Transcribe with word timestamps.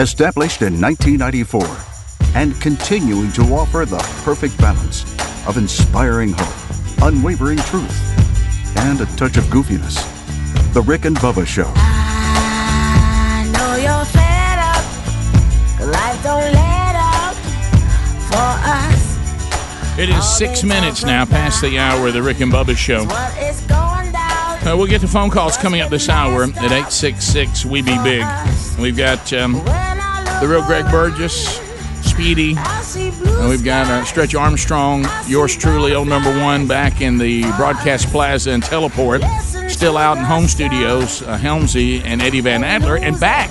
Established 0.00 0.62
in 0.62 0.80
1994 0.80 1.60
and 2.34 2.58
continuing 2.58 3.30
to 3.32 3.42
offer 3.52 3.84
the 3.84 3.98
perfect 4.24 4.56
balance 4.56 5.04
of 5.46 5.58
inspiring 5.58 6.32
hope, 6.34 7.02
unwavering 7.02 7.58
truth, 7.58 8.76
and 8.78 8.98
a 9.02 9.06
touch 9.16 9.36
of 9.36 9.44
goofiness. 9.44 9.98
The 10.72 10.80
Rick 10.80 11.04
and 11.04 11.16
Bubba 11.18 11.46
Show. 11.46 11.70
I 11.76 13.46
know 13.52 13.76
you're 13.76 14.04
fed 14.06 14.58
up. 14.58 14.84
'cause 15.76 15.88
Life 15.88 16.22
don't 16.22 16.50
let 16.50 16.96
up 16.96 17.34
for 18.30 18.70
us. 18.70 19.98
It 19.98 20.08
is 20.08 20.24
six 20.26 20.62
minutes 20.62 21.04
now 21.04 21.26
past 21.26 21.60
the 21.60 21.78
hour 21.78 22.06
of 22.08 22.14
the 22.14 22.22
Rick 22.22 22.40
and 22.40 22.50
Bubba 22.50 22.74
Show. 22.74 23.04
What 23.04 23.36
is 23.38 23.60
going 23.62 24.12
down? 24.12 24.66
Uh, 24.66 24.76
we'll 24.76 24.86
get 24.86 25.02
to 25.02 25.08
phone 25.08 25.28
calls 25.28 25.58
coming 25.58 25.82
up 25.82 25.90
this 25.90 26.08
hour 26.08 26.44
at 26.44 26.72
866 26.72 27.66
We 27.66 27.82
Be 27.82 27.98
Big. 28.02 28.24
We've 28.78 28.96
got 28.96 29.30
um, 29.34 29.54
When 29.62 29.68
I 29.68 29.72
look 29.72 29.89
the 30.40 30.48
real 30.48 30.64
Greg 30.64 30.90
Burgess, 30.90 31.60
Speedy, 32.02 32.56
and 32.56 33.48
we've 33.48 33.62
got 33.62 33.86
uh, 33.88 34.04
Stretch 34.04 34.34
Armstrong, 34.34 35.06
yours 35.26 35.54
truly, 35.54 35.94
old 35.94 36.08
number 36.08 36.30
one, 36.40 36.66
back 36.66 37.02
in 37.02 37.18
the 37.18 37.42
Broadcast 37.58 38.08
Plaza 38.08 38.50
and 38.52 38.62
Teleport. 38.62 39.22
Still 39.68 39.98
out 39.98 40.16
in 40.16 40.24
home 40.24 40.48
studios, 40.48 41.22
uh, 41.22 41.36
Helmsy 41.36 42.02
and 42.04 42.22
Eddie 42.22 42.40
Van 42.40 42.64
Adler, 42.64 42.96
and 42.96 43.20
back 43.20 43.50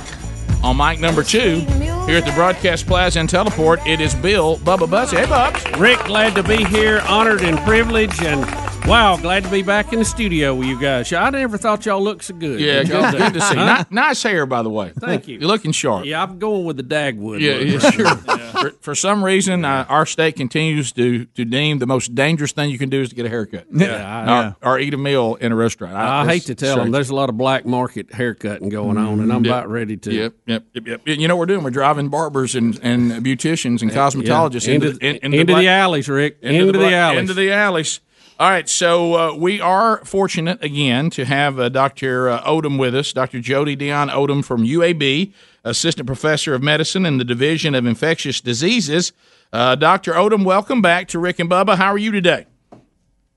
on 0.64 0.78
mic 0.78 1.00
number 1.00 1.24
two 1.24 1.60
here 2.06 2.18
at 2.18 2.26
the 2.26 2.34
Broadcast 2.34 2.88
Plaza 2.88 3.20
and 3.20 3.30
Teleport. 3.30 3.86
It 3.86 4.02
is 4.02 4.16
Bill 4.16 4.58
Bubba 4.58 4.90
Bussey. 4.90 5.18
Hey, 5.18 5.26
Bubs. 5.28 5.64
Rick, 5.80 6.04
glad 6.06 6.34
to 6.36 6.44
be 6.44 6.64
here, 6.66 7.02
honored 7.08 7.42
and 7.42 7.60
privileged, 7.60 8.24
and 8.24 8.44
wow, 8.90 9.18
glad 9.18 9.44
to 9.44 9.50
be 9.52 9.62
back 9.62 9.94
in 9.94 10.00
the 10.00 10.06
studio 10.06 10.56
with 10.56 10.68
you 10.68 10.80
guys. 10.80 11.12
I 11.14 11.30
never 11.30 11.58
thought 11.58 11.86
y'all 11.86 12.02
looked 12.02 12.24
so 12.26 12.34
good. 12.34 12.60
Yeah, 12.60 12.84
good, 12.84 13.12
good 13.18 13.34
to 13.34 13.42
see. 13.42 13.56
Huh? 13.56 13.86
Ni- 13.90 13.96
nice 13.96 14.24
hair, 14.24 14.46
by 14.46 14.64
the 14.64 14.70
way. 14.70 14.92
Thank 15.00 15.28
you. 15.28 15.38
You're 15.40 15.48
looking 15.48 15.72
sharp. 15.72 16.06
Yeah, 16.06 16.24
I'm 16.24 16.40
going 16.40 16.66
with 16.66 16.78
the 16.78 16.84
Dagwood. 16.84 17.40
Yeah, 17.40 17.58
yeah, 17.58 17.78
right 17.78 17.94
sure. 17.94 18.04
now. 18.06 18.46
For, 18.60 18.72
for 18.82 18.96
some 18.96 19.24
reason, 19.24 19.64
uh, 19.64 19.86
our 19.88 20.06
state 20.06 20.36
continues 20.36 20.92
to, 20.94 21.24
to 21.26 21.46
deem 21.46 21.80
the 21.80 21.86
most 21.88 22.14
dangerous 22.14 22.52
thing 22.52 22.70
you 22.72 22.78
can 22.78 22.90
do 22.90 23.02
is 23.02 23.10
to 23.10 23.16
get 23.16 23.26
a 23.26 23.30
haircut. 23.30 23.68
Yeah, 23.72 24.54
Or, 24.62 24.74
or 24.74 24.80
eat 24.80 24.94
a 24.94 24.98
meal 24.98 25.36
in 25.36 25.54
a 25.54 25.56
restaurant. 25.56 25.96
I, 25.96 26.24
I 26.24 26.26
hate 26.28 26.44
to 26.48 26.56
tell 26.56 26.76
them, 26.76 26.86
them. 26.86 26.92
there's 26.92 27.10
a 27.10 27.16
lot 27.16 27.30
of 27.30 27.38
black 27.38 27.66
market 27.66 28.12
haircutting 28.12 28.68
going 28.68 28.98
on, 28.98 29.22
and 29.22 29.32
I'm 29.32 29.46
Yep. 29.46 29.54
about 29.54 29.70
ready 29.70 29.96
to. 29.98 30.14
Yep, 30.14 30.34
yep, 30.46 30.64
yep, 30.74 30.88
yep. 30.88 31.02
You 31.08 31.28
know 31.30 31.36
what 31.38 31.42
we're 31.42 31.46
doing? 31.46 31.64
We're 31.64 31.70
driving 31.70 32.10
barbers 32.10 32.56
and, 32.56 32.78
and 32.84 33.12
beauticians 33.26 33.82
and 33.82 33.92
cosmetologists 33.92 34.68
Yeah. 34.68 34.74
into, 34.74 34.88
into, 34.90 35.26
in- 35.26 35.34
into, 35.36 35.46
black- 35.46 35.62
the 35.62 35.68
alleys, 35.70 36.10
Rick. 36.10 36.40
Into, 36.42 36.66
the, 36.74 36.80
black- 36.80 36.92
alleys. 36.94 37.20
Into 37.22 37.34
the 37.36 37.52
alleys. 37.54 38.02
All 38.40 38.50
right, 38.50 38.70
so 38.70 39.16
uh, 39.16 39.36
we 39.36 39.60
are 39.60 39.98
fortunate 40.06 40.64
again 40.64 41.10
to 41.10 41.26
have 41.26 41.60
uh, 41.60 41.68
Dr. 41.68 42.30
Uh, 42.30 42.42
Odom 42.44 42.80
with 42.80 42.96
us, 42.96 43.12
Dr. 43.12 43.40
Jodie 43.40 43.78
Dionne-Odom 43.78 44.46
from 44.46 44.64
UAB, 44.64 45.34
Assistant 45.66 46.08
Professor 46.08 46.54
of 46.54 46.64
Medicine 46.64 47.06
in 47.06 47.18
the 47.18 47.26
Division 47.26 47.76
of 47.76 47.86
Infectious 47.86 48.40
Diseases. 48.40 49.12
Uh, 49.52 49.76
Dr. 49.76 50.14
Odom, 50.14 50.46
welcome 50.46 50.82
back 50.82 51.10
to 51.10 51.20
Rick 51.20 51.40
and 51.40 51.50
Bubba. 51.50 51.76
How 51.76 51.88
are 51.88 51.98
you 51.98 52.14
today? 52.14 52.46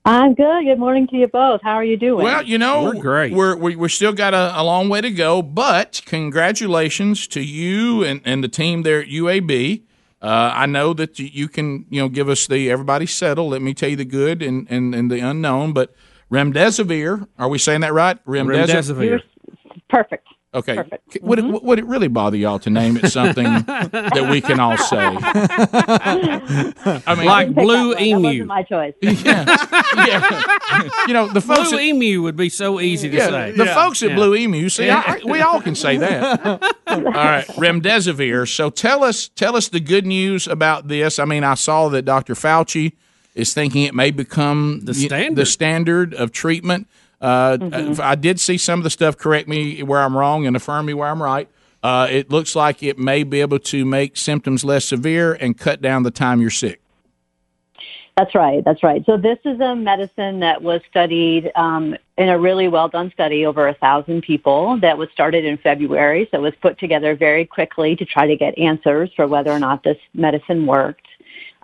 I'm 0.04 0.34
good. 0.34 0.66
Good 0.66 0.78
morning 0.78 1.08
to 1.08 1.16
you 1.16 1.26
both. 1.26 1.62
How 1.64 1.74
are 1.74 1.84
you 1.84 1.96
doing? 1.96 2.22
Well, 2.22 2.44
you 2.44 2.58
know, 2.58 2.84
We're 2.84 2.94
great. 2.94 3.32
We're 3.32 3.56
we, 3.56 3.74
we're 3.74 3.88
still 3.88 4.12
got 4.12 4.34
a, 4.34 4.52
a 4.54 4.62
long 4.62 4.88
way 4.88 5.00
to 5.00 5.10
go, 5.10 5.42
but 5.42 6.00
congratulations 6.06 7.26
to 7.28 7.40
you 7.40 8.04
and, 8.04 8.20
and 8.24 8.44
the 8.44 8.48
team 8.48 8.82
there 8.82 9.00
at 9.02 9.08
UAB. 9.08 9.82
Uh, 10.22 10.52
I 10.54 10.66
know 10.66 10.94
that 10.94 11.18
you, 11.18 11.26
you 11.26 11.48
can 11.48 11.84
you 11.90 12.00
know 12.00 12.08
give 12.08 12.28
us 12.28 12.46
the 12.46 12.70
everybody 12.70 13.06
settle. 13.06 13.48
Let 13.48 13.60
me 13.60 13.74
tell 13.74 13.90
you 13.90 13.96
the 13.96 14.04
good 14.04 14.40
and, 14.40 14.70
and, 14.70 14.94
and 14.94 15.10
the 15.10 15.18
unknown. 15.18 15.72
But 15.72 15.92
remdesivir, 16.30 17.26
are 17.38 17.48
we 17.48 17.58
saying 17.58 17.80
that 17.80 17.92
right? 17.92 18.24
Remdesivir. 18.24 19.04
You're 19.04 19.20
perfect. 19.90 20.26
Okay. 20.54 20.74
Perfect. 20.76 21.18
Would, 21.22 21.38
it, 21.38 21.44
mm-hmm. 21.46 21.66
would 21.66 21.78
it 21.78 21.86
really 21.86 22.08
bother 22.08 22.36
y'all 22.36 22.58
to 22.58 22.68
name 22.68 22.98
it 22.98 23.08
something 23.10 23.44
that 23.64 24.28
we 24.30 24.42
can 24.42 24.60
all 24.60 24.76
say? 24.76 24.98
I 27.06 27.14
mean, 27.16 27.26
Like 27.26 27.54
Blue 27.54 27.66
that 27.66 27.86
one. 27.86 27.90
That 27.94 28.02
Emu. 28.02 28.22
wasn't 28.22 28.46
my 28.46 28.62
choice. 28.62 28.94
yeah, 29.02 29.66
yeah. 30.06 30.88
you 31.06 31.14
know 31.14 31.28
the 31.28 31.40
folks. 31.40 31.70
Blue 31.70 31.78
at- 31.78 31.84
Emu 31.84 32.22
would 32.22 32.36
be 32.36 32.48
so 32.48 32.80
easy 32.80 33.08
to 33.08 33.16
Yeah, 33.16 33.28
say. 33.30 33.50
the 33.52 33.66
folks 33.66 34.02
at 34.02 34.10
Yeah. 34.10 34.16
Blue 34.16 34.34
Emu. 34.34 34.68
See, 34.68 34.90
I, 34.90 35.20
we 35.24 35.40
all 35.40 35.60
can 35.62 35.74
say 35.74 35.96
that. 35.96 36.46
all 36.86 37.00
right, 37.02 37.46
remdesivir. 37.56 38.46
So 38.48 38.70
tell 38.70 39.04
us, 39.04 39.28
tell 39.28 39.56
us 39.56 39.68
the 39.68 39.80
good 39.80 40.06
news 40.06 40.46
about 40.46 40.88
this. 40.88 41.18
I 41.18 41.24
mean, 41.24 41.44
I 41.44 41.54
saw 41.54 41.88
that 41.88 42.02
Dr. 42.02 42.34
Fauci 42.34 42.92
is 43.34 43.54
thinking 43.54 43.84
it 43.84 43.94
may 43.94 44.10
become 44.10 44.80
The 44.84 44.92
standard. 44.94 45.36
the 45.36 45.46
standard 45.46 46.12
of 46.14 46.32
treatment. 46.32 46.88
Uh, 47.22 47.56
Mm-hmm. 47.56 48.02
I 48.02 48.16
did 48.16 48.40
see 48.40 48.58
some 48.58 48.80
of 48.80 48.84
the 48.84 48.90
stuff. 48.90 49.16
Correct 49.16 49.48
me 49.48 49.82
where 49.82 50.00
I'm 50.00 50.16
wrong 50.16 50.46
and 50.46 50.56
affirm 50.56 50.86
me 50.86 50.94
where 50.94 51.08
I'm 51.08 51.22
right. 51.22 51.48
Uh, 51.82 52.06
it 52.10 52.30
looks 52.30 52.54
like 52.54 52.82
it 52.82 52.98
may 52.98 53.22
be 53.22 53.40
able 53.40 53.58
to 53.58 53.84
make 53.84 54.16
symptoms 54.16 54.64
less 54.64 54.84
severe 54.84 55.32
and 55.34 55.56
cut 55.56 55.80
down 55.80 56.02
the 56.02 56.10
time 56.10 56.40
you're 56.40 56.50
sick. 56.50 56.80
That's 58.16 58.34
right. 58.34 58.62
That's 58.62 58.82
right. 58.82 59.04
So 59.06 59.16
this 59.16 59.38
is 59.44 59.58
a 59.60 59.74
medicine 59.74 60.40
that 60.40 60.62
was 60.62 60.82
studied 60.90 61.50
um, 61.56 61.96
in 62.18 62.28
a 62.28 62.38
really 62.38 62.68
well 62.68 62.88
done 62.88 63.10
study 63.12 63.46
over 63.46 63.66
a 63.68 63.74
thousand 63.74 64.22
people 64.22 64.78
that 64.80 64.98
was 64.98 65.08
started 65.12 65.46
in 65.46 65.56
February. 65.56 66.28
So 66.30 66.38
it 66.38 66.42
was 66.42 66.54
put 66.60 66.78
together 66.78 67.16
very 67.16 67.46
quickly 67.46 67.96
to 67.96 68.04
try 68.04 68.26
to 68.26 68.36
get 68.36 68.56
answers 68.58 69.10
for 69.16 69.26
whether 69.26 69.50
or 69.50 69.58
not 69.58 69.82
this 69.82 69.96
medicine 70.12 70.66
worked. 70.66 71.06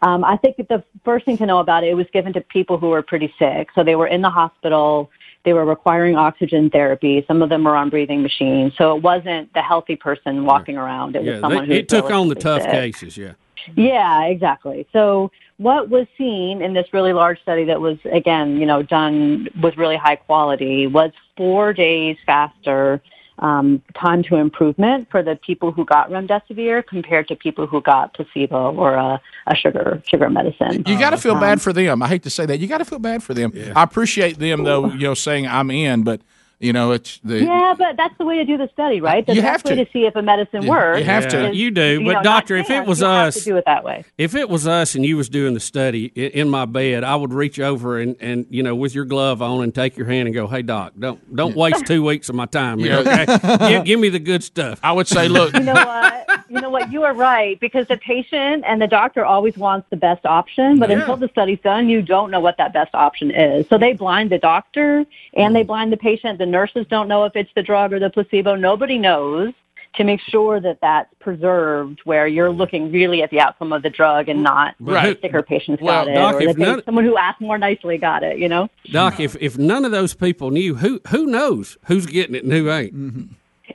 Um, 0.00 0.24
I 0.24 0.36
think 0.36 0.56
that 0.56 0.68
the 0.68 0.82
first 1.04 1.26
thing 1.26 1.36
to 1.38 1.46
know 1.46 1.58
about 1.58 1.84
it, 1.84 1.88
it 1.88 1.94
was 1.94 2.06
given 2.12 2.32
to 2.32 2.40
people 2.40 2.78
who 2.78 2.88
were 2.88 3.02
pretty 3.02 3.32
sick. 3.38 3.68
So 3.74 3.84
they 3.84 3.96
were 3.96 4.06
in 4.06 4.22
the 4.22 4.30
hospital. 4.30 5.10
They 5.48 5.54
were 5.54 5.64
requiring 5.64 6.14
oxygen 6.14 6.68
therapy. 6.68 7.24
Some 7.26 7.40
of 7.40 7.48
them 7.48 7.64
were 7.64 7.74
on 7.74 7.88
breathing 7.88 8.22
machines. 8.22 8.74
So 8.76 8.94
it 8.94 9.02
wasn't 9.02 9.50
the 9.54 9.62
healthy 9.62 9.96
person 9.96 10.44
walking 10.44 10.76
around. 10.76 11.16
It 11.16 11.24
was 11.24 11.40
someone 11.40 11.66
they- 11.66 11.76
who 11.76 11.80
it 11.80 11.88
took 11.88 12.10
on 12.10 12.28
the 12.28 12.34
tough 12.34 12.60
sick. 12.60 12.70
cases. 12.70 13.16
Yeah. 13.16 13.32
Yeah, 13.74 14.24
exactly. 14.24 14.86
So 14.92 15.30
what 15.56 15.88
was 15.88 16.06
seen 16.18 16.60
in 16.60 16.74
this 16.74 16.92
really 16.92 17.14
large 17.14 17.40
study 17.40 17.64
that 17.64 17.80
was 17.80 17.96
again, 18.12 18.58
you 18.58 18.66
know, 18.66 18.82
done 18.82 19.48
with 19.62 19.78
really 19.78 19.96
high 19.96 20.16
quality 20.16 20.86
was 20.86 21.12
four 21.34 21.72
days 21.72 22.18
faster 22.26 23.00
um, 23.40 23.82
time 23.94 24.22
to 24.24 24.36
improvement 24.36 25.08
for 25.10 25.22
the 25.22 25.36
people 25.36 25.72
who 25.72 25.84
got 25.84 26.10
remdesivir 26.10 26.86
compared 26.86 27.28
to 27.28 27.36
people 27.36 27.66
who 27.66 27.80
got 27.80 28.14
placebo 28.14 28.74
or 28.74 28.94
a, 28.94 29.20
a 29.46 29.54
sugar 29.54 30.02
sugar 30.06 30.28
medicine. 30.30 30.82
You 30.86 30.98
got 30.98 31.10
to 31.10 31.16
feel 31.18 31.34
Um, 31.34 31.40
bad 31.40 31.60
for 31.62 31.72
them. 31.72 32.02
I 32.02 32.08
hate 32.08 32.22
to 32.24 32.30
say 32.30 32.46
that. 32.46 32.58
You 32.58 32.66
got 32.66 32.78
to 32.78 32.84
feel 32.84 32.98
bad 32.98 33.22
for 33.22 33.34
them. 33.34 33.52
I 33.76 33.82
appreciate 33.82 34.38
them 34.38 34.64
though, 34.64 34.86
you 34.92 35.06
know, 35.06 35.14
saying 35.14 35.46
I'm 35.46 35.70
in, 35.70 36.02
but 36.02 36.20
you 36.60 36.72
know, 36.72 36.92
it's 36.92 37.20
the 37.22 37.44
Yeah, 37.44 37.74
but 37.78 37.96
that's 37.96 38.16
the 38.18 38.24
way 38.24 38.36
to 38.38 38.44
do 38.44 38.56
the 38.56 38.68
study, 38.72 39.00
uh, 39.00 39.04
right? 39.04 39.24
The 39.26 39.34
You 39.34 39.42
best 39.42 39.64
have 39.66 39.70
way 39.70 39.76
to. 39.76 39.84
to 39.84 39.92
see 39.92 40.06
if 40.06 40.16
a 40.16 40.22
medicine 40.22 40.66
works. 40.66 40.98
you 40.98 41.04
have 41.04 41.28
to. 41.28 41.50
is, 41.50 41.56
You 41.56 41.70
do, 41.70 42.04
but 42.04 42.12
know, 42.14 42.22
doctor, 42.22 42.56
if 42.56 42.68
it 42.70 42.84
was 42.84 43.00
you 43.00 43.06
have 43.06 43.28
us- 43.28 43.34
to 43.34 43.44
do 43.44 43.56
it 43.56 43.64
that 43.66 43.84
way. 43.84 44.04
If 44.18 44.34
it 44.34 44.48
was 44.48 44.66
us 44.66 44.94
and 44.96 45.04
you 45.06 45.16
was 45.16 45.28
doing 45.28 45.54
the 45.54 45.60
study 45.60 46.06
in 46.06 46.48
my 46.48 46.64
bed, 46.64 47.04
I 47.04 47.14
would 47.16 47.32
reach 47.32 47.60
over 47.60 47.98
and, 48.00 48.16
and 48.20 48.46
you 48.50 48.62
know 48.64 48.74
with 48.74 48.94
your 48.94 49.04
glove 49.04 49.40
on 49.40 49.62
and 49.62 49.72
take 49.74 49.96
your 49.96 50.06
hand 50.08 50.26
and 50.26 50.34
go, 50.34 50.46
"Hey 50.48 50.62
doc, 50.62 50.94
don't 50.98 51.20
don't 51.36 51.54
waste 51.54 51.86
two 51.86 52.02
weeks 52.04 52.28
of 52.28 52.34
my 52.34 52.46
time. 52.46 52.80
here, 52.80 52.96
Okay, 52.98 53.26
give, 53.68 53.84
give 53.84 54.00
me 54.00 54.08
the 54.08 54.18
good 54.18 54.42
stuff." 54.42 54.80
I 54.82 54.90
would 54.92 55.06
say, 55.06 55.28
look, 55.28 55.54
you 55.54 55.60
know 55.60 55.72
what? 55.74 56.17
You 56.48 56.60
know 56.60 56.70
what? 56.70 56.90
You 56.92 57.04
are 57.04 57.14
right 57.14 57.58
because 57.60 57.86
the 57.88 57.96
patient 57.98 58.64
and 58.66 58.80
the 58.80 58.86
doctor 58.86 59.24
always 59.24 59.56
wants 59.56 59.86
the 59.90 59.96
best 59.96 60.24
option, 60.24 60.78
but 60.78 60.88
Yeah. 60.90 61.00
until 61.00 61.16
the 61.16 61.28
study's 61.28 61.60
done, 61.60 61.88
you 61.88 62.00
don't 62.02 62.30
know 62.30 62.40
what 62.40 62.56
that 62.56 62.72
best 62.72 62.94
option 62.94 63.30
is. 63.30 63.66
So 63.68 63.76
they 63.78 63.92
blind 63.92 64.30
the 64.30 64.38
doctor 64.38 65.04
and 65.34 65.54
they 65.54 65.62
mm. 65.64 65.66
blind 65.68 65.92
the 65.92 65.96
patient. 65.96 66.38
The 66.38 66.46
nurses 66.46 66.86
don't 66.88 67.08
know 67.08 67.24
if 67.24 67.36
it's 67.36 67.50
the 67.54 67.62
drug 67.62 67.92
or 67.92 67.98
the 67.98 68.10
placebo. 68.10 68.54
Nobody 68.56 68.98
knows 68.98 69.52
to 69.94 70.04
make 70.04 70.20
sure 70.20 70.60
that 70.60 70.78
that's 70.80 71.12
preserved 71.18 72.00
where 72.04 72.26
you're 72.26 72.50
looking 72.50 72.92
really 72.92 73.22
at 73.22 73.30
the 73.30 73.40
outcome 73.40 73.72
of 73.72 73.82
the 73.82 73.90
drug 73.90 74.28
and 74.28 74.42
not 74.42 74.74
Right. 74.78 75.20
the 75.20 75.26
sicker 75.28 75.42
patients 75.42 75.82
Well, 75.82 76.04
got 76.04 76.10
it 76.10 76.14
Doc, 76.14 76.34
or 76.36 76.46
the 76.46 76.54
pa- 76.54 76.60
none- 76.60 76.84
someone 76.84 77.04
who 77.04 77.16
asked 77.16 77.40
more 77.40 77.58
nicely 77.58 77.98
got 77.98 78.22
it, 78.22 78.38
you 78.38 78.48
know? 78.48 78.68
Doc, 78.90 79.18
if 79.18 79.34
if 79.40 79.56
none 79.58 79.84
of 79.84 79.90
those 79.90 80.14
people 80.14 80.50
knew, 80.50 80.76
who 80.76 81.00
who 81.08 81.26
knows 81.26 81.78
who's 81.86 82.06
getting 82.06 82.34
it 82.36 82.44
and 82.44 82.52
who 82.52 82.70
ain't? 82.70 82.94
Mm-hmm. 82.94 83.22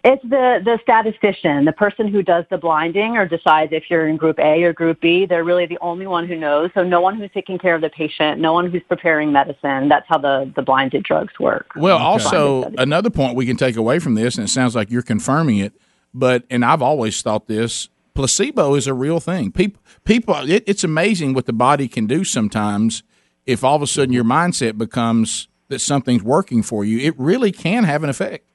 It's 0.05 0.21
the, 0.23 0.59
the 0.63 0.79
statistician, 0.81 1.63
the 1.63 1.71
person 1.71 2.09
who 2.09 2.21
does 2.21 2.43
the 2.49 2.57
blinding 2.57 3.15
or 3.15 3.25
decides 3.25 3.71
if 3.71 3.89
you're 3.89 4.05
in 4.05 4.17
group 4.17 4.37
A 4.37 4.61
or 4.63 4.73
group 4.73 4.99
B. 4.99 5.25
They're 5.25 5.45
really 5.45 5.65
the 5.65 5.77
only 5.79 6.07
one 6.07 6.27
who 6.27 6.35
knows. 6.35 6.71
So 6.73 6.83
no 6.83 6.99
one 6.99 7.17
who's 7.17 7.31
taking 7.33 7.57
care 7.57 7.73
of 7.73 7.79
the 7.79 7.89
patient, 7.89 8.41
no 8.41 8.51
one 8.51 8.69
who's 8.69 8.83
preparing 8.89 9.31
medicine. 9.31 9.87
That's 9.87 10.05
how 10.09 10.17
the, 10.17 10.51
the 10.57 10.61
blinded 10.61 11.03
drugs 11.03 11.39
work. 11.39 11.71
Well, 11.77 11.97
also 11.97 12.63
another 12.77 13.09
point 13.09 13.37
we 13.37 13.45
can 13.45 13.55
take 13.55 13.77
away 13.77 13.99
from 13.99 14.15
this, 14.15 14.35
and 14.35 14.45
it 14.45 14.51
sounds 14.51 14.75
like 14.75 14.91
you're 14.91 15.03
confirming 15.03 15.59
it, 15.59 15.73
but 16.13 16.43
and 16.49 16.65
I've 16.65 16.81
always 16.81 17.21
thought 17.21 17.47
this: 17.47 17.87
placebo 18.13 18.75
is 18.75 18.87
a 18.87 18.93
real 18.93 19.21
thing. 19.21 19.53
People, 19.53 19.81
people, 20.03 20.35
it, 20.49 20.65
it's 20.67 20.83
amazing 20.83 21.33
what 21.33 21.45
the 21.45 21.53
body 21.53 21.87
can 21.87 22.07
do 22.07 22.25
sometimes. 22.25 23.03
If 23.45 23.63
all 23.63 23.77
of 23.77 23.81
a 23.81 23.87
sudden 23.87 24.13
your 24.13 24.25
mindset 24.25 24.77
becomes 24.77 25.47
that 25.69 25.79
something's 25.79 26.23
working 26.23 26.61
for 26.61 26.83
you, 26.83 26.99
it 26.99 27.17
really 27.17 27.53
can 27.53 27.85
have 27.85 28.03
an 28.03 28.09
effect. 28.09 28.45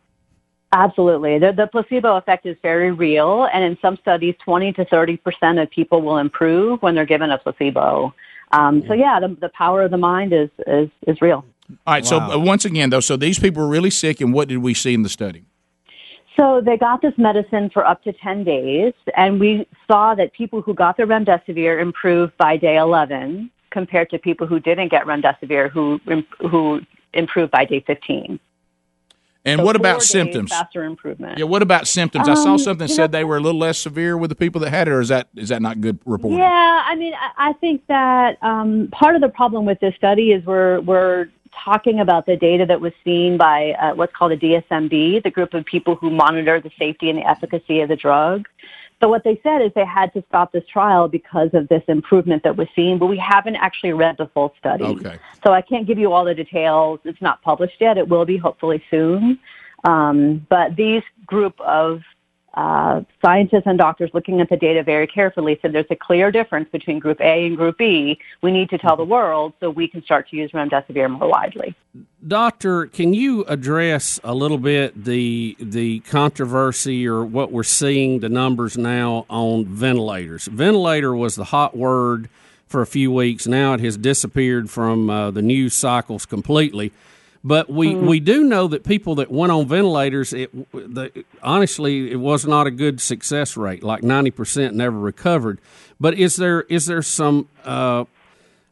Absolutely. 0.72 1.38
The, 1.38 1.52
the 1.52 1.66
placebo 1.66 2.16
effect 2.16 2.44
is 2.44 2.56
very 2.60 2.92
real. 2.92 3.48
And 3.52 3.64
in 3.64 3.78
some 3.80 3.96
studies, 3.96 4.34
20 4.44 4.72
to 4.74 4.84
30% 4.84 5.62
of 5.62 5.70
people 5.70 6.02
will 6.02 6.18
improve 6.18 6.82
when 6.82 6.94
they're 6.94 7.06
given 7.06 7.30
a 7.30 7.38
placebo. 7.38 8.14
Um, 8.52 8.82
so 8.86 8.94
yeah, 8.94 9.18
the, 9.20 9.34
the 9.40 9.48
power 9.50 9.82
of 9.82 9.90
the 9.90 9.98
mind 9.98 10.32
is, 10.32 10.50
is, 10.66 10.90
is 11.06 11.20
real. 11.20 11.44
All 11.86 11.94
right. 11.94 12.06
So 12.06 12.18
uh, 12.18 12.38
once 12.38 12.64
again, 12.64 12.90
though, 12.90 13.00
so 13.00 13.16
these 13.16 13.38
people 13.38 13.62
were 13.62 13.68
really 13.68 13.90
sick, 13.90 14.20
and 14.20 14.32
what 14.32 14.48
did 14.48 14.58
we 14.58 14.74
see 14.74 14.94
in 14.94 15.02
the 15.02 15.08
study? 15.08 15.44
So 16.38 16.60
they 16.64 16.76
got 16.76 17.02
this 17.02 17.14
medicine 17.18 17.68
for 17.70 17.84
up 17.84 18.02
to 18.04 18.12
10 18.12 18.44
days, 18.44 18.92
and 19.16 19.40
we 19.40 19.66
saw 19.86 20.14
that 20.14 20.32
people 20.32 20.62
who 20.62 20.72
got 20.72 20.96
the 20.96 21.02
remdesivir 21.02 21.80
improved 21.80 22.36
by 22.36 22.56
day 22.56 22.76
11 22.76 23.50
compared 23.70 24.08
to 24.10 24.18
people 24.18 24.46
who 24.46 24.60
didn't 24.60 24.88
get 24.88 25.04
remdesivir 25.04 25.68
who, 25.70 26.00
who 26.48 26.80
improved 27.12 27.50
by 27.50 27.64
day 27.64 27.82
15. 27.86 28.38
And 29.48 29.60
So 29.60 29.64
what 29.64 29.76
about 29.76 30.02
symptoms? 30.02 30.50
Faster 30.50 30.84
improvement. 30.84 31.38
Yeah, 31.38 31.44
what 31.46 31.62
about 31.62 31.86
symptoms? 31.88 32.28
I 32.28 32.34
saw 32.34 32.52
Um, 32.52 32.58
something 32.58 32.88
said 32.88 33.10
know- 33.12 33.18
they 33.18 33.24
were 33.24 33.36
a 33.36 33.40
little 33.40 33.60
less 33.60 33.78
severe 33.78 34.16
with 34.16 34.30
the 34.30 34.36
people 34.36 34.60
that 34.62 34.70
had 34.70 34.88
it, 34.88 34.92
or 34.92 35.00
is 35.00 35.08
that 35.08 35.28
is 35.36 35.48
that 35.48 35.62
not 35.62 35.80
good 35.80 35.98
reporting? 36.04 36.38
Yeah, 36.38 36.82
I 36.86 36.94
mean, 36.94 37.14
I, 37.14 37.50
I 37.50 37.52
think 37.54 37.86
that 37.88 38.38
um, 38.42 38.88
part 38.92 39.14
of 39.14 39.20
the 39.20 39.28
problem 39.28 39.64
with 39.64 39.80
this 39.80 39.94
study 39.94 40.32
is 40.32 40.44
we're 40.44 40.80
we're 40.80 41.28
talking 41.64 41.98
about 42.00 42.26
the 42.26 42.36
data 42.36 42.64
that 42.66 42.80
was 42.80 42.92
seen 43.04 43.36
by 43.36 43.72
uh, 43.72 43.94
what's 43.94 44.14
called 44.14 44.32
a 44.32 44.36
DSMB, 44.36 45.22
the 45.22 45.30
group 45.30 45.54
of 45.54 45.64
people 45.64 45.96
who 45.96 46.10
monitor 46.10 46.60
the 46.60 46.70
safety 46.78 47.10
and 47.10 47.18
the 47.18 47.26
efficacy 47.28 47.80
of 47.80 47.88
the 47.88 47.96
drug. 47.96 48.46
So 49.00 49.08
what 49.08 49.22
they 49.22 49.40
said 49.42 49.62
is 49.62 49.70
they 49.74 49.84
had 49.84 50.12
to 50.14 50.24
stop 50.28 50.52
this 50.52 50.64
trial 50.66 51.06
because 51.08 51.50
of 51.52 51.68
this 51.68 51.82
improvement 51.86 52.42
that 52.42 52.56
was 52.56 52.66
seen, 52.74 52.98
but 52.98 53.06
we 53.06 53.16
haven't 53.16 53.56
actually 53.56 53.92
read 53.92 54.16
the 54.18 54.26
full 54.26 54.52
study. 54.58 54.84
Okay. 54.84 55.18
So 55.44 55.52
I 55.52 55.62
can't 55.62 55.86
give 55.86 55.98
you 55.98 56.12
all 56.12 56.24
the 56.24 56.34
details. 56.34 56.98
It's 57.04 57.22
not 57.22 57.40
published 57.42 57.76
yet. 57.80 57.96
It 57.96 58.08
will 58.08 58.24
be 58.24 58.36
hopefully 58.36 58.82
soon. 58.90 59.38
Um, 59.84 60.46
but 60.48 60.74
these 60.74 61.02
group 61.26 61.60
of 61.60 62.00
uh, 62.54 63.02
scientists 63.22 63.64
and 63.66 63.78
doctors 63.78 64.10
looking 64.14 64.40
at 64.40 64.48
the 64.48 64.56
data 64.56 64.82
very 64.82 65.06
carefully 65.06 65.58
said 65.60 65.72
there's 65.72 65.86
a 65.90 65.96
clear 65.96 66.30
difference 66.30 66.68
between 66.70 66.98
group 66.98 67.20
A 67.20 67.46
and 67.46 67.56
group 67.56 67.78
B. 67.78 68.18
We 68.42 68.50
need 68.50 68.70
to 68.70 68.78
tell 68.78 68.96
the 68.96 69.04
world 69.04 69.52
so 69.60 69.70
we 69.70 69.86
can 69.86 70.02
start 70.02 70.28
to 70.30 70.36
use 70.36 70.50
remdesivir 70.52 71.10
more 71.10 71.28
widely. 71.28 71.74
Doctor, 72.26 72.86
can 72.86 73.14
you 73.14 73.44
address 73.44 74.18
a 74.24 74.34
little 74.34 74.58
bit 74.58 75.04
the 75.04 75.56
the 75.60 76.00
controversy 76.00 77.06
or 77.06 77.24
what 77.24 77.52
we're 77.52 77.62
seeing 77.62 78.20
the 78.20 78.28
numbers 78.28 78.76
now 78.76 79.26
on 79.28 79.66
ventilators? 79.66 80.46
Ventilator 80.46 81.14
was 81.14 81.36
the 81.36 81.44
hot 81.44 81.76
word 81.76 82.28
for 82.66 82.82
a 82.82 82.86
few 82.86 83.12
weeks. 83.12 83.46
Now 83.46 83.74
it 83.74 83.80
has 83.80 83.96
disappeared 83.96 84.70
from 84.70 85.10
uh, 85.10 85.30
the 85.30 85.42
news 85.42 85.74
cycles 85.74 86.26
completely. 86.26 86.92
But 87.44 87.70
we, 87.70 87.94
we 87.94 88.18
do 88.20 88.42
know 88.42 88.66
that 88.66 88.82
people 88.84 89.14
that 89.16 89.30
went 89.30 89.52
on 89.52 89.66
ventilators, 89.68 90.32
it 90.32 90.50
the, 90.72 91.24
honestly 91.42 92.10
it 92.10 92.16
was 92.16 92.44
not 92.46 92.66
a 92.66 92.70
good 92.70 93.00
success 93.00 93.56
rate. 93.56 93.82
Like 93.82 94.02
ninety 94.02 94.30
percent 94.30 94.74
never 94.74 94.98
recovered. 94.98 95.60
But 96.00 96.14
is 96.14 96.36
there 96.36 96.62
is 96.62 96.86
there 96.86 97.00
some 97.00 97.48
uh, 97.64 98.04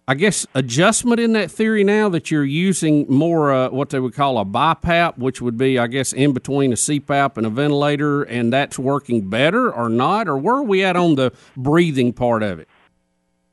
I 0.08 0.14
guess 0.14 0.46
adjustment 0.54 1.18
in 1.18 1.32
that 1.32 1.50
theory 1.50 1.82
now 1.82 2.08
that 2.10 2.30
you're 2.30 2.44
using 2.44 3.06
more 3.08 3.52
uh, 3.52 3.70
what 3.70 3.90
they 3.90 3.98
would 3.98 4.14
call 4.14 4.38
a 4.38 4.44
BiPAP, 4.44 5.18
which 5.18 5.40
would 5.40 5.58
be, 5.58 5.80
I 5.80 5.88
guess, 5.88 6.12
in 6.12 6.32
between 6.32 6.72
a 6.72 6.76
CPAP 6.76 7.36
and 7.36 7.44
a 7.44 7.50
ventilator, 7.50 8.22
and 8.22 8.52
that's 8.52 8.78
working 8.78 9.28
better 9.28 9.72
or 9.72 9.88
not, 9.88 10.28
or 10.28 10.36
where 10.38 10.56
are 10.56 10.62
we 10.62 10.84
at 10.84 10.94
on 10.94 11.16
the 11.16 11.32
breathing 11.56 12.12
part 12.12 12.44
of 12.44 12.60
it? 12.60 12.68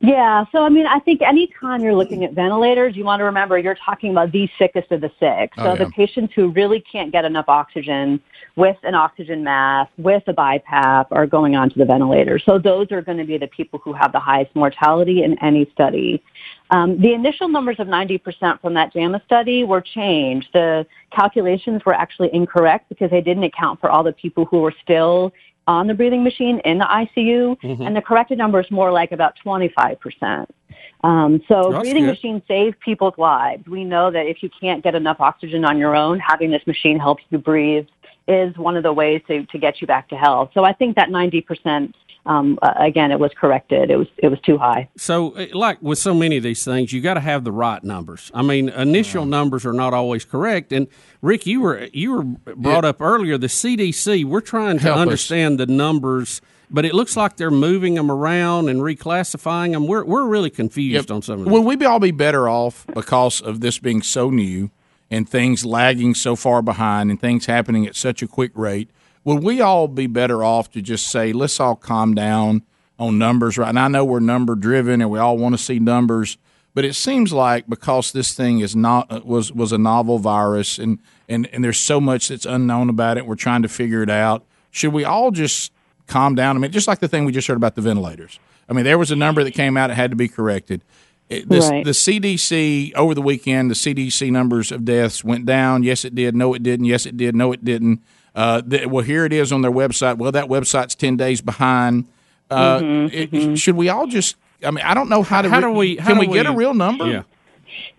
Yeah, 0.06 0.44
so 0.52 0.62
I 0.62 0.68
mean, 0.68 0.86
I 0.86 0.98
think 0.98 1.22
anytime 1.22 1.80
you're 1.80 1.94
looking 1.94 2.24
at 2.24 2.34
ventilators, 2.34 2.94
you 2.94 3.04
want 3.04 3.20
to 3.20 3.24
remember 3.24 3.56
you're 3.56 3.74
talking 3.74 4.10
about 4.10 4.32
the 4.32 4.46
sickest 4.58 4.92
of 4.92 5.00
the 5.00 5.10
sick. 5.18 5.52
So 5.56 5.62
Oh, 5.62 5.72
yeah. 5.72 5.84
the 5.84 5.90
patients 5.90 6.34
who 6.34 6.48
really 6.50 6.80
can't 6.80 7.10
get 7.10 7.24
enough 7.24 7.46
oxygen 7.48 8.20
with 8.56 8.76
an 8.82 8.94
oxygen 8.94 9.42
mask, 9.42 9.90
with 9.96 10.22
a 10.26 10.34
BiPAP, 10.34 11.06
are 11.10 11.26
going 11.26 11.56
on 11.56 11.70
to 11.70 11.78
the 11.78 11.86
ventilator. 11.86 12.38
So 12.38 12.58
those 12.58 12.92
are 12.92 13.00
going 13.00 13.16
to 13.16 13.24
be 13.24 13.38
the 13.38 13.46
people 13.46 13.78
who 13.82 13.94
have 13.94 14.12
the 14.12 14.20
highest 14.20 14.54
mortality 14.54 15.22
in 15.22 15.38
any 15.42 15.70
study. 15.72 16.22
Um, 16.70 17.00
the 17.00 17.14
initial 17.14 17.48
numbers 17.48 17.76
of 17.78 17.86
90% 17.86 18.60
from 18.60 18.74
that 18.74 18.92
JAMA 18.92 19.22
study 19.24 19.64
were 19.64 19.80
changed. 19.80 20.48
The 20.52 20.86
calculations 21.12 21.82
were 21.86 21.94
actually 21.94 22.28
incorrect 22.34 22.90
because 22.90 23.10
they 23.10 23.22
didn't 23.22 23.44
account 23.44 23.80
for 23.80 23.90
all 23.90 24.02
the 24.02 24.12
people 24.12 24.44
who 24.44 24.58
were 24.60 24.74
still 24.82 25.32
on 25.66 25.86
the 25.86 25.94
breathing 25.94 26.22
machine 26.22 26.60
in 26.64 26.78
the 26.78 26.84
ICU, 26.84 27.56
and 27.62 27.96
the 27.96 28.02
corrected 28.02 28.38
number 28.38 28.60
is 28.60 28.70
more 28.70 28.92
like 28.92 29.12
about 29.12 29.34
25%. 29.44 30.46
Um, 31.02 31.42
so 31.48 31.70
That's 31.70 31.82
breathing 31.82 32.04
good. 32.04 32.10
machines 32.10 32.42
save 32.48 32.78
people's 32.80 33.16
lives. 33.18 33.66
We 33.66 33.84
know 33.84 34.10
that 34.10 34.26
if 34.26 34.42
you 34.42 34.50
can't 34.58 34.82
get 34.82 34.94
enough 34.94 35.20
oxygen 35.20 35.64
on 35.64 35.78
your 35.78 35.94
own, 35.94 36.18
having 36.18 36.50
this 36.50 36.66
machine 36.66 36.98
helps 36.98 37.22
you 37.30 37.38
breathe 37.38 37.86
is 38.26 38.56
one 38.56 38.76
of 38.76 38.82
the 38.82 38.92
ways 38.92 39.20
to, 39.28 39.44
to 39.46 39.58
get 39.58 39.80
you 39.80 39.86
back 39.86 40.08
to 40.08 40.16
health. 40.16 40.50
So 40.54 40.64
I 40.64 40.72
think 40.72 40.96
that 40.96 41.10
90%, 41.10 41.92
um, 42.26 42.58
uh, 42.62 42.72
again, 42.78 43.12
it 43.12 43.18
was 43.18 43.32
corrected. 43.38 43.90
It 43.90 43.96
was, 43.96 44.08
it 44.18 44.28
was 44.28 44.40
too 44.40 44.56
high. 44.56 44.88
So, 44.96 45.32
eh, 45.32 45.48
like 45.52 45.80
with 45.82 45.98
so 45.98 46.14
many 46.14 46.38
of 46.38 46.42
these 46.42 46.64
things, 46.64 46.92
you 46.92 47.00
got 47.02 47.14
to 47.14 47.20
have 47.20 47.44
the 47.44 47.52
right 47.52 47.82
numbers. 47.84 48.30
I 48.34 48.42
mean, 48.42 48.70
initial 48.70 49.26
numbers 49.26 49.66
are 49.66 49.74
not 49.74 49.92
always 49.92 50.24
correct. 50.24 50.72
And 50.72 50.88
Rick, 51.20 51.46
you 51.46 51.60
were 51.60 51.88
you 51.92 52.12
were 52.12 52.22
brought 52.56 52.84
up 52.84 53.00
earlier. 53.02 53.36
The 53.36 53.48
CDC, 53.48 54.24
we're 54.24 54.40
trying 54.40 54.78
to 54.78 54.84
Help 54.84 54.96
us. 54.96 55.02
understand 55.02 55.60
the 55.60 55.66
numbers, 55.66 56.40
but 56.70 56.86
it 56.86 56.94
looks 56.94 57.14
like 57.14 57.36
they're 57.36 57.50
moving 57.50 57.94
them 57.94 58.10
around 58.10 58.68
and 58.70 58.80
reclassifying 58.80 59.72
them. 59.72 59.86
We're 59.86 60.04
we're 60.04 60.24
really 60.26 60.50
confused 60.50 61.10
on 61.10 61.20
some 61.20 61.40
of 61.40 61.44
them. 61.44 61.52
Will 61.52 61.64
we 61.64 61.76
be 61.76 61.84
all 61.84 62.00
be 62.00 62.10
better 62.10 62.48
off 62.48 62.86
because 62.94 63.42
of 63.42 63.60
this 63.60 63.78
being 63.78 64.00
so 64.00 64.30
new 64.30 64.70
and 65.10 65.28
things 65.28 65.66
lagging 65.66 66.14
so 66.14 66.36
far 66.36 66.62
behind 66.62 67.10
and 67.10 67.20
things 67.20 67.44
happening 67.46 67.86
at 67.86 67.96
such 67.96 68.22
a 68.22 68.26
quick 68.26 68.52
rate? 68.54 68.90
Will 69.24 69.38
we 69.38 69.60
all 69.60 69.88
be 69.88 70.06
better 70.06 70.44
off 70.44 70.70
to 70.72 70.82
just 70.82 71.08
say, 71.08 71.32
let's 71.32 71.58
all 71.58 71.76
calm 71.76 72.14
down 72.14 72.62
on 72.98 73.18
numbers 73.18 73.56
right 73.56 73.74
now? 73.74 73.86
I 73.86 73.88
know 73.88 74.04
we're 74.04 74.20
number 74.20 74.54
driven 74.54 75.00
and 75.00 75.10
we 75.10 75.18
all 75.18 75.38
want 75.38 75.54
to 75.54 75.62
see 75.62 75.78
numbers, 75.78 76.36
but 76.74 76.84
it 76.84 76.94
seems 76.94 77.32
like 77.32 77.68
because 77.68 78.12
this 78.12 78.34
thing 78.34 78.60
is 78.60 78.76
not 78.76 79.10
uh, 79.10 79.20
was 79.24 79.52
was 79.52 79.72
a 79.72 79.78
novel 79.78 80.18
virus 80.18 80.78
and 80.78 80.98
and 81.28 81.48
and 81.52 81.64
there's 81.64 81.78
so 81.78 82.00
much 82.00 82.28
that's 82.28 82.44
unknown 82.44 82.90
about 82.90 83.16
it, 83.16 83.26
we're 83.26 83.34
trying 83.34 83.62
to 83.62 83.68
figure 83.68 84.02
it 84.02 84.10
out. 84.10 84.44
Should 84.70 84.92
we 84.92 85.04
all 85.04 85.30
just 85.30 85.72
calm 86.06 86.34
down? 86.34 86.56
I 86.56 86.60
mean, 86.60 86.72
just 86.72 86.88
like 86.88 86.98
the 86.98 87.08
thing 87.08 87.24
we 87.24 87.32
just 87.32 87.48
heard 87.48 87.56
about 87.56 87.76
the 87.76 87.82
ventilators. 87.82 88.38
I 88.68 88.72
mean, 88.72 88.84
there 88.84 88.98
was 88.98 89.10
a 89.10 89.16
number 89.16 89.44
that 89.44 89.52
came 89.52 89.76
out; 89.76 89.90
it 89.90 89.94
had 89.94 90.10
to 90.10 90.16
be 90.16 90.28
corrected. 90.28 90.82
It, 91.28 91.48
this, 91.48 91.68
Right. 91.68 91.84
The 91.84 91.92
CDC 91.92 92.92
over 92.94 93.14
the 93.14 93.22
weekend, 93.22 93.70
the 93.70 93.74
CDC 93.74 94.30
numbers 94.30 94.70
of 94.70 94.84
deaths 94.84 95.24
went 95.24 95.46
down. 95.46 95.82
Yes, 95.82 96.04
it 96.04 96.14
did. 96.14 96.36
No, 96.36 96.52
it 96.52 96.62
didn't. 96.62 96.84
Yes, 96.84 97.06
it 97.06 97.16
did. 97.16 97.34
No, 97.34 97.52
it 97.52 97.64
didn't. 97.64 98.02
Uh, 98.34 98.60
th- 98.62 98.86
well, 98.86 99.04
here 99.04 99.24
it 99.24 99.32
is 99.32 99.52
on 99.52 99.62
their 99.62 99.70
website. 99.70 100.18
Well, 100.18 100.32
that 100.32 100.46
website's 100.46 100.94
ten 100.94 101.16
days 101.16 101.40
behind. 101.40 102.06
Uh, 102.50 102.80
it- 103.12 103.58
Should 103.58 103.76
we 103.76 103.88
all 103.88 104.06
just? 104.06 104.36
I 104.64 104.70
mean, 104.70 104.84
I 104.84 104.94
don't 104.94 105.08
know 105.08 105.22
how 105.22 105.42
to. 105.42 105.48
How 105.48 105.60
do 105.60 105.70
we- 105.70 105.96
how 105.96 106.08
Can 106.14 106.20
do 106.22 106.28
we 106.28 106.34
get 106.34 106.46
a 106.46 106.52
real 106.52 106.74
number? 106.74 107.06
yeah. 107.10 107.22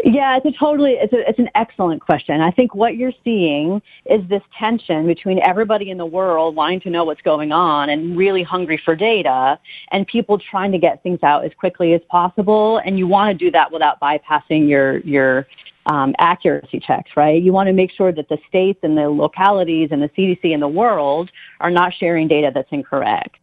Yeah, 0.05 0.37
it's 0.37 0.45
a 0.45 0.51
totally 0.57 0.93
it's 0.93 1.11
a, 1.11 1.27
it's 1.27 1.39
an 1.39 1.49
excellent 1.53 2.01
question. 2.01 2.39
I 2.39 2.49
think 2.51 2.73
what 2.75 2.95
you're 2.95 3.11
seeing 3.25 3.81
is 4.05 4.21
this 4.29 4.41
tension 4.57 5.05
between 5.05 5.39
everybody 5.39 5.89
in 5.89 5.97
the 5.97 6.05
world 6.05 6.55
wanting 6.55 6.79
to 6.81 6.89
know 6.89 7.03
what's 7.03 7.21
going 7.21 7.51
on 7.51 7.89
and 7.89 8.15
really 8.15 8.41
hungry 8.43 8.77
for 8.83 8.95
data 8.95 9.59
and 9.91 10.07
people 10.07 10.37
trying 10.37 10.71
to 10.71 10.77
get 10.77 11.03
things 11.03 11.19
out 11.23 11.43
as 11.43 11.51
quickly 11.57 11.93
as 11.93 11.99
possible 12.09 12.77
and 12.85 12.97
you 12.97 13.05
want 13.05 13.37
to 13.37 13.45
do 13.45 13.51
that 13.51 13.69
without 13.71 13.99
bypassing 13.99 14.69
your 14.69 14.99
your 14.99 15.45
um, 15.85 16.15
accuracy 16.19 16.79
checks, 16.79 17.11
right? 17.15 17.41
You 17.41 17.53
want 17.53 17.67
to 17.67 17.73
make 17.73 17.91
sure 17.91 18.11
that 18.11 18.29
the 18.29 18.37
states 18.47 18.79
and 18.83 18.97
the 18.97 19.09
localities 19.09 19.89
and 19.91 20.01
the 20.01 20.09
CDC 20.09 20.51
in 20.53 20.59
the 20.59 20.67
world 20.67 21.31
are 21.59 21.71
not 21.71 21.93
sharing 21.93 22.27
data 22.27 22.51
that's 22.53 22.71
incorrect. 22.71 23.37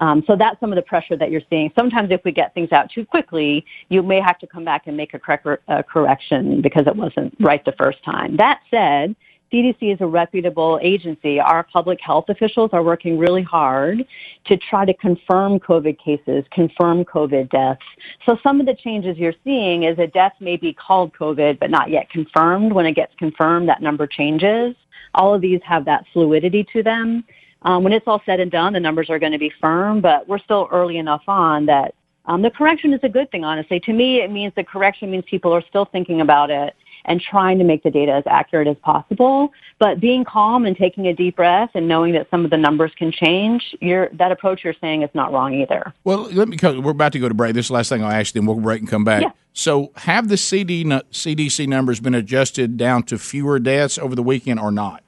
Um, 0.00 0.22
so 0.26 0.36
that's 0.36 0.60
some 0.60 0.70
of 0.70 0.76
the 0.76 0.82
pressure 0.82 1.16
that 1.16 1.30
you're 1.30 1.42
seeing. 1.50 1.72
Sometimes 1.76 2.10
if 2.10 2.20
we 2.24 2.30
get 2.30 2.54
things 2.54 2.70
out 2.72 2.90
too 2.90 3.04
quickly, 3.04 3.64
you 3.88 4.02
may 4.02 4.20
have 4.20 4.38
to 4.38 4.46
come 4.46 4.64
back 4.64 4.86
and 4.86 4.96
make 4.96 5.14
a 5.14 5.18
correct, 5.18 5.46
uh, 5.68 5.82
correction 5.82 6.60
because 6.60 6.86
it 6.86 6.94
wasn't 6.94 7.34
right 7.40 7.64
the 7.64 7.72
first 7.72 8.02
time. 8.04 8.36
That 8.36 8.60
said, 8.70 9.16
CDC 9.52 9.94
is 9.94 10.00
a 10.00 10.06
reputable 10.06 10.78
agency. 10.82 11.40
Our 11.40 11.62
public 11.62 12.00
health 12.00 12.26
officials 12.28 12.70
are 12.72 12.82
working 12.82 13.18
really 13.18 13.42
hard 13.42 14.06
to 14.46 14.56
try 14.56 14.84
to 14.84 14.94
confirm 14.94 15.58
COVID 15.58 15.98
cases, 15.98 16.44
confirm 16.52 17.04
COVID 17.04 17.50
deaths. 17.50 17.80
So 18.26 18.38
some 18.42 18.60
of 18.60 18.66
the 18.66 18.74
changes 18.74 19.16
you're 19.16 19.34
seeing 19.44 19.84
is 19.84 19.98
a 19.98 20.06
death 20.06 20.34
may 20.40 20.56
be 20.56 20.72
called 20.74 21.14
COVID 21.14 21.58
but 21.58 21.70
not 21.70 21.90
yet 21.90 22.10
confirmed. 22.10 22.72
When 22.72 22.84
it 22.86 22.92
gets 22.92 23.14
confirmed, 23.18 23.68
that 23.68 23.80
number 23.80 24.06
changes. 24.06 24.74
All 25.14 25.34
of 25.34 25.40
these 25.40 25.60
have 25.64 25.84
that 25.86 26.04
fluidity 26.12 26.66
to 26.72 26.82
them. 26.82 27.24
Um, 27.62 27.82
when 27.82 27.92
it's 27.92 28.06
all 28.06 28.22
said 28.24 28.40
and 28.40 28.50
done, 28.50 28.74
the 28.74 28.80
numbers 28.80 29.10
are 29.10 29.18
going 29.18 29.32
to 29.32 29.38
be 29.38 29.52
firm, 29.60 30.00
but 30.00 30.28
we're 30.28 30.38
still 30.38 30.68
early 30.70 30.98
enough 30.98 31.22
on 31.26 31.66
that 31.66 31.94
um, 32.26 32.42
the 32.42 32.50
correction 32.50 32.92
is 32.92 33.00
a 33.02 33.08
good 33.08 33.30
thing, 33.30 33.42
honestly. 33.42 33.80
To 33.80 33.92
me, 33.92 34.20
it 34.20 34.30
means 34.30 34.52
the 34.54 34.62
correction 34.62 35.10
means 35.10 35.24
people 35.26 35.52
are 35.52 35.62
still 35.66 35.86
thinking 35.86 36.20
about 36.20 36.50
it 36.50 36.74
and 37.08 37.20
trying 37.20 37.58
to 37.58 37.64
make 37.64 37.82
the 37.82 37.90
data 37.90 38.12
as 38.12 38.24
accurate 38.26 38.68
as 38.68 38.76
possible. 38.82 39.52
But 39.78 39.98
being 39.98 40.24
calm 40.24 40.64
and 40.66 40.76
taking 40.76 41.06
a 41.06 41.14
deep 41.14 41.36
breath 41.36 41.70
and 41.74 41.88
knowing 41.88 42.12
that 42.12 42.28
some 42.30 42.44
of 42.44 42.50
the 42.50 42.56
numbers 42.56 42.92
can 42.96 43.10
change, 43.10 43.74
you're, 43.80 44.10
that 44.10 44.30
approach 44.30 44.62
you're 44.62 44.74
saying 44.80 45.02
is 45.02 45.10
not 45.14 45.32
wrong 45.32 45.54
either. 45.54 45.92
Well, 46.04 46.24
let 46.30 46.48
me. 46.48 46.56
We're 46.62 46.90
about 46.90 47.12
to 47.12 47.18
go 47.18 47.28
to 47.28 47.34
break. 47.34 47.54
This 47.54 47.66
is 47.66 47.68
the 47.68 47.74
last 47.74 47.88
thing 47.88 48.04
I'll 48.04 48.12
ask 48.12 48.34
you, 48.34 48.40
then 48.40 48.46
we'll 48.46 48.60
break 48.60 48.80
and 48.80 48.88
come 48.88 49.04
back. 49.04 49.22
Yeah. 49.22 49.30
So, 49.54 49.90
have 49.96 50.28
the 50.28 50.36
CD, 50.36 50.84
CDC 50.84 51.66
numbers 51.66 51.98
been 51.98 52.14
adjusted 52.14 52.76
down 52.76 53.02
to 53.04 53.18
fewer 53.18 53.58
deaths 53.58 53.98
over 53.98 54.14
the 54.14 54.22
weekend 54.22 54.60
or 54.60 54.70
not? 54.70 55.02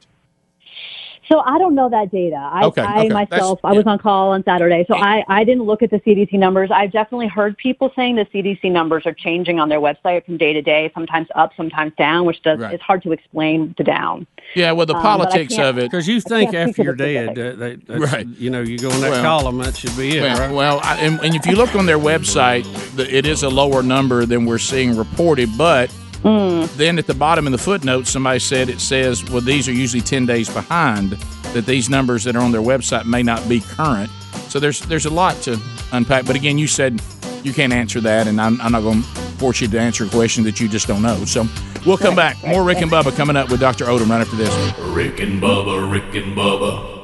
So 1.30 1.40
I 1.46 1.58
don't 1.58 1.76
know 1.76 1.88
that 1.88 2.10
data. 2.10 2.34
I, 2.36 2.64
Okay, 2.64 2.82
I 2.82 3.00
okay. 3.04 3.08
myself, 3.10 3.60
That's- 3.62 3.72
I 3.72 3.76
was 3.76 3.84
yeah. 3.86 3.92
on 3.92 3.98
call 4.00 4.30
on 4.32 4.42
Saturday, 4.44 4.84
so 4.88 4.96
I, 4.96 5.22
I 5.28 5.44
didn't 5.44 5.62
look 5.62 5.80
at 5.82 5.90
the 5.90 5.98
CDC 6.00 6.32
numbers. 6.34 6.70
I've 6.72 6.90
definitely 6.90 7.28
heard 7.28 7.56
people 7.56 7.92
saying 7.94 8.16
the 8.16 8.24
CDC 8.26 8.70
numbers 8.72 9.06
are 9.06 9.12
changing 9.12 9.60
on 9.60 9.68
their 9.68 9.78
website 9.80 10.24
from 10.26 10.38
day 10.38 10.52
to 10.52 10.60
day, 10.60 10.90
sometimes 10.92 11.28
up, 11.36 11.52
sometimes 11.56 11.92
down, 11.96 12.26
which 12.26 12.42
does 12.42 12.58
Right. 12.58 12.74
it's 12.74 12.82
hard 12.82 13.02
to 13.04 13.12
explain 13.12 13.74
the 13.78 13.84
down. 13.84 14.26
Yeah, 14.56 14.72
well, 14.72 14.86
the 14.86 14.96
Um, 14.96 15.02
politics 15.02 15.56
of 15.56 15.78
it. 15.78 15.82
Because 15.90 16.08
you 16.08 16.20
think 16.20 16.52
after 16.52 16.72
speak 16.72 16.76
to 16.76 16.82
you're 16.82 16.94
dead, 16.96 17.38
uh, 17.38 17.52
that, 17.56 17.86
that's, 17.86 18.12
Right. 18.12 18.26
you 18.38 18.50
know, 18.50 18.60
you 18.62 18.76
go 18.78 18.90
in 18.90 19.00
that 19.00 19.10
Well- 19.10 19.22
column, 19.22 19.58
that 19.58 19.76
should 19.76 19.96
be 19.96 20.18
it, 20.18 20.22
Well, 20.22 20.38
right? 20.38 20.50
well 20.52 20.80
I, 20.82 20.96
and, 20.96 21.20
and 21.24 21.34
if 21.36 21.46
you 21.46 21.54
look 21.54 21.76
on 21.76 21.86
their 21.86 21.98
website, 21.98 22.64
the, 22.96 23.06
it 23.16 23.24
is 23.24 23.44
a 23.44 23.48
lower 23.48 23.84
number 23.84 24.26
than 24.26 24.46
we're 24.46 24.58
seeing 24.58 24.96
reported. 24.96 25.48
But 25.56 25.90
Mm. 26.22 26.76
then 26.76 26.98
at 26.98 27.06
the 27.06 27.14
bottom 27.14 27.46
in 27.46 27.52
the 27.52 27.58
footnote, 27.58 28.06
somebody 28.06 28.38
said 28.38 28.68
it 28.68 28.80
says, 28.80 29.24
well, 29.30 29.40
these 29.40 29.68
are 29.68 29.72
usually 29.72 30.02
10 30.02 30.26
days 30.26 30.48
behind, 30.52 31.12
that 31.54 31.66
these 31.66 31.88
numbers 31.88 32.24
that 32.24 32.36
are 32.36 32.42
on 32.42 32.52
their 32.52 32.60
website 32.60 33.06
may 33.06 33.22
not 33.22 33.48
be 33.48 33.60
current. 33.60 34.10
So 34.48 34.58
there's 34.58 34.80
there's 34.80 35.06
a 35.06 35.10
lot 35.10 35.36
to 35.42 35.60
unpack. 35.92 36.26
But 36.26 36.36
again, 36.36 36.58
you 36.58 36.66
said 36.66 37.00
you 37.42 37.52
can't 37.52 37.72
answer 37.72 38.00
that, 38.00 38.26
and 38.26 38.40
I'm, 38.40 38.60
I'm 38.60 38.72
not 38.72 38.82
going 38.82 39.02
to 39.02 39.08
force 39.38 39.60
you 39.60 39.68
to 39.68 39.80
answer 39.80 40.04
a 40.04 40.08
question 40.08 40.44
that 40.44 40.60
you 40.60 40.68
just 40.68 40.86
don't 40.86 41.02
know. 41.02 41.24
So 41.24 41.46
we'll 41.86 41.96
come 41.96 42.14
back. 42.14 42.36
More 42.44 42.64
Rick 42.64 42.82
and 42.82 42.90
Bubba 42.90 43.16
coming 43.16 43.36
up 43.36 43.50
with 43.50 43.60
Dr. 43.60 43.86
Odom 43.86 44.10
right 44.10 44.20
after 44.20 44.36
this. 44.36 44.54
Rick 44.88 45.20
and 45.20 45.40
Bubba, 45.40 45.90
Rick 45.90 46.14
and 46.22 46.36
Bubba. 46.36 46.99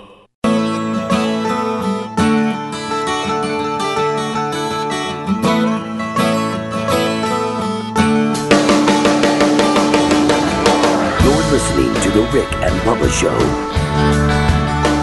Listening 11.57 11.95
to 12.03 12.11
The 12.11 12.21
Rick 12.35 12.53
and 12.57 12.79
Bubba 12.83 13.11
Show. 13.11 13.33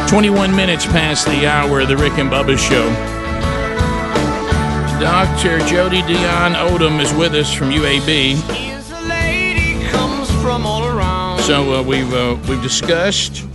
21 0.08 0.56
minutes 0.56 0.86
past 0.86 1.26
the 1.26 1.48
hour 1.48 1.80
of 1.80 1.88
the 1.88 1.98
Rick 1.98 2.20
and 2.20 2.30
Bubba 2.30 2.60
Show. 2.60 2.92
Dr. 5.00 5.58
Jodie 5.66 6.04
Dionne-Odom 6.04 7.02
is 7.02 7.12
with 7.16 7.34
us 7.34 7.52
from 7.52 7.72
UAB. 7.72 8.36
So 11.42 11.74
uh, 11.74 11.82
we've 11.82 12.14
uh, 12.14 12.38
we've 12.48 12.62
discussed 12.62 13.48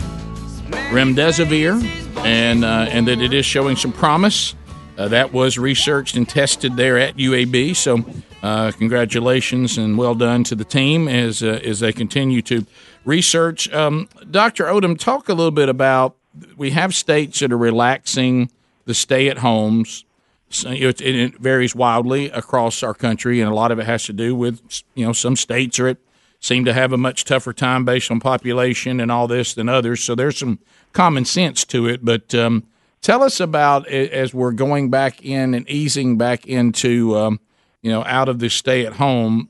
remdesivir 0.91 1.81
and 2.25 2.65
uh, 2.65 2.89
and 2.91 3.07
that 3.07 3.21
it 3.21 3.33
is 3.33 3.47
showing 3.47 3.77
some 3.77 3.93
promise. 3.93 4.57
Uh, 4.99 5.07
that 5.07 5.33
was 5.33 5.57
researched 5.57 6.17
and 6.17 6.29
tested 6.29 6.77
there 6.77 6.99
at 6.99 7.17
UAB. 7.17 7.77
So 7.77 8.05
uh, 8.43 8.73
congratulations 8.73 9.79
and 9.79 9.97
well 9.97 10.15
done 10.15 10.43
to 10.45 10.55
the 10.55 10.65
team 10.65 11.07
as 11.09 11.43
uh, 11.43 11.61
as 11.65 11.81
they 11.81 11.93
continue 11.93 12.43
to 12.43 12.67
research. 13.05 13.73
Um, 13.73 14.09
Dr. 14.31 14.65
Odom, 14.65 14.99
talk 14.99 15.29
a 15.29 15.35
little 15.35 15.51
bit 15.51 15.69
about 15.69 16.17
we 16.57 16.71
have 16.71 16.95
states 16.95 17.41
that 17.41 17.53
are 17.53 17.59
relaxing 17.59 18.51
the 18.85 18.95
stay 18.95 19.29
at 19.29 19.39
homes. 19.39 20.05
So, 20.51 20.71
it, 20.71 21.01
it 21.01 21.39
varies 21.39 21.75
wildly 21.75 22.31
across 22.31 22.83
our 22.83 22.95
country, 22.95 23.41
and 23.41 23.51
a 23.51 23.55
lot 23.55 23.71
of 23.71 23.79
it 23.79 23.85
has 23.85 24.05
to 24.05 24.13
do 24.13 24.35
with 24.35 24.83
you 24.95 25.05
know 25.05 25.13
some 25.13 25.37
states 25.37 25.79
are 25.79 25.89
at 25.89 25.99
seem 26.41 26.65
to 26.65 26.73
have 26.73 26.93
a 26.93 26.97
much 26.97 27.25
tougher 27.25 27.53
time 27.53 27.85
based 27.85 28.11
on 28.11 28.21
population 28.21 29.01
and 29.01 29.11
all 29.11 29.27
this 29.27 29.55
than 29.55 29.69
others. 29.69 30.03
So 30.03 30.15
there's 30.15 30.39
some 30.39 30.61
common 30.93 31.25
sense 31.25 31.65
to 31.67 31.87
it. 31.87 32.05
But 32.05 32.35
um, 32.35 32.65
tell 33.03 33.23
us 33.23 33.41
about 33.41 33.89
as 33.89 34.33
we're 34.33 34.53
going 34.53 34.91
back 34.91 35.25
in 35.25 35.55
and 35.55 35.69
easing 35.69 36.17
back 36.17 36.47
into 36.47 37.17
um, 37.17 37.41
you 37.83 37.91
know 37.91 38.05
out 38.05 38.29
of 38.29 38.39
the 38.39 38.51
stay 38.51 38.87
at 38.87 38.95
home. 38.95 39.49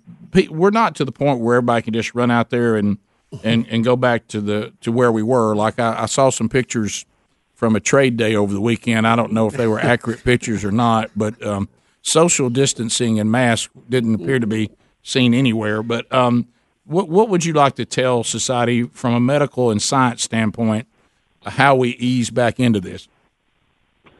We're 0.50 0.70
not 0.70 0.94
to 0.96 1.04
the 1.04 1.12
point 1.12 1.40
where 1.40 1.56
everybody 1.56 1.82
can 1.82 1.94
just 1.94 2.14
run 2.14 2.30
out 2.30 2.50
there 2.50 2.76
and 2.76 2.98
and, 3.42 3.66
and 3.68 3.84
go 3.84 3.96
back 3.96 4.28
to 4.28 4.40
the 4.40 4.72
to 4.80 4.92
where 4.92 5.12
we 5.12 5.22
were. 5.22 5.54
Like 5.54 5.78
I, 5.78 6.02
I 6.02 6.06
saw 6.06 6.30
some 6.30 6.48
pictures 6.48 7.04
from 7.54 7.74
a 7.76 7.80
trade 7.80 8.16
day 8.16 8.34
over 8.34 8.52
the 8.52 8.60
weekend. 8.60 9.06
I 9.06 9.16
don't 9.16 9.32
know 9.32 9.46
if 9.46 9.54
they 9.54 9.66
were 9.66 9.80
accurate 9.80 10.24
pictures 10.24 10.64
or 10.64 10.70
not, 10.70 11.10
but 11.16 11.44
um, 11.44 11.68
social 12.02 12.50
distancing 12.50 13.18
and 13.18 13.30
masks 13.30 13.72
didn't 13.88 14.14
appear 14.14 14.38
to 14.38 14.46
be 14.46 14.70
seen 15.02 15.34
anywhere. 15.34 15.82
But 15.82 16.12
um, 16.12 16.46
what 16.84 17.08
what 17.08 17.28
would 17.28 17.44
you 17.44 17.52
like 17.52 17.74
to 17.76 17.84
tell 17.84 18.24
society 18.24 18.84
from 18.84 19.14
a 19.14 19.20
medical 19.20 19.70
and 19.70 19.80
science 19.80 20.22
standpoint 20.22 20.86
how 21.44 21.74
we 21.74 21.90
ease 21.90 22.30
back 22.30 22.58
into 22.60 22.80
this? 22.80 23.08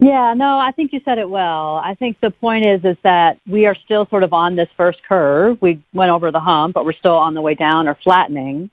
Yeah, 0.00 0.32
no, 0.34 0.58
I 0.58 0.70
think 0.70 0.92
you 0.92 1.00
said 1.04 1.18
it 1.18 1.28
well. 1.28 1.80
I 1.82 1.94
think 1.94 2.20
the 2.20 2.30
point 2.30 2.64
is 2.64 2.84
is 2.84 2.96
that 3.02 3.40
we 3.48 3.66
are 3.66 3.74
still 3.74 4.06
sort 4.06 4.22
of 4.22 4.32
on 4.32 4.54
this 4.54 4.68
first 4.76 5.02
curve. 5.02 5.60
We 5.60 5.82
went 5.92 6.12
over 6.12 6.30
the 6.30 6.38
hump, 6.40 6.74
but 6.74 6.84
we're 6.84 6.92
still 6.92 7.16
on 7.16 7.34
the 7.34 7.40
way 7.40 7.54
down 7.54 7.88
or 7.88 7.96
flattening. 7.96 8.70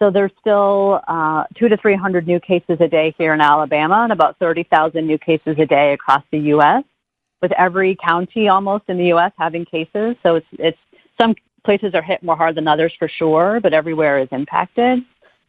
So 0.00 0.10
there's 0.10 0.32
still 0.40 1.00
uh, 1.06 1.44
two 1.54 1.68
to 1.68 1.76
three 1.76 1.94
hundred 1.94 2.26
new 2.26 2.40
cases 2.40 2.78
a 2.80 2.88
day 2.88 3.14
here 3.18 3.34
in 3.34 3.40
Alabama, 3.40 4.02
and 4.02 4.12
about 4.12 4.38
thirty 4.38 4.62
thousand 4.64 5.06
new 5.06 5.18
cases 5.18 5.56
a 5.58 5.66
day 5.66 5.92
across 5.92 6.24
the 6.32 6.38
U.S. 6.38 6.84
With 7.42 7.52
every 7.52 7.96
county 7.96 8.48
almost 8.48 8.84
in 8.88 8.96
the 8.96 9.06
U.S. 9.06 9.32
having 9.38 9.64
cases, 9.66 10.16
so 10.22 10.36
it's 10.36 10.46
it's 10.52 10.78
some 11.20 11.34
places 11.64 11.94
are 11.94 12.02
hit 12.02 12.22
more 12.22 12.36
hard 12.36 12.54
than 12.56 12.66
others 12.66 12.92
for 12.98 13.08
sure, 13.08 13.60
but 13.62 13.74
everywhere 13.74 14.18
is 14.18 14.28
impacted. 14.32 15.00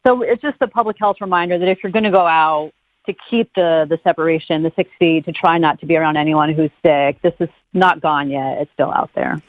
So 0.06 0.20
it's 0.20 0.42
just 0.42 0.60
a 0.60 0.68
public 0.68 0.96
health 0.98 1.16
reminder 1.22 1.58
that 1.58 1.68
if 1.68 1.78
you're 1.82 1.92
going 1.92 2.04
to 2.04 2.10
go 2.10 2.26
out, 2.26 2.72
to 3.06 3.14
keep 3.30 3.54
the 3.54 3.86
the 3.88 3.98
separation, 4.04 4.62
the 4.62 4.72
six 4.76 4.90
feet, 4.98 5.24
to 5.24 5.32
try 5.32 5.56
not 5.56 5.80
to 5.80 5.86
be 5.86 5.96
around 5.96 6.16
anyone 6.18 6.52
who's 6.52 6.70
sick. 6.84 7.20
This 7.22 7.34
is 7.40 7.48
not 7.72 8.02
gone 8.02 8.30
yet; 8.30 8.58
it's 8.60 8.70
still 8.74 8.92
out 8.92 9.10
there. 9.14 9.40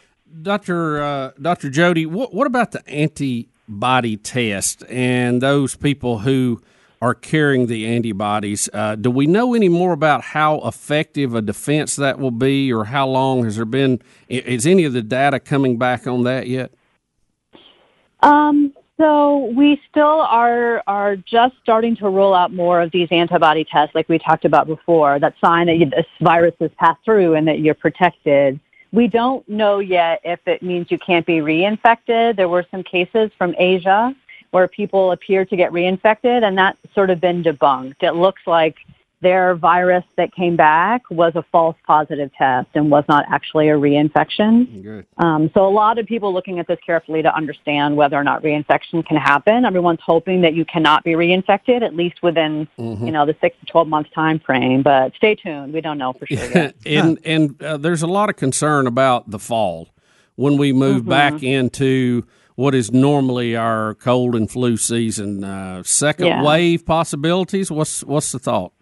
Doctor 0.41 1.01
uh, 1.01 1.31
Doctor 1.41 1.69
Jodie, 1.69 2.07
what 2.07 2.33
what 2.33 2.47
about 2.47 2.71
the 2.71 2.81
antibody 3.73 4.17
test 4.17 4.83
and 4.89 5.41
those 5.41 5.75
people 5.75 6.19
who 6.19 6.61
are 7.01 7.15
carrying 7.15 7.67
the 7.67 7.85
antibodies? 7.85 8.69
Uh, 8.71 8.95
do 8.95 9.09
we 9.09 9.25
know 9.25 9.53
any 9.53 9.67
more 9.67 9.93
about 9.93 10.21
how 10.21 10.61
effective 10.61 11.33
a 11.33 11.41
defense 11.41 11.95
that 11.95 12.19
will 12.19 12.31
be, 12.31 12.71
or 12.71 12.85
how 12.85 13.07
long 13.07 13.43
has 13.43 13.55
there 13.55 13.65
been? 13.65 14.01
Is 14.29 14.65
any 14.65 14.85
of 14.85 14.93
the 14.93 15.01
data 15.01 15.39
coming 15.39 15.77
back 15.77 16.07
on 16.07 16.23
that 16.23 16.47
yet? 16.47 16.71
Um, 18.21 18.73
so 18.97 19.51
we 19.55 19.81
still 19.89 20.21
are 20.21 20.81
are 20.87 21.17
just 21.17 21.55
starting 21.61 21.97
to 21.97 22.07
roll 22.07 22.33
out 22.33 22.53
more 22.53 22.81
of 22.81 22.91
these 22.91 23.09
antibody 23.11 23.65
tests, 23.65 23.95
like 23.95 24.07
we 24.07 24.17
talked 24.19 24.45
about 24.45 24.67
before. 24.67 25.19
That 25.19 25.33
sign 25.43 25.67
that 25.67 25.75
you, 25.75 25.89
this 25.89 26.05
virus 26.21 26.55
has 26.61 26.71
passed 26.77 27.03
through 27.03 27.35
and 27.35 27.47
that 27.47 27.59
you're 27.59 27.73
protected. 27.73 28.59
We 28.93 29.07
don't 29.07 29.47
know 29.49 29.79
yet 29.79 30.21
if 30.23 30.39
it 30.47 30.61
means 30.61 30.91
you 30.91 30.99
can't 30.99 31.25
be 31.25 31.39
reinfected. 31.39 32.35
There 32.35 32.47
were 32.47 32.63
some 32.69 32.83
cases 32.83 33.31
from 33.37 33.55
Asia 33.57 34.15
where 34.51 34.67
people 34.67 35.11
appear 35.11 35.45
to 35.45 35.55
get 35.55 35.71
reinfected, 35.71 36.43
and 36.43 36.55
that's 36.55 36.77
sort 36.93 37.09
of 37.09 37.19
been 37.19 37.43
debunked. 37.43 38.03
It 38.03 38.11
looks 38.11 38.43
like 38.45 38.75
their 39.23 39.55
virus 39.55 40.03
that 40.17 40.33
came 40.35 40.55
back 40.55 41.01
was 41.09 41.33
a 41.35 41.43
false 41.51 41.75
positive 41.87 42.29
test 42.37 42.67
and 42.75 42.91
was 42.91 43.03
not 43.09 43.25
actually 43.29 43.69
a 43.69 43.73
reinfection. 43.75 45.05
Um, 45.17 45.49
so 45.53 45.65
a 45.67 45.69
lot 45.71 45.97
of 45.97 46.05
people 46.05 46.33
looking 46.33 46.59
at 46.59 46.67
this 46.67 46.77
carefully 46.85 47.21
to 47.23 47.35
understand 47.35 47.95
whether 47.97 48.15
or 48.15 48.23
not 48.23 48.43
reinfection 48.43 49.05
can 49.05 49.17
happen. 49.17 49.65
Everyone's 49.65 50.01
hoping 50.05 50.41
that 50.41 50.53
you 50.53 50.65
cannot 50.65 51.03
be 51.03 51.11
reinfected, 51.11 51.81
at 51.81 51.95
least 51.95 52.21
within 52.21 52.67
you 52.77 53.11
know 53.11 53.25
the 53.25 53.35
six 53.41 53.57
to 53.61 53.65
twelve 53.65 53.87
month 53.87 54.07
time 54.13 54.39
frame. 54.39 54.83
But 54.83 55.13
stay 55.15 55.35
tuned; 55.35 55.73
we 55.73 55.81
don't 55.81 55.97
know 55.97 56.13
for 56.13 56.27
sure 56.27 56.37
yet. 56.51 56.75
and 56.85 57.19
and 57.25 57.63
uh, 57.63 57.77
there's 57.77 58.01
a 58.03 58.07
lot 58.07 58.29
of 58.29 58.35
concern 58.35 58.85
about 58.87 59.31
the 59.31 59.39
fall 59.39 59.89
when 60.35 60.57
we 60.57 60.73
move 60.73 61.05
back 61.05 61.41
into 61.41 62.23
what 62.55 62.75
is 62.75 62.91
normally 62.91 63.55
our 63.55 63.95
cold 63.95 64.35
and 64.35 64.49
flu 64.51 64.77
season. 64.77 65.43
Uh, 65.43 65.81
second 65.83 66.27
Yeah. 66.27 66.43
wave 66.43 66.85
possibilities. 66.85 67.71
What's 67.71 68.03
what's 68.03 68.31
the 68.31 68.39
thought? 68.39 68.73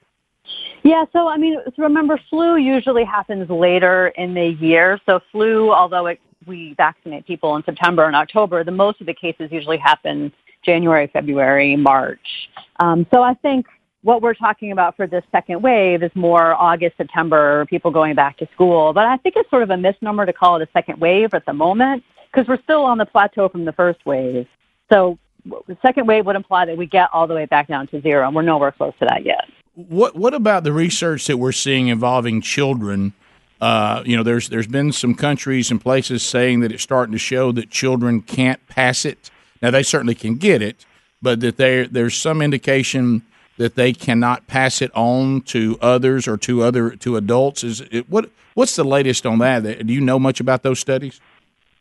Yeah, 0.84 1.06
so 1.14 1.28
I 1.28 1.38
mean, 1.38 1.58
remember, 1.78 2.20
flu 2.30 2.58
usually 2.58 3.04
happens 3.04 3.50
later 3.50 4.08
in 4.10 4.34
the 4.34 4.48
year. 4.60 5.00
So 5.06 5.20
flu, 5.32 5.72
although 5.72 6.08
it, 6.08 6.20
we 6.48 6.74
vaccinate 6.76 7.28
people 7.28 7.56
in 7.56 7.64
September 7.64 8.06
and 8.06 8.16
October, 8.16 8.64
the 8.64 8.72
most 8.72 9.00
of 9.00 9.08
the 9.08 9.14
cases 9.14 9.52
usually 9.52 9.78
happen 9.78 10.32
January, 10.64 11.08
February, 11.08 11.76
March. 11.76 12.50
Um, 12.80 13.06
so 13.14 13.22
I 13.22 13.36
think 13.36 13.68
what 14.04 14.22
we're 14.22 14.34
talking 14.34 14.72
about 14.72 14.96
for 14.96 15.06
this 15.06 15.24
second 15.32 15.62
wave 15.62 16.02
is 16.02 16.12
more 16.16 16.56
August, 16.56 16.98
September, 16.98 17.66
people 17.68 17.92
going 17.92 18.16
back 18.16 18.38
to 18.38 18.48
school. 18.54 18.94
But 18.94 19.06
I 19.06 19.18
think 19.18 19.36
it's 19.38 19.50
sort 19.50 19.64
of 19.64 19.70
a 19.70 19.78
misnomer 19.78 20.26
to 20.26 20.34
call 20.34 20.56
it 20.56 20.68
a 20.68 20.72
second 20.74 21.00
wave 21.00 21.34
at 21.34 21.46
the 21.46 21.54
moment 21.54 22.04
because 22.32 22.48
we're 22.48 22.62
still 22.64 22.84
on 22.84 22.98
the 22.98 23.06
plateau 23.06 23.50
from 23.50 23.66
the 23.66 23.74
first 23.74 24.04
wave. 24.06 24.48
So 24.92 25.20
the 25.46 25.78
second 25.82 26.08
wave 26.08 26.26
would 26.26 26.36
imply 26.36 26.66
that 26.66 26.78
we 26.78 26.88
get 26.88 27.10
all 27.14 27.28
the 27.28 27.36
way 27.36 27.46
back 27.46 27.68
down 27.68 27.88
to 27.88 28.02
zero, 28.02 28.26
and 28.26 28.36
we're 28.36 28.42
nowhere 28.42 28.72
close 28.72 28.94
to 29.00 29.06
that 29.06 29.26
yet. 29.26 29.46
What 29.74 30.16
what 30.16 30.34
about 30.34 30.64
the 30.64 30.74
research 30.74 31.28
that 31.28 31.38
we're 31.38 31.52
seeing 31.54 31.88
involving 31.88 32.42
children? 32.42 33.14
Uh, 33.62 34.04
you 34.06 34.18
know, 34.18 34.24
there's 34.24 34.50
there's 34.50 34.68
been 34.68 34.92
some 34.92 35.16
countries 35.16 35.72
and 35.72 35.80
places 35.80 36.24
saying 36.24 36.60
that 36.62 36.72
it's 36.72 36.84
starting 36.84 37.14
to 37.14 37.18
show 37.20 37.52
that 37.54 37.70
children 37.70 38.22
can't 38.22 38.66
pass 38.68 39.06
it. 39.06 39.30
Now 39.62 39.72
they 39.72 39.84
certainly 39.84 40.16
can 40.16 40.36
get 40.36 40.62
it, 40.62 40.86
but 41.22 41.40
that 41.40 41.58
there 41.58 41.88
there's 41.88 42.16
some 42.16 42.42
indication 42.42 43.22
that 43.58 43.76
they 43.76 43.94
cannot 43.94 44.48
pass 44.48 44.82
it 44.82 44.92
on 44.96 45.42
to 45.42 45.78
others 45.82 46.28
or 46.28 46.36
to 46.38 46.64
other 46.64 46.96
to 46.98 47.16
adults. 47.16 47.64
Is 47.64 47.82
it, 47.92 48.10
what 48.10 48.30
what's 48.56 48.76
the 48.76 48.84
latest 48.84 49.26
on 49.26 49.40
that? 49.40 49.86
Do 49.88 49.94
you 49.94 50.02
know 50.02 50.20
much 50.20 50.42
about 50.42 50.64
those 50.64 50.80
studies? 50.80 51.22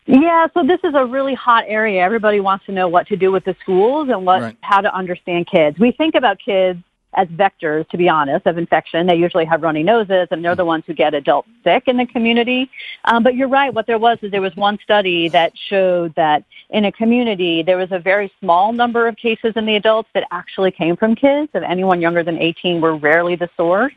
Yeah, 0.07 0.47
so 0.55 0.63
this 0.63 0.81
is 0.85 0.95
a 0.95 1.05
really 1.07 1.35
hot 1.35 1.65
area. 1.67 2.03
Everybody 2.03 2.41
wants 2.41 2.67
to 2.67 2.73
know 2.73 2.89
what 2.89 3.07
to 3.09 3.17
do 3.17 3.33
with 3.33 3.45
the 3.45 3.55
schools 3.61 4.09
and 4.09 4.25
what 4.25 4.43
Right. 4.43 4.57
how 4.61 4.81
to 4.81 4.95
understand 4.95 5.49
kids. 5.49 5.79
We 5.79 5.93
think 5.93 6.15
about 6.15 6.39
kids 6.39 6.83
as 7.15 7.27
vectors, 7.29 7.89
to 7.89 7.97
be 7.97 8.09
honest, 8.09 8.47
of 8.47 8.57
infection. 8.57 9.07
They 9.07 9.17
usually 9.17 9.45
have 9.45 9.63
runny 9.63 9.83
noses, 9.83 10.29
and 10.31 10.45
they're 10.45 10.55
the 10.55 10.65
ones 10.65 10.85
who 10.87 10.95
get 10.95 11.13
adults 11.15 11.49
sick 11.65 11.85
in 11.87 11.97
the 11.97 12.07
community. 12.07 12.71
Um, 13.05 13.23
but 13.23 13.35
you're 13.35 13.49
right. 13.49 13.73
What 13.73 13.87
there 13.87 13.99
was 13.99 14.19
is 14.23 14.31
there 14.31 14.41
was 14.41 14.55
one 14.57 14.79
study 14.83 15.29
that 15.31 15.53
showed 15.69 16.15
that 16.15 16.45
in 16.71 16.85
a 16.85 16.93
community 16.93 17.63
there 17.63 17.77
was 17.77 17.91
a 17.91 17.99
very 17.99 18.33
small 18.41 18.73
number 18.73 19.09
of 19.09 19.17
cases 19.17 19.55
in 19.57 19.67
the 19.67 19.77
adults 19.77 20.09
that 20.15 20.25
actually 20.31 20.71
came 20.71 20.97
from 20.97 21.17
kids. 21.17 21.51
Of 21.55 21.63
anyone 21.65 22.01
younger 22.01 22.23
than 22.23 22.39
18 22.39 22.81
were 22.81 22.97
rarely 22.97 23.35
the 23.37 23.51
source. 23.57 23.93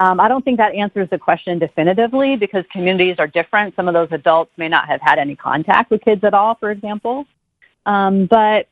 Um, 0.00 0.20
I 0.20 0.28
don't 0.28 0.44
think 0.44 0.58
that 0.58 0.74
answers 0.74 1.10
the 1.10 1.18
question 1.18 1.58
definitively 1.58 2.36
because 2.36 2.64
communities 2.70 3.16
are 3.18 3.26
different. 3.26 3.74
Some 3.74 3.88
of 3.88 3.94
those 3.94 4.08
adults 4.12 4.52
may 4.56 4.68
not 4.68 4.86
have 4.88 5.00
had 5.00 5.18
any 5.18 5.34
contact 5.34 5.90
with 5.90 6.02
kids 6.02 6.22
at 6.22 6.34
all, 6.34 6.54
for 6.54 6.70
example. 6.70 7.26
Um, 7.84 8.26
but 8.26 8.68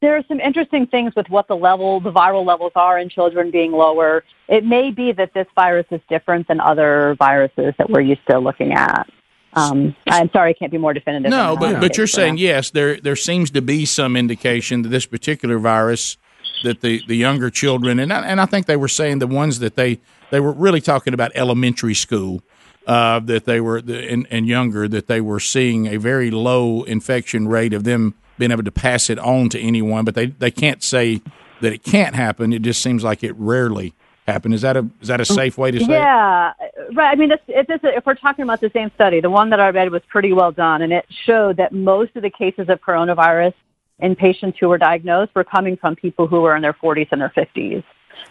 there 0.00 0.16
are 0.16 0.22
some 0.28 0.40
interesting 0.40 0.86
things 0.86 1.12
with 1.16 1.28
what 1.28 1.48
the 1.48 1.56
level, 1.56 2.00
the 2.00 2.12
viral 2.12 2.46
levels 2.46 2.72
are 2.76 2.98
in 2.98 3.08
children 3.08 3.50
being 3.50 3.72
lower. 3.72 4.24
It 4.48 4.64
may 4.64 4.90
be 4.90 5.12
that 5.12 5.34
this 5.34 5.46
virus 5.54 5.86
is 5.90 6.00
different 6.08 6.46
than 6.48 6.60
other 6.60 7.16
viruses 7.18 7.74
that 7.78 7.90
we're 7.90 8.02
used 8.02 8.26
to 8.30 8.38
looking 8.38 8.72
at. 8.72 9.08
Um, 9.54 9.96
I'm 10.06 10.30
sorry, 10.30 10.50
I 10.50 10.52
can't 10.52 10.70
be 10.70 10.78
more 10.78 10.94
definitive. 10.94 11.30
No, 11.30 11.56
but 11.58 11.80
but 11.80 11.96
you're 11.96 12.06
saying 12.06 12.36
yes. 12.38 12.70
There 12.70 13.00
there 13.00 13.16
seems 13.16 13.50
to 13.52 13.62
be 13.62 13.86
some 13.86 14.14
indication 14.14 14.82
that 14.82 14.90
this 14.90 15.06
particular 15.06 15.58
virus, 15.58 16.16
that 16.64 16.80
the, 16.80 17.02
the 17.08 17.16
younger 17.16 17.50
children, 17.50 17.98
and 17.98 18.12
I, 18.12 18.26
and 18.26 18.40
I 18.40 18.46
think 18.46 18.66
they 18.66 18.76
were 18.76 18.88
saying 18.88 19.18
the 19.18 19.26
ones 19.26 19.58
that 19.60 19.74
they 19.74 20.00
they 20.30 20.38
were 20.38 20.52
really 20.52 20.82
talking 20.82 21.14
about 21.14 21.32
elementary 21.34 21.94
school, 21.94 22.42
uh, 22.86 23.20
that 23.20 23.46
they 23.46 23.60
were 23.60 23.80
the, 23.80 24.06
and, 24.08 24.28
and 24.30 24.46
younger 24.46 24.86
that 24.86 25.06
they 25.06 25.20
were 25.20 25.40
seeing 25.40 25.86
a 25.86 25.96
very 25.96 26.30
low 26.30 26.82
infection 26.84 27.48
rate 27.48 27.72
of 27.72 27.84
them 27.84 28.14
being 28.38 28.50
able 28.50 28.62
to 28.62 28.72
pass 28.72 29.10
it 29.10 29.18
on 29.18 29.48
to 29.50 29.60
anyone, 29.60 30.04
but 30.04 30.14
they 30.14 30.26
they 30.26 30.50
can't 30.50 30.82
say 30.82 31.20
that 31.60 31.72
it 31.72 31.82
can't 31.82 32.14
happen. 32.14 32.52
It 32.52 32.62
just 32.62 32.82
seems 32.82 33.04
like 33.04 33.24
it 33.24 33.34
rarely 33.36 33.94
happen. 34.26 34.52
Is 34.52 34.62
that 34.62 34.76
a 34.76 34.88
is 35.00 35.08
that 35.08 35.20
a 35.20 35.24
safe 35.24 35.58
way 35.58 35.70
to 35.70 35.78
say? 35.78 35.84
it? 35.84 35.90
Yeah, 35.90 36.52
right. 36.94 37.10
I 37.10 37.14
mean, 37.14 37.30
this, 37.30 37.40
this, 37.66 37.80
if 37.82 38.06
we're 38.06 38.14
talking 38.14 38.44
about 38.44 38.60
the 38.60 38.70
same 38.70 38.90
study, 38.94 39.20
the 39.20 39.30
one 39.30 39.50
that 39.50 39.60
I 39.60 39.70
read 39.70 39.90
was 39.90 40.02
pretty 40.08 40.32
well 40.32 40.52
done, 40.52 40.82
and 40.82 40.92
it 40.92 41.06
showed 41.26 41.56
that 41.56 41.72
most 41.72 42.14
of 42.16 42.22
the 42.22 42.30
cases 42.30 42.68
of 42.68 42.80
coronavirus 42.80 43.54
in 43.98 44.14
patients 44.14 44.58
who 44.60 44.68
were 44.68 44.78
diagnosed 44.78 45.34
were 45.34 45.44
coming 45.44 45.76
from 45.76 45.96
people 45.96 46.26
who 46.26 46.40
were 46.40 46.54
in 46.54 46.62
their 46.62 46.72
40s 46.72 47.08
and 47.10 47.20
their 47.20 47.30
50s. 47.30 47.82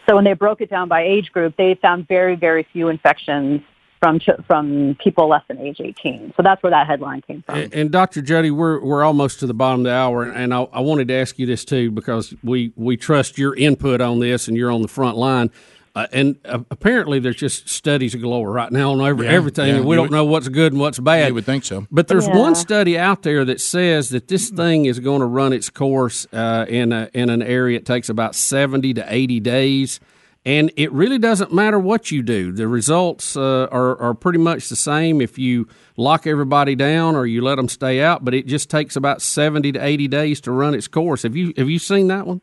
So 0.07 0.15
when 0.15 0.23
they 0.23 0.33
broke 0.33 0.61
it 0.61 0.69
down 0.69 0.87
by 0.87 1.01
age 1.03 1.31
group, 1.31 1.55
they 1.57 1.75
found 1.81 2.07
very, 2.07 2.35
very 2.35 2.65
few 2.71 2.87
infections 2.87 3.61
from 3.99 4.19
from 4.45 4.95
people 5.03 5.27
less 5.29 5.43
than 5.47 5.59
age 5.59 5.79
18. 5.79 6.33
So 6.37 6.43
that's 6.43 6.61
where 6.63 6.71
that 6.71 6.87
headline 6.87 7.21
came 7.21 7.41
from. 7.43 7.57
And, 7.57 7.73
and 7.73 7.91
Dr. 7.91 8.21
Jodie, 8.21 8.51
we're 8.51 8.79
we're 8.83 9.03
almost 9.03 9.39
to 9.41 9.47
the 9.47 9.53
bottom 9.53 9.81
of 9.81 9.85
the 9.85 9.93
hour, 9.93 10.23
and 10.23 10.53
I, 10.53 10.61
I 10.71 10.79
wanted 10.81 11.07
to 11.09 11.13
ask 11.15 11.37
you 11.39 11.45
this 11.45 11.65
too 11.65 11.91
because 11.91 12.33
we 12.43 12.71
we 12.75 12.97
trust 12.97 13.37
your 13.37 13.55
input 13.55 14.01
on 14.01 14.19
this, 14.19 14.47
and 14.47 14.55
you're 14.57 14.71
on 14.71 14.81
the 14.81 14.87
front 14.87 15.17
line. 15.17 15.51
Uh, 15.95 16.05
and 16.11 16.35
uh, 16.45 16.59
apparently, 16.69 17.17
there's 17.17 17.35
just 17.37 17.67
studies 17.67 18.13
galore 18.13 18.51
right 18.51 18.71
now 18.71 18.91
on 18.91 19.01
every, 19.01 19.25
Yeah, 19.25 19.31
everything, 19.33 19.67
yeah, 19.69 19.75
and 19.77 19.85
we 19.85 19.95
don't 19.95 20.03
would- 20.03 20.11
know 20.11 20.25
what's 20.25 20.47
good 20.47 20.71
and 20.71 20.79
what's 20.79 20.99
bad. 20.99 21.29
You 21.29 21.33
would 21.33 21.45
think 21.45 21.63
so. 21.63 21.87
But 21.89 22.07
there's 22.07 22.27
Yeah. 22.27 22.37
one 22.37 22.53
study 22.53 22.99
out 22.99 23.23
there 23.23 23.43
that 23.45 23.59
says 23.59 24.09
that 24.09 24.27
this 24.27 24.51
thing 24.51 24.85
is 24.85 24.99
going 24.99 25.21
to 25.21 25.25
run 25.25 25.53
its 25.53 25.71
course 25.71 26.27
uh, 26.31 26.67
in 26.69 26.91
a, 26.93 27.09
in 27.15 27.31
an 27.31 27.41
area. 27.41 27.77
It 27.77 27.87
takes 27.87 28.09
about 28.09 28.35
seventy 28.35 28.93
to 28.93 29.05
eighty 29.11 29.39
days, 29.39 29.99
and 30.47 30.71
it 30.77 30.89
really 30.93 31.19
doesn't 31.19 31.53
matter 31.53 31.77
what 31.77 32.09
you 32.09 32.23
do. 32.23 32.53
The 32.53 32.69
results 32.69 33.35
uh, 33.35 33.67
are 33.69 33.99
are 34.01 34.13
pretty 34.13 34.39
much 34.39 34.69
the 34.69 34.77
same 34.77 35.19
if 35.19 35.37
you 35.37 35.67
lock 35.97 36.25
everybody 36.25 36.73
down 36.73 37.17
or 37.17 37.25
you 37.25 37.41
let 37.41 37.55
them 37.55 37.67
stay 37.67 38.01
out. 38.01 38.23
But 38.23 38.33
it 38.33 38.47
just 38.47 38.69
takes 38.69 38.95
about 38.95 39.21
seventy 39.21 39.73
to 39.73 39.85
eighty 39.85 40.07
days 40.07 40.39
to 40.41 40.51
run 40.51 40.73
its 40.73 40.87
course. 40.87 41.23
Have 41.23 41.35
you 41.35 41.53
have 41.57 41.69
you 41.69 41.79
seen 41.79 42.07
that 42.07 42.25
one? 42.25 42.39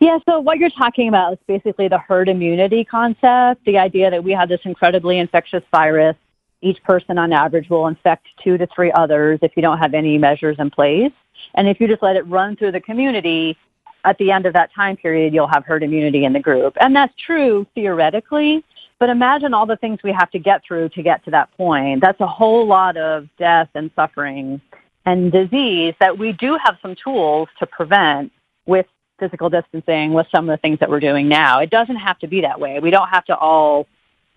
Yeah, 0.00 0.18
so 0.26 0.40
what 0.40 0.58
you're 0.58 0.70
talking 0.70 1.08
about 1.08 1.34
is 1.34 1.38
basically 1.46 1.88
the 1.88 1.98
herd 1.98 2.28
immunity 2.28 2.84
concept, 2.84 3.64
the 3.66 3.76
idea 3.76 4.10
that 4.10 4.24
we 4.24 4.32
have 4.32 4.48
this 4.48 4.60
incredibly 4.64 5.18
infectious 5.18 5.62
virus. 5.70 6.16
Each 6.62 6.82
person 6.84 7.18
on 7.18 7.32
average 7.34 7.68
will 7.68 7.86
infect 7.86 8.26
two 8.42 8.56
to 8.56 8.66
three 8.74 8.90
others 8.92 9.40
if 9.42 9.52
you 9.56 9.62
don't 9.62 9.76
have 9.78 9.92
any 9.92 10.16
measures 10.16 10.56
in 10.58 10.70
place. 10.70 11.12
And 11.54 11.68
if 11.68 11.80
you 11.80 11.86
just 11.86 12.02
let 12.02 12.16
it 12.16 12.22
run 12.22 12.56
through 12.56 12.72
the 12.72 12.80
community, 12.80 13.58
at 14.04 14.18
the 14.18 14.30
end 14.30 14.46
of 14.46 14.52
that 14.52 14.72
time 14.74 14.96
period, 14.96 15.34
you'll 15.34 15.46
have 15.46 15.64
herd 15.64 15.82
immunity 15.82 16.24
in 16.24 16.32
the 16.32 16.40
group. 16.40 16.76
And 16.80 16.94
that's 16.94 17.14
true 17.16 17.66
theoretically, 17.74 18.64
but 18.98 19.08
imagine 19.08 19.54
all 19.54 19.66
the 19.66 19.76
things 19.76 20.02
we 20.02 20.12
have 20.12 20.30
to 20.32 20.38
get 20.38 20.62
through 20.64 20.90
to 20.90 21.02
get 21.02 21.24
to 21.24 21.30
that 21.32 21.54
point. 21.56 22.00
That's 22.00 22.20
a 22.20 22.26
whole 22.26 22.66
lot 22.66 22.96
of 22.96 23.28
death 23.38 23.68
and 23.74 23.90
suffering 23.96 24.60
and 25.06 25.30
disease 25.32 25.94
that 26.00 26.16
we 26.16 26.32
do 26.32 26.58
have 26.62 26.78
some 26.80 26.94
tools 26.94 27.48
to 27.58 27.66
prevent 27.66 28.32
with 28.66 28.86
physical 29.18 29.48
distancing 29.50 30.12
with 30.12 30.26
some 30.34 30.48
of 30.48 30.52
the 30.52 30.60
things 30.60 30.78
that 30.80 30.90
we're 30.90 31.00
doing 31.00 31.28
now. 31.28 31.60
It 31.60 31.70
doesn't 31.70 31.96
have 31.96 32.18
to 32.20 32.26
be 32.26 32.40
that 32.40 32.58
way. 32.58 32.80
We 32.80 32.90
don't 32.90 33.08
have 33.08 33.24
to 33.26 33.36
all, 33.36 33.86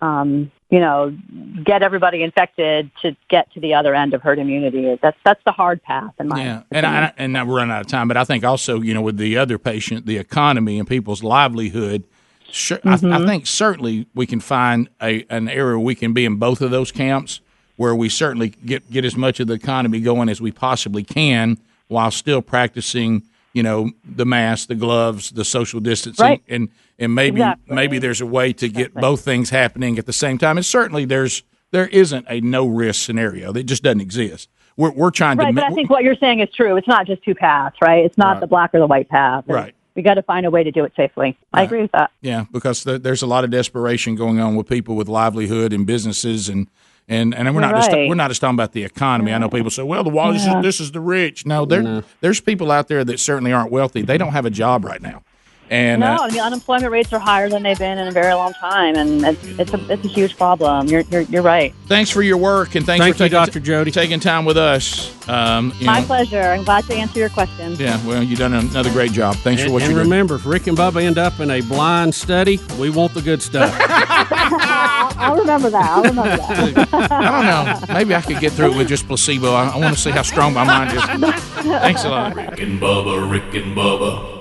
um, 0.00 0.50
you 0.70 0.80
know, 0.80 1.16
get 1.64 1.82
everybody 1.82 2.22
infected 2.22 2.90
to 3.00 3.16
get 3.28 3.50
to 3.54 3.60
the 3.60 3.72
other 3.74 3.94
end 3.94 4.12
of 4.12 4.20
herd 4.22 4.38
immunity. 4.38 4.98
That's 5.00 5.16
that's 5.24 5.42
the 5.44 5.52
hard 5.52 5.82
path 5.82 6.12
in 6.20 6.28
my 6.28 6.42
Yeah, 6.42 6.62
and 6.70 6.84
I, 6.84 7.12
and 7.16 7.32
now 7.32 7.46
we're 7.46 7.56
running 7.56 7.72
out 7.72 7.80
of 7.80 7.86
time, 7.86 8.08
but 8.08 8.16
I 8.16 8.24
think 8.24 8.44
also 8.44 8.80
you 8.80 8.92
know 8.92 9.00
with 9.00 9.16
the 9.16 9.38
other 9.38 9.58
patient, 9.58 10.06
the 10.06 10.18
economy 10.18 10.78
and 10.78 10.86
people's 10.86 11.22
livelihood. 11.22 12.04
Sure, 12.50 12.78
I, 12.84 12.92
I 12.92 12.96
mm-hmm. 12.96 13.26
think 13.26 13.46
certainly 13.46 14.06
we 14.14 14.26
can 14.26 14.40
find 14.40 14.88
a 15.00 15.24
an 15.30 15.48
area 15.48 15.78
we 15.78 15.94
can 15.94 16.12
be 16.12 16.24
in 16.24 16.36
both 16.36 16.60
of 16.60 16.70
those 16.70 16.92
camps 16.92 17.40
where 17.76 17.94
we 17.94 18.10
certainly 18.10 18.50
get 18.50 18.90
get 18.90 19.04
as 19.06 19.16
much 19.16 19.40
of 19.40 19.46
the 19.46 19.54
economy 19.54 20.00
going 20.00 20.28
as 20.28 20.40
we 20.40 20.52
possibly 20.52 21.02
can 21.02 21.56
while 21.88 22.10
still 22.10 22.42
practicing 22.42 23.22
you 23.54 23.62
know 23.62 23.90
the 24.04 24.26
mask, 24.26 24.68
the 24.68 24.74
gloves, 24.74 25.30
the 25.30 25.44
social 25.44 25.80
distancing, 25.80 26.24
Right. 26.24 26.42
and 26.48 26.68
and 26.98 27.14
maybe 27.14 27.40
Exactly. 27.40 27.74
maybe 27.74 27.98
there's 27.98 28.20
a 28.20 28.26
way 28.26 28.52
to 28.54 28.68
get 28.68 28.94
both 28.94 29.20
things 29.20 29.50
happening 29.50 29.98
at 29.98 30.06
the 30.06 30.12
same 30.12 30.38
time. 30.38 30.56
And 30.56 30.66
certainly 30.66 31.04
there's 31.04 31.42
there 31.70 31.88
isn't 31.88 32.26
a 32.28 32.40
no 32.40 32.66
risk 32.66 33.04
scenario 33.04 33.52
that 33.52 33.64
just 33.64 33.82
doesn't 33.82 34.00
exist. 34.00 34.48
We're 34.76 34.92
we're 34.92 35.10
trying 35.10 35.38
Right, 35.38 35.48
to 35.48 35.52
but 35.52 35.64
I 35.64 35.70
think 35.70 35.90
what 35.90 36.04
you're 36.04 36.16
saying 36.16 36.40
is 36.40 36.48
true. 36.54 36.76
It's 36.76 36.88
not 36.88 37.06
just 37.06 37.22
two 37.22 37.34
paths, 37.34 37.76
right? 37.82 38.04
It's 38.04 38.18
not 38.18 38.34
Right. 38.34 38.40
the 38.40 38.46
black 38.46 38.74
or 38.74 38.78
the 38.78 38.86
white 38.86 39.08
path. 39.08 39.44
Right. 39.46 39.74
We 39.94 40.02
got 40.02 40.14
to 40.14 40.22
find 40.22 40.46
a 40.46 40.50
way 40.50 40.62
to 40.62 40.70
do 40.70 40.84
it 40.84 40.92
safely. 40.96 41.36
I 41.52 41.64
agree 41.64 41.82
with 41.82 41.90
that. 41.90 42.12
Yeah, 42.20 42.44
because 42.52 42.84
th- 42.84 43.02
there's 43.02 43.22
a 43.22 43.26
lot 43.26 43.42
of 43.42 43.50
desperation 43.50 44.14
going 44.14 44.38
on 44.38 44.54
with 44.54 44.68
people 44.68 44.94
with 44.94 45.08
livelihood 45.08 45.72
and 45.72 45.84
businesses, 45.84 46.48
and 46.48 46.68
and 47.08 47.34
and 47.34 47.48
we're 47.48 47.62
You're 47.62 47.72
not 47.72 47.74
just 47.74 47.90
we're 47.90 48.14
not 48.14 48.28
just 48.28 48.40
talking 48.40 48.54
about 48.54 48.72
the 48.72 48.84
economy. 48.84 49.32
I 49.32 49.38
know 49.38 49.48
people 49.48 49.70
say, 49.70 49.82
"Well, 49.82 50.04
the 50.04 50.10
wall 50.10 50.32
this, 50.32 50.46
is, 50.46 50.54
this 50.62 50.80
is 50.80 50.92
the 50.92 51.00
rich." 51.00 51.46
No, 51.46 51.64
there 51.64 52.04
there's 52.20 52.40
people 52.40 52.70
out 52.70 52.86
there 52.86 53.04
that 53.04 53.18
certainly 53.18 53.52
aren't 53.52 53.72
wealthy. 53.72 54.02
They 54.02 54.14
mm-hmm. 54.14 54.26
don't 54.26 54.32
have 54.34 54.46
a 54.46 54.50
job 54.50 54.84
right 54.84 55.02
now, 55.02 55.24
and 55.70 56.00
No, 56.00 56.14
uh, 56.16 56.18
I 56.22 56.30
mean 56.30 56.40
unemployment 56.40 56.90
rates 56.90 57.12
are 57.12 57.18
higher 57.18 57.48
than 57.48 57.62
they've 57.62 57.78
been 57.78 57.98
in 57.98 58.08
a 58.08 58.12
very 58.12 58.32
long 58.34 58.52
time, 58.54 58.96
and 58.96 59.24
it's 59.24 59.44
it's 59.58 59.74
a 59.74 59.92
it's 59.92 60.04
a 60.04 60.08
huge 60.08 60.36
problem. 60.36 60.86
You're 60.88 61.02
you're, 61.10 61.22
you're 61.22 61.42
right. 61.42 61.74
thanks 61.86 62.10
for 62.10 62.22
your 62.22 62.36
work 62.38 62.74
and 62.74 62.84
thanks 62.86 63.02
Thank 63.04 63.16
for 63.16 63.24
you, 63.24 63.28
taking 63.30 63.44
Dr. 63.54 63.60
Jodie. 63.60 63.92
taking 63.92 64.20
time 64.20 64.44
with 64.44 64.56
us. 64.56 65.12
Um, 65.28 65.72
you 65.78 65.86
My 65.86 66.00
know, 66.00 66.06
pleasure. 66.06 66.40
I'm 66.40 66.64
glad 66.64 66.84
to 66.84 66.94
answer 66.94 67.18
your 67.18 67.28
questions. 67.28 67.78
yeah, 67.78 68.02
well, 68.06 68.22
you've 68.22 68.38
done 68.38 68.54
another 68.54 68.90
great 68.92 69.12
job. 69.12 69.36
Thanks 69.36 69.60
for 69.60 69.66
And, 69.66 69.74
what 69.74 69.82
and 69.82 69.92
you're 69.92 70.00
doing. 70.00 70.10
remember, 70.10 70.36
if 70.36 70.46
Rick 70.46 70.66
and 70.68 70.76
Bubba 70.78 71.02
end 71.02 71.18
up 71.18 71.38
in 71.40 71.50
a 71.50 71.60
blind 71.60 72.14
study, 72.14 72.58
we 72.78 72.88
want 72.90 73.12
the 73.12 73.20
good 73.20 73.42
stuff. 73.42 73.74
I'll, 73.78 75.12
I'll 75.32 75.36
remember 75.36 75.68
that. 75.70 75.84
I'll 75.90 76.02
remember 76.02 76.36
that. 76.38 76.88
I 77.10 77.76
don't 77.76 77.88
know. 77.88 77.94
Maybe 77.94 78.14
I 78.14 78.22
could 78.22 78.40
get 78.40 78.52
through 78.52 78.72
it 78.72 78.76
with 78.78 78.88
just 78.88 79.06
placebo. 79.06 79.52
I, 79.52 79.68
I 79.68 79.76
want 79.76 79.94
to 79.94 80.00
see 80.00 80.10
how 80.10 80.22
strong 80.22 80.54
my 80.54 80.64
mind 80.64 80.96
is. 80.96 81.02
Thanks 81.04 82.04
a 82.04 82.08
lot. 82.08 82.34
Rick 82.34 82.58
and 82.60 82.80
Bubba, 82.80 83.30
Rick 83.30 83.54
and 83.54 83.76
Bubba. 83.76 84.37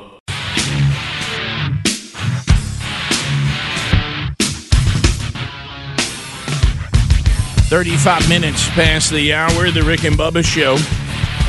35 7.67 8.29
minutes 8.29 8.69
past 8.69 9.11
the 9.11 9.33
hour, 9.33 9.69
the 9.71 9.83
Rick 9.83 10.05
and 10.05 10.15
Bubba 10.15 10.41
Show. 10.41 10.75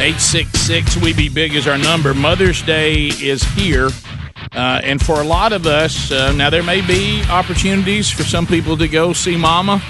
866 0.02 0.96
We 0.96 1.12
Be 1.12 1.28
Big 1.28 1.54
is 1.54 1.68
our 1.68 1.78
number. 1.78 2.12
Mother's 2.12 2.60
Day 2.62 3.06
is 3.06 3.44
here. 3.54 3.90
Uh, 4.52 4.80
and 4.82 5.00
for 5.00 5.20
a 5.20 5.24
lot 5.24 5.52
of 5.52 5.68
us, 5.68 6.10
uh, 6.10 6.32
now 6.32 6.50
there 6.50 6.64
may 6.64 6.84
be 6.84 7.22
opportunities 7.30 8.10
for 8.10 8.24
some 8.24 8.48
people 8.48 8.76
to 8.78 8.88
go 8.88 9.12
see 9.12 9.36
Mama. 9.36 9.80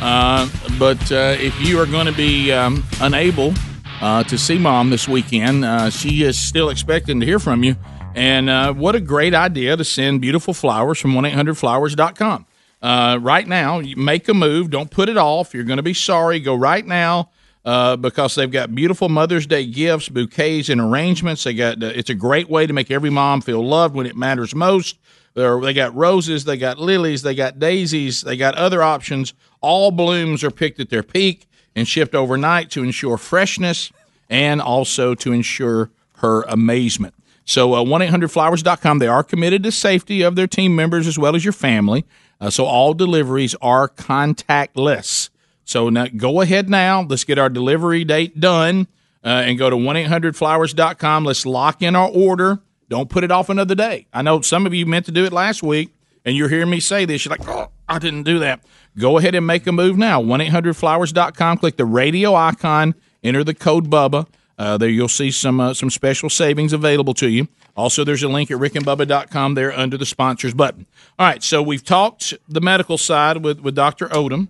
Uh, 0.00 0.48
but 0.78 1.00
uh, 1.10 1.34
if 1.40 1.60
you 1.60 1.80
are 1.80 1.86
going 1.86 2.06
to 2.06 2.12
be 2.12 2.52
um, 2.52 2.84
unable 3.00 3.52
uh, 4.00 4.22
to 4.22 4.38
see 4.38 4.58
Mom 4.58 4.90
this 4.90 5.08
weekend, 5.08 5.64
uh, 5.64 5.90
she 5.90 6.22
is 6.22 6.38
still 6.38 6.70
expecting 6.70 7.18
to 7.18 7.26
hear 7.26 7.40
from 7.40 7.64
you. 7.64 7.74
And 8.14 8.78
what 8.78 8.94
a 8.94 9.00
great 9.00 9.34
idea 9.34 9.76
to 9.76 9.84
send 9.84 10.20
beautiful 10.20 10.54
flowers 10.54 11.00
from 11.00 11.14
1 11.16 11.24
800flowers.com. 11.24 12.46
Uh, 12.82 13.18
right 13.22 13.46
now, 13.46 13.80
make 13.96 14.28
a 14.28 14.34
move. 14.34 14.70
Don't 14.70 14.90
put 14.90 15.08
it 15.08 15.16
off. 15.16 15.54
You're 15.54 15.64
going 15.64 15.76
to 15.76 15.84
be 15.84 15.94
sorry. 15.94 16.40
Go 16.40 16.54
right 16.56 16.84
now 16.84 17.30
uh, 17.64 17.96
because 17.96 18.34
they've 18.34 18.50
got 18.50 18.74
beautiful 18.74 19.08
Mother's 19.08 19.46
Day 19.46 19.64
gifts, 19.64 20.08
bouquets, 20.08 20.68
and 20.68 20.80
arrangements. 20.80 21.44
They 21.44 21.54
got. 21.54 21.82
Uh, 21.82 21.92
it's 21.94 22.10
a 22.10 22.14
great 22.14 22.50
way 22.50 22.66
to 22.66 22.72
make 22.72 22.90
every 22.90 23.10
mom 23.10 23.40
feel 23.40 23.64
loved 23.64 23.94
when 23.94 24.06
it 24.06 24.16
matters 24.16 24.54
most. 24.54 24.98
They're, 25.34 25.60
they 25.60 25.72
got 25.72 25.94
roses, 25.94 26.44
they 26.44 26.58
got 26.58 26.78
lilies, 26.78 27.22
they 27.22 27.34
got 27.34 27.58
daisies, 27.58 28.20
they 28.20 28.36
got 28.36 28.54
other 28.54 28.82
options. 28.82 29.32
All 29.60 29.90
blooms 29.90 30.44
are 30.44 30.50
picked 30.50 30.78
at 30.78 30.90
their 30.90 31.02
peak 31.02 31.46
and 31.74 31.88
shipped 31.88 32.14
overnight 32.14 32.70
to 32.72 32.82
ensure 32.82 33.16
freshness 33.16 33.90
and 34.28 34.60
also 34.60 35.14
to 35.14 35.32
ensure 35.32 35.90
her 36.16 36.42
amazement. 36.42 37.14
So 37.44 37.74
uh, 37.74 37.82
1-800-Flowers.com. 37.82 38.98
They 38.98 39.08
are 39.08 39.24
committed 39.24 39.62
to 39.62 39.72
safety 39.72 40.22
of 40.22 40.36
their 40.36 40.46
team 40.46 40.76
members 40.76 41.06
as 41.06 41.18
well 41.18 41.34
as 41.34 41.44
your 41.44 41.52
family. 41.52 42.04
Uh, 42.42 42.50
so 42.50 42.64
all 42.64 42.92
deliveries 42.92 43.54
are 43.62 43.88
contactless. 43.88 45.30
So 45.64 45.88
now 45.88 46.08
go 46.08 46.40
ahead 46.40 46.68
now. 46.68 47.02
Let's 47.02 47.22
get 47.22 47.38
our 47.38 47.48
delivery 47.48 48.02
date 48.02 48.40
done 48.40 48.88
uh, 49.24 49.28
and 49.28 49.56
go 49.56 49.70
to 49.70 49.76
1-800-Flowers.com. 49.76 51.24
Let's 51.24 51.46
lock 51.46 51.82
in 51.82 51.94
our 51.94 52.08
order. 52.08 52.58
Don't 52.88 53.08
put 53.08 53.22
it 53.22 53.30
off 53.30 53.48
another 53.48 53.76
day. 53.76 54.08
I 54.12 54.22
know 54.22 54.40
some 54.40 54.66
of 54.66 54.74
you 54.74 54.86
meant 54.86 55.06
to 55.06 55.12
do 55.12 55.24
it 55.24 55.32
last 55.32 55.62
week, 55.62 55.94
and 56.24 56.36
you're 56.36 56.48
hearing 56.48 56.68
me 56.68 56.80
say 56.80 57.04
this. 57.04 57.24
You're 57.24 57.36
like, 57.36 57.48
oh, 57.48 57.70
I 57.88 58.00
didn't 58.00 58.24
do 58.24 58.40
that. 58.40 58.60
Go 58.98 59.18
ahead 59.18 59.36
and 59.36 59.46
make 59.46 59.64
a 59.68 59.72
move 59.72 59.96
now. 59.96 60.20
1-800-Flowers.com. 60.20 61.58
Click 61.58 61.76
the 61.76 61.84
radio 61.84 62.34
icon. 62.34 62.96
Enter 63.22 63.44
the 63.44 63.54
code 63.54 63.88
BUBBA. 63.88 64.26
Uh, 64.58 64.76
there 64.78 64.88
you'll 64.88 65.08
see 65.08 65.30
some 65.30 65.60
uh, 65.60 65.72
some 65.74 65.90
special 65.90 66.28
savings 66.28 66.72
available 66.72 67.14
to 67.14 67.28
you. 67.28 67.48
Also, 67.76 68.04
there's 68.04 68.22
a 68.22 68.28
link 68.28 68.50
at 68.50 68.58
rickandbubba.com 68.58 69.54
there 69.54 69.72
under 69.72 69.96
the 69.96 70.06
sponsors 70.06 70.52
button. 70.52 70.86
All 71.18 71.26
right, 71.26 71.42
so 71.42 71.62
we've 71.62 71.84
talked 71.84 72.34
the 72.48 72.60
medical 72.60 72.98
side 72.98 73.42
with, 73.42 73.60
with 73.60 73.74
Dr. 73.74 74.08
Odom. 74.08 74.48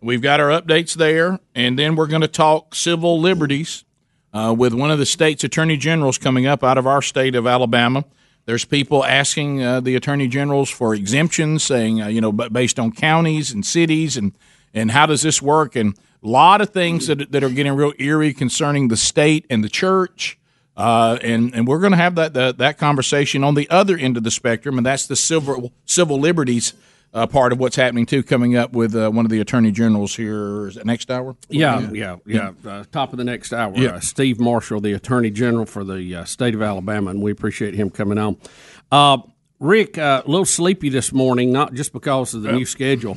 We've 0.00 0.22
got 0.22 0.40
our 0.40 0.48
updates 0.48 0.94
there, 0.94 1.38
and 1.54 1.78
then 1.78 1.94
we're 1.94 2.06
going 2.06 2.22
to 2.22 2.28
talk 2.28 2.74
civil 2.74 3.20
liberties 3.20 3.84
uh, 4.32 4.54
with 4.56 4.74
one 4.74 4.90
of 4.90 4.98
the 4.98 5.06
state's 5.06 5.44
attorney 5.44 5.76
generals 5.76 6.18
coming 6.18 6.46
up 6.46 6.64
out 6.64 6.78
of 6.78 6.86
our 6.86 7.02
state 7.02 7.34
of 7.34 7.46
Alabama. 7.46 8.04
There's 8.44 8.64
people 8.64 9.04
asking 9.04 9.62
uh, 9.62 9.80
the 9.80 9.94
attorney 9.94 10.26
generals 10.26 10.70
for 10.70 10.94
exemptions, 10.94 11.62
saying, 11.62 12.02
uh, 12.02 12.08
you 12.08 12.20
know, 12.20 12.32
based 12.32 12.78
on 12.78 12.92
counties 12.92 13.52
and 13.52 13.64
cities, 13.64 14.16
and 14.16 14.32
and 14.74 14.90
how 14.90 15.06
does 15.06 15.22
this 15.22 15.40
work? 15.40 15.76
And 15.76 15.94
a 16.22 16.28
lot 16.28 16.60
of 16.60 16.70
things 16.70 17.06
that 17.06 17.30
that 17.30 17.44
are 17.44 17.50
getting 17.50 17.74
real 17.74 17.92
eerie 17.98 18.32
concerning 18.32 18.88
the 18.88 18.96
state 18.96 19.46
and 19.48 19.62
the 19.62 19.68
church. 19.68 20.38
Uh, 20.76 21.18
and 21.22 21.54
and 21.54 21.68
we're 21.68 21.80
going 21.80 21.90
to 21.92 21.98
have 21.98 22.14
that, 22.14 22.32
that 22.34 22.58
that 22.58 22.78
conversation 22.78 23.44
on 23.44 23.54
the 23.54 23.68
other 23.68 23.96
end 23.96 24.16
of 24.16 24.22
the 24.24 24.30
spectrum, 24.30 24.78
and 24.78 24.86
that's 24.86 25.06
the 25.06 25.16
civil 25.16 25.70
civil 25.84 26.18
liberties 26.18 26.72
uh, 27.12 27.26
part 27.26 27.52
of 27.52 27.58
what's 27.58 27.76
happening 27.76 28.06
too. 28.06 28.22
Coming 28.22 28.56
up 28.56 28.72
with 28.72 28.94
uh, 28.96 29.10
one 29.10 29.26
of 29.26 29.30
the 29.30 29.40
attorney 29.40 29.70
generals 29.70 30.16
here 30.16 30.68
is 30.68 30.78
it 30.78 30.86
next 30.86 31.10
hour. 31.10 31.36
Yeah, 31.50 31.90
yeah, 31.92 32.16
yeah. 32.24 32.52
Uh, 32.66 32.84
top 32.90 33.12
of 33.12 33.18
the 33.18 33.24
next 33.24 33.52
hour, 33.52 33.74
Yeah. 33.76 33.90
uh, 33.96 34.00
Steve 34.00 34.40
Marshall, 34.40 34.80
the 34.80 34.94
Attorney 34.94 35.30
General 35.30 35.66
for 35.66 35.84
the 35.84 36.16
uh, 36.16 36.24
state 36.24 36.54
of 36.54 36.62
Alabama, 36.62 37.10
and 37.10 37.20
we 37.20 37.30
appreciate 37.32 37.74
him 37.74 37.90
coming 37.90 38.16
on. 38.16 38.38
Rick, 39.62 39.96
uh, 39.96 40.22
a 40.26 40.28
little 40.28 40.44
sleepy 40.44 40.88
this 40.88 41.12
morning, 41.12 41.52
not 41.52 41.72
just 41.72 41.92
because 41.92 42.34
of 42.34 42.42
the 42.42 42.50
new 42.50 42.66
schedule, 42.66 43.16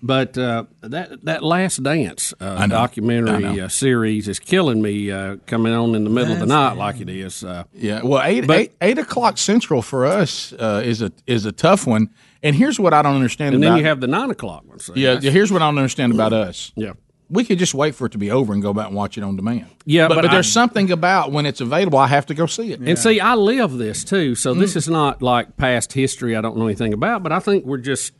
but 0.00 0.38
uh, 0.38 0.64
that 0.80 1.24
that 1.24 1.42
Last 1.42 1.82
Dance 1.82 2.32
uh, 2.40 2.44
Mm-hmm. 2.44 2.58
know. 2.58 2.62
I 2.62 2.66
documentary 2.68 3.60
uh, 3.60 3.68
series 3.68 4.28
is 4.28 4.38
killing 4.38 4.80
me. 4.80 5.10
Uh, 5.10 5.36
coming 5.46 5.72
on 5.72 5.94
in 5.96 6.04
the 6.04 6.10
middle 6.10 6.32
of 6.34 6.38
the 6.38 6.46
night 6.46 6.74
like 6.74 7.00
it 7.00 7.08
is. 7.08 7.42
Uh, 7.42 7.64
Yeah, 7.74 8.00
well, 8.04 8.22
eight, 8.24 8.46
But- 8.46 8.58
eight, 8.58 8.72
eight 8.80 8.98
o'clock 8.98 9.38
central 9.38 9.82
for 9.82 10.06
us 10.06 10.52
uh, 10.52 10.82
is 10.84 11.02
a 11.02 11.10
is 11.26 11.46
a 11.46 11.52
tough 11.52 11.86
one. 11.86 12.10
And 12.44 12.56
here's 12.56 12.78
what 12.80 12.92
I 12.94 13.02
don't 13.02 13.14
understand 13.16 13.54
and 13.54 13.62
about 13.62 13.74
then 13.74 13.78
you 13.78 13.84
have 13.86 14.00
the 14.00 14.08
nine 14.08 14.30
o'clock 14.30 14.64
one. 14.66 14.78
So 14.78 14.92
yeah. 14.94 15.14
that's- 15.14 15.32
Here's 15.32 15.50
what 15.52 15.62
I 15.62 15.66
don't 15.66 15.78
understand 15.78 16.12
about 16.12 16.32
us. 16.32 16.72
yeah. 16.76 16.92
We 17.32 17.44
could 17.44 17.58
just 17.58 17.74
wait 17.74 17.94
for 17.94 18.06
it 18.06 18.12
to 18.12 18.18
be 18.18 18.30
over 18.30 18.52
and 18.52 18.62
go 18.62 18.72
back 18.74 18.86
and 18.88 18.94
watch 18.94 19.16
it 19.18 19.24
on 19.24 19.36
demand. 19.36 19.66
Yeah, 19.86 20.06
but, 20.06 20.16
but 20.16 20.22
but 20.22 20.30
there's 20.32 20.48
I- 20.48 20.60
something 20.60 20.90
about 20.92 21.32
when 21.32 21.46
it's 21.46 21.60
available, 21.62 21.98
I 21.98 22.06
have 22.06 22.26
to 22.26 22.34
go 22.34 22.46
see 22.46 22.72
it. 22.72 22.80
And 22.80 22.98
see, 22.98 23.18
I 23.20 23.34
live 23.34 23.72
this 23.72 24.04
too, 24.04 24.34
so 24.34 24.54
Mm. 24.54 24.58
this 24.60 24.76
is 24.76 24.86
not 24.88 25.22
like 25.22 25.56
past 25.56 25.92
history. 25.94 26.36
I 26.36 26.40
don't 26.42 26.56
know 26.58 26.66
anything 26.66 26.92
about, 26.92 27.22
but 27.22 27.32
I 27.32 27.40
think 27.40 27.64
we're 27.64 27.78
just. 27.78 28.12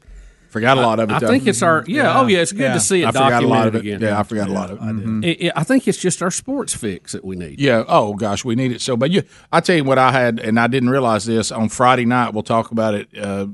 Forgot 0.49 0.77
a 0.77 0.83
lot 0.83 1.01
of 1.01 1.09
it. 1.11 1.15
I 1.15 1.19
though. 1.19 1.29
think 1.29 1.47
it's 1.47 1.63
our 1.63 1.83
yeah. 1.89 2.21
Oh 2.21 2.27
yeah, 2.27 2.41
it's 2.41 2.53
good 2.53 2.61
Yeah. 2.61 2.75
to 2.75 2.81
see 2.81 3.01
it 3.03 3.07
I 3.07 3.13
forgot 3.13 3.43
a 3.43 3.47
lot 3.47 3.69
of 3.69 3.75
it. 3.75 3.79
again. 3.81 4.01
Yeah, 4.03 4.21
I 4.21 4.23
forgot 4.23 4.51
a 4.51 4.53
lot 4.53 4.71
of 4.71 4.77
it. 4.79 4.83
Mhm. 4.83 5.25
It- 5.25 5.41
it- 5.47 5.53
I 5.57 5.63
think 5.65 5.89
it's 5.89 5.97
just 5.97 6.23
our 6.23 6.31
sports 6.31 6.75
fix 6.75 7.13
that 7.13 7.25
we 7.25 7.37
need. 7.37 7.59
Yeah. 7.59 7.85
Oh 7.89 8.13
gosh, 8.13 8.45
we 8.45 8.55
need 8.55 8.71
it 8.73 8.83
so. 8.83 8.95
But 8.95 9.11
you, 9.13 9.23
I 9.51 9.61
tell 9.61 9.77
you 9.77 9.85
what, 9.85 9.99
I 9.99 10.13
had, 10.13 10.41
and 10.41 10.61
I 10.61 10.67
didn't 10.67 10.91
realize 10.91 11.25
this 11.25 11.51
on 11.51 11.71
Friday 11.71 12.05
night. 12.05 12.35
We'll 12.35 12.43
talk 12.43 12.71
about 12.71 12.93
it. 12.93 13.09
Uh, 13.19 13.47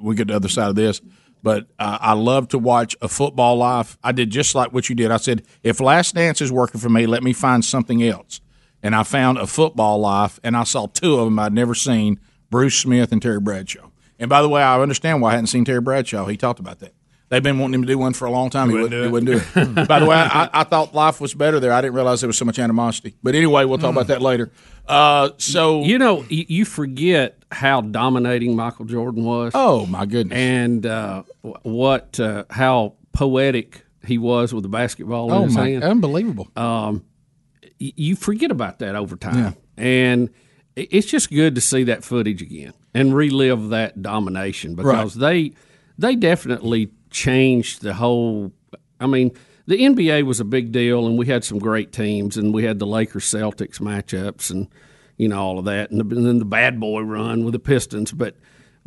we 0.00 0.14
get 0.14 0.28
to 0.28 0.32
the 0.32 0.36
other 0.36 0.48
side 0.48 0.70
of 0.70 0.76
this, 0.76 1.02
but 1.42 1.66
uh, 1.78 1.98
I 2.00 2.14
love 2.14 2.48
to 2.48 2.58
watch 2.58 2.96
a 3.00 3.08
football 3.08 3.56
live. 3.56 3.98
I 4.02 4.12
did 4.12 4.30
just 4.30 4.54
like 4.54 4.72
what 4.72 4.88
you 4.88 4.94
did. 4.94 5.10
I 5.10 5.16
said, 5.18 5.42
if 5.62 5.80
Last 5.80 6.14
Dance 6.14 6.40
is 6.40 6.50
working 6.50 6.80
for 6.80 6.88
me, 6.88 7.06
let 7.06 7.22
me 7.22 7.32
find 7.32 7.64
something 7.64 8.02
else. 8.02 8.40
And 8.82 8.94
I 8.94 9.02
found 9.02 9.38
a 9.38 9.46
football 9.46 9.98
life, 9.98 10.38
and 10.44 10.56
I 10.56 10.64
saw 10.64 10.86
two 10.86 11.18
of 11.18 11.24
them 11.24 11.38
I'd 11.38 11.52
never 11.52 11.74
seen: 11.74 12.20
Bruce 12.50 12.76
Smith 12.76 13.12
and 13.12 13.20
Terry 13.20 13.40
Bradshaw. 13.40 13.90
And 14.18 14.28
by 14.28 14.42
the 14.42 14.48
way, 14.48 14.62
I 14.62 14.80
understand 14.80 15.20
why 15.20 15.30
I 15.30 15.32
hadn't 15.32 15.48
seen 15.48 15.64
Terry 15.64 15.80
Bradshaw. 15.80 16.26
He 16.26 16.36
talked 16.36 16.60
about 16.60 16.80
that. 16.80 16.92
They've 17.28 17.42
been 17.42 17.58
wanting 17.58 17.74
him 17.74 17.82
to 17.82 17.88
do 17.88 17.98
one 17.98 18.12
for 18.12 18.26
a 18.26 18.30
long 18.30 18.50
time. 18.50 18.68
He 18.70 18.76
wouldn't, 18.76 19.04
he 19.04 19.10
wouldn't 19.10 19.26
do 19.26 19.60
it. 19.60 19.88
By 19.88 19.98
the 19.98 20.06
way, 20.06 20.16
I, 20.16 20.48
I 20.52 20.64
thought 20.64 20.94
life 20.94 21.20
was 21.20 21.34
better 21.34 21.58
there. 21.58 21.72
I 21.72 21.80
didn't 21.80 21.94
realize 21.94 22.20
there 22.20 22.28
was 22.28 22.38
so 22.38 22.44
much 22.44 22.60
animosity. 22.60 23.16
But 23.20 23.34
anyway, 23.34 23.64
we'll 23.64 23.78
talk 23.78 23.90
about 23.90 24.06
that 24.08 24.22
later. 24.22 24.52
Uh, 24.88 25.30
so, 25.38 25.82
You 25.82 25.98
know, 25.98 26.24
you 26.28 26.64
forget 26.64 27.42
how 27.50 27.80
dominating 27.80 28.54
Michael 28.56 28.84
Jordan 28.84 29.24
was, 29.24 29.52
oh 29.54 29.86
my 29.86 30.06
goodness, 30.06 30.36
and 30.38 30.86
uh, 30.86 31.22
what 31.62 32.18
uh, 32.20 32.44
how 32.50 32.94
poetic 33.12 33.84
he 34.04 34.18
was 34.18 34.52
with 34.54 34.62
the 34.62 34.68
basketball 34.68 35.32
in 35.32 35.38
oh 35.38 35.44
his 35.44 35.56
my, 35.56 35.70
hand. 35.70 35.84
unbelievable. 35.84 36.48
y- 36.56 37.00
you 37.78 38.16
forget 38.16 38.50
about 38.50 38.78
that 38.78 38.94
over 38.94 39.16
time. 39.16 39.56
And 39.76 40.30
it's 40.76 41.06
just 41.06 41.30
good 41.30 41.54
to 41.54 41.60
see 41.60 41.84
that 41.84 42.04
footage 42.04 42.42
again 42.42 42.72
and 42.94 43.14
relive 43.14 43.70
that 43.70 44.00
domination 44.02 44.74
because 44.74 45.14
they 45.14 45.52
they 45.98 46.14
definitely 46.14 46.90
changed 47.10 47.82
the 47.82 47.94
whole. 47.94 48.52
I 49.00 49.06
mean, 49.06 49.32
the 49.66 49.78
NBA 49.78 50.24
was 50.24 50.40
a 50.40 50.44
big 50.44 50.72
deal, 50.72 51.06
and 51.06 51.18
we 51.18 51.26
had 51.26 51.44
some 51.44 51.58
great 51.58 51.92
teams, 51.92 52.36
and 52.36 52.54
we 52.54 52.64
had 52.64 52.78
the 52.78 52.86
Lakers 52.86 53.24
Celtics 53.24 53.80
matchups, 53.80 54.50
and 54.50 54.68
you 55.16 55.28
know 55.28 55.40
all 55.40 55.58
of 55.58 55.64
that, 55.66 55.90
and, 55.90 56.00
the, 56.00 56.16
and 56.16 56.26
then 56.26 56.38
the 56.38 56.44
bad 56.44 56.80
boy 56.80 57.00
run 57.02 57.44
with 57.44 57.52
the 57.52 57.58
Pistons, 57.58 58.12
but. 58.12 58.36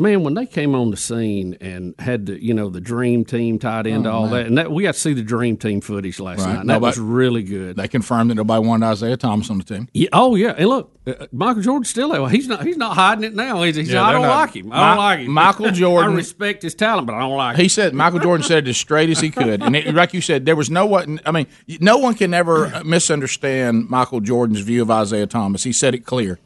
Man, 0.01 0.23
when 0.23 0.33
they 0.33 0.45
came 0.45 0.75
on 0.75 0.91
the 0.91 0.97
scene 0.97 1.57
and 1.59 1.93
had 1.99 2.25
the 2.25 2.41
you 2.41 2.53
know 2.53 2.69
the 2.69 2.79
dream 2.79 3.25
team 3.25 3.59
tied 3.59 3.85
into 3.85 4.09
all 4.09 4.29
that, 4.29 4.45
and 4.45 4.57
that 4.57 4.71
we 4.71 4.83
got 4.83 4.93
to 4.93 4.99
see 4.99 5.11
the 5.13 5.21
dream 5.21 5.57
team 5.57 5.81
footage 5.81 6.21
last 6.21 6.39
Oh, 6.39 6.45
Right. 6.45 6.51
night, 6.53 6.61
and 6.61 6.69
that 6.69 6.79
was 6.79 6.97
really 6.97 7.43
good. 7.43 7.75
they 7.75 7.89
confirmed 7.89 8.29
that 8.31 8.35
nobody 8.35 8.65
wanted 8.65 8.89
Isiah 8.93 9.17
Thomas 9.17 9.49
on 9.49 9.57
the 9.57 9.65
team. 9.65 9.89
Yeah, 9.93 10.07
oh 10.13 10.35
yeah, 10.35 10.55
and 10.57 10.69
look, 10.69 10.97
uh, 11.05 11.27
Michael 11.33 11.63
Jordan's 11.63 11.89
still 11.89 12.09
there. 12.09 12.29
He's 12.29 12.47
not. 12.47 12.65
He's 12.65 12.77
not 12.77 12.95
hiding 12.95 13.25
it 13.25 13.35
now. 13.35 13.61
He's, 13.63 13.75
he's 13.75 13.91
Yeah, 13.91 14.05
I 14.05 14.13
don't 14.13 14.21
not- 14.21 14.39
like 14.39 14.55
him. 14.55 14.71
I 14.71 14.87
don't 14.89 14.97
like 14.97 15.19
him. 15.19 15.31
Michael 15.33 15.71
Jordan- 15.71 16.13
I 16.13 16.15
respect 16.15 16.63
his 16.63 16.75
talent, 16.75 17.05
but 17.05 17.15
I 17.15 17.19
don't 17.19 17.35
like 17.35 17.57
him. 17.57 17.61
He 17.61 17.67
said 17.67 17.93
Michael 17.93 18.19
Jordan 18.19 18.45
said 18.45 18.67
it 18.67 18.69
as 18.69 18.77
straight 18.77 19.09
as 19.09 19.19
he 19.19 19.29
could, 19.29 19.61
and 19.61 19.75
it, 19.75 19.93
like 19.93 20.13
you 20.13 20.21
said, 20.21 20.45
there 20.45 20.55
was 20.55 20.69
no 20.69 20.85
one. 20.85 21.19
I 21.25 21.31
mean, 21.31 21.47
no 21.81 21.97
one 21.97 22.13
can 22.15 22.33
ever 22.33 22.81
misunderstand 22.85 23.89
Michael 23.89 24.21
Jordan's 24.21 24.61
view 24.61 24.81
of 24.81 24.89
Isiah 25.03 25.27
Thomas. 25.27 25.63
He 25.63 25.73
said 25.73 25.93
it 25.93 26.05
clear. 26.05 26.39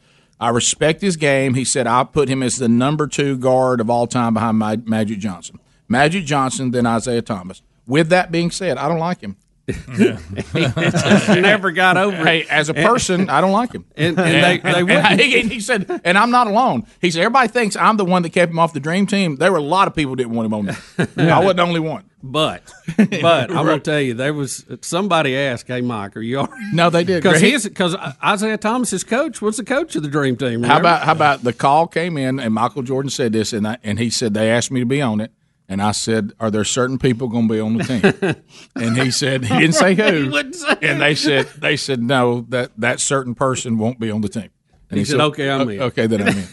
I 0.43 0.49
respect 0.49 1.01
his 1.01 1.15
game. 1.15 1.53
He 1.53 1.63
said 1.63 1.87
I 1.87 2.03
put 2.03 2.27
him 2.27 2.43
as 2.43 2.57
the 2.57 2.67
number 2.67 3.07
two 3.07 3.37
guard 3.37 3.79
of 3.79 3.89
all 3.89 4.07
time 4.07 4.33
behind 4.33 4.85
Magic 4.85 5.19
Johnson. 5.19 5.57
Magic 5.87 6.25
Johnson, 6.25 6.71
then 6.71 6.85
Isiah 6.85 7.21
Thomas. 7.21 7.61
With 7.87 8.09
that 8.09 8.29
being 8.29 8.51
said, 8.51 8.77
I 8.77 8.89
don't 8.89 8.99
like 8.99 9.21
him. 9.21 9.37
Mm-hmm. 9.67 11.41
never 11.41 11.71
got 11.71 11.95
over 11.95 12.17
it. 12.17 12.25
Hey, 12.25 12.45
as 12.49 12.69
a 12.69 12.73
person, 12.73 13.29
I 13.29 13.39
don't 13.39 13.53
like 13.53 13.71
him. 13.71 13.85
And, 13.95 14.19
and 14.19 14.43
they, 14.43 14.71
they 14.71 14.83
wouldn't. 14.83 15.19
he, 15.21 15.41
he 15.41 15.59
said, 15.59 16.01
and 16.03 16.17
I'm 16.17 16.31
not 16.31 16.47
alone. 16.47 16.85
He 16.99 17.11
said, 17.11 17.21
everybody 17.21 17.47
thinks 17.47 17.75
I'm 17.75 17.97
the 17.97 18.05
one 18.05 18.23
that 18.23 18.31
kept 18.31 18.51
him 18.51 18.59
off 18.59 18.73
the 18.73 18.81
dream 18.81 19.07
team. 19.07 19.37
There 19.37 19.51
were 19.51 19.59
a 19.59 19.61
lot 19.61 19.87
of 19.87 19.95
people 19.95 20.11
who 20.11 20.15
didn't 20.17 20.33
want 20.33 20.47
him 20.47 20.53
on 20.53 20.65
there. 20.65 20.77
I 21.33 21.39
wasn't 21.39 21.57
the 21.57 21.63
only 21.63 21.79
one. 21.79 22.09
But, 22.25 22.63
but 22.95 23.51
I'm 23.51 23.65
gonna 23.65 23.81
tell 23.81 23.99
you, 23.99 24.13
there 24.13 24.33
was 24.33 24.63
somebody 24.79 25.35
asked, 25.35 25.67
"Hey, 25.67 25.81
Mike, 25.81 26.15
are 26.15 26.21
you 26.21 26.39
all 26.39 26.45
right?" 26.45 26.73
No, 26.73 26.89
they 26.89 27.03
did. 27.03 27.21
Because 27.21 27.41
Greg. 27.41 27.63
because 27.63 27.97
Isiah 28.25 28.57
Thomas's 28.57 29.03
coach 29.03 29.41
was 29.41 29.57
the 29.57 29.65
coach 29.65 29.97
of 29.97 30.03
the 30.03 30.07
Dream 30.07 30.37
Team. 30.37 30.63
How 30.63 30.79
about 30.79 31.01
how 31.03 31.11
about 31.11 31.43
the 31.43 31.51
call 31.51 31.85
came 31.85 32.17
in 32.17 32.39
and 32.39 32.53
Michael 32.53 32.81
Jordan 32.81 33.09
said 33.09 33.33
this 33.33 33.51
and 33.51 33.67
I, 33.67 33.77
and 33.83 33.99
he 33.99 34.09
said 34.09 34.33
they 34.33 34.49
asked 34.49 34.71
me 34.71 34.79
to 34.79 34.85
be 34.85 35.01
on 35.01 35.19
it 35.19 35.33
and 35.73 35.81
I 35.81 35.91
said 35.91 36.31
are 36.39 36.49
there 36.51 36.63
certain 36.63 36.97
people 36.97 37.27
going 37.27 37.47
to 37.47 37.53
be 37.53 37.59
on 37.59 37.77
the 37.77 37.83
team 37.83 38.35
and 38.75 38.97
he 38.97 39.11
said 39.11 39.43
he 39.45 39.57
didn't 39.57 39.73
say 39.75 39.93
who 39.95 40.29
He 40.37 40.53
say 40.53 40.75
and 40.83 41.01
they 41.01 41.15
said 41.15 41.47
they 41.57 41.75
said 41.75 42.01
no 42.01 42.45
that 42.49 42.71
that 42.77 42.99
certain 43.01 43.35
person 43.35 43.77
won't 43.77 43.99
be 43.99 44.09
on 44.11 44.21
the 44.21 44.29
team 44.29 44.49
and 44.89 44.99
He 44.99 45.05
said, 45.05 45.19
"Okay, 45.19 45.49
I'm 45.49 45.67
in." 45.69 45.81
okay 45.81 46.07
then 46.07 46.21
I'm 46.21 46.37
in 46.37 46.47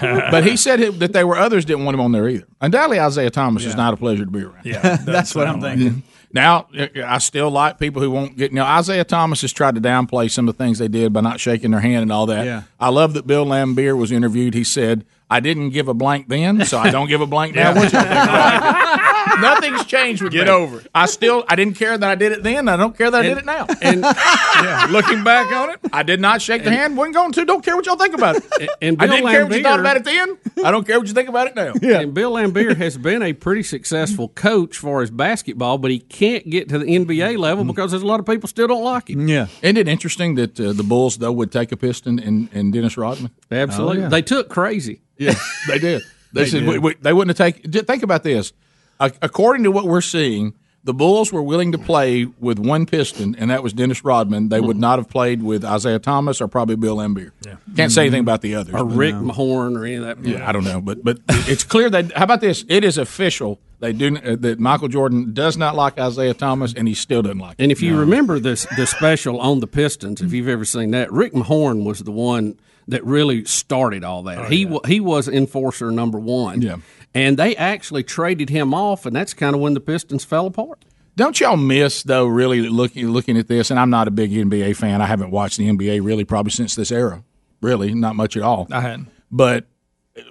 but 0.30 0.44
he 0.44 0.56
said 0.56 0.80
it- 0.80 0.98
that 1.00 1.12
there 1.12 1.26
were 1.26 1.36
others 1.36 1.64
didn't 1.64 1.84
want 1.84 1.94
him 1.96 2.00
on 2.00 2.12
there 2.12 2.28
either 2.28 2.46
undoubtedly 2.60 2.98
Isiah 2.98 3.30
Thomas 3.30 3.64
is 3.64 3.74
not 3.76 3.92
a 3.92 3.96
pleasure 3.96 4.24
to 4.24 4.30
be 4.30 4.42
around 4.42 4.64
Yeah, 4.64 4.96
that's 4.96 5.34
what 5.34 5.46
I'm 5.48 5.60
thinking. 5.60 6.04
now, 6.32 6.68
I 7.04 7.18
still 7.18 7.50
like 7.50 7.78
people 7.78 8.00
who 8.00 8.10
won't 8.10 8.36
get. 8.38 8.52
You 8.52 8.56
know, 8.56 8.78
Isiah 8.78 9.04
Thomas 9.04 9.42
has 9.42 9.52
tried 9.52 9.74
to 9.74 9.80
downplay 9.82 10.30
some 10.30 10.48
of 10.48 10.56
the 10.56 10.64
things 10.64 10.78
they 10.78 10.88
did 10.88 11.12
by 11.12 11.20
not 11.20 11.40
shaking 11.40 11.72
their 11.72 11.80
hand 11.80 12.02
and 12.02 12.12
all 12.12 12.24
that. 12.26 12.46
Yeah. 12.46 12.62
I 12.80 12.88
love 12.88 13.12
that 13.14 13.26
Bill 13.26 13.44
Laimbeer 13.44 13.94
was 13.98 14.10
interviewed. 14.12 14.54
He 14.54 14.64
said, 14.64 15.04
I 15.32 15.40
didn't 15.40 15.70
give 15.70 15.88
a 15.88 15.94
blank 15.94 16.28
then, 16.28 16.62
so 16.66 16.78
I 16.78 16.90
don't 16.90 17.08
give 17.08 17.22
a 17.22 17.26
blank 17.26 17.54
now. 17.54 17.74
What 17.74 17.90
y'all 17.90 18.02
think 18.02 18.12
about 18.12 19.36
it? 19.36 19.40
Nothing's 19.40 19.86
changed 19.86 20.20
with 20.20 20.32
Get 20.32 20.46
me. 20.46 20.52
over 20.52 20.80
it. 20.80 20.86
I 20.94 21.06
still 21.06 21.42
I 21.48 21.56
didn't 21.56 21.76
care 21.76 21.96
that 21.96 22.10
I 22.10 22.14
did 22.14 22.32
it 22.32 22.42
then. 22.42 22.68
I 22.68 22.76
don't 22.76 22.96
care 22.96 23.10
that 23.10 23.18
I 23.18 23.22
did 23.22 23.38
it 23.38 23.46
now. 23.46 23.66
And 23.82 24.02
Yeah, 24.62 24.88
looking 24.90 25.24
back 25.24 25.50
on 25.50 25.70
it, 25.70 25.80
I 25.92 26.02
did 26.02 26.20
not 26.20 26.42
shake 26.42 26.64
the 26.64 26.70
hand. 26.70 26.96
wasn't 26.96 27.14
going 27.14 27.32
to. 27.32 27.44
Don't 27.46 27.64
care 27.64 27.74
what 27.74 27.86
y'all 27.86 27.96
think 27.96 28.14
about 28.14 28.36
it. 28.36 28.70
and 28.82 29.00
I 29.00 29.06
Bill 29.06 29.16
didn't 29.16 29.30
care 29.30 29.46
what 29.46 29.56
you 29.56 29.62
thought 29.62 29.80
about 29.80 29.96
it 29.96 30.04
then. 30.04 30.36
I 30.64 30.70
don't 30.70 30.86
care 30.86 30.98
what 30.98 31.08
you 31.08 31.14
think 31.14 31.28
about 31.30 31.46
it 31.48 31.56
now. 31.56 31.72
And 31.82 32.12
Bill 32.12 32.32
Laimbeer 32.32 32.76
has 32.76 32.98
been 32.98 33.22
a 33.22 33.32
pretty 33.32 33.62
successful 33.62 34.28
coach 34.28 34.76
for 34.76 35.00
his 35.00 35.10
basketball, 35.10 35.78
but 35.78 35.90
he 35.90 35.98
can't 35.98 36.48
get 36.48 36.68
to 36.68 36.78
the 36.78 36.84
NBA 36.84 37.38
level 37.38 37.64
because 37.64 37.90
there's 37.90 38.02
a 38.02 38.06
lot 38.06 38.20
of 38.20 38.26
people 38.26 38.48
still 38.48 38.68
don't 38.68 38.84
like 38.84 39.08
him. 39.08 39.26
yeah, 39.26 39.46
Isn't 39.62 39.78
it 39.78 39.88
interesting 39.88 40.34
that 40.36 40.60
uh, 40.60 40.72
the 40.72 40.82
Bulls 40.84 41.16
though 41.16 41.32
would 41.32 41.50
take 41.50 41.72
a 41.72 41.76
piston 41.76 42.18
and, 42.18 42.48
and 42.52 42.72
Dennis 42.72 42.96
Rodman? 42.96 43.30
Absolutely, 43.50 44.02
yeah. 44.02 44.08
they 44.08 44.22
took 44.22 44.48
crazy. 44.50 45.00
Yeah, 45.24 45.34
they 45.68 45.78
did. 45.78 46.02
They, 46.32 46.46
said 46.46 46.60
did. 46.60 46.68
we, 46.68 46.78
we, 46.78 46.94
they 46.94 47.12
wouldn't 47.12 47.36
have 47.38 47.52
taken. 47.54 47.70
Think 47.84 48.02
about 48.02 48.22
this. 48.22 48.52
A- 49.00 49.12
According 49.20 49.64
to 49.64 49.70
what 49.70 49.84
we're 49.84 50.00
seeing, 50.00 50.54
the 50.84 50.94
Bulls 50.94 51.32
were 51.32 51.42
willing 51.42 51.72
to 51.72 51.78
play 51.78 52.24
with 52.24 52.58
one 52.58 52.86
piston, 52.86 53.36
and 53.36 53.50
that 53.50 53.62
was 53.62 53.72
Dennis 53.72 54.02
Rodman. 54.04 54.48
They 54.48 54.60
would 54.60 54.76
not 54.78 54.98
have 54.98 55.08
played 55.08 55.42
with 55.42 55.64
Isiah 55.64 56.00
Thomas 56.00 56.40
or 56.40 56.48
probably 56.48 56.74
Bill 56.76 56.96
Laimbeer. 56.96 57.30
Yeah. 57.46 57.56
Can't 57.76 57.92
say 57.92 58.02
anything 58.02 58.20
about 58.20 58.40
the 58.40 58.56
others. 58.56 58.74
Or 58.74 58.84
but- 58.84 58.96
Rick 58.96 59.14
Mahorn 59.14 59.78
or 59.78 59.84
any 59.84 59.94
of 59.96 60.04
that. 60.04 60.24
Yeah, 60.24 60.48
I 60.48 60.52
don't 60.52 60.64
know, 60.64 60.80
but 60.80 61.04
but 61.04 61.18
it's 61.28 61.62
clear 61.64 61.88
that. 61.90 62.12
How 62.12 62.24
about 62.24 62.40
this? 62.40 62.64
It 62.68 62.82
is 62.82 62.98
official. 62.98 63.60
They 63.78 63.92
do 63.92 64.16
uh, 64.16 64.36
that. 64.40 64.58
Michael 64.60 64.88
Jordan 64.88 65.34
does 65.34 65.56
not 65.56 65.74
like 65.76 65.98
Isiah 65.98 66.34
Thomas, 66.34 66.72
and 66.74 66.88
he 66.88 66.94
still 66.94 67.22
doesn't 67.22 67.38
like. 67.38 67.58
Him. 67.58 67.64
And 67.64 67.72
if 67.72 67.82
you 67.82 67.98
remember 67.98 68.38
this, 68.40 68.66
the 68.76 68.86
special 68.86 69.40
on 69.40 69.60
the 69.60 69.66
Pistons, 69.66 70.20
if 70.20 70.32
you've 70.32 70.48
ever 70.48 70.64
seen 70.64 70.90
that, 70.92 71.12
Rick 71.12 71.32
Mahorn 71.32 71.84
was 71.84 72.00
the 72.00 72.12
one 72.12 72.58
that 72.88 73.04
really 73.04 73.44
started 73.44 74.04
all 74.04 74.22
that. 74.24 74.38
Oh, 74.38 74.44
he 74.44 74.66
wa 74.66 74.80
he 74.86 75.00
was 75.00 75.28
enforcer 75.28 75.90
number 75.90 76.18
one. 76.18 76.62
Yeah. 76.62 76.76
and 77.14 77.36
they 77.36 77.56
actually 77.56 78.02
traded 78.02 78.48
him 78.50 78.74
off, 78.74 79.06
and 79.06 79.14
that's 79.14 79.34
kind 79.34 79.54
of 79.54 79.60
when 79.60 79.74
the 79.74 79.80
Pistons 79.80 80.24
fell 80.24 80.46
apart. 80.46 80.84
Don't 81.14 81.38
y'all 81.40 81.56
miss 81.56 82.02
though? 82.02 82.26
Really 82.26 82.62
looking 82.68 83.08
looking 83.08 83.36
at 83.36 83.48
this, 83.48 83.70
and 83.70 83.78
I'm 83.78 83.90
not 83.90 84.08
a 84.08 84.10
big 84.10 84.32
NBA 84.32 84.76
fan. 84.76 85.02
I 85.02 85.06
haven't 85.06 85.30
watched 85.30 85.58
the 85.58 85.68
NBA 85.68 86.02
really 86.02 86.24
probably 86.24 86.52
since 86.52 86.74
this 86.74 86.90
era. 86.90 87.22
Really, 87.60 87.94
not 87.94 88.16
much 88.16 88.36
at 88.36 88.42
all. 88.42 88.66
I 88.70 88.80
hadn't. 88.80 89.08
But 89.30 89.66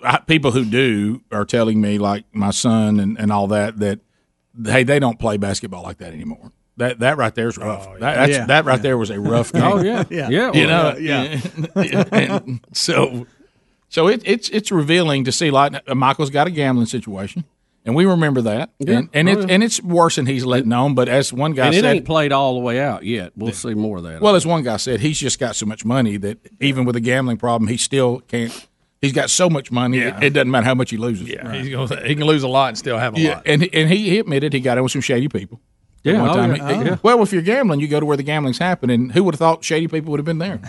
I, 0.03 0.17
people 0.19 0.51
who 0.51 0.65
do 0.65 1.21
are 1.31 1.45
telling 1.45 1.79
me, 1.79 1.97
like 1.97 2.25
my 2.33 2.51
son 2.51 2.99
and, 2.99 3.17
and 3.19 3.31
all 3.31 3.47
that, 3.47 3.77
that 3.77 3.99
hey, 4.65 4.83
they 4.83 4.99
don't 4.99 5.19
play 5.19 5.37
basketball 5.37 5.83
like 5.83 5.99
that 5.99 6.13
anymore. 6.13 6.51
That 6.77 6.99
that 6.99 7.17
right 7.17 7.35
there 7.35 7.47
is 7.49 7.57
oh, 7.57 7.65
rough. 7.65 7.85
that, 7.99 8.15
that's, 8.15 8.31
Yeah. 8.31 8.45
that 8.45 8.65
right 8.65 8.81
there 8.81 8.97
was 8.97 9.09
a 9.09 9.19
rough 9.19 9.51
game. 9.51 9.63
Oh 9.63 9.81
yeah, 9.83 10.03
Yeah. 10.09 10.29
yeah. 10.29 10.51
you 10.53 10.67
know, 10.67 10.95
yeah. 10.97 11.39
and 12.11 12.59
so 12.73 13.27
so 13.89 14.07
it, 14.07 14.21
it's 14.25 14.49
it's 14.49 14.71
revealing 14.71 15.25
to 15.25 15.31
see 15.31 15.51
like 15.51 15.73
Michael's 15.95 16.29
got 16.29 16.47
a 16.47 16.51
gambling 16.51 16.85
situation, 16.87 17.43
and 17.85 17.93
we 17.93 18.05
remember 18.05 18.41
that, 18.43 18.69
and 18.87 19.09
and, 19.13 19.27
Oh, 19.29 19.31
it's 19.33 19.51
and 19.51 19.63
it's 19.63 19.81
worse 19.83 20.15
than 20.15 20.25
he's 20.25 20.45
letting 20.45 20.71
on. 20.71 20.95
But 20.95 21.09
as 21.09 21.33
one 21.33 21.51
guy 21.53 21.67
and 21.67 21.75
it 21.75 21.81
said, 21.81 21.95
ain't 21.97 22.05
played 22.05 22.31
all 22.31 22.53
the 22.53 22.61
way 22.61 22.79
out 22.79 23.03
yet. 23.03 23.33
We'll 23.35 23.51
see 23.51 23.73
more 23.73 23.97
of 23.97 24.03
that. 24.03 24.21
well, 24.21 24.35
as 24.35 24.45
one 24.47 24.63
guy 24.63 24.77
said, 24.77 25.01
he's 25.01 25.19
just 25.19 25.39
got 25.39 25.55
so 25.57 25.65
much 25.65 25.83
money 25.83 26.15
that 26.17 26.37
even 26.61 26.85
with 26.85 26.95
a 26.95 27.01
gambling 27.01 27.37
problem, 27.37 27.67
he 27.67 27.77
still 27.77 28.21
can't. 28.21 28.67
He's 29.01 29.13
got 29.13 29.29
so 29.31 29.49
much 29.49 29.71
money, 29.71 29.97
Yeah. 29.97 30.17
it, 30.17 30.23
it 30.25 30.29
doesn't 30.33 30.51
matter 30.51 30.65
how 30.67 30.75
much 30.75 30.91
he 30.91 30.97
loses. 30.97 31.27
yeah. 31.27 31.51
He's 31.53 31.69
gonna, 31.69 32.05
he 32.07 32.13
can 32.15 32.27
lose 32.27 32.43
a 32.43 32.47
lot 32.47 32.67
and 32.69 32.77
still 32.77 32.99
have 32.99 33.17
a 33.17 33.19
Yeah, 33.19 33.33
lot. 33.37 33.43
and 33.47 33.67
and 33.73 33.89
he, 33.89 34.09
he 34.11 34.19
admitted 34.19 34.53
he 34.53 34.59
got 34.59 34.77
in 34.77 34.83
with 34.83 34.91
some 34.91 35.01
shady 35.01 35.27
people. 35.27 35.59
At 36.03 36.13
Yeah, 36.13 36.21
one 36.21 36.29
oh, 36.29 36.33
time. 36.33 36.55
yeah. 36.55 36.83
He- 36.83 36.89
Oh. 36.91 36.99
Well, 37.03 37.21
if 37.23 37.31
you're 37.31 37.41
gambling, 37.43 37.79
you 37.79 37.87
go 37.87 37.99
to 37.99 38.05
where 38.05 38.17
the 38.17 38.23
gambling's 38.23 38.57
happening. 38.57 39.09
Who 39.11 39.23
would 39.23 39.35
have 39.35 39.39
thought 39.39 39.63
shady 39.63 39.87
people 39.87 40.11
would 40.11 40.19
have 40.19 40.25
been 40.25 40.39
there? 40.39 40.59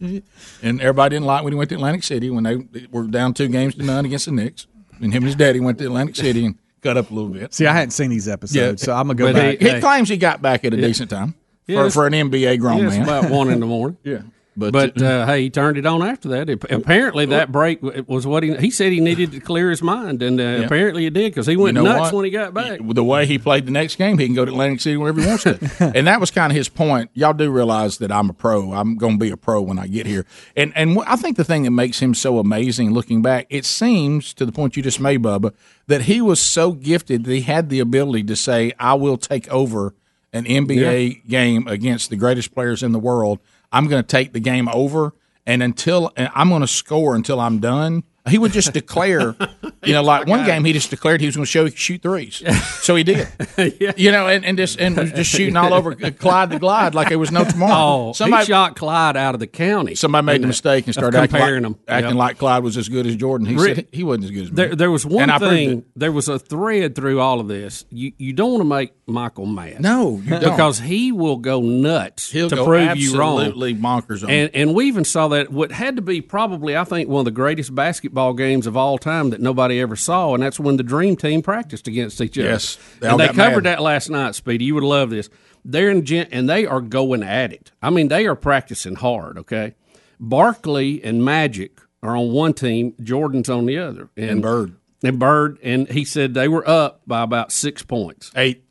and 0.62 0.80
everybody 0.80 1.14
didn't 1.16 1.26
like 1.26 1.44
when 1.44 1.52
he 1.52 1.56
went 1.56 1.70
to 1.70 1.76
Atlantic 1.76 2.02
City 2.02 2.30
when 2.30 2.44
they 2.44 2.86
were 2.90 3.04
down 3.04 3.32
two 3.34 3.48
games 3.48 3.74
to 3.76 3.82
none 3.82 4.04
against 4.04 4.26
the 4.26 4.32
Knicks. 4.32 4.66
And 5.00 5.12
him 5.12 5.22
and 5.22 5.26
his 5.26 5.34
daddy 5.36 5.60
went 5.60 5.78
to 5.78 5.84
Atlantic 5.86 6.16
City 6.16 6.44
and 6.46 6.58
cut 6.82 6.96
up 6.96 7.10
a 7.10 7.14
little 7.14 7.30
bit. 7.30 7.54
See, 7.54 7.66
I 7.66 7.72
hadn't 7.72 7.92
seen 7.92 8.10
these 8.10 8.28
episodes, 8.28 8.82
Yeah. 8.82 8.86
so 8.86 8.92
I'm 8.94 9.06
gonna 9.06 9.14
go 9.14 9.32
But 9.32 9.58
back. 9.58 9.60
He 9.74 9.80
claims 9.80 10.08
he 10.08 10.16
got 10.16 10.42
back 10.42 10.64
at 10.64 10.74
a 10.74 10.76
decent 10.76 11.10
time 11.10 11.34
Yeah, 11.66 11.84
for, 11.84 11.90
for 11.90 12.06
an 12.06 12.12
NBA 12.12 12.58
grown 12.60 12.78
yeah, 12.78 12.86
it's 12.88 12.96
man. 12.96 13.02
about 13.08 13.30
one 13.30 13.50
in 13.50 13.60
the 13.60 13.66
morning. 13.66 13.96
yeah, 14.04 14.22
but, 14.56 14.72
But 14.72 15.02
uh, 15.02 15.26
hey, 15.26 15.42
he 15.42 15.50
turned 15.50 15.76
it 15.78 15.86
on 15.86 16.02
after 16.02 16.28
that. 16.30 16.48
Ap- 16.48 16.70
Apparently, 16.70 17.26
that 17.26 17.50
break 17.50 17.82
was 17.82 18.26
what 18.26 18.42
he 18.42 18.54
he 18.56 18.70
said 18.70 18.92
he 18.92 19.00
needed 19.00 19.32
to 19.32 19.40
clear 19.40 19.70
his 19.70 19.82
mind, 19.82 20.22
and 20.22 20.40
uh, 20.40 20.62
apparently 20.64 21.04
he 21.04 21.10
did 21.10 21.32
because 21.32 21.46
he 21.46 21.56
went 21.56 21.76
You 21.76 21.82
know 21.82 21.90
nuts 21.90 22.12
what? 22.12 22.14
when 22.14 22.24
he 22.24 22.30
got 22.30 22.54
back. 22.54 22.80
The 22.82 23.04
way 23.04 23.26
he 23.26 23.38
played 23.38 23.66
the 23.66 23.72
next 23.72 23.96
game, 23.96 24.18
he 24.18 24.26
can 24.26 24.34
go 24.34 24.44
to 24.44 24.52
Atlantic 24.52 24.80
City 24.80 24.96
wherever 24.96 25.20
he 25.20 25.26
wants 25.26 25.44
to. 25.44 25.58
and 25.94 26.06
that 26.06 26.20
was 26.20 26.30
kind 26.30 26.52
of 26.52 26.56
his 26.56 26.68
point. 26.68 27.10
Y'all 27.14 27.32
do 27.32 27.50
realize 27.50 27.98
that 27.98 28.12
I'm 28.12 28.30
a 28.30 28.34
pro. 28.34 28.72
I'm 28.72 28.96
going 28.96 29.14
to 29.14 29.18
be 29.18 29.30
a 29.30 29.36
pro 29.36 29.60
when 29.60 29.78
I 29.78 29.86
get 29.86 30.06
here. 30.06 30.24
And 30.56 30.72
and 30.76 30.98
I 31.06 31.16
think 31.16 31.36
the 31.36 31.44
thing 31.44 31.64
that 31.64 31.70
makes 31.72 32.00
him 32.00 32.14
so 32.14 32.38
amazing 32.38 32.92
looking 32.92 33.22
back, 33.22 33.46
it 33.50 33.64
seems 33.64 34.32
to 34.34 34.46
the 34.46 34.52
point 34.52 34.76
you 34.76 34.82
just 34.82 35.00
made, 35.00 35.22
Bubba, 35.22 35.52
that 35.86 36.02
he 36.02 36.20
was 36.20 36.40
so 36.40 36.72
gifted 36.72 37.24
that 37.24 37.32
he 37.32 37.40
had 37.42 37.68
the 37.70 37.80
ability 37.80 38.22
to 38.24 38.36
say, 38.36 38.72
I 38.78 38.94
will 38.94 39.16
take 39.16 39.48
over 39.52 39.94
an 40.32 40.44
NBA 40.44 41.26
game 41.28 41.66
against 41.68 42.10
the 42.10 42.16
greatest 42.16 42.52
players 42.54 42.82
in 42.82 42.90
the 42.92 42.98
world. 42.98 43.38
I'm 43.74 43.88
going 43.88 44.02
to 44.02 44.06
take 44.06 44.32
the 44.32 44.40
game 44.40 44.68
over. 44.68 45.14
And 45.46 45.62
until 45.62 46.12
and 46.16 46.30
I'm 46.34 46.48
going 46.48 46.62
to 46.62 46.66
score 46.66 47.14
until 47.14 47.38
I'm 47.40 47.58
done, 47.58 48.04
he 48.28 48.38
would 48.38 48.52
just 48.52 48.72
declare, 48.72 49.36
you 49.84 49.92
know, 49.92 50.02
like 50.02 50.26
one 50.26 50.44
game 50.46 50.64
he 50.64 50.72
just 50.72 50.88
declared 50.90 51.20
he 51.20 51.26
was 51.26 51.36
going 51.36 51.44
to 51.44 51.50
show 51.50 51.64
he 51.66 51.70
could 51.70 51.78
shoot 51.78 52.02
threes. 52.02 52.42
So 52.80 52.96
he 52.96 53.04
did, 53.04 53.28
you 53.98 54.10
know, 54.12 54.26
and, 54.28 54.44
and 54.44 54.56
just 54.56 54.80
and 54.80 54.96
was 54.96 55.12
just 55.12 55.30
shooting 55.30 55.56
all 55.56 55.74
over 55.74 55.92
uh, 55.92 56.10
Clyde 56.18 56.50
the 56.50 56.58
Glide 56.58 56.94
like 56.94 57.08
there 57.10 57.18
was 57.18 57.30
no 57.30 57.44
tomorrow. 57.44 58.08
Oh, 58.08 58.12
somebody 58.14 58.44
he 58.44 58.48
shot 58.52 58.76
Clyde 58.76 59.16
out 59.16 59.34
of 59.34 59.40
the 59.40 59.46
county. 59.46 59.94
somebody 59.94 60.24
made 60.24 60.42
the 60.42 60.46
mistake 60.46 60.86
and 60.86 60.94
started 60.94 61.18
acting 61.18 61.40
like, 61.40 61.42
comparing 61.52 61.76
acting 61.86 62.10
Yep. 62.10 62.18
like 62.18 62.38
Clyde 62.38 62.62
was 62.62 62.76
as 62.78 62.88
good 62.88 63.06
as 63.06 63.16
Jordan. 63.16 63.46
He 63.46 63.56
Rick- 63.56 63.76
said 63.76 63.86
he 63.92 64.04
wasn't 64.04 64.24
as 64.24 64.30
good 64.30 64.42
as 64.44 64.50
me. 64.50 64.56
There, 64.56 64.74
there 64.76 64.90
was 64.90 65.04
one 65.04 65.28
And 65.28 65.40
thing. 65.42 65.84
There 65.96 66.12
was 66.12 66.28
a 66.28 66.38
thread 66.38 66.94
through 66.94 67.20
all 67.20 67.40
of 67.40 67.48
this. 67.48 67.84
You 67.90 68.12
you 68.16 68.32
don't 68.32 68.52
want 68.52 68.60
to 68.62 68.68
make 68.68 68.92
Michael 69.06 69.44
mad. 69.46 69.80
No, 69.80 70.16
you 70.24 70.30
don't. 70.30 70.40
because 70.40 70.78
he 70.80 71.12
will 71.12 71.36
go 71.36 71.60
nuts 71.60 72.30
He'll 72.30 72.48
to 72.48 72.56
go 72.56 72.64
prove 72.64 72.96
you 72.96 73.18
wrong. 73.18 73.40
absolutely 73.40 73.74
bonkers 73.74 74.24
on 74.24 74.30
And 74.30 74.50
and 74.54 74.74
we 74.74 74.86
even 74.86 75.04
saw 75.04 75.28
that 75.28 75.50
what 75.52 75.72
had 75.72 75.96
to 75.96 76.02
be 76.02 76.22
probably 76.22 76.74
I 76.74 76.84
think 76.84 77.10
one 77.10 77.18
of 77.20 77.24
the 77.26 77.30
greatest 77.30 77.74
basketball 77.74 78.13
games 78.34 78.66
of 78.66 78.76
all 78.76 78.96
time 78.98 79.30
that 79.30 79.40
nobody 79.40 79.80
ever 79.80 79.96
saw, 79.96 80.34
and 80.34 80.42
that's 80.42 80.60
when 80.60 80.76
the 80.76 80.82
Dream 80.82 81.16
Team 81.16 81.42
practiced 81.42 81.88
against 81.88 82.20
each 82.20 82.38
other. 82.38 82.48
Yes, 82.48 82.78
they 83.00 83.08
and 83.08 83.18
they 83.20 83.28
covered 83.28 83.64
mad. 83.64 83.78
that 83.78 83.82
last 83.82 84.08
night, 84.10 84.34
Speedy. 84.34 84.64
You 84.66 84.74
would 84.76 84.84
love 84.84 85.10
this. 85.10 85.28
They're 85.64 85.90
in 85.90 86.04
gen- 86.04 86.28
and 86.30 86.48
they 86.48 86.66
are 86.66 86.80
going 86.80 87.22
at 87.22 87.52
it. 87.52 87.72
I 87.82 87.90
mean, 87.90 88.08
they 88.08 88.26
are 88.26 88.34
practicing 88.36 88.96
hard. 88.96 89.38
Okay, 89.38 89.74
Barkley 90.20 91.02
and 91.04 91.24
Magic 91.24 91.80
are 92.02 92.16
on 92.16 92.32
one 92.32 92.52
team, 92.54 92.94
Jordan's 93.02 93.48
on 93.48 93.66
the 93.66 93.78
other, 93.78 94.10
And 94.16 94.42
Bird. 94.42 94.74
and 95.02 95.18
Bird, 95.18 95.58
and 95.62 95.88
he 95.88 96.04
said 96.04 96.34
they 96.34 96.48
were 96.48 96.68
up 96.68 97.00
by 97.06 97.22
about 97.22 97.50
six 97.52 97.82
points. 97.82 98.30
eight. 98.36 98.62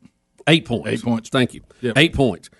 Eight 0.46 0.66
points. 0.66 0.88
Eight 0.88 1.02
points. 1.02 1.28
Thank 1.30 1.54
you. 1.54 1.62
Yep. 1.80 1.96
Eight 1.96 2.12
points. 2.12 2.50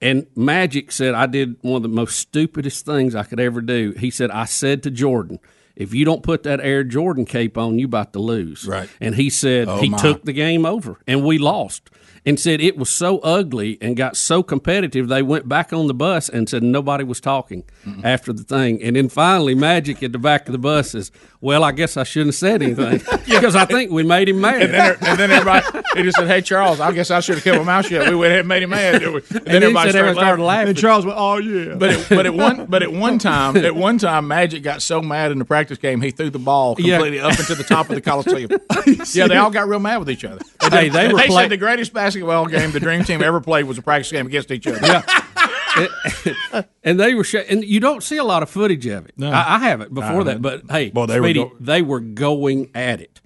And 0.00 0.26
Magic 0.36 0.92
said, 0.92 1.14
I 1.14 1.26
did 1.26 1.56
one 1.62 1.76
of 1.76 1.82
the 1.82 1.88
most 1.88 2.16
stupidest 2.18 2.86
things 2.86 3.14
I 3.16 3.24
could 3.24 3.40
ever 3.40 3.60
do. 3.60 3.92
He 3.98 4.10
said, 4.10 4.30
I 4.30 4.44
said 4.44 4.82
to 4.84 4.90
Jordan, 4.90 5.40
if 5.76 5.92
you 5.94 6.04
don't 6.04 6.22
put 6.22 6.42
that 6.44 6.60
Air 6.60 6.84
Jordan 6.84 7.24
cape 7.24 7.58
on, 7.58 7.78
you 7.78 7.86
about 7.86 8.12
to 8.12 8.18
lose. 8.20 8.66
Right. 8.66 8.88
And 9.00 9.14
he 9.14 9.30
said 9.30 9.68
Oh, 9.68 9.78
he 9.78 9.88
my. 9.90 9.98
took 9.98 10.24
the 10.24 10.32
game 10.32 10.64
over 10.66 11.00
and 11.06 11.24
we 11.24 11.38
lost. 11.38 11.90
And 12.26 12.40
said 12.40 12.62
it 12.62 12.78
was 12.78 12.88
so 12.88 13.18
ugly 13.18 13.76
and 13.82 13.98
got 13.98 14.16
so 14.16 14.42
competitive 14.42 15.08
they 15.08 15.20
went 15.22 15.46
back 15.46 15.74
on 15.74 15.88
the 15.88 15.94
bus 15.94 16.30
and 16.30 16.48
said 16.48 16.62
nobody 16.62 17.04
was 17.04 17.20
talking 17.20 17.64
after 18.02 18.32
the 18.32 18.42
thing. 18.42 18.82
And 18.82 18.96
then 18.96 19.10
finally 19.10 19.54
Magic 19.54 20.02
at 20.02 20.12
the 20.12 20.18
back 20.18 20.46
of 20.48 20.52
the 20.52 20.58
bus 20.58 20.92
says, 20.92 21.12
Well, 21.42 21.62
I 21.62 21.72
guess 21.72 21.98
I 21.98 22.04
shouldn't 22.04 22.28
have 22.28 22.34
said 22.36 22.62
anything. 22.62 23.02
Because 23.34 23.56
I 23.56 23.64
think 23.66 23.90
we 23.90 24.02
made 24.04 24.28
him 24.28 24.40
mad. 24.40 24.62
And 24.62 24.72
then, 24.72 24.90
er, 24.92 24.96
and 25.02 25.18
then 25.18 25.30
everybody, 25.30 25.66
he 25.96 26.02
just 26.04 26.16
said, 26.16 26.28
"Hey 26.28 26.40
Charles, 26.40 26.78
I 26.80 26.92
guess 26.92 27.10
I 27.10 27.20
should 27.20 27.34
have 27.36 27.44
kept 27.44 27.58
my 27.58 27.64
mouth 27.64 27.86
shut." 27.86 28.08
We 28.08 28.14
went 28.14 28.30
ahead 28.30 28.40
and 28.40 28.48
made 28.48 28.62
him 28.62 28.70
mad. 28.70 29.02
And, 29.02 29.14
and 29.16 29.22
then 29.24 29.44
then 29.44 29.62
everybody 29.64 29.90
said 29.90 29.98
everybody 29.98 30.24
started 30.24 30.42
laughing. 30.42 30.68
And 30.68 30.78
Charles 30.78 31.04
went, 31.04 31.18
"Oh 31.18 31.36
yeah." 31.38 31.74
But 31.74 31.90
it, 31.90 32.06
but 32.08 32.26
at 32.26 32.34
one 32.34 32.66
but 32.66 32.82
at 32.82 32.92
one 32.92 33.18
time 33.18 33.56
at 33.56 33.74
one 33.74 33.98
time 33.98 34.28
Magic 34.28 34.62
got 34.62 34.82
so 34.82 35.02
mad 35.02 35.32
in 35.32 35.38
the 35.38 35.44
practice 35.44 35.78
game 35.78 36.00
he 36.00 36.10
threw 36.10 36.30
the 36.30 36.38
ball 36.38 36.76
Yeah. 36.78 36.96
completely 36.96 37.20
up 37.20 37.38
into 37.38 37.54
the 37.54 37.64
top 37.64 37.88
of 37.90 37.96
the 37.96 38.00
Coliseum. 38.00 38.50
yeah, 39.12 39.26
they 39.26 39.36
all 39.36 39.50
got 39.50 39.68
real 39.68 39.80
mad 39.80 39.98
with 39.98 40.10
each 40.10 40.24
other. 40.24 40.40
Hey, 40.70 40.88
they 40.88 41.08
were 41.12 41.18
they 41.18 41.26
play- 41.26 41.42
said 41.44 41.50
the 41.50 41.56
greatest 41.56 41.92
basketball 42.14 42.46
game 42.46 42.70
the 42.70 42.80
Dream 42.80 43.04
Team 43.04 43.22
ever 43.22 43.40
played 43.40 43.64
was 43.64 43.78
a 43.78 43.82
practice 43.82 44.12
game 44.12 44.26
against 44.26 44.50
each 44.50 44.66
other. 44.66 44.78
Yeah. 44.82 46.62
and 46.84 47.00
they 47.00 47.14
were, 47.14 47.24
sh- 47.24 47.36
and 47.48 47.64
you 47.64 47.80
don't 47.80 48.02
see 48.02 48.16
a 48.16 48.24
lot 48.24 48.42
of 48.42 48.50
footage 48.50 48.86
of 48.86 49.06
it. 49.06 49.14
I, 49.20 49.56
I 49.56 49.58
haven't 49.60 49.92
before 49.92 50.24
that, 50.24 50.40
but 50.40 50.62
hey, 50.70 50.90
they 50.90 51.20
were 51.20 51.32
go- 51.32 51.52
they 51.60 51.82
were 51.82 52.00
going 52.00 52.70
at 52.74 53.00
it. 53.00 53.20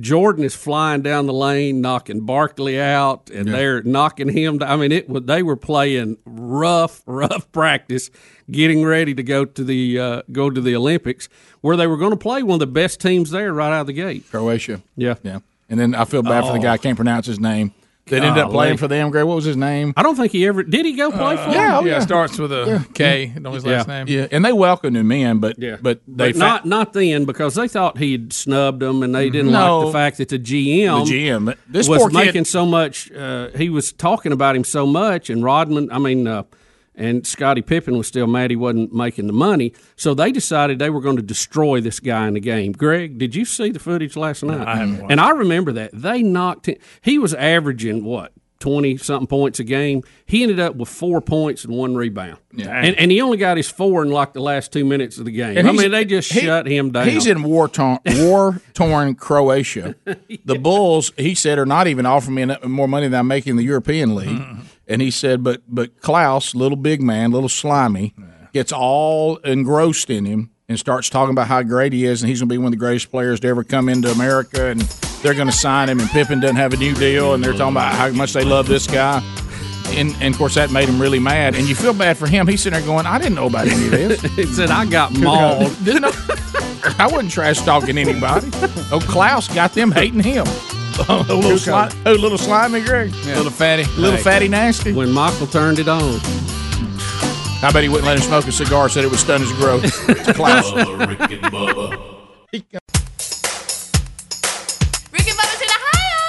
Jordan 0.00 0.42
is 0.44 0.56
flying 0.56 1.02
down 1.02 1.26
the 1.26 1.32
lane, 1.32 1.80
knocking 1.80 2.26
Barkley 2.26 2.80
out, 2.80 3.30
and 3.30 3.46
they're 3.46 3.80
knocking 3.84 4.28
him. 4.28 4.58
Down. 4.58 4.68
I 4.68 4.76
mean, 4.76 4.90
it 4.90 5.26
they 5.26 5.44
were 5.44 5.54
playing 5.54 6.18
rough, 6.26 7.00
rough 7.06 7.50
practice, 7.52 8.10
getting 8.50 8.84
ready 8.84 9.14
to 9.14 9.22
go 9.22 9.44
to 9.44 9.62
the 9.62 10.00
uh, 10.00 10.22
go 10.32 10.50
to 10.50 10.60
the 10.60 10.74
Olympics, 10.74 11.28
where 11.60 11.76
they 11.76 11.86
were 11.86 11.96
going 11.96 12.10
to 12.10 12.16
play 12.16 12.42
one 12.42 12.54
of 12.54 12.60
the 12.60 12.66
best 12.66 13.00
teams 13.00 13.30
there 13.30 13.52
right 13.52 13.72
out 13.72 13.82
of 13.82 13.86
the 13.86 13.92
gate. 13.92 14.28
Croatia. 14.30 14.82
Yeah. 14.96 15.14
Yeah. 15.22 15.38
And 15.68 15.78
then 15.78 15.94
I 15.94 16.04
feel 16.06 16.22
bad 16.24 16.44
for 16.44 16.52
the 16.52 16.58
guy 16.58 16.72
I 16.72 16.76
can't 16.78 16.96
pronounce 16.96 17.26
his 17.26 17.38
name. 17.38 17.72
That 18.06 18.22
ended 18.22 18.44
up 18.44 18.50
playing 18.50 18.76
for 18.76 18.86
them. 18.88 19.10
Greg, 19.10 19.24
what 19.24 19.36
was 19.36 19.44
his 19.44 19.56
name? 19.56 19.94
I 19.96 20.02
don't 20.02 20.14
think 20.16 20.32
he 20.32 20.46
ever 20.46 20.62
did. 20.62 20.84
He 20.84 20.92
go 20.92 21.10
play 21.10 21.36
for 21.36 21.42
Uh, 21.42 21.52
yeah, 21.52 21.66
them? 21.70 21.74
oh, 21.74 21.84
yeah, 21.86 21.92
yeah. 21.92 21.98
starts 22.00 22.38
with 22.38 22.52
a 22.52 22.84
K. 22.94 23.32
Yeah. 23.34 23.38
Know 23.40 23.52
his 23.52 23.64
Yeah. 23.64 23.72
last 23.78 23.88
name. 23.88 24.06
Yeah, 24.08 24.26
and 24.30 24.44
they 24.44 24.52
welcomed 24.52 24.96
him 24.96 25.10
in, 25.10 25.38
but 25.38 25.58
Yeah, 25.58 25.76
but 25.80 26.00
they 26.06 26.32
but 26.32 26.38
not 26.38 26.66
not 26.66 26.92
then 26.92 27.24
because 27.24 27.54
they 27.54 27.66
thought 27.68 27.98
he'd 27.98 28.32
snubbed 28.32 28.80
them 28.80 29.02
and 29.02 29.14
they 29.14 29.30
didn't 29.30 29.52
No. 29.52 29.78
like 29.78 29.86
the 29.86 29.92
fact 29.92 30.18
that 30.18 30.28
the 30.28 30.38
GM, 30.38 31.06
The 31.06 31.12
GM. 31.12 31.54
This 31.68 31.88
was 31.88 31.98
poor 31.98 32.10
kid- 32.10 32.14
making 32.16 32.44
so 32.44 32.66
much. 32.66 33.10
Uh, 33.12 33.48
he 33.56 33.68
was 33.70 33.92
talking 33.92 34.32
about 34.32 34.54
him 34.56 34.64
so 34.64 34.86
much, 34.86 35.30
and 35.30 35.42
Rodman. 35.42 35.88
I 35.90 35.98
mean. 35.98 36.26
Uh, 36.26 36.42
and 36.96 37.26
Scottie 37.26 37.62
Pippen 37.62 37.96
was 37.98 38.06
still 38.06 38.26
mad 38.26 38.50
he 38.50 38.56
wasn't 38.56 38.92
making 38.92 39.26
the 39.26 39.32
money, 39.32 39.72
so 39.96 40.14
they 40.14 40.30
decided 40.32 40.78
they 40.78 40.90
were 40.90 41.00
going 41.00 41.16
to 41.16 41.22
destroy 41.22 41.80
this 41.80 42.00
guy 42.00 42.26
in 42.28 42.34
the 42.34 42.40
game. 42.40 42.72
Greg, 42.72 43.18
did 43.18 43.34
you 43.34 43.44
see 43.44 43.70
the 43.70 43.78
footage 43.78 44.16
last 44.16 44.42
night? 44.42 44.66
I 44.66 44.76
haven't 44.76 45.10
And 45.10 45.20
I 45.20 45.30
remember 45.30 45.72
that 45.72 45.90
they 45.92 46.22
knocked 46.22 46.66
him. 46.66 46.76
He 47.02 47.18
was 47.18 47.34
averaging 47.34 48.04
what 48.04 48.32
twenty 48.60 48.96
something 48.96 49.26
points 49.26 49.58
a 49.60 49.64
game. 49.64 50.02
He 50.24 50.42
ended 50.42 50.58
up 50.60 50.76
with 50.76 50.88
four 50.88 51.20
points 51.20 51.64
and 51.64 51.74
one 51.74 51.94
rebound, 51.96 52.38
and, 52.56 52.96
and 52.96 53.10
he 53.10 53.20
only 53.20 53.36
got 53.36 53.56
his 53.58 53.68
four 53.70 54.02
in 54.02 54.10
like 54.10 54.32
the 54.32 54.40
last 54.40 54.72
two 54.72 54.84
minutes 54.86 55.18
of 55.18 55.26
the 55.26 55.32
game. 55.32 55.58
And 55.58 55.68
I 55.68 55.72
mean, 55.72 55.90
they 55.90 56.04
just 56.06 56.32
he- 56.32 56.40
shut 56.40 56.66
him 56.66 56.90
down. 56.92 57.08
He's 57.08 57.26
in 57.26 57.42
war 57.42 57.68
torn 57.68 57.98
war 58.06 58.60
torn 58.72 59.16
Croatia. 59.16 59.96
The 60.46 60.58
Bulls, 60.58 61.10
he 61.16 61.34
said, 61.34 61.58
are 61.58 61.66
not 61.66 61.86
even 61.88 62.06
offering 62.06 62.34
me 62.34 62.56
more 62.66 62.86
money 62.88 63.08
than 63.08 63.18
I'm 63.20 63.26
making 63.26 63.52
in 63.52 63.56
the 63.56 63.64
European 63.64 64.14
League. 64.14 64.42
And 64.86 65.00
he 65.00 65.10
said, 65.10 65.42
but 65.42 65.62
but 65.68 66.00
Krause, 66.00 66.54
little 66.54 66.76
big 66.76 67.02
man, 67.02 67.30
little 67.30 67.48
slimy, 67.48 68.14
gets 68.52 68.72
all 68.72 69.36
engrossed 69.38 70.10
in 70.10 70.24
him 70.24 70.50
and 70.68 70.78
starts 70.78 71.10
talking 71.10 71.32
about 71.32 71.46
how 71.48 71.62
great 71.62 71.92
he 71.92 72.04
is, 72.04 72.22
and 72.22 72.28
he's 72.28 72.40
going 72.40 72.48
to 72.48 72.52
be 72.52 72.58
one 72.58 72.66
of 72.66 72.72
the 72.72 72.78
greatest 72.78 73.10
players 73.10 73.40
to 73.40 73.48
ever 73.48 73.64
come 73.64 73.88
into 73.88 74.10
America, 74.10 74.66
and 74.66 74.80
they're 75.22 75.34
going 75.34 75.48
to 75.48 75.52
sign 75.52 75.88
him. 75.88 76.00
And 76.00 76.08
Pippen 76.08 76.40
doesn't 76.40 76.56
have 76.56 76.72
a 76.72 76.76
new 76.76 76.94
deal, 76.94 77.34
and 77.34 77.44
they're 77.44 77.52
talking 77.52 77.74
about 77.74 77.94
how 77.94 78.10
much 78.10 78.32
they 78.32 78.44
love 78.44 78.66
this 78.66 78.86
guy. 78.86 79.22
And, 79.88 80.16
and 80.20 80.34
of 80.34 80.38
course, 80.38 80.54
that 80.54 80.70
made 80.70 80.88
him 80.88 81.00
really 81.00 81.18
mad. 81.18 81.54
And 81.54 81.68
you 81.68 81.74
feel 81.74 81.92
bad 81.92 82.16
for 82.16 82.26
him. 82.26 82.46
He's 82.46 82.62
sitting 82.62 82.78
there 82.78 82.86
going, 82.86 83.04
I 83.06 83.18
didn't 83.18 83.34
know 83.34 83.46
about 83.46 83.68
any 83.68 83.84
of 83.84 83.90
this. 83.90 84.22
he 84.36 84.46
said, 84.46 84.70
"I 84.70 84.86
got 84.86 85.12
mauled." 85.18 85.76
I 86.98 87.08
wasn't 87.10 87.30
trash 87.30 87.60
talking 87.60 87.98
anybody. 87.98 88.48
Oh, 88.90 89.04
Krause 89.06 89.48
got 89.48 89.72
them 89.72 89.92
hating 89.92 90.20
him. 90.20 90.46
Oh, 91.08 91.24
little, 91.28 91.58
sli- 91.58 91.92
oh, 92.06 92.12
little 92.12 92.38
slimy 92.38 92.80
Greg. 92.82 93.10
A 93.12 93.16
little 93.36 93.50
fatty. 93.50 93.84
Little 94.00 94.18
fatty 94.18 94.48
nasty. 94.48 94.92
when 94.92 95.10
Michael 95.12 95.46
turned 95.46 95.78
it 95.78 95.88
on. 95.88 96.20
I 97.62 97.70
bet 97.72 97.82
he 97.82 97.88
wouldn't 97.88 98.06
let 98.06 98.16
him 98.18 98.22
smoke 98.22 98.46
a 98.46 98.52
cigar, 98.52 98.88
said 98.88 99.04
it 99.04 99.10
would 99.10 99.18
stun 99.18 99.40
his 99.40 99.52
growth. 99.54 99.84
It's 100.08 100.32
Krause. 100.32 100.70
Bubba, 100.72 101.08
Rick 101.08 101.20
and 101.32 101.42
Bubba. 101.52 101.90
Rick 102.52 102.64
and 105.28 105.38
Bubba's 105.38 105.62
in 105.62 105.70
Ohio. 105.78 106.22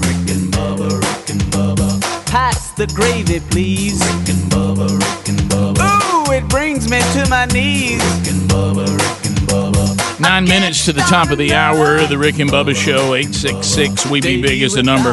Rick 0.00 0.28
and 0.34 0.44
Bubba, 0.52 0.88
Rick 1.00 1.30
and 1.30 1.42
Bubba. 1.52 1.88
Pass 2.26 2.72
the 2.72 2.86
gravy, 2.88 3.40
please. 3.50 4.00
Rick 4.00 4.28
and 4.34 4.50
Bubba, 4.50 4.88
Rick 4.98 5.28
and 5.28 5.40
Bubba. 5.50 6.28
Ooh, 6.28 6.32
it 6.32 6.48
brings 6.48 6.88
me 6.90 7.00
to 7.12 7.26
my 7.28 7.44
knees. 7.46 8.02
Rick 8.02 8.28
and 8.34 8.50
Bubba, 8.50 8.86
Rick 8.86 8.90
and 8.90 8.90
Bubba. 8.90 9.23
Nine 10.24 10.44
minutes 10.46 10.86
to 10.86 10.92
the 10.92 11.02
top 11.02 11.30
of 11.30 11.38
the 11.38 11.52
hour. 11.54 12.06
The 12.06 12.16
Rick 12.18 12.38
and 12.40 12.50
Bubba 12.50 12.74
Show. 12.74 13.14
Eight 13.14 13.34
six 13.34 13.66
six. 13.66 14.06
We 14.06 14.20
be 14.20 14.40
big 14.40 14.62
is 14.62 14.72
the 14.74 14.82
number. 14.82 15.10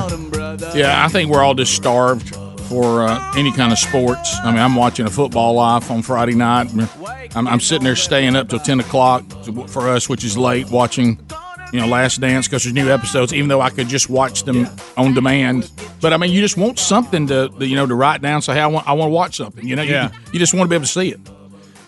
Yeah, 0.76 1.04
I 1.06 1.10
think 1.10 1.30
we're 1.30 1.44
all 1.44 1.54
just 1.54 1.76
starved 1.76 2.34
for 2.68 3.04
uh, 3.04 3.34
any 3.36 3.52
kind 3.52 3.72
of 3.74 3.78
sports. 3.78 4.34
I 4.42 4.52
mean, 4.52 4.60
I'm 4.60 4.76
watching 4.76 5.06
a 5.06 5.10
football 5.10 5.54
live 5.56 5.90
on 5.92 6.02
Friday 6.02 6.34
night. 6.34 6.72
I'm, 7.36 7.48
I'm 7.48 7.60
sitting 7.60 7.84
there 7.84 7.96
staying 7.98 8.36
up 8.36 8.48
till 8.50 8.60
ten 8.60 8.80
o'clock 8.80 9.24
for 9.68 9.90
us, 9.90 10.08
which 10.08 10.24
is 10.24 10.38
late, 10.38 10.70
watching. 10.72 11.20
You 11.74 11.80
know, 11.80 11.88
Last 11.88 12.20
Dance 12.20 12.48
because 12.50 12.64
there's 12.64 12.74
new 12.74 12.90
episodes. 12.92 13.34
Even 13.34 13.48
though 13.48 13.62
I 13.62 13.70
could 13.70 13.88
just 13.88 14.10
watch 14.10 14.44
them 14.44 14.68
on 14.98 15.14
demand, 15.14 15.72
but 16.02 16.12
I 16.14 16.18
mean, 16.18 16.32
you 16.32 16.42
just 16.42 16.58
want 16.58 16.80
something 16.80 17.28
to 17.28 17.50
you 17.60 17.76
know 17.76 17.86
to 17.86 17.96
write 17.96 18.22
down. 18.22 18.42
So 18.42 18.52
hey, 18.54 18.60
I 18.62 18.68
want 18.68 18.88
I 18.88 18.94
want 18.94 19.10
to 19.10 19.14
watch 19.14 19.38
something. 19.38 19.66
You 19.68 19.76
know, 19.78 19.84
you- 19.84 19.92
Yeah. 19.92 20.12
you, 20.34 20.40
just 20.40 20.54
want 20.54 20.66
to 20.66 20.70
be 20.70 20.76
able 20.76 20.86
to 20.86 20.92
see 20.92 21.10
it. 21.14 21.20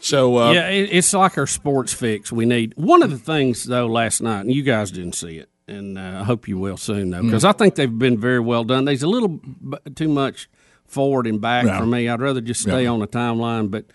So 0.03 0.37
uh, 0.37 0.51
yeah, 0.51 0.67
it, 0.67 0.89
it's 0.91 1.13
like 1.13 1.37
our 1.37 1.47
sports 1.47 1.93
fix. 1.93 2.29
We 2.31 2.45
need 2.45 2.73
one 2.75 3.01
of 3.03 3.09
the 3.09 3.17
things 3.17 3.63
though 3.63 3.87
last 3.87 4.21
night, 4.21 4.41
and 4.41 4.51
you 4.53 4.61
guys 4.61 4.91
didn't 4.91 5.13
see 5.13 5.37
it, 5.37 5.49
and 5.67 5.97
uh, 5.97 6.19
I 6.19 6.23
hope 6.25 6.47
you 6.47 6.57
will 6.57 6.75
soon 6.75 7.09
though, 7.11 7.23
because 7.23 7.45
I 7.45 7.53
think 7.53 7.75
they've 7.75 7.97
been 7.97 8.19
very 8.19 8.41
well 8.41 8.65
done. 8.65 8.83
There's 8.83 9.03
a 9.03 9.07
little 9.07 9.29
b- 9.29 9.77
too 9.95 10.09
much 10.09 10.49
forward 10.85 11.25
and 11.25 11.39
back 11.39 11.65
Yeah. 11.65 11.79
for 11.79 11.85
me. 11.85 12.09
I'd 12.09 12.19
rather 12.21 12.41
just 12.41 12.61
stay 12.61 12.83
Yeah. 12.83 12.89
on 12.89 12.99
the 12.99 13.07
timeline, 13.07 13.71
but 13.71 13.85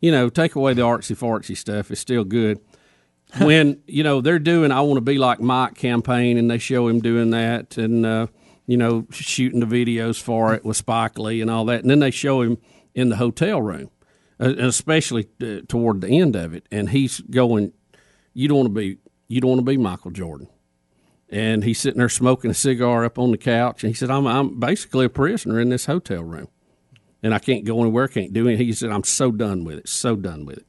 you 0.00 0.12
know, 0.12 0.28
take 0.28 0.54
away 0.54 0.72
the 0.72 0.82
artsy 0.82 1.16
fartsy 1.16 1.56
stuff. 1.56 1.90
It's 1.90 2.00
still 2.00 2.22
good. 2.24 2.60
when 3.40 3.80
you 3.88 4.04
know 4.04 4.20
they're 4.20 4.38
doing 4.38 4.70
"I 4.70 4.80
Want 4.82 4.98
to 4.98 5.00
Be 5.00 5.18
Like 5.18 5.40
Mike" 5.40 5.74
campaign, 5.74 6.38
and 6.38 6.48
they 6.48 6.58
show 6.58 6.86
him 6.86 7.00
doing 7.00 7.30
that, 7.30 7.76
and 7.76 8.06
uh, 8.06 8.28
you 8.68 8.76
know 8.76 9.04
shooting 9.10 9.58
the 9.58 9.66
videos 9.66 10.20
for 10.22 10.54
it 10.54 10.64
with 10.64 10.76
Spike 10.76 11.18
Lee 11.18 11.40
and 11.40 11.50
all 11.50 11.64
that, 11.64 11.80
and 11.80 11.90
then 11.90 11.98
they 11.98 12.12
show 12.12 12.42
him 12.42 12.58
in 12.94 13.08
the 13.08 13.16
hotel 13.16 13.60
room, 13.60 13.90
especially 14.38 15.28
uh, 15.42 15.60
toward 15.68 16.00
the 16.00 16.08
end 16.08 16.36
of 16.36 16.54
it, 16.54 16.66
and 16.70 16.90
he's 16.90 17.20
going, 17.20 17.72
"You 18.34 18.48
don't 18.48 18.58
want 18.58 18.68
to 18.68 18.74
be, 18.74 18.98
you 19.28 19.40
don't 19.40 19.50
want 19.50 19.60
to 19.60 19.64
be 19.64 19.76
Michael 19.76 20.10
Jordan." 20.10 20.48
And 21.28 21.64
he's 21.64 21.80
sitting 21.80 21.98
there 21.98 22.08
smoking 22.08 22.50
a 22.50 22.54
cigar 22.54 23.04
up 23.04 23.18
on 23.18 23.32
the 23.32 23.38
couch, 23.38 23.82
and 23.82 23.90
he 23.90 23.94
said, 23.94 24.10
"I'm, 24.10 24.26
I'm 24.26 24.60
basically 24.60 25.06
a 25.06 25.10
prisoner 25.10 25.60
in 25.60 25.68
this 25.70 25.86
hotel 25.86 26.22
room, 26.22 26.48
and 27.22 27.34
I 27.34 27.38
can't 27.38 27.64
go 27.64 27.80
anywhere, 27.80 28.08
can't 28.08 28.32
do 28.32 28.46
anything." 28.46 28.66
He 28.66 28.72
said, 28.72 28.90
"I'm 28.90 29.04
so 29.04 29.30
done 29.30 29.64
with 29.64 29.78
it, 29.78 29.88
so 29.88 30.16
done 30.16 30.44
with 30.44 30.58
it." 30.58 30.66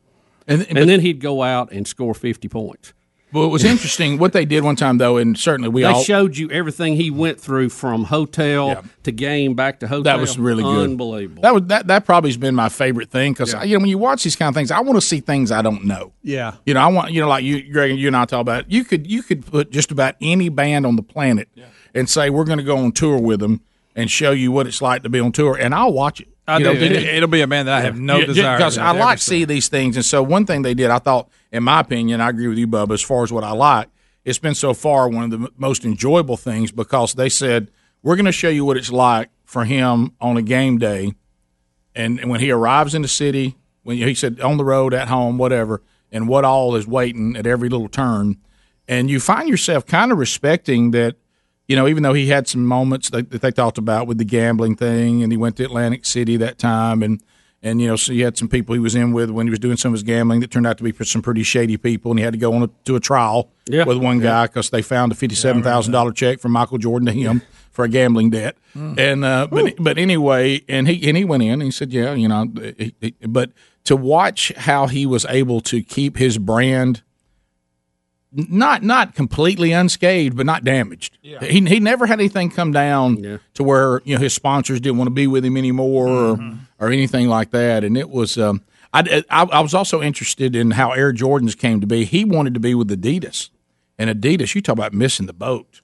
and, 0.48 0.66
and 0.70 0.90
then 0.90 1.02
he'd 1.02 1.20
go 1.20 1.44
out 1.44 1.72
and 1.72 1.86
score 1.86 2.14
50 2.14 2.48
points. 2.48 2.94
Well, 3.34 3.44
it 3.44 3.50
was 3.50 3.66
interesting 3.66 4.18
what 4.18 4.32
they 4.32 4.46
did 4.46 4.64
one 4.64 4.78
time 4.78 5.00
though, 5.00 5.18
and 5.18 5.38
certainly 5.38 5.68
we 5.70 5.82
They 5.82 5.88
all 5.88 6.02
showed 6.02 6.38
you 6.38 6.50
everything 6.50 6.96
he 6.96 7.12
went 7.12 7.42
through 7.42 7.70
from 7.70 8.06
hotel 8.06 8.84
to 9.04 9.12
game 9.12 9.54
back 9.54 9.82
to 9.82 9.88
hotel. 9.88 10.04
that 10.04 10.20
was 10.20 10.40
really 10.40 10.64
good. 10.64 10.92
Unbelievable. 10.92 11.42
That 11.42 11.54
was 11.54 11.64
that 11.64 11.88
that 11.88 12.06
probably 12.06 12.30
has 12.30 12.38
been 12.38 12.56
my 12.56 12.70
favorite 12.70 13.10
thing 13.10 13.34
because 13.34 13.54
you 13.66 13.78
know 13.78 13.82
when 13.82 13.90
you 13.90 13.98
watch 13.98 14.24
these 14.24 14.36
kind 14.38 14.48
of 14.50 14.56
things, 14.56 14.72
I 14.72 14.80
want 14.80 14.96
to 14.98 15.02
see 15.02 15.20
things 15.20 15.52
I 15.52 15.62
don't 15.62 15.84
know. 15.86 16.14
Yeah. 16.24 16.56
You 16.66 16.74
know, 16.74 16.80
I 16.80 16.88
want 16.88 17.12
you 17.12 17.20
know 17.20 17.28
like 17.28 17.44
you, 17.44 17.70
Greg, 17.72 17.98
you 17.98 18.08
and 18.08 18.16
I 18.16 18.26
talk 18.26 18.42
about. 18.42 18.72
You 18.72 18.86
could 18.86 19.06
you 19.06 19.22
could 19.24 19.46
put 19.46 19.72
just 19.72 19.92
about 19.92 20.16
any 20.22 20.48
band 20.50 20.86
on 20.86 20.96
the 20.96 21.04
planet 21.04 21.50
and 21.94 22.10
say 22.10 22.30
we're 22.30 22.46
going 22.46 22.60
to 22.60 22.64
go 22.64 22.78
on 22.78 22.92
tour 22.94 23.20
with 23.20 23.40
them 23.42 23.62
and 23.96 24.10
show 24.10 24.32
you 24.32 24.52
what 24.52 24.68
it's 24.68 24.82
like 24.82 25.04
to 25.04 25.10
be 25.10 25.20
on 25.20 25.32
tour, 25.34 25.58
and 25.58 25.76
I'll 25.76 25.92
watch 25.92 26.22
it. 26.22 26.30
I 26.48 26.58
You 26.60 26.64
know, 26.64 26.72
It, 26.74 26.92
it'll 26.92 27.28
be 27.28 27.42
a 27.42 27.48
band 27.48 27.68
that 27.68 27.78
I 27.78 27.82
have 27.82 28.00
no 28.00 28.20
Yeah, 28.20 28.26
desire 28.26 28.58
because 28.58 28.78
I 28.78 28.92
like 28.92 29.18
to 29.18 29.24
see. 29.24 29.40
see 29.40 29.46
these 29.46 29.68
things. 29.68 29.96
And 29.98 30.06
so 30.06 30.24
one 30.24 30.46
thing 30.46 30.62
they 30.62 30.74
did, 30.74 30.90
I 30.90 31.00
thought, 31.00 31.30
in 31.52 31.64
my 31.64 31.82
opinion, 31.82 32.22
I 32.22 32.30
agree 32.30 32.48
with 32.48 32.58
you, 32.58 32.68
Bubba, 32.68 32.94
as 32.94 33.02
far 33.02 33.24
as 33.24 33.32
what 33.32 33.44
I 33.44 33.52
like. 33.52 33.90
It's 34.24 34.40
been 34.40 34.56
so 34.56 34.74
far 34.74 35.08
one 35.10 35.26
of 35.26 35.32
the 35.32 35.50
most 35.58 35.86
enjoyable 35.86 36.38
things 36.38 36.72
because 36.72 37.14
they 37.14 37.30
said 37.30 37.70
we're 38.04 38.16
going 38.16 38.26
to 38.26 38.32
show 38.32 38.50
you 38.50 38.66
what 38.66 38.78
it's 38.78 38.92
like 38.92 39.30
for 39.46 39.64
him 39.66 40.14
on 40.20 40.36
a 40.38 40.42
game 40.42 40.78
day, 40.78 41.14
and, 41.96 42.20
and 42.20 42.30
when 42.30 42.42
he 42.42 42.52
arrives 42.52 42.94
in 42.94 43.02
the 43.02 43.08
city, 43.08 43.56
when 43.84 43.98
he 43.98 44.14
said 44.14 44.42
on 44.42 44.58
the 44.58 44.66
road, 44.66 44.94
at 44.94 45.08
home, 45.08 45.38
whatever, 45.38 45.82
and 46.12 46.28
what 46.28 46.44
all 46.44 46.76
is 46.76 46.86
waiting 46.86 47.38
at 47.38 47.48
every 47.48 47.70
little 47.70 47.88
turn, 47.88 48.38
and 48.88 49.10
you 49.10 49.20
find 49.22 49.48
yourself 49.48 49.86
kind 49.86 50.12
of 50.12 50.18
respecting 50.18 50.92
that 50.92 51.16
you 51.68 51.76
know, 51.76 51.88
even 51.88 52.04
though 52.04 52.14
he 52.14 52.28
had 52.28 52.48
some 52.48 52.66
moments 52.66 53.10
that, 53.10 53.30
that 53.32 53.42
they 53.42 53.52
talked 53.52 53.78
about 53.78 54.08
with 54.08 54.18
the 54.18 54.26
gambling 54.26 54.76
thing, 54.76 55.22
and 55.24 55.32
he 55.32 55.38
went 55.38 55.58
to 55.58 55.64
Atlantic 55.66 56.06
City 56.06 56.38
that 56.38 56.58
time, 56.58 57.04
and 57.04 57.22
and 57.64 57.82
you 57.82 57.88
know, 57.88 57.96
so 57.96 58.14
he 58.14 58.22
had 58.22 58.38
some 58.38 58.48
people 58.48 58.74
he 58.74 58.80
was 58.80 58.94
in 58.96 59.12
with 59.14 59.32
when 59.32 59.48
he 59.48 59.50
was 59.50 59.60
doing 59.60 59.78
some 59.78 59.90
of 59.92 59.94
his 59.94 60.04
gambling 60.04 60.40
that 60.42 60.52
turned 60.52 60.68
out 60.68 60.78
to 60.78 60.84
be 60.84 60.94
some 61.04 61.22
pretty 61.22 61.44
shady 61.44 61.76
people, 61.76 62.12
and 62.12 62.20
he 62.20 62.24
had 62.24 62.34
to 62.34 62.40
go 62.40 62.54
on 62.54 62.64
a, 62.64 62.70
to 62.86 62.96
a 62.96 63.00
trial 63.00 63.50
Yeah. 63.68 63.84
with 63.84 63.98
one 63.98 64.20
guy 64.20 64.46
because 64.46 64.70
they 64.70 64.82
found 64.82 65.12
a 65.12 65.16
fifty-seven 65.16 65.64
thousand 65.64 65.92
dollar 65.94 66.12
check 66.12 66.40
from 66.40 66.52
Michael 66.54 66.78
Jordan 66.78 67.08
to 67.08 67.12
him 67.14 67.42
for 67.72 67.84
a 67.86 67.90
gambling 67.90 68.30
debt, 68.30 68.56
and 68.76 69.26
uh, 69.26 69.48
but 69.52 69.74
but 69.80 69.98
anyway, 69.98 70.62
and 70.70 70.88
he 70.88 71.08
and 71.10 71.18
he 71.18 71.26
went 71.26 71.44
in 71.44 71.54
and 71.54 71.64
he 71.64 71.72
said, 71.72 71.92
yeah, 71.92 72.14
you 72.14 72.28
know, 72.28 72.46
he, 72.78 72.94
he- 73.02 73.16
but 73.28 73.52
to 73.86 73.96
watch 73.96 74.52
how 74.56 74.88
he 74.88 75.06
was 75.06 75.26
able 75.30 75.60
to 75.62 75.82
keep 75.82 76.18
his 76.18 76.38
brand 76.38 77.02
not 78.32 78.84
not 78.84 79.16
completely 79.16 79.72
unscathed, 79.72 80.36
but 80.36 80.46
not 80.46 80.64
damaged. 80.64 81.18
He 81.42 81.62
he 81.62 81.80
never 81.80 82.06
had 82.06 82.20
anything 82.20 82.50
come 82.50 82.72
down 82.72 83.18
to 83.56 83.64
where 83.64 84.02
you 84.06 84.16
know 84.16 84.22
his 84.22 84.34
sponsors 84.34 84.80
didn't 84.82 84.98
want 84.98 85.08
to 85.08 85.14
be 85.14 85.28
with 85.28 85.46
him 85.46 85.56
anymore 85.58 86.08
or, 86.08 86.54
or 86.80 86.90
anything 86.92 87.28
like 87.30 87.52
that. 87.52 87.84
And 87.84 87.98
it 87.98 88.10
was 88.10 88.38
um, 88.38 88.62
I, 88.94 89.24
I 89.30 89.44
I 89.44 89.60
was 89.62 89.74
also 89.74 90.02
interested 90.02 90.56
in 90.56 90.72
how 90.72 90.92
Air 90.92 91.14
Jordans 91.14 91.58
came 91.58 91.80
to 91.82 91.88
be. 91.88 92.04
He 92.06 92.26
wanted 92.26 92.54
to 92.56 92.60
be 92.60 92.76
with 92.76 92.90
Adidas, 92.90 93.50
and 93.98 94.10
Adidas. 94.10 94.54
You 94.56 94.62
talk 94.62 94.74
about 94.74 94.94
missing 94.94 95.26
the 95.26 95.34
boat. 95.34 95.82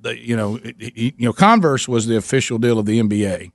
The, 0.00 0.18
you 0.18 0.36
know 0.36 0.56
it- 0.62 0.76
it- 0.78 0.96
you 1.18 1.26
know 1.26 1.32
Converse 1.32 1.88
was 1.88 2.06
the 2.06 2.16
official 2.16 2.58
deal 2.58 2.78
of 2.78 2.86
the 2.86 3.00
NBA. 3.00 3.50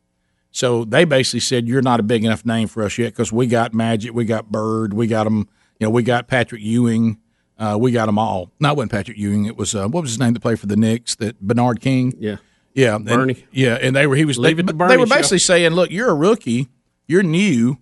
So 0.51 0.83
they 0.85 1.05
basically 1.05 1.41
said, 1.41 1.67
"You're 1.67 1.81
not 1.81 1.99
a 1.99 2.03
big 2.03 2.23
enough 2.25 2.45
name 2.45 2.67
for 2.67 2.83
us 2.83 2.97
yet 2.97 3.13
because 3.13 3.31
we 3.31 3.47
got 3.47 3.73
Magic, 3.73 4.13
we 4.13 4.25
got 4.25 4.51
Bird, 4.51 4.93
we 4.93 5.07
got 5.07 5.23
them. 5.25 5.47
You 5.79 5.85
know, 5.87 5.91
we 5.91 6.03
got 6.03 6.27
Patrick 6.27 6.61
Ewing, 6.61 7.17
uh, 7.59 7.77
we 7.79 7.91
got 7.91 8.05
them 8.07 8.19
all. 8.19 8.51
Not 8.59 8.75
wasn't 8.77 8.91
Patrick 8.91 9.17
Ewing. 9.17 9.45
It 9.45 9.57
was 9.57 9.73
uh, 9.75 9.87
what 9.87 10.01
was 10.01 10.11
his 10.11 10.19
name 10.19 10.33
that 10.33 10.39
played 10.41 10.59
for 10.59 10.67
the 10.67 10.75
Knicks? 10.75 11.15
That 11.15 11.39
Bernard 11.41 11.81
King. 11.81 12.13
Yeah. 12.19 12.37
yeah, 12.73 12.95
and- 12.95 13.05
Bernie. 13.05 13.45
yeah, 13.51 13.75
and 13.81 13.95
they 13.95 14.05
were 14.07 14.15
he 14.15 14.25
was 14.25 14.37
Leave 14.37 14.57
they, 14.57 14.61
it 14.61 14.67
to 14.67 14.73
they 14.73 14.77
Bernie 14.77 14.97
were 14.97 15.07
show. 15.07 15.15
basically 15.15 15.39
saying, 15.39 15.71
"Look, 15.71 15.89
you're 15.91 16.09
a 16.09 16.13
rookie, 16.15 16.67
you're 17.07 17.23
new, 17.23 17.77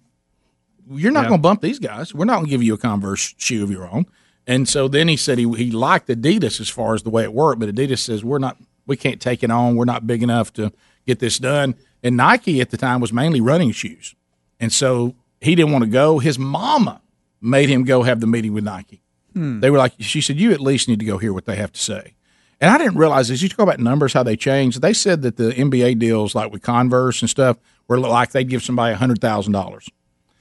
you're 0.89 1.11
not 1.11 1.23
Yeah. 1.23 1.29
going 1.29 1.39
to 1.39 1.43
bump 1.43 1.61
these 1.61 1.79
guys. 1.79 2.13
We're 2.13 2.25
not 2.25 2.35
going 2.35 2.45
to 2.45 2.51
give 2.51 2.63
you 2.63 2.73
a 2.73 2.77
Converse 2.77 3.33
shoe 3.37 3.63
of 3.63 3.71
your 3.71 3.89
own." 3.89 4.05
And 4.47 4.69
so 4.69 4.87
then 4.87 5.07
he 5.07 5.17
said 5.17 5.37
he 5.39 5.51
he 5.53 5.71
liked 5.71 6.07
Adidas 6.07 6.59
as 6.61 6.69
far 6.69 6.93
as 6.93 7.03
the 7.03 7.09
way 7.09 7.23
it 7.23 7.33
worked, 7.33 7.59
but 7.59 7.67
Adidas 7.73 7.99
says 7.99 8.23
we're 8.23 8.37
not 8.39 8.57
we 8.85 8.95
can't 8.95 9.19
take 9.19 9.43
it 9.43 9.49
on. 9.51 9.75
We're 9.75 9.85
not 9.85 10.05
big 10.05 10.21
enough 10.21 10.53
to 10.53 10.71
get 11.07 11.19
this 11.19 11.39
done. 11.39 11.75
And 12.03 12.15
Nike 12.15 12.61
at 12.61 12.69
the 12.69 12.77
time 12.77 13.01
was 13.01 13.11
mainly 13.11 13.41
running 13.41 13.71
shoes, 13.71 14.13
and 14.59 14.71
so 14.71 15.15
he 15.41 15.55
didn't 15.55 15.71
want 15.71 15.83
to 15.83 15.89
go. 15.89 16.19
His 16.19 16.37
mama 16.37 17.01
made 17.41 17.67
him 17.69 17.83
go 17.83 18.03
have 18.03 18.19
the 18.19 18.27
meeting 18.27 18.53
with 18.53 18.63
Nike. 18.63 19.01
Hmm. 19.35 19.59
They 19.59 19.69
were 19.69 19.77
like, 19.77 19.93
she 19.99 20.21
said, 20.21 20.37
you 20.39 20.51
at 20.53 20.59
least 20.61 20.87
need 20.87 20.99
to 20.99 21.05
go 21.05 21.17
hear 21.19 21.33
what 21.33 21.45
they 21.45 21.57
have 21.57 21.71
to 21.73 21.79
say. 21.79 22.13
And 22.61 22.71
I 22.71 22.77
didn't 22.77 22.97
realize 22.97 23.27
this. 23.27 23.41
You 23.41 23.49
talk 23.49 23.59
about 23.59 23.79
numbers, 23.79 24.13
how 24.13 24.23
they 24.23 24.37
changed. 24.37 24.81
They 24.81 24.93
said 24.93 25.21
that 25.23 25.35
the 25.35 25.51
NBA 25.51 25.99
deals, 25.99 26.33
like 26.33 26.51
with 26.53 26.61
Converse 26.61 27.21
and 27.21 27.29
stuff, 27.29 27.57
were 27.87 27.99
like 27.99 28.31
they'd 28.31 28.49
give 28.49 28.63
somebody 28.63 28.93
a 28.93 28.97
hundred 28.97 29.19
thousand 29.21 29.51
dollars, 29.53 29.87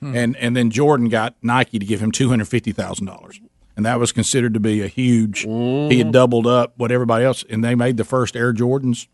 Hmm. 0.00 0.14
and 0.16 0.36
and 0.36 0.56
then 0.56 0.70
Jordan 0.70 1.08
got 1.08 1.34
Nike 1.42 1.78
to 1.78 1.84
give 1.84 2.00
him 2.00 2.12
two 2.12 2.28
hundred 2.28 2.46
fifty 2.46 2.70
thousand 2.72 3.06
dollars, 3.06 3.40
and 3.76 3.84
that 3.84 3.98
was 3.98 4.12
considered 4.12 4.54
to 4.54 4.60
be 4.60 4.80
a 4.80 4.86
huge. 4.86 5.40
He 5.40 5.98
had 5.98 6.12
doubled 6.12 6.46
up 6.46 6.72
what 6.76 6.92
everybody 6.92 7.24
else, 7.24 7.44
and 7.50 7.62
they 7.64 7.74
made 7.74 7.96
the 7.96 8.04
first 8.04 8.36
Air 8.36 8.52
Jordans, 8.54 9.08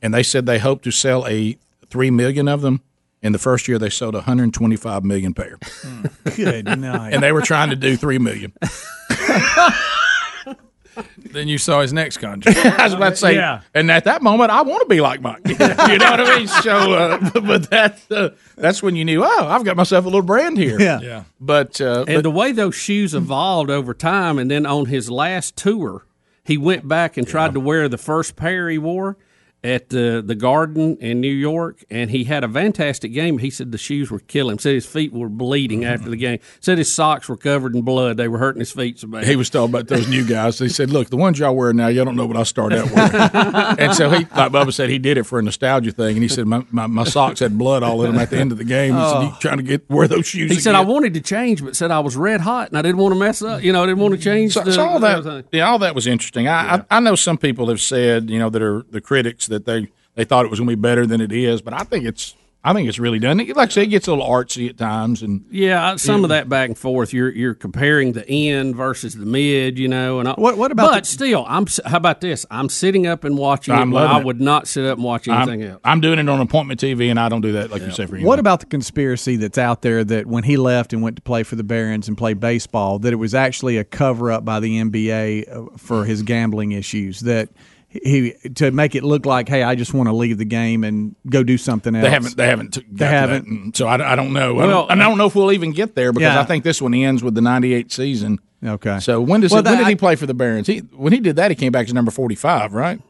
and 0.00 0.14
they 0.14 0.22
said 0.22 0.46
they 0.46 0.60
hoped 0.60 0.84
to 0.84 0.90
sell 0.92 1.26
a 1.26 1.58
three 1.90 2.10
million 2.10 2.46
of 2.48 2.60
them. 2.62 2.82
In 3.20 3.32
the 3.32 3.38
first 3.38 3.66
year, 3.66 3.80
they 3.80 3.90
sold 3.90 4.14
125 4.14 5.02
million 5.04 5.34
pair, 5.34 5.58
Good 6.36 6.66
night. 6.78 7.12
and 7.12 7.20
they 7.20 7.32
were 7.32 7.42
trying 7.42 7.70
to 7.70 7.76
do 7.76 7.96
three 7.96 8.18
million. 8.18 8.52
Then 11.30 11.46
you 11.46 11.58
saw 11.58 11.80
his 11.80 11.92
next 11.92 12.16
contract. 12.16 12.58
I 12.80 12.84
was 12.84 12.92
about 12.94 13.10
to 13.10 13.16
say, 13.16 13.34
Yeah. 13.36 13.60
and 13.72 13.88
at 13.90 14.04
that 14.04 14.20
moment, 14.20 14.50
I 14.50 14.62
want 14.62 14.82
to 14.82 14.88
be 14.88 15.00
like 15.00 15.20
Mike. 15.20 15.42
you 15.46 15.54
know 15.56 16.10
what 16.10 16.20
I 16.20 16.38
mean? 16.38 16.48
So, 16.48 16.92
uh, 16.94 17.30
but 17.40 17.70
that's 17.70 18.10
uh, 18.10 18.34
that's 18.56 18.82
when 18.82 18.96
you 18.96 19.04
knew, 19.04 19.22
oh, 19.24 19.46
I've 19.46 19.62
got 19.64 19.76
myself 19.76 20.04
a 20.06 20.08
little 20.08 20.22
brand 20.22 20.58
here. 20.58 20.80
Yeah. 20.80 21.00
Yeah. 21.00 21.24
But 21.38 21.80
uh, 21.80 22.04
and 22.08 22.16
but- 22.16 22.22
the 22.22 22.30
way 22.32 22.50
those 22.50 22.74
shoes 22.74 23.14
evolved 23.14 23.70
over 23.70 23.94
time, 23.94 24.38
and 24.40 24.50
then 24.50 24.66
on 24.66 24.86
his 24.86 25.08
last 25.08 25.56
tour, 25.56 26.04
he 26.44 26.56
went 26.58 26.88
back 26.88 27.16
and 27.16 27.28
tried 27.28 27.54
to 27.54 27.60
wear 27.60 27.88
the 27.88 27.98
first 27.98 28.34
pair 28.34 28.68
he 28.68 28.78
wore 28.78 29.16
at 29.64 29.88
the 29.88 30.22
the 30.24 30.36
Garden 30.36 30.96
in 30.98 31.20
New 31.20 31.32
York, 31.32 31.84
and 31.90 32.10
he 32.10 32.24
had 32.24 32.44
a 32.44 32.48
fantastic 32.48 33.12
game. 33.12 33.38
He 33.38 33.50
said 33.50 33.72
the 33.72 33.78
shoes 33.78 34.10
were 34.10 34.20
killing 34.20 34.52
him. 34.52 34.58
Said 34.58 34.74
his 34.74 34.86
feet 34.86 35.12
were 35.12 35.28
bleeding 35.28 35.80
mm-hmm. 35.80 35.92
after 35.92 36.08
the 36.08 36.16
game. 36.16 36.38
Said 36.60 36.78
his 36.78 36.92
socks 36.92 37.28
were 37.28 37.36
covered 37.36 37.74
in 37.74 37.82
blood. 37.82 38.16
They 38.16 38.28
were 38.28 38.38
hurting 38.38 38.60
his 38.60 38.70
feet 38.70 39.00
so 39.00 39.08
bad. 39.08 39.24
he 39.24 39.34
was 39.34 39.50
talking 39.50 39.74
about 39.74 39.88
those 39.88 40.08
new 40.08 40.24
guys. 40.24 40.58
They 40.58 40.68
said, 40.68 40.90
"Look, 40.90 41.10
the 41.10 41.16
ones 41.16 41.40
y'all 41.40 41.56
wear 41.56 41.72
now, 41.72 41.88
y'all 41.88 42.04
don't 42.04 42.16
know 42.16 42.26
what 42.26 42.36
I 42.36 42.44
started 42.44 42.78
out 42.78 42.90
wearing." 42.92 43.78
and 43.78 43.94
so 43.94 44.10
he, 44.10 44.18
like 44.18 44.52
Bubba 44.52 44.72
said, 44.72 44.90
he 44.90 44.98
did 44.98 45.18
it 45.18 45.24
for 45.24 45.40
a 45.40 45.42
nostalgia 45.42 45.90
thing. 45.90 46.16
And 46.16 46.22
he 46.22 46.28
said, 46.28 46.46
"My, 46.46 46.64
my, 46.70 46.86
my 46.86 47.04
socks 47.04 47.40
had 47.40 47.58
blood 47.58 47.82
all 47.82 48.04
in 48.04 48.12
them 48.12 48.20
at 48.20 48.30
the 48.30 48.38
end 48.38 48.52
of 48.52 48.58
the 48.58 48.64
game." 48.64 48.94
He 48.94 49.00
said, 49.00 49.16
Oh. 49.16 49.22
"You 49.22 49.32
trying 49.40 49.56
to 49.56 49.64
get 49.64 49.90
wear 49.90 50.06
those 50.06 50.26
shoes?" 50.26 50.52
He 50.52 50.60
said 50.60 50.76
I 50.76 50.82
wanted 50.82 51.14
to 51.14 51.20
change, 51.20 51.64
but 51.64 51.74
said 51.74 51.90
I 51.90 51.98
was 51.98 52.16
red 52.16 52.40
hot 52.40 52.68
and 52.68 52.78
I 52.78 52.82
didn't 52.82 52.98
want 52.98 53.12
to 53.14 53.18
mess 53.18 53.42
up. 53.42 53.62
You 53.62 53.72
know, 53.72 53.82
I 53.82 53.86
didn't 53.86 54.00
want 54.00 54.14
to 54.14 54.20
change. 54.20 54.52
So, 54.52 54.62
the, 54.62 54.72
so 54.72 54.86
all 54.86 55.00
that, 55.00 55.46
yeah, 55.50 55.68
all 55.68 55.80
that 55.80 55.96
was 55.96 56.06
interesting. 56.06 56.46
I, 56.46 56.76
I 56.76 56.84
I 56.90 57.00
know 57.00 57.16
some 57.16 57.38
people 57.38 57.68
have 57.68 57.80
said, 57.80 58.30
you 58.30 58.38
know, 58.38 58.50
that 58.50 58.62
are 58.62 58.84
the 58.90 59.00
critics 59.00 59.47
that 59.48 59.64
they 59.66 59.88
they 60.14 60.24
thought 60.24 60.44
it 60.44 60.50
was 60.50 60.58
going 60.60 60.68
to 60.68 60.76
be 60.76 60.80
better 60.80 61.06
than 61.06 61.20
it 61.20 61.32
is, 61.32 61.62
but 61.62 61.72
I 61.74 61.84
think 61.84 62.04
it's 62.04 62.34
I 62.64 62.72
think 62.72 62.88
it's 62.88 62.98
really 62.98 63.20
done. 63.20 63.38
Like 63.38 63.56
I 63.56 63.68
say, 63.68 63.82
it 63.84 63.86
gets 63.86 64.08
a 64.08 64.10
little 64.10 64.26
artsy 64.28 64.68
at 64.68 64.76
times, 64.76 65.22
and 65.22 65.44
Yeah, 65.48 65.94
some 65.94 66.16
Yeah. 66.18 66.22
of 66.24 66.28
that 66.30 66.48
back 66.48 66.68
and 66.68 66.76
forth. 66.76 67.12
You're 67.14 67.30
you're 67.30 67.54
comparing 67.54 68.12
the 68.12 68.28
end 68.28 68.74
versus 68.74 69.14
the 69.14 69.24
mid, 69.24 69.78
you 69.78 69.86
know, 69.86 70.18
and 70.18 70.28
I, 70.28 70.32
What- 70.32 70.58
what 70.58 70.72
about 70.72 70.90
But 70.90 71.04
the- 71.04 71.08
still, 71.08 71.46
I'm. 71.48 71.66
How 71.86 71.98
about 71.98 72.20
this? 72.20 72.44
I'm 72.50 72.68
sitting 72.68 73.06
up 73.06 73.22
and 73.22 73.38
watching 73.38 73.74
I'm 73.74 73.92
it. 73.92 73.94
When 73.94 74.02
loving 74.02 74.16
I 74.16 74.20
it. 74.20 74.26
would 74.26 74.40
not 74.40 74.66
sit 74.66 74.84
up 74.84 74.96
and 74.98 75.04
watch 75.04 75.28
anything 75.28 75.62
I'm, 75.62 75.70
else. 75.70 75.80
I'm 75.84 76.00
doing 76.00 76.18
it 76.18 76.28
on 76.28 76.40
appointment 76.40 76.80
TV, 76.80 77.10
and 77.10 77.18
I 77.20 77.28
don't 77.28 77.42
do 77.42 77.52
that 77.52 77.70
like 77.70 77.82
you 77.82 77.92
say 77.92 78.06
for 78.06 78.16
you. 78.16 78.26
What 78.26 78.40
about 78.40 78.58
the 78.58 78.66
conspiracy 78.66 79.36
that's 79.36 79.56
out 79.56 79.82
there 79.82 80.02
that 80.02 80.26
when 80.26 80.42
he 80.42 80.56
left 80.56 80.92
and 80.92 81.00
went 81.00 81.14
to 81.14 81.22
play 81.22 81.44
for 81.44 81.54
the 81.54 81.64
Barons 81.64 82.08
and 82.08 82.18
play 82.18 82.34
baseball, 82.34 82.98
that 82.98 83.12
it 83.12 83.16
was 83.16 83.36
actually 83.36 83.76
a 83.78 83.84
cover 83.84 84.32
up 84.32 84.44
by 84.44 84.58
the 84.58 84.80
NBA 84.80 85.44
uh, 85.48 85.76
for 85.78 86.04
his 86.06 86.22
gambling 86.22 86.72
issues? 86.72 87.20
That 87.20 87.50
he 87.88 88.32
to 88.56 88.70
make 88.70 88.94
it 88.94 89.02
look 89.02 89.24
like, 89.24 89.48
hey, 89.48 89.62
I 89.62 89.74
just 89.74 89.94
want 89.94 90.08
to 90.08 90.12
leave 90.12 90.36
the 90.36 90.44
game 90.44 90.84
and 90.84 91.16
go 91.28 91.42
do 91.42 91.56
something 91.56 91.94
else. 91.94 92.04
They 92.04 92.10
haven't. 92.10 92.36
They 92.36 92.46
haven't. 92.46 92.74
Got 92.74 92.84
They 92.98 93.06
haven't. 93.06 93.64
that, 93.66 93.76
so 93.76 93.86
I, 93.86 94.12
I 94.12 94.14
don't 94.14 94.32
know. 94.34 94.54
I, 94.56 94.66
Well, 94.66 94.68
don't, 94.68 94.90
and 94.92 95.02
I 95.02 95.08
don't 95.08 95.16
know 95.16 95.26
if 95.26 95.34
we'll 95.34 95.52
even 95.52 95.72
get 95.72 95.94
there 95.94 96.12
because 96.12 96.34
Yeah. 96.34 96.40
I 96.40 96.44
think 96.44 96.64
this 96.64 96.82
one 96.82 96.92
ends 96.92 97.22
with 97.22 97.34
the 97.34 97.40
'98 97.40 97.90
season. 97.90 98.40
Okay. 98.64 98.98
So 99.00 99.20
when 99.20 99.40
does 99.40 99.52
Well, 99.52 99.60
it, 99.60 99.70
when 99.70 99.78
did 99.78 99.86
he 99.86 99.96
play 99.96 100.16
for 100.16 100.26
the 100.26 100.34
Barons? 100.34 100.66
He 100.66 100.78
when 100.78 101.12
he 101.12 101.20
did 101.20 101.36
that, 101.36 101.50
he 101.50 101.54
came 101.54 101.72
back 101.72 101.86
as 101.86 101.94
number 101.94 102.10
45, 102.10 102.74
right? 102.74 103.00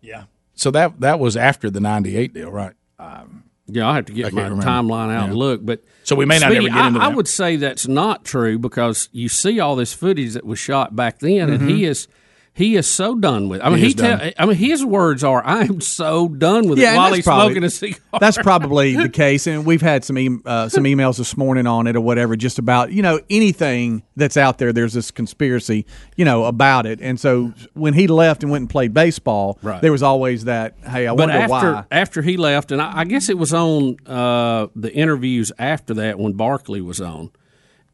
Yeah. 0.00 0.24
So 0.54 0.70
that 0.72 1.00
that 1.00 1.18
was 1.20 1.36
after 1.36 1.70
the 1.70 1.80
'98 1.80 2.34
deal, 2.34 2.50
right? 2.50 2.72
Um, 2.98 3.44
yeah, 3.66 3.88
I 3.88 3.94
have 3.94 4.06
to 4.06 4.12
I 4.12 4.16
get 4.16 4.22
can't 4.24 4.34
my 4.34 4.42
remember. 4.42 4.64
timeline 4.66 5.14
out 5.14 5.28
and 5.28 5.36
look. 5.36 5.64
But 5.64 5.84
So 6.02 6.16
we 6.16 6.24
may 6.26 6.38
not 6.38 6.50
speaking- 6.50 6.68
ever 6.68 6.76
get 6.76 6.86
into 6.86 7.00
I, 7.00 7.04
I 7.04 7.08
would 7.08 7.28
say 7.28 7.56
that's 7.56 7.86
not 7.86 8.24
true 8.24 8.58
because 8.58 9.08
you 9.12 9.28
see 9.28 9.60
all 9.60 9.76
this 9.76 9.92
footage 9.94 10.32
that 10.34 10.44
was 10.44 10.58
shot 10.58 10.96
back 10.96 11.20
then, 11.20 11.50
and 11.50 11.60
mm-hmm. 11.60 11.68
he 11.68 11.84
is. 11.84 12.08
He 12.56 12.76
is 12.76 12.86
so 12.86 13.16
done 13.16 13.48
with. 13.48 13.60
It. 13.60 13.64
I 13.64 13.68
mean. 13.68 13.78
He 13.78 13.82
he, 13.82 13.88
is 13.88 13.94
tell. 13.96 14.16
done. 14.16 14.32
I 14.38 14.46
mean, 14.46 14.54
his 14.56 14.84
words 14.84 15.24
are, 15.24 15.44
"I 15.44 15.62
am 15.62 15.80
so 15.80 16.28
done 16.28 16.68
with 16.68 16.78
Yeah, 16.78 16.94
it." 16.94 16.96
While 16.98 17.12
he's 17.12 17.24
probably- 17.24 17.46
smoking 17.54 17.64
a 17.64 17.70
cigar. 17.70 17.98
That's 18.20 18.38
probably 18.38 18.94
the 18.94 19.08
case, 19.24 19.48
and 19.48 19.66
we've 19.66 19.82
had 19.82 20.04
some 20.04 20.16
e- 20.16 20.38
uh, 20.46 20.68
some 20.68 20.84
emails 20.84 21.18
this 21.18 21.36
morning 21.36 21.66
on 21.66 21.88
it 21.88 21.96
or 21.96 22.00
whatever, 22.00 22.36
just 22.36 22.60
about 22.60 22.92
you 22.92 23.02
know 23.02 23.18
anything 23.28 24.04
that's 24.14 24.36
out 24.36 24.58
there. 24.58 24.72
There's 24.72 24.92
this 24.92 25.10
conspiracy, 25.10 25.84
you 26.16 26.24
know, 26.24 26.44
about 26.44 26.86
it, 26.86 27.00
and 27.00 27.18
so 27.18 27.52
when 27.72 27.92
he 27.94 28.06
left 28.06 28.44
and 28.44 28.52
went 28.52 28.62
and 28.62 28.70
played 28.70 28.94
baseball, 28.94 29.58
Right. 29.60 29.82
there 29.82 29.90
was 29.90 30.04
always 30.04 30.44
that. 30.44 30.76
Hey, 30.86 31.08
I 31.08 31.10
but 31.10 31.28
wonder 31.28 31.34
after 31.34 31.72
why. 31.72 31.84
after 31.90 32.22
he 32.22 32.36
left, 32.36 32.70
and 32.70 32.80
I, 32.80 33.00
I 33.00 33.04
guess 33.04 33.28
it 33.28 33.36
was 33.36 33.52
on 33.52 33.96
uh, 34.06 34.68
the 34.76 34.92
interviews 34.94 35.50
after 35.58 35.94
that 35.94 36.20
when 36.20 36.34
Barkley 36.34 36.80
was 36.80 37.00
on, 37.00 37.30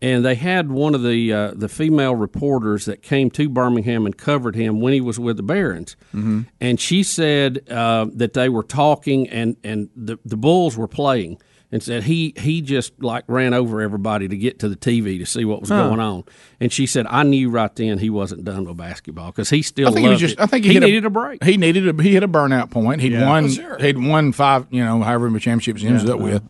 and 0.03 0.25
they 0.25 0.35
had 0.35 0.71
one 0.71 0.95
of 0.95 1.03
the 1.03 1.33
uh, 1.33 1.53
the 1.55 1.69
female 1.69 2.15
reporters 2.15 2.85
that 2.87 3.03
came 3.03 3.31
to 3.33 3.49
Birmingham 3.49 4.07
and 4.07 4.17
covered 4.17 4.55
him 4.57 4.81
when 4.81 4.93
he 4.93 5.01
was 5.01 5.19
with 5.19 5.37
the 5.37 5.43
Barons, 5.43 5.97
Mhm. 6.15 6.47
and 6.61 6.81
she 6.81 7.03
said 7.03 7.69
uh, 7.71 8.07
that 8.15 8.33
they 8.35 8.49
were 8.49 8.63
talking 8.63 9.29
and 9.29 9.57
and 9.65 9.89
the 9.97 10.19
the 10.25 10.37
Bulls 10.37 10.77
were 10.77 10.89
playing. 10.89 11.39
And 11.73 11.81
said 11.81 12.03
he 12.03 12.35
he 12.37 12.63
just 12.63 13.01
like 13.01 13.23
ran 13.29 13.55
over 13.55 13.81
everybody 13.81 14.27
to 14.27 14.37
get 14.37 14.59
to 14.59 14.69
the 14.69 14.75
TV 14.75 15.21
to 15.21 15.25
see 15.25 15.45
what 15.45 15.61
was 15.61 15.69
Huh. 15.69 15.87
going 15.87 16.01
on, 16.01 16.25
and 16.59 16.73
she 16.73 16.85
said 16.85 17.07
I 17.09 17.23
knew 17.23 17.49
right 17.49 17.73
then 17.77 17.99
he 17.99 18.11
wasn't 18.11 18.45
done 18.45 18.65
with 18.65 18.77
basketball 18.77 19.31
because 19.31 19.51
he 19.51 19.63
still 19.63 19.87
I 19.87 19.93
think 19.93 20.03
he 20.05 20.09
was 20.11 20.19
just. 20.19 20.35
it. 20.35 20.41
I 20.41 20.47
think 20.47 20.65
he, 20.65 20.73
he 20.73 20.81
needed 20.81 21.05
a, 21.05 21.11
break. 21.11 21.45
He 21.45 21.57
needed 21.57 21.87
a. 21.87 22.03
He 22.03 22.15
hit 22.15 22.25
a 22.25 22.29
burnout 22.29 22.71
point. 22.73 23.01
He'd 23.03 23.13
Yeah. 23.13 23.25
won. 23.29 23.45
Oh, 23.45 23.49
sure. 23.51 23.79
He'd 23.79 23.99
won 24.05 24.33
five. 24.33 24.67
You 24.71 24.85
know, 24.85 25.01
however 25.01 25.31
many 25.31 25.39
championships 25.39 25.83
he 25.83 25.87
ended 25.87 26.11
up 26.11 26.19
with. 26.19 26.43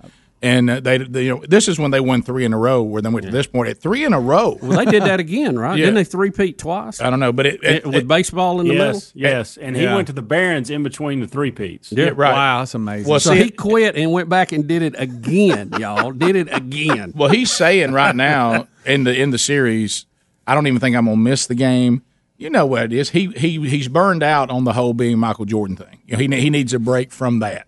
And 0.43 0.71
uh, 0.71 0.81
they, 0.81 0.97
they, 0.97 1.25
you 1.25 1.35
know, 1.35 1.45
this 1.47 1.69
is 1.69 1.79
when 1.79 1.91
they 1.91 2.01
won 2.01 2.23
three 2.23 2.47
in 2.47 2.55
a 2.55 2.57
row. 2.59 2.83
Where 2.83 3.03
they 3.03 3.11
went 3.11 3.27
to 3.27 3.31
this 3.33 3.47
point 3.47 3.69
at 3.69 3.79
three 3.79 4.05
in 4.05 4.15
a 4.15 4.21
row. 4.21 4.59
Well, 4.63 4.79
they 4.83 4.91
did 4.91 5.03
that 5.03 5.21
again, 5.21 5.59
right? 5.59 5.77
Yeah. 5.79 5.85
Didn't 5.85 5.97
they 5.97 6.05
three-peat 6.05 6.57
twice? 6.57 6.99
I 7.03 7.11
don't 7.11 7.21
know, 7.21 7.31
but 7.31 7.45
it, 7.45 7.63
it- 7.63 7.85
with 7.87 7.95
it- 7.97 8.09
baseball 8.09 8.59
in 8.63 8.69
the 8.69 8.73
middle. 8.73 8.87
Yes, 8.95 9.13
yes, 9.15 9.57
and 9.59 9.77
he 9.77 9.83
Yeah. 9.83 9.95
went 9.95 10.07
to 10.07 10.15
the 10.15 10.23
Barons 10.23 10.71
in 10.71 10.83
between 10.83 11.21
the 11.21 11.27
three 11.27 11.51
peats. 11.51 11.93
Yeah, 11.93 12.13
right. 12.17 12.33
Wow, 12.33 12.61
that's 12.61 12.75
amazing. 12.75 13.11
Well, 13.11 13.21
so 13.21 13.35
see- 13.35 13.43
he 13.45 13.51
quit 13.51 13.97
and 13.97 14.13
went 14.13 14.31
back 14.31 14.53
and 14.53 14.67
did 14.67 14.81
it 14.81 14.95
again, 14.97 15.73
y'all. 15.79 16.11
Did 16.13 16.37
it 16.37 16.49
again. 16.51 17.13
Well, 17.15 17.29
he's 17.29 17.51
saying 17.53 17.93
right 17.93 18.17
now 18.17 18.67
in 18.87 19.05
the 19.05 19.15
in 19.15 19.33
the 19.33 19.39
series, 19.39 20.07
I 20.47 20.55
don't 20.55 20.67
even 20.67 20.81
think 20.81 20.97
I'm 20.97 21.05
gonna 21.05 21.19
miss 21.19 21.49
the 21.49 21.55
game. 21.55 22.03
You 22.39 22.49
know 22.49 22.65
what 22.65 22.85
it 22.85 22.93
is? 22.95 23.11
He 23.11 23.27
he 23.37 23.69
he's 23.69 23.89
burned 23.89 24.23
out 24.23 24.49
on 24.49 24.65
the 24.65 24.73
whole 24.73 24.95
being 24.95 25.19
Michael 25.19 25.45
Jordan 25.45 25.77
thing. 25.77 25.99
You 26.07 26.17
know, 26.17 26.35
he 26.37 26.41
he 26.41 26.49
needs 26.49 26.73
a 26.73 26.79
break 26.79 27.13
from 27.13 27.41
that. 27.41 27.67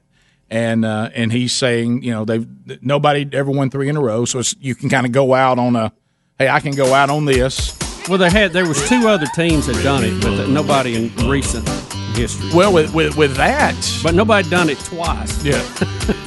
And 0.53 0.85
uh, 0.85 1.09
and 1.15 1.33
he's 1.33 1.55
saying, 1.55 2.03
you 2.03 2.11
know, 2.11 2.27
they've 2.27 2.47
nobody 2.83 3.27
ever 3.33 3.51
won 3.51 3.71
three 3.71 3.89
in 3.89 3.97
a 3.97 4.03
row, 4.03 4.27
so 4.27 4.43
you 4.61 4.75
can 4.75 4.91
kind 4.91 5.07
of 5.07 5.13
go 5.13 5.33
out 5.33 5.59
on 5.59 5.75
a, 5.77 5.95
hey, 6.39 6.47
I 6.47 6.61
can 6.61 6.75
go 6.75 6.93
out 6.93 7.09
on 7.09 7.25
this. 7.25 7.75
Well, 8.07 8.19
they 8.19 8.29
had 8.29 8.53
there 8.53 8.69
was 8.69 8.87
two 8.87 9.09
other 9.09 9.25
teams 9.35 9.67
that 9.67 9.83
done 9.83 10.05
it, 10.05 10.21
but 10.21 10.49
nobody 10.51 10.95
in 10.95 11.27
recent 11.27 11.67
history. 12.13 12.51
Well, 12.55 12.73
with 12.73 12.95
with, 12.95 13.17
with 13.17 13.37
that, 13.37 13.75
but 14.03 14.15
nobody 14.15 14.49
done 14.49 14.69
it 14.71 14.79
twice. 14.81 15.43
Yeah. 15.45 15.59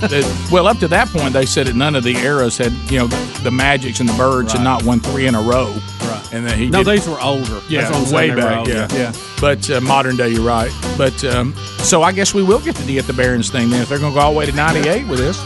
The- 0.02 0.50
well, 0.52 0.68
up 0.68 0.78
to 0.80 0.88
that 0.90 1.08
point, 1.10 1.34
they 1.34 1.46
said 1.46 1.68
that 1.68 1.76
none 1.76 1.96
of 1.96 2.04
the 2.04 2.16
eras 2.18 2.58
had, 2.58 2.72
you 2.92 3.00
know, 3.00 3.08
the, 3.08 3.40
the 3.44 3.52
Magics 3.52 4.00
and 4.00 4.08
the 4.10 4.14
Birds 4.14 4.54
had 4.54 4.64
not 4.64 4.84
won 4.84 5.00
three 5.00 5.28
in 5.28 5.36
a 5.36 5.42
row. 5.42 5.76
Right. 6.02 6.34
And 6.34 6.46
then 6.46 6.58
he 6.58 6.70
No, 6.70 6.84
did- 6.84 6.98
these 6.98 7.08
were 7.08 7.20
older. 7.22 7.62
Yeah, 7.70 7.82
That's 7.82 7.92
what 7.92 8.00
I'm 8.02 8.06
saying, 8.06 8.36
way 8.36 8.42
back. 8.42 8.58
older. 8.60 8.72
Yeah, 8.72 8.88
Yeah. 8.94 9.14
But 9.42 9.70
uh, 9.70 9.82
modern 9.82 10.16
day, 10.18 10.30
you're 10.30 10.42
right. 10.46 10.72
But 10.98 11.24
um, 11.26 11.54
so 11.80 12.02
I 12.04 12.12
guess 12.12 12.34
we 12.34 12.44
will 12.44 12.60
get 12.62 12.76
to 12.78 12.84
the 12.84 12.98
At 13.00 13.06
the 13.06 13.14
Barons 13.14 13.50
thing 13.50 13.70
then 13.70 13.82
if 13.82 13.90
they're 13.90 14.00
going 14.00 14.14
to 14.14 14.20
go 14.20 14.26
all 14.26 14.32
the 14.34 14.38
way 14.38 14.46
to 14.46 14.52
'98 14.54 15.08
with 15.08 15.20
this. 15.20 15.38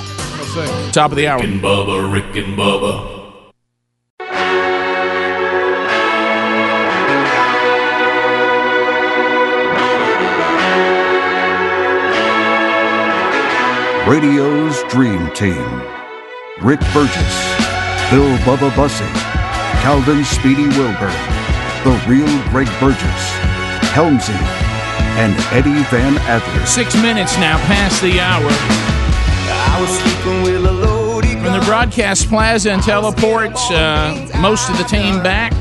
Top 0.92 1.12
of 1.12 1.18
the 1.18 1.28
hour. 1.28 1.40
Rick 1.40 1.50
and 1.50 1.62
Bubba, 1.62 2.12
Rick 2.12 2.36
and 2.44 2.58
Bubba. 2.58 3.19
Radio's 14.10 14.82
Dream 14.86 15.30
Team. 15.36 15.84
Rick 16.64 16.80
Burgess, 16.96 17.36
Bill 18.10 18.36
Bubba 18.40 18.76
Bussey, 18.76 19.06
Calvin 19.84 20.26
Speedy 20.26 20.68
Wilbur, 20.70 21.14
The 21.84 22.04
Real 22.08 22.26
Greg 22.50 22.68
Burgess, 22.80 23.24
Helmsy, 23.94 24.34
and 25.22 25.36
Eddie 25.54 25.84
Van 25.92 26.18
Adler. 26.22 26.66
Six 26.66 26.96
minutes 26.96 27.38
now 27.38 27.60
past 27.68 28.02
the 28.02 28.20
hour. 28.20 28.50
From 31.44 31.54
the 31.54 31.64
broadcast 31.68 32.30
plaza 32.30 32.72
and 32.72 32.82
teleports, 32.82 33.70
uh, 33.70 34.28
most 34.42 34.72
of 34.72 34.78
the 34.80 34.86
team 34.86 35.22
back. 35.22 35.54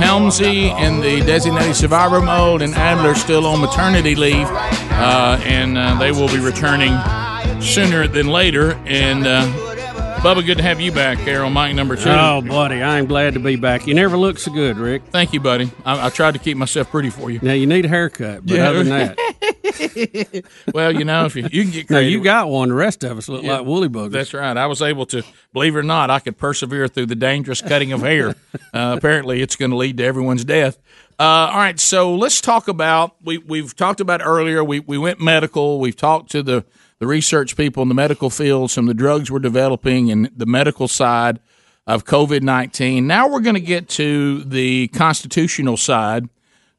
Helmsy 0.00 0.70
in 0.80 1.00
the 1.00 1.20
designated 1.26 1.76
survivor 1.76 2.22
mode, 2.22 2.62
and 2.62 2.74
Adler 2.76 3.14
still 3.14 3.44
on 3.46 3.60
maternity 3.60 4.14
leave. 4.14 4.48
uh, 4.48 5.38
and 5.44 5.76
uh, 5.76 5.94
they 5.98 6.12
will 6.12 6.28
be 6.28 6.38
returning 6.38 6.92
sooner 7.64 8.06
than 8.06 8.28
later. 8.28 8.72
And 8.86 9.26
uh, 9.26 9.46
Bubba, 10.20 10.44
good 10.44 10.58
to 10.58 10.62
have 10.62 10.80
you 10.80 10.92
back 10.92 11.18
here 11.18 11.42
on 11.42 11.52
mic 11.52 11.74
number 11.74 11.96
two. 11.96 12.08
Oh, 12.10 12.40
buddy, 12.40 12.82
I'm 12.82 13.06
glad 13.06 13.34
to 13.34 13.40
be 13.40 13.56
back. 13.56 13.86
You 13.86 13.94
never 13.94 14.16
look 14.16 14.38
so 14.38 14.52
good, 14.52 14.76
Rick. 14.78 15.02
Thank 15.10 15.32
you, 15.32 15.40
buddy. 15.40 15.70
I, 15.84 16.06
I 16.06 16.10
tried 16.10 16.32
to 16.34 16.38
keep 16.40 16.56
myself 16.56 16.90
pretty 16.90 17.10
for 17.10 17.30
you. 17.30 17.40
Now 17.42 17.52
you 17.52 17.66
need 17.66 17.84
a 17.84 17.88
haircut, 17.88 18.46
but 18.46 18.56
Yeah. 18.56 18.68
other 18.70 18.84
than 18.84 18.88
that, 19.16 20.44
well, 20.74 20.92
you 20.94 21.04
know, 21.04 21.24
if 21.26 21.36
you, 21.36 21.46
you 21.50 21.62
can 21.64 21.72
get 21.72 21.90
no, 21.90 21.96
creative. 21.98 22.12
you 22.12 22.22
got 22.24 22.48
one. 22.48 22.68
The 22.68 22.74
rest 22.74 23.04
of 23.04 23.18
us 23.18 23.28
look 23.28 23.42
Yeah. 23.42 23.58
like 23.58 23.66
woolly 23.66 23.88
buggers. 23.88 24.12
That's 24.12 24.34
right. 24.34 24.56
I 24.56 24.66
was 24.66 24.80
able 24.82 25.06
to, 25.06 25.22
believe 25.52 25.74
it 25.76 25.78
or 25.78 25.82
not, 25.82 26.10
I 26.10 26.20
could 26.20 26.38
persevere 26.38 26.88
through 26.88 27.06
the 27.06 27.14
dangerous 27.16 27.60
cutting 27.60 27.92
of 27.92 28.00
hair. 28.02 28.34
Uh, 28.72 28.94
apparently, 28.98 29.40
it's 29.40 29.54
going 29.54 29.70
to 29.70 29.76
lead 29.76 29.96
to 29.98 30.04
everyone's 30.04 30.44
death. 30.44 30.78
Uh, 31.16 31.22
all 31.22 31.58
right, 31.58 31.78
so 31.78 32.12
let's 32.16 32.40
talk 32.40 32.66
about 32.66 33.14
we 33.22 33.38
we've 33.38 33.74
talked 33.76 34.00
about 34.00 34.20
earlier. 34.24 34.64
We 34.64 34.80
we 34.80 34.98
went 34.98 35.20
medical. 35.20 35.78
We've 35.78 35.94
talked 35.94 36.32
to 36.32 36.42
the 36.42 36.64
the 37.00 37.06
research 37.06 37.56
people 37.56 37.82
in 37.82 37.88
the 37.88 37.94
medical 37.94 38.30
field, 38.30 38.70
some 38.70 38.84
of 38.84 38.88
the 38.88 39.02
drugs 39.02 39.30
we're 39.30 39.38
developing, 39.38 40.10
and 40.10 40.30
the 40.36 40.46
medical 40.46 40.88
side 40.88 41.40
of 41.86 42.04
COVID 42.04 42.42
nineteen. 42.42 43.06
Now 43.06 43.28
we're 43.28 43.40
going 43.40 43.54
to 43.56 43.60
get 43.60 43.88
to 43.90 44.42
the 44.44 44.88
constitutional 44.88 45.76
side 45.76 46.28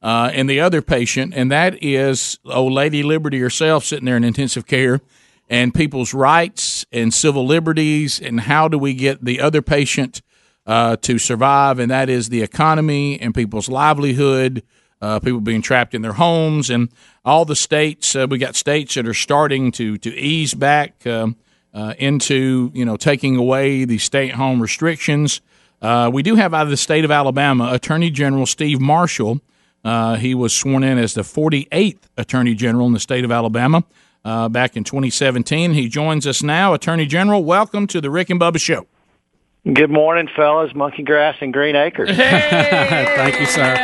uh, 0.02 0.30
and 0.32 0.48
the 0.50 0.60
other 0.60 0.82
patient, 0.82 1.32
and 1.34 1.50
that 1.52 1.82
is 1.82 2.38
old 2.44 2.72
Lady 2.72 3.02
Liberty 3.02 3.38
herself 3.38 3.84
sitting 3.84 4.06
there 4.06 4.16
in 4.16 4.24
intensive 4.24 4.66
care, 4.66 5.00
and 5.48 5.72
people's 5.74 6.12
rights 6.12 6.84
and 6.92 7.14
civil 7.14 7.46
liberties, 7.46 8.20
and 8.20 8.40
how 8.40 8.68
do 8.68 8.78
we 8.78 8.94
get 8.94 9.24
the 9.24 9.40
other 9.40 9.62
patient 9.62 10.22
uh, 10.66 10.96
to 10.96 11.18
survive, 11.18 11.78
and 11.78 11.90
that 11.90 12.08
is 12.08 12.28
the 12.28 12.42
economy 12.42 13.20
and 13.20 13.32
people's 13.34 13.68
livelihood, 13.68 14.62
uh, 15.00 15.20
people 15.20 15.40
being 15.40 15.62
trapped 15.62 15.94
in 15.94 16.02
their 16.02 16.14
homes, 16.14 16.70
and 16.70 16.88
all 17.24 17.44
the 17.44 17.56
states. 17.56 18.14
Uh, 18.16 18.26
we 18.28 18.38
got 18.38 18.56
states 18.56 18.94
that 18.94 19.06
are 19.06 19.14
starting 19.14 19.72
to 19.72 19.98
to 19.98 20.14
ease 20.14 20.54
back. 20.54 21.06
Um, 21.06 21.36
uh, 21.76 21.92
into 21.98 22.70
you 22.74 22.84
know 22.84 22.96
taking 22.96 23.36
away 23.36 23.84
the 23.84 23.98
stay-at-home 23.98 24.60
restrictions. 24.60 25.42
Uh, 25.82 26.10
we 26.12 26.22
do 26.22 26.34
have 26.34 26.54
out 26.54 26.62
of 26.62 26.70
the 26.70 26.76
state 26.76 27.04
of 27.04 27.10
Alabama 27.10 27.70
Attorney 27.72 28.10
General 28.10 28.46
Steve 28.46 28.80
Marshall. 28.80 29.40
Uh, 29.84 30.16
he 30.16 30.34
was 30.34 30.52
sworn 30.54 30.82
in 30.82 30.98
as 30.98 31.14
the 31.14 31.20
48th 31.20 32.00
Attorney 32.16 32.54
General 32.54 32.86
in 32.86 32.92
the 32.94 32.98
state 32.98 33.24
of 33.24 33.30
Alabama 33.30 33.84
uh, 34.24 34.48
back 34.48 34.76
in 34.76 34.82
2017. 34.82 35.74
He 35.74 35.88
joins 35.88 36.26
us 36.26 36.42
now. 36.42 36.72
Attorney 36.72 37.06
General, 37.06 37.44
welcome 37.44 37.86
to 37.88 38.00
the 38.00 38.10
Rick 38.10 38.30
and 38.30 38.40
Bubba 38.40 38.58
Show. 38.58 38.86
Good 39.72 39.90
morning, 39.90 40.28
fellas. 40.36 40.72
Monkey 40.76 41.02
grass 41.02 41.36
and 41.40 41.52
green 41.52 41.74
acres. 41.74 42.08
Thank 42.16 43.40
you, 43.40 43.46
sir. 43.46 43.74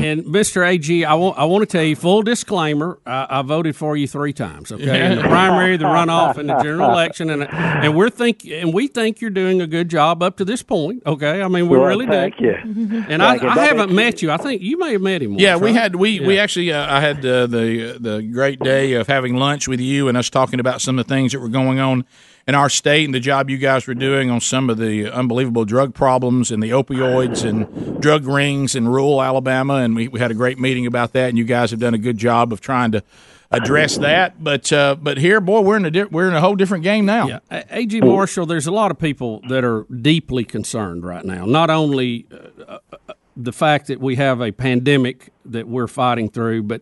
And 0.00 0.24
Mr. 0.26 0.64
AG, 0.64 1.04
I 1.04 1.14
want 1.14 1.36
I 1.36 1.44
want 1.46 1.62
to 1.62 1.66
tell 1.66 1.82
you 1.82 1.96
full 1.96 2.22
disclaimer. 2.22 3.00
I, 3.04 3.26
I 3.28 3.42
voted 3.42 3.74
for 3.74 3.96
you 3.96 4.06
three 4.06 4.32
times. 4.32 4.70
Okay, 4.70 5.04
in 5.10 5.16
the 5.16 5.22
primary, 5.24 5.76
the 5.76 5.86
runoff, 5.86 6.36
and 6.38 6.48
the 6.48 6.56
general 6.62 6.88
election, 6.92 7.28
and 7.28 7.52
and 7.52 7.96
we're 7.96 8.08
think 8.08 8.44
and 8.44 8.72
we 8.72 8.86
think 8.86 9.20
you're 9.20 9.30
doing 9.30 9.60
a 9.60 9.66
good 9.66 9.88
job 9.88 10.22
up 10.22 10.36
to 10.36 10.44
this 10.44 10.62
point. 10.62 11.02
Okay, 11.04 11.42
I 11.42 11.48
mean 11.48 11.68
we 11.68 11.76
Well, 11.76 11.88
really 11.88 12.06
thank 12.06 12.36
do. 12.36 12.44
you. 12.44 12.54
And 12.54 13.20
Thank 13.20 13.22
I, 13.22 13.34
you. 13.42 13.48
I 13.48 13.64
haven't 13.66 13.90
met 13.92 14.22
you. 14.22 14.30
I 14.30 14.36
think 14.36 14.62
you 14.62 14.78
may 14.78 14.92
have 14.92 15.02
met 15.02 15.22
him. 15.22 15.32
Once, 15.32 15.42
Yeah, 15.42 15.56
we 15.56 15.72
right? 15.72 15.74
had 15.80 15.96
we 15.96 16.20
we 16.20 16.38
actually 16.38 16.72
uh, 16.72 16.86
I 16.96 17.00
had 17.00 17.26
uh, 17.26 17.48
the 17.48 17.98
the 17.98 18.22
great 18.22 18.60
day 18.60 18.92
of 18.92 19.08
having 19.08 19.34
lunch 19.34 19.66
with 19.66 19.80
you 19.80 20.06
and 20.06 20.16
us 20.16 20.30
talking 20.30 20.60
about 20.60 20.80
some 20.80 21.00
of 21.00 21.06
the 21.08 21.12
things 21.12 21.32
that 21.32 21.40
were 21.40 21.48
going 21.48 21.80
on 21.80 22.04
in 22.48 22.54
our 22.54 22.70
state 22.70 23.04
and 23.04 23.14
the 23.14 23.20
job 23.20 23.50
you 23.50 23.58
guys 23.58 23.86
were 23.86 23.94
doing 23.94 24.30
on 24.30 24.40
some 24.40 24.70
of 24.70 24.78
the 24.78 25.12
unbelievable 25.12 25.66
drug 25.66 25.92
problems 25.92 26.50
and 26.50 26.62
the 26.62 26.70
opioids 26.70 27.44
and 27.44 28.00
drug 28.00 28.24
rings 28.24 28.74
in 28.74 28.88
rural 28.88 29.22
Alabama 29.22 29.74
and 29.74 29.94
we, 29.94 30.08
we 30.08 30.18
had 30.18 30.30
a 30.30 30.34
great 30.34 30.58
meeting 30.58 30.86
about 30.86 31.12
that 31.12 31.28
and 31.28 31.36
you 31.36 31.44
guys 31.44 31.70
have 31.70 31.78
done 31.78 31.92
a 31.92 31.98
good 31.98 32.16
job 32.16 32.50
of 32.50 32.62
trying 32.62 32.90
to 32.90 33.02
address 33.50 33.98
that 33.98 34.42
but 34.42 34.72
uh, 34.72 34.96
but 35.00 35.18
here 35.18 35.42
boy 35.42 35.60
we're 35.60 35.76
in 35.76 35.84
a 35.84 35.90
di- 35.90 36.04
we're 36.04 36.28
in 36.28 36.34
a 36.34 36.40
whole 36.40 36.56
different 36.56 36.84
game 36.84 37.04
now 37.04 37.28
Yeah, 37.28 37.64
AG 37.70 38.00
Marshall. 38.00 38.46
There's 38.46 38.66
a 38.66 38.72
lot 38.72 38.90
of 38.90 38.98
people 38.98 39.42
that 39.48 39.62
are 39.62 39.84
deeply 39.84 40.44
concerned 40.44 41.04
right 41.04 41.24
now. 41.24 41.44
Not 41.44 41.68
only 41.68 42.26
uh, 42.66 42.78
uh, 42.90 43.14
the 43.36 43.52
fact 43.52 43.88
that 43.88 44.00
we 44.00 44.16
have 44.16 44.40
a 44.40 44.52
pandemic 44.52 45.32
that 45.44 45.68
we're 45.68 45.86
fighting 45.86 46.28
through, 46.30 46.62
but 46.64 46.80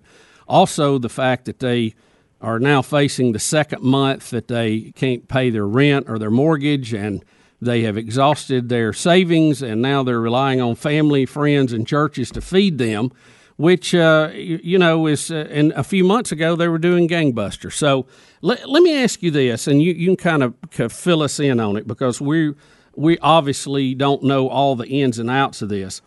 also 0.48 0.98
the 0.98 1.08
fact 1.08 1.44
that 1.46 1.58
they 1.58 1.94
are 2.40 2.58
now 2.58 2.82
facing 2.82 3.32
the 3.32 3.38
second 3.38 3.82
month 3.82 4.30
that 4.30 4.48
they 4.48 4.92
can't 4.94 5.28
pay 5.28 5.50
their 5.50 5.66
rent 5.66 6.08
or 6.08 6.18
their 6.18 6.30
mortgage, 6.30 6.92
and 6.92 7.24
they 7.60 7.82
have 7.82 7.96
exhausted 7.96 8.68
their 8.68 8.92
savings, 8.92 9.62
and 9.62 9.80
now 9.80 10.02
they're 10.02 10.20
relying 10.20 10.60
on 10.60 10.74
family, 10.74 11.24
friends, 11.24 11.72
and 11.72 11.86
churches 11.86 12.30
to 12.32 12.40
feed 12.40 12.78
them. 12.78 13.10
Which 13.56 13.94
uh, 13.94 14.32
you, 14.34 14.78
know 14.78 15.06
is, 15.06 15.30
uh, 15.30 15.48
and 15.50 15.72
a 15.72 15.82
few 15.82 16.04
months 16.04 16.30
ago 16.30 16.56
they 16.56 16.68
were 16.68 16.76
doing 16.76 17.08
gangbusters. 17.08 17.72
So 17.72 18.04
let, 18.42 18.68
let 18.68 18.82
me 18.82 19.02
ask 19.02 19.22
you 19.22 19.30
this, 19.30 19.66
and 19.66 19.80
you, 19.80 19.94
you 19.94 20.08
can 20.08 20.16
kind 20.16 20.42
of 20.42 20.54
c- 20.70 20.88
fill 20.88 21.22
us 21.22 21.40
in 21.40 21.58
on 21.58 21.78
it 21.78 21.86
because 21.86 22.20
we 22.20 22.52
we 22.94 23.18
obviously 23.20 23.94
don't 23.94 24.22
know 24.22 24.48
all 24.48 24.76
the 24.76 24.86
ins 24.86 25.18
and 25.18 25.30
outs 25.30 25.62
of 25.62 25.70
this. 25.70 26.02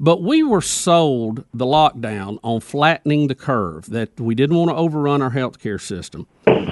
But 0.00 0.22
we 0.22 0.42
were 0.42 0.60
sold 0.60 1.44
the 1.54 1.64
lockdown 1.64 2.38
on 2.42 2.60
flattening 2.60 3.28
the 3.28 3.34
curve, 3.34 3.90
that 3.90 4.18
we 4.18 4.34
didn't 4.34 4.56
want 4.56 4.70
to 4.70 4.74
overrun 4.74 5.22
our 5.22 5.30
healthcare 5.30 5.80
system. 5.80 6.26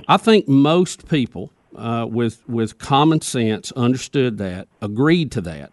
I 0.09 0.16
think 0.16 0.49
most 0.49 1.09
people 1.09 1.53
uh, 1.77 2.07
with, 2.09 2.47
with 2.49 2.79
common 2.79 3.20
sense 3.20 3.73
understood 3.73 4.39
that, 4.39 4.68
agreed 4.81 5.31
to 5.33 5.41
that. 5.43 5.73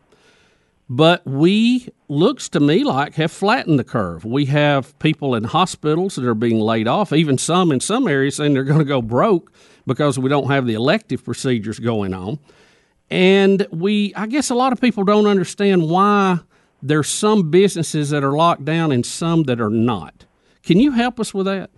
But 0.92 1.26
we, 1.26 1.90
looks 2.08 2.50
to 2.50 2.60
me 2.60 2.84
like, 2.84 3.16
have 3.16 3.32
flattened 3.32 3.78
the 3.78 3.84
curve. 3.84 4.26
We 4.26 4.46
have 4.46 4.98
people 5.00 5.36
in 5.36 5.44
hospitals 5.44 6.16
that 6.16 6.26
are 6.26 6.34
being 6.34 6.60
laid 6.60 6.88
off, 6.88 7.14
even 7.14 7.38
some 7.38 7.72
in 7.72 7.80
some 7.80 8.08
areas 8.08 8.38
saying 8.38 8.54
they're 8.54 8.64
going 8.64 8.80
to 8.80 8.86
go 8.86 9.02
broke 9.02 9.52
because 9.86 10.18
we 10.18 10.30
don't 10.30 10.50
have 10.50 10.66
the 10.66 10.74
elective 10.74 11.24
procedures 11.24 11.80
going 11.80 12.14
on. 12.14 12.40
And 13.12 13.68
we, 13.72 14.14
I 14.16 14.26
guess 14.28 14.50
a 14.50 14.56
lot 14.56 14.72
of 14.72 14.82
people 14.82 15.04
don't 15.04 15.28
understand 15.28 15.90
why 15.90 16.40
there's 16.82 17.10
some 17.10 17.50
businesses 17.50 18.10
that 18.10 18.24
are 18.24 18.32
locked 18.32 18.66
down 18.66 18.92
and 18.92 19.06
some 19.06 19.44
that 19.44 19.60
are 19.60 19.70
not. 19.70 20.26
Can 20.64 20.80
you 20.80 20.92
help 20.92 21.20
us 21.20 21.34
with 21.34 21.46
that? 21.46 21.70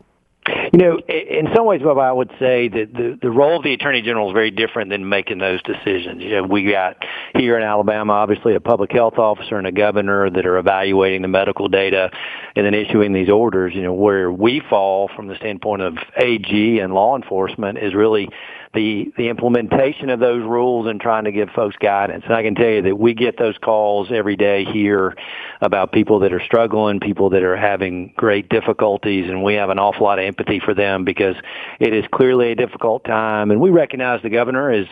You 0.72 0.80
know, 0.80 1.00
in 1.00 1.50
some 1.54 1.66
ways, 1.66 1.82
Bob, 1.82 1.98
I 1.98 2.14
would 2.14 2.32
say 2.40 2.70
that 2.70 2.94
the, 2.94 3.20
the 3.22 3.30
role 3.30 3.58
of 3.58 3.64
the 3.64 3.74
Attorney 3.74 4.02
General 4.02 4.30
is 4.30 4.34
very 4.34 4.52
different 4.52 4.90
than 4.90 5.10
making 5.10 5.38
those 5.38 5.62
decisions. 5.64 6.22
You 6.22 6.38
know, 6.38 6.44
we 6.44 6.72
got 6.72 6.96
here 7.36 7.58
in 7.58 7.64
Alabama, 7.64 8.14
obviously, 8.14 8.56
a 8.56 8.62
public 8.62 8.90
health 8.94 9.18
officer 9.18 9.58
and 9.58 9.68
a 9.68 9.74
governor 9.74 10.30
that 10.30 10.46
are 10.46 10.58
evaluating 10.58 11.24
the 11.24 11.28
medical 11.28 11.68
data 11.68 12.10
and 12.56 12.66
then 12.66 12.74
issuing 12.74 13.12
these 13.12 13.30
orders. 13.30 13.74
You 13.76 13.84
know, 13.84 13.94
where 13.94 14.32
we 14.32 14.62
fall 14.70 15.10
from 15.14 15.28
the 15.28 15.36
standpoint 15.36 15.82
of 15.82 15.98
AG 16.16 16.80
and 16.80 16.94
law 16.94 17.18
enforcement 17.18 17.78
is 17.78 17.94
really 17.94 18.30
the 18.74 19.12
the 19.18 19.28
implementation 19.28 20.10
of 20.10 20.20
those 20.20 20.44
rules 20.44 20.88
and 20.88 21.02
trying 21.02 21.26
to 21.26 21.32
give 21.32 21.50
folks 21.50 21.76
guidance. 21.78 22.24
And 22.26 22.34
I 22.34 22.44
can 22.44 22.56
tell 22.56 22.70
you 22.70 22.82
that 22.84 22.96
we 22.96 23.14
get 23.14 23.38
those 23.38 23.58
calls 23.58 24.10
every 24.12 24.38
day 24.38 24.64
here 24.64 25.16
about 25.60 25.92
people 25.92 26.20
that 26.20 26.32
are 26.32 26.42
struggling, 26.46 27.00
people 27.00 27.32
that 27.32 27.44
are 27.44 27.58
having 27.58 28.14
great 28.16 28.48
difficulties, 28.50 29.30
and 29.30 29.44
we 29.44 29.56
have 29.56 29.70
an 29.70 29.80
awful 29.80 30.06
lot 30.06 30.20
of 30.20 30.26
empathy 30.26 30.61
for 30.64 30.74
them 30.74 31.04
because 31.04 31.36
it 31.80 31.94
is 31.94 32.06
clearly 32.14 32.52
a 32.52 32.56
difficult 32.56 33.04
time. 33.04 33.52
And 33.52 33.60
we 33.60 33.70
recognize 33.70 34.22
the 34.22 34.30
governor 34.30 34.72
is 34.72 34.88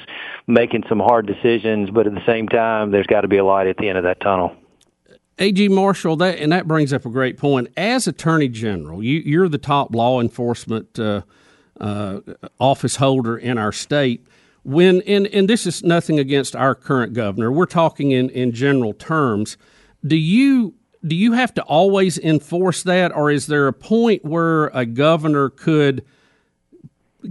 making 0.47 0.83
some 0.89 0.99
hard 0.99 1.27
decisions, 1.27 1.89
but 1.89 2.07
at 2.07 2.13
the 2.13 2.25
same 2.25 2.47
time, 2.47 2.91
there's 2.91 3.07
got 3.07 3.21
to 3.21 3.27
be 3.27 3.37
a 3.37 3.45
light 3.45 3.67
at 3.67 3.77
the 3.77 3.87
end 3.87 3.97
of 3.97 4.03
that 4.03 4.19
tunnel. 4.19 4.55
AG 5.39 5.69
Marshall, 5.69 6.17
that 6.17 6.37
and 6.39 6.51
that 6.51 6.67
brings 6.67 6.91
up 6.91 7.05
a 7.05 7.09
great 7.09 7.37
point. 7.37 7.69
As 7.77 8.07
Attorney 8.07 8.49
General, 8.49 9.01
you, 9.01 9.19
you're 9.19 9.47
the 9.47 9.57
top 9.57 9.95
law 9.95 10.19
enforcement 10.19 10.99
uh, 10.99 11.21
uh, 11.79 12.19
office 12.59 12.97
holder 12.97 13.37
in 13.37 13.57
our 13.57 13.71
state. 13.71 14.27
When 14.63 15.01
and, 15.03 15.27
and 15.27 15.49
this 15.49 15.65
is 15.65 15.81
nothing 15.81 16.19
against 16.19 16.55
our 16.55 16.75
current 16.75 17.13
governor. 17.13 17.51
We're 17.51 17.65
talking 17.65 18.11
in, 18.11 18.29
in 18.29 18.51
general 18.51 18.93
terms. 18.93 19.57
Do 20.05 20.17
you 20.17 20.75
do 21.05 21.15
you 21.15 21.33
have 21.33 21.53
to 21.53 21.63
always 21.63 22.17
enforce 22.17 22.83
that, 22.83 23.15
or 23.15 23.31
is 23.31 23.47
there 23.47 23.67
a 23.67 23.73
point 23.73 24.25
where 24.25 24.67
a 24.67 24.85
governor 24.85 25.49
could 25.49 26.05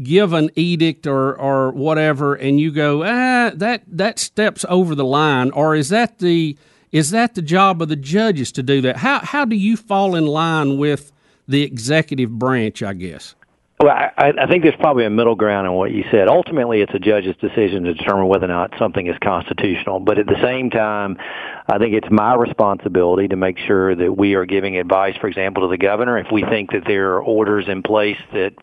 give 0.03 0.33
an 0.33 0.51
edict 0.55 1.07
or 1.07 1.35
or 1.37 1.71
whatever, 1.73 2.35
and 2.35 2.61
you 2.61 2.71
go, 2.71 3.03
ah, 3.03 3.51
that 3.55 3.83
that 3.87 4.19
steps 4.19 4.65
over 4.69 4.95
the 4.95 5.05
line, 5.05 5.51
or 5.51 5.75
is 5.75 5.89
that 5.91 6.19
the 6.19 6.57
is 6.93 7.11
that 7.11 7.35
the 7.35 7.43
job 7.43 7.83
of 7.83 7.89
the 7.89 7.97
judges 7.97 8.53
to 8.53 8.63
do 8.63 8.81
that? 8.83 8.99
How 8.99 9.21
how 9.21 9.45
do 9.45 9.57
you 9.57 9.77
fall 9.77 10.15
in 10.15 10.27
line 10.27 10.79
with 10.79 11.13
the 11.47 11.63
executive 11.63 12.31
branch? 12.39 12.83
I 12.83 12.95
guess. 12.95 13.35
Well, 13.81 13.91
I, 13.91 14.33
I 14.37 14.47
think 14.49 14.65
there's 14.65 14.75
probably 14.81 15.05
a 15.05 15.11
middle 15.11 15.37
ground 15.37 15.69
in 15.69 15.73
what 15.73 15.93
you 15.93 16.05
said. 16.11 16.27
Ultimately, 16.27 16.81
it's 16.81 16.93
a 16.95 16.99
judge's 16.99 17.37
decision 17.37 17.85
to 17.85 17.95
determine 17.95 18.27
whether 18.27 18.47
or 18.47 18.49
not 18.49 18.73
something 18.77 19.07
is 19.07 19.17
constitutional. 19.23 20.01
But 20.01 20.19
at 20.19 20.27
the 20.27 20.41
same 20.43 20.71
time, 20.71 21.17
I 21.69 21.79
think 21.79 21.95
it's 21.95 22.11
my 22.11 22.35
responsibility 22.35 23.29
to 23.29 23.37
make 23.37 23.57
sure 23.57 23.95
that 23.95 24.17
we 24.17 24.35
are 24.35 24.47
giving 24.47 24.79
advice, 24.79 25.17
for 25.21 25.29
example, 25.29 25.63
to 25.63 25.69
the 25.69 25.79
governor 25.79 26.19
if 26.19 26.27
we 26.33 26.43
think 26.43 26.73
that 26.73 26.85
there 26.89 27.15
are 27.15 27.23
orders 27.23 27.69
in 27.69 27.85
place 27.85 28.19
that 28.33 28.55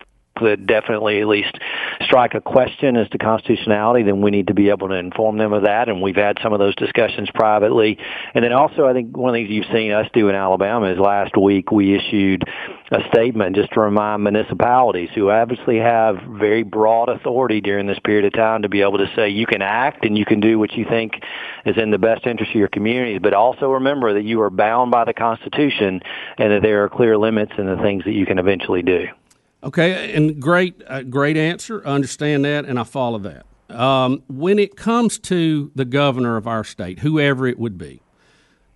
that 0.41 0.65
definitely 0.65 1.21
at 1.21 1.27
least 1.27 1.57
strike 2.01 2.33
a 2.33 2.41
question 2.41 2.97
as 2.97 3.07
to 3.09 3.17
constitutionality, 3.17 4.03
then 4.03 4.21
we 4.21 4.31
need 4.31 4.47
to 4.47 4.53
be 4.53 4.69
able 4.69 4.89
to 4.89 4.95
inform 4.95 5.37
them 5.37 5.53
of 5.53 5.63
that. 5.63 5.89
And 5.89 6.01
we've 6.01 6.15
had 6.15 6.37
some 6.43 6.53
of 6.53 6.59
those 6.59 6.75
discussions 6.75 7.29
privately. 7.33 7.97
And 8.33 8.43
then 8.43 8.53
also, 8.53 8.85
I 8.85 8.93
think 8.93 9.15
one 9.15 9.29
of 9.29 9.33
the 9.33 9.39
things 9.39 9.51
you've 9.51 9.75
seen 9.75 9.91
us 9.91 10.07
do 10.13 10.29
in 10.29 10.35
Alabama 10.35 10.91
is 10.91 10.99
last 10.99 11.37
week 11.37 11.71
we 11.71 11.95
issued 11.95 12.43
a 12.91 12.99
statement 13.13 13.55
just 13.55 13.71
to 13.73 13.79
remind 13.79 14.23
municipalities 14.23 15.09
who 15.15 15.29
obviously 15.29 15.77
have 15.77 16.17
very 16.27 16.63
broad 16.63 17.09
authority 17.09 17.61
during 17.61 17.87
this 17.87 17.99
period 17.99 18.25
of 18.25 18.33
time 18.33 18.61
to 18.61 18.69
be 18.69 18.81
able 18.81 18.97
to 18.97 19.11
say 19.15 19.29
you 19.29 19.45
can 19.45 19.61
act 19.61 20.05
and 20.05 20.17
you 20.17 20.25
can 20.25 20.39
do 20.39 20.59
what 20.59 20.71
you 20.73 20.85
think 20.85 21.13
is 21.65 21.77
in 21.77 21.89
the 21.91 21.97
best 21.97 22.27
interest 22.27 22.51
of 22.51 22.55
your 22.55 22.67
communities, 22.67 23.19
but 23.21 23.33
also 23.33 23.71
remember 23.71 24.13
that 24.13 24.23
you 24.23 24.41
are 24.41 24.49
bound 24.49 24.91
by 24.91 25.03
the 25.03 25.13
Constitution 25.13 26.01
and 26.37 26.51
that 26.51 26.61
there 26.61 26.83
are 26.83 26.89
clear 26.89 27.17
limits 27.17 27.53
in 27.57 27.65
the 27.65 27.77
things 27.77 28.03
that 28.03 28.13
you 28.13 28.25
can 28.25 28.39
eventually 28.39 28.83
do. 28.83 29.07
Okay, 29.65 30.13
and 30.13 30.39
great, 30.39 30.79
uh, 30.85 31.01
great 31.01 31.37
answer. 31.37 31.81
I 31.87 31.93
understand 31.93 32.45
that, 32.45 32.65
and 32.65 32.79
I 32.79 32.83
follow 32.83 33.17
that. 33.19 33.45
Um, 33.75 34.21
when 34.27 34.59
it 34.59 34.77
comes 34.77 35.17
to 35.19 35.71
the 35.73 35.85
governor 35.85 36.37
of 36.37 36.45
our 36.47 36.63
state, 36.63 36.99
whoever 36.99 37.47
it 37.47 37.57
would 37.57 37.75
be, 37.75 38.03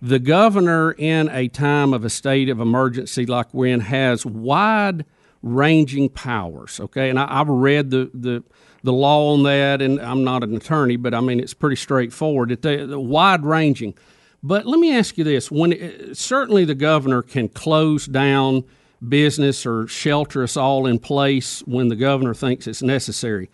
the 0.02 0.18
governor 0.18 0.90
in 0.90 1.28
a 1.28 1.46
time 1.46 1.94
of 1.94 2.04
a 2.04 2.10
state 2.10 2.48
of 2.48 2.58
emergency 2.58 3.24
like 3.24 3.54
we're 3.54 3.72
in 3.72 3.80
has 3.80 4.26
wide 4.26 5.04
ranging 5.42 6.08
powers. 6.08 6.80
Okay, 6.80 7.08
and 7.08 7.20
I, 7.20 7.40
I've 7.40 7.48
read 7.48 7.90
the, 7.90 8.10
the 8.12 8.42
the 8.82 8.92
law 8.92 9.34
on 9.34 9.44
that, 9.44 9.80
and 9.80 10.00
I'm 10.00 10.24
not 10.24 10.42
an 10.42 10.56
attorney, 10.56 10.96
but 10.96 11.14
I 11.14 11.20
mean 11.20 11.38
it's 11.38 11.54
pretty 11.54 11.76
straightforward. 11.76 12.50
It, 12.50 12.62
they, 12.62 12.84
wide 12.84 13.44
ranging. 13.44 13.94
But 14.42 14.66
let 14.66 14.80
me 14.80 14.96
ask 14.96 15.16
you 15.16 15.22
this: 15.22 15.52
when 15.52 15.72
it, 15.72 16.16
certainly 16.16 16.64
the 16.64 16.74
governor 16.74 17.22
can 17.22 17.48
close 17.48 18.06
down 18.06 18.64
business 19.06 19.64
or 19.64 19.86
shelter 19.86 20.42
us 20.42 20.56
all 20.56 20.86
in 20.86 20.98
place 20.98 21.60
when 21.66 21.88
the 21.88 21.96
governor 21.96 22.34
thinks 22.34 22.66
it's 22.66 22.82
necessary, 22.82 23.50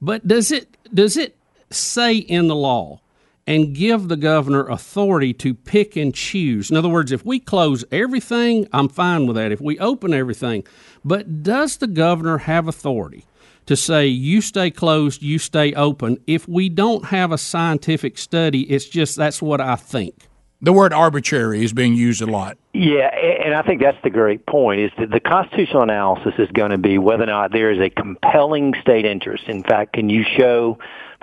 but 0.00 0.26
does 0.26 0.50
it 0.50 0.76
does 0.92 1.16
it 1.16 1.36
say 1.70 2.16
in 2.16 2.48
the 2.48 2.56
law 2.56 3.00
and 3.46 3.74
give 3.74 4.08
the 4.08 4.16
governor 4.16 4.68
authority 4.68 5.32
to 5.32 5.54
pick 5.54 5.96
and 5.96 6.14
choose? 6.14 6.70
In 6.70 6.76
other 6.76 6.88
words, 6.88 7.12
if 7.12 7.24
we 7.24 7.38
close 7.38 7.84
everything, 7.90 8.66
I'm 8.72 8.88
fine 8.88 9.26
with 9.26 9.36
that. 9.36 9.52
If 9.52 9.60
we 9.60 9.78
open 9.78 10.12
everything, 10.12 10.64
but 11.04 11.42
does 11.42 11.78
the 11.78 11.86
governor 11.86 12.38
have 12.38 12.68
authority? 12.68 13.24
to 13.68 13.76
say 13.76 14.06
you 14.06 14.40
stay 14.40 14.70
closed, 14.70 15.22
you 15.22 15.38
stay 15.38 15.74
open. 15.74 16.16
If 16.26 16.48
we 16.48 16.70
don't 16.70 17.04
have 17.04 17.32
a 17.32 17.36
scientific 17.36 18.16
study, 18.16 18.62
it's 18.62 18.86
just 18.88 19.14
that's 19.14 19.42
what 19.42 19.60
I 19.60 19.76
think. 19.76 20.27
The 20.60 20.72
word 20.72 20.92
arbitrary 20.92 21.64
is 21.64 21.72
being 21.72 21.94
used 21.94 22.20
a 22.20 22.26
lot. 22.26 22.58
Yeah, 22.72 23.14
and 23.14 23.54
I 23.54 23.62
think 23.62 23.80
that's 23.80 23.98
the 24.02 24.10
great 24.10 24.44
point 24.46 24.80
is 24.80 24.90
that 24.98 25.10
the 25.10 25.20
constitutional 25.20 25.82
analysis 25.82 26.34
is 26.38 26.48
going 26.52 26.72
to 26.72 26.78
be 26.78 26.98
whether 26.98 27.22
or 27.22 27.26
not 27.26 27.52
there 27.52 27.70
is 27.70 27.78
a 27.78 27.90
compelling 27.90 28.74
state 28.80 29.04
interest. 29.04 29.44
In 29.46 29.62
fact, 29.62 29.92
can 29.92 30.10
you 30.10 30.24
show 30.24 30.78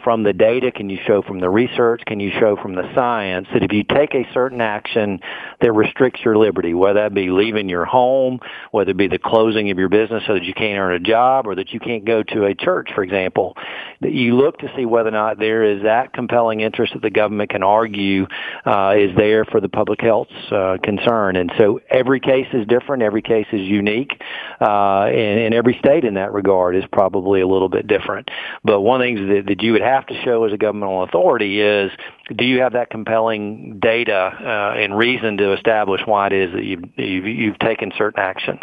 from 0.05 0.21
the 0.21 0.33
data, 0.33 0.71
can 0.71 0.87
you 0.87 0.99
show 1.07 1.23
from 1.23 1.39
the 1.39 1.49
research, 1.49 2.03
can 2.05 2.19
you 2.19 2.31
show 2.39 2.55
from 2.55 2.75
the 2.75 2.87
science 2.93 3.47
that 3.51 3.63
if 3.63 3.73
you 3.73 3.83
take 3.83 4.13
a 4.13 4.23
certain 4.35 4.61
action 4.61 5.19
that 5.61 5.71
restricts 5.73 6.21
your 6.23 6.37
liberty, 6.37 6.75
whether 6.75 7.01
that 7.01 7.13
be 7.15 7.31
leaving 7.31 7.67
your 7.67 7.85
home, 7.85 8.39
whether 8.69 8.91
it 8.91 8.97
be 8.97 9.07
the 9.07 9.17
closing 9.17 9.71
of 9.71 9.79
your 9.79 9.89
business 9.89 10.21
so 10.27 10.35
that 10.35 10.43
you 10.43 10.53
can't 10.53 10.77
earn 10.77 10.93
a 10.93 10.99
job 10.99 11.47
or 11.47 11.55
that 11.55 11.73
you 11.73 11.79
can't 11.79 12.05
go 12.05 12.21
to 12.21 12.45
a 12.45 12.53
church, 12.53 12.91
for 12.93 13.03
example, 13.03 13.57
that 14.01 14.11
you 14.11 14.35
look 14.35 14.59
to 14.59 14.71
see 14.77 14.85
whether 14.85 15.09
or 15.09 15.11
not 15.11 15.39
there 15.39 15.63
is 15.63 15.81
that 15.81 16.13
compelling 16.13 16.59
interest 16.59 16.93
that 16.93 17.01
the 17.01 17.09
government 17.09 17.49
can 17.49 17.63
argue 17.63 18.27
uh, 18.63 18.93
is 18.95 19.09
there 19.17 19.43
for 19.43 19.59
the 19.59 19.69
public 19.69 20.01
health 20.01 20.27
uh, 20.51 20.77
concern. 20.83 21.35
And 21.35 21.51
so 21.57 21.81
every 21.89 22.19
case 22.19 22.47
is 22.53 22.67
different, 22.67 23.01
every 23.01 23.23
case 23.23 23.47
is 23.51 23.61
unique, 23.61 24.21
uh, 24.61 25.05
and, 25.05 25.39
and 25.39 25.53
every 25.55 25.75
state 25.79 26.05
in 26.05 26.13
that 26.13 26.31
regard 26.31 26.75
is 26.75 26.83
probably 26.91 27.41
a 27.41 27.47
little 27.47 27.69
bit 27.69 27.87
different. 27.87 28.29
But 28.63 28.81
one 28.81 29.01
of 29.01 29.07
the 29.07 29.15
things 29.15 29.29
that, 29.29 29.45
that 29.47 29.63
you 29.63 29.71
would 29.71 29.81
have 29.81 29.94
to 30.07 30.21
show 30.23 30.43
as 30.45 30.53
a 30.53 30.57
governmental 30.57 31.03
authority 31.03 31.61
is 31.61 31.91
do 32.35 32.45
you 32.45 32.61
have 32.61 32.73
that 32.73 32.89
compelling 32.89 33.79
data 33.79 34.13
uh, 34.13 34.79
and 34.79 34.97
reason 34.97 35.37
to 35.37 35.53
establish 35.53 36.01
why 36.05 36.27
it 36.27 36.33
is 36.33 36.53
that 36.53 36.63
you've, 36.63 36.83
you've, 36.97 37.25
you've 37.25 37.59
taken 37.59 37.91
certain 37.97 38.19
actions? 38.19 38.61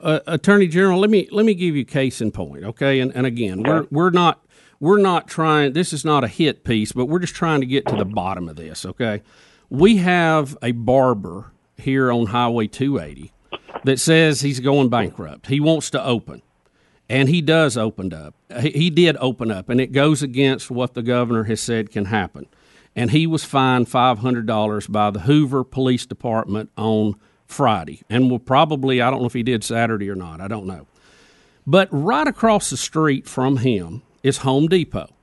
Uh, 0.00 0.20
Attorney 0.26 0.66
General, 0.68 0.98
let 0.98 1.10
me 1.10 1.28
let 1.30 1.46
me 1.46 1.54
give 1.54 1.76
you 1.76 1.84
case 1.84 2.20
in 2.20 2.30
point, 2.30 2.64
okay? 2.64 3.00
And 3.00 3.14
and 3.14 3.26
again, 3.26 3.60
okay. 3.60 3.70
we're 3.70 3.86
we're 3.90 4.10
not 4.10 4.44
we're 4.80 4.98
not 4.98 5.28
trying. 5.28 5.72
This 5.72 5.92
is 5.92 6.04
not 6.04 6.24
a 6.24 6.28
hit 6.28 6.64
piece, 6.64 6.92
but 6.92 7.06
we're 7.06 7.18
just 7.18 7.34
trying 7.34 7.60
to 7.60 7.66
get 7.66 7.86
to 7.86 7.96
the 7.96 8.04
bottom 8.04 8.48
of 8.48 8.56
this, 8.56 8.84
okay? 8.84 9.22
We 9.70 9.98
have 9.98 10.56
a 10.62 10.72
barber 10.72 11.52
here 11.76 12.10
on 12.10 12.26
Highway 12.26 12.66
280 12.66 13.32
that 13.84 13.98
says 13.98 14.40
he's 14.40 14.60
going 14.60 14.88
bankrupt. 14.88 15.46
He 15.46 15.60
wants 15.60 15.90
to 15.90 16.04
open 16.04 16.42
and 17.08 17.28
he 17.28 17.40
does 17.40 17.76
opened 17.76 18.12
up. 18.12 18.34
He, 18.60 18.90
did 18.90 19.16
open 19.20 19.50
up, 19.50 19.68
and 19.68 19.80
it 19.80 19.92
goes 19.92 20.22
against 20.22 20.70
what 20.70 20.94
the 20.94 21.02
governor 21.02 21.44
has 21.44 21.60
said 21.60 21.90
can 21.90 22.06
happen. 22.06 22.46
And 22.94 23.10
he 23.10 23.26
was 23.26 23.44
fined 23.44 23.88
five 23.88 24.18
hundred 24.18 24.46
dollars 24.46 24.86
by 24.86 25.10
the 25.10 25.20
Hoover 25.20 25.64
Police 25.64 26.04
Department 26.06 26.70
on 26.76 27.14
Friday, 27.46 28.02
and 28.10 28.30
will 28.30 28.38
probably 28.38 29.00
I 29.00 29.10
don't 29.10 29.20
know 29.20 29.26
if 29.26 29.34
he 29.34 29.42
did 29.42 29.64
Saturday 29.64 30.10
or 30.10 30.16
not. 30.16 30.40
I 30.40 30.48
don't 30.48 30.66
know. 30.66 30.86
But 31.66 31.88
right 31.92 32.26
across 32.26 32.70
the 32.70 32.76
street 32.76 33.28
from 33.28 33.58
him 33.58 34.02
is 34.22 34.38
Home 34.38 34.68
Depot. 34.68 35.14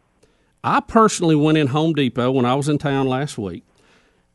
I 0.64 0.80
personally 0.80 1.36
went 1.36 1.58
in 1.58 1.68
Home 1.68 1.94
Depot 1.94 2.32
when 2.32 2.46
I 2.46 2.56
was 2.56 2.70
in 2.70 2.78
town 2.78 3.08
last 3.08 3.38
week. 3.38 3.64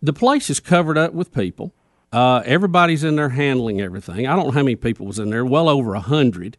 The 0.03 0.13
place 0.13 0.51
is 0.51 0.61
covered 0.61 0.99
up 0.99 1.13
with 1.13 1.33
people. 1.33 1.73
Uh, 2.13 2.43
everybody's 2.45 3.05
in 3.05 3.17
there 3.17 3.31
handling 3.31 3.81
everything. 3.81 4.27
I 4.27 4.35
don't 4.35 4.47
know 4.47 4.53
how 4.53 4.63
many 4.63 4.77
people 4.77 5.07
was 5.07 5.19
in 5.19 5.31
there. 5.31 5.45
Well 5.45 5.69
over 5.69 5.95
a 5.95 6.01
hundred. 6.01 6.57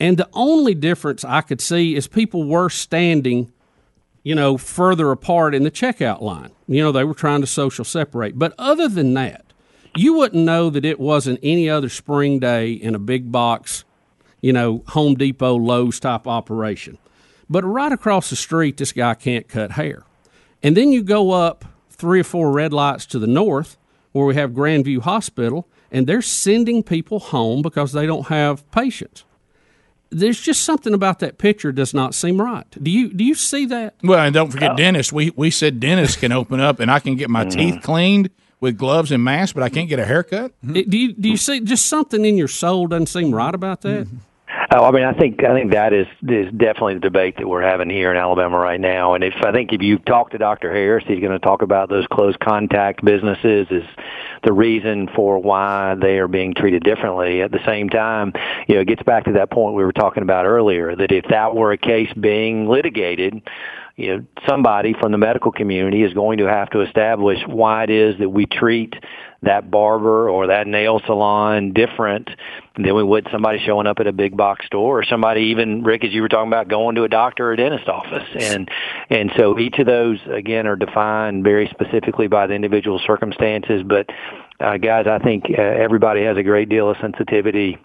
And 0.00 0.16
the 0.16 0.28
only 0.32 0.74
difference 0.74 1.24
I 1.24 1.40
could 1.40 1.60
see 1.60 1.96
is 1.96 2.06
people 2.06 2.44
were 2.44 2.70
standing, 2.70 3.52
you 4.22 4.34
know, 4.34 4.56
further 4.56 5.10
apart 5.10 5.54
in 5.54 5.64
the 5.64 5.70
checkout 5.70 6.20
line. 6.20 6.50
You 6.68 6.82
know, 6.82 6.92
they 6.92 7.04
were 7.04 7.14
trying 7.14 7.40
to 7.40 7.46
social 7.46 7.84
separate. 7.84 8.38
But 8.38 8.54
other 8.58 8.88
than 8.88 9.14
that, 9.14 9.44
you 9.96 10.14
wouldn't 10.14 10.44
know 10.44 10.70
that 10.70 10.84
it 10.84 11.00
wasn't 11.00 11.40
any 11.42 11.68
other 11.68 11.88
spring 11.88 12.38
day 12.38 12.72
in 12.72 12.94
a 12.94 13.00
big 13.00 13.32
box, 13.32 13.84
you 14.40 14.52
know, 14.52 14.84
Home 14.88 15.14
Depot, 15.14 15.56
Lowe's 15.56 15.98
type 15.98 16.28
operation. 16.28 16.98
But 17.50 17.64
right 17.64 17.90
across 17.90 18.30
the 18.30 18.36
street, 18.36 18.76
this 18.76 18.92
guy 18.92 19.14
can't 19.14 19.48
cut 19.48 19.72
hair. 19.72 20.04
And 20.62 20.76
then 20.76 20.92
you 20.92 21.02
go 21.02 21.32
up 21.32 21.64
three 21.90 22.20
or 22.20 22.24
four 22.24 22.52
red 22.52 22.72
lights 22.72 23.06
to 23.06 23.18
the 23.18 23.26
north 23.26 23.76
where 24.12 24.26
we 24.26 24.34
have 24.36 24.50
Grandview 24.52 25.00
Hospital, 25.00 25.66
and 25.90 26.06
they're 26.06 26.22
sending 26.22 26.82
people 26.82 27.18
home 27.18 27.62
because 27.62 27.92
they 27.92 28.06
don't 28.06 28.28
have 28.28 28.68
patients 28.70 29.24
there's 30.10 30.40
just 30.40 30.62
something 30.62 30.94
about 30.94 31.18
that 31.20 31.38
picture 31.38 31.72
does 31.72 31.92
not 31.92 32.14
seem 32.14 32.40
right. 32.40 32.66
Do 32.82 32.90
you 32.90 33.12
do 33.12 33.24
you 33.24 33.34
see 33.34 33.66
that? 33.66 33.94
Well, 34.02 34.20
and 34.20 34.34
don't 34.34 34.50
forget 34.50 34.76
dentists. 34.76 35.12
We 35.12 35.30
we 35.30 35.50
said 35.50 35.80
dentists 35.80 36.16
can 36.16 36.32
open 36.32 36.60
up 36.60 36.80
and 36.80 36.90
I 36.90 36.98
can 36.98 37.16
get 37.16 37.30
my 37.30 37.44
mm-hmm. 37.44 37.58
teeth 37.58 37.82
cleaned 37.82 38.30
with 38.60 38.76
gloves 38.76 39.12
and 39.12 39.22
masks, 39.22 39.52
but 39.52 39.62
I 39.62 39.68
can't 39.68 39.88
get 39.88 39.98
a 39.98 40.04
haircut. 40.04 40.52
Mm-hmm. 40.64 40.90
Do 40.90 40.98
you 40.98 41.12
do 41.12 41.28
you 41.28 41.36
see 41.36 41.60
just 41.60 41.86
something 41.86 42.24
in 42.24 42.36
your 42.36 42.48
soul 42.48 42.86
doesn't 42.86 43.06
seem 43.06 43.34
right 43.34 43.54
about 43.54 43.82
that? 43.82 44.06
Mm-hmm. 44.06 44.16
Oh, 44.70 44.84
I 44.84 44.90
mean, 44.90 45.04
I 45.04 45.14
think 45.14 45.42
I 45.42 45.54
think 45.54 45.72
that 45.72 45.94
is 45.94 46.06
is 46.22 46.52
definitely 46.52 46.94
the 46.94 47.00
debate 47.00 47.38
that 47.38 47.48
we're 47.48 47.62
having 47.62 47.88
here 47.88 48.10
in 48.10 48.18
Alabama 48.18 48.58
right 48.58 48.78
now. 48.78 49.14
And 49.14 49.24
if 49.24 49.32
I 49.42 49.50
think 49.50 49.72
if 49.72 49.80
you 49.80 49.98
talk 49.98 50.32
to 50.32 50.38
Dr. 50.38 50.70
Harris, 50.70 51.04
he's 51.06 51.20
going 51.20 51.32
to 51.32 51.38
talk 51.38 51.62
about 51.62 51.88
those 51.88 52.06
close 52.12 52.34
contact 52.36 53.02
businesses 53.02 53.66
is 53.70 53.84
the 54.44 54.52
reason 54.52 55.08
for 55.16 55.38
why 55.38 55.94
they 55.98 56.18
are 56.18 56.28
being 56.28 56.52
treated 56.52 56.82
differently. 56.82 57.40
At 57.40 57.50
the 57.50 57.64
same 57.64 57.88
time, 57.88 58.34
you 58.66 58.74
know, 58.74 58.82
it 58.82 58.88
gets 58.88 59.02
back 59.04 59.24
to 59.24 59.32
that 59.32 59.50
point 59.50 59.74
we 59.74 59.84
were 59.84 59.92
talking 59.92 60.22
about 60.22 60.44
earlier 60.44 60.94
that 60.94 61.12
if 61.12 61.24
that 61.30 61.56
were 61.56 61.72
a 61.72 61.78
case 61.78 62.12
being 62.12 62.68
litigated, 62.68 63.40
you 63.96 64.18
know, 64.18 64.24
somebody 64.46 64.92
from 64.92 65.12
the 65.12 65.18
medical 65.18 65.50
community 65.50 66.02
is 66.02 66.12
going 66.12 66.38
to 66.38 66.44
have 66.44 66.68
to 66.70 66.82
establish 66.82 67.38
why 67.46 67.84
it 67.84 67.90
is 67.90 68.18
that 68.18 68.28
we 68.28 68.44
treat 68.44 68.94
that 69.42 69.70
barber 69.70 70.28
or 70.28 70.48
that 70.48 70.66
nail 70.66 71.00
salon 71.06 71.72
different 71.72 72.28
than 72.76 72.94
we 72.94 73.02
would 73.02 73.28
somebody 73.30 73.60
showing 73.64 73.86
up 73.86 74.00
at 74.00 74.06
a 74.06 74.12
big 74.12 74.36
box 74.36 74.66
store 74.66 75.00
or 75.00 75.04
somebody 75.04 75.42
even 75.42 75.84
Rick 75.84 76.04
as 76.04 76.12
you 76.12 76.22
were 76.22 76.28
talking 76.28 76.48
about 76.48 76.68
going 76.68 76.96
to 76.96 77.04
a 77.04 77.08
doctor 77.08 77.48
or 77.48 77.52
a 77.52 77.56
dentist 77.56 77.88
office. 77.88 78.28
And 78.38 78.68
and 79.10 79.30
so 79.36 79.58
each 79.58 79.78
of 79.78 79.86
those 79.86 80.18
again 80.30 80.66
are 80.66 80.76
defined 80.76 81.44
very 81.44 81.68
specifically 81.68 82.26
by 82.26 82.48
the 82.48 82.54
individual 82.54 83.00
circumstances. 83.06 83.82
But 83.86 84.10
uh, 84.60 84.76
guys 84.78 85.06
I 85.06 85.18
think 85.18 85.44
uh, 85.50 85.60
everybody 85.60 86.24
has 86.24 86.36
a 86.36 86.42
great 86.42 86.68
deal 86.68 86.90
of 86.90 86.96
sensitivity 87.00 87.78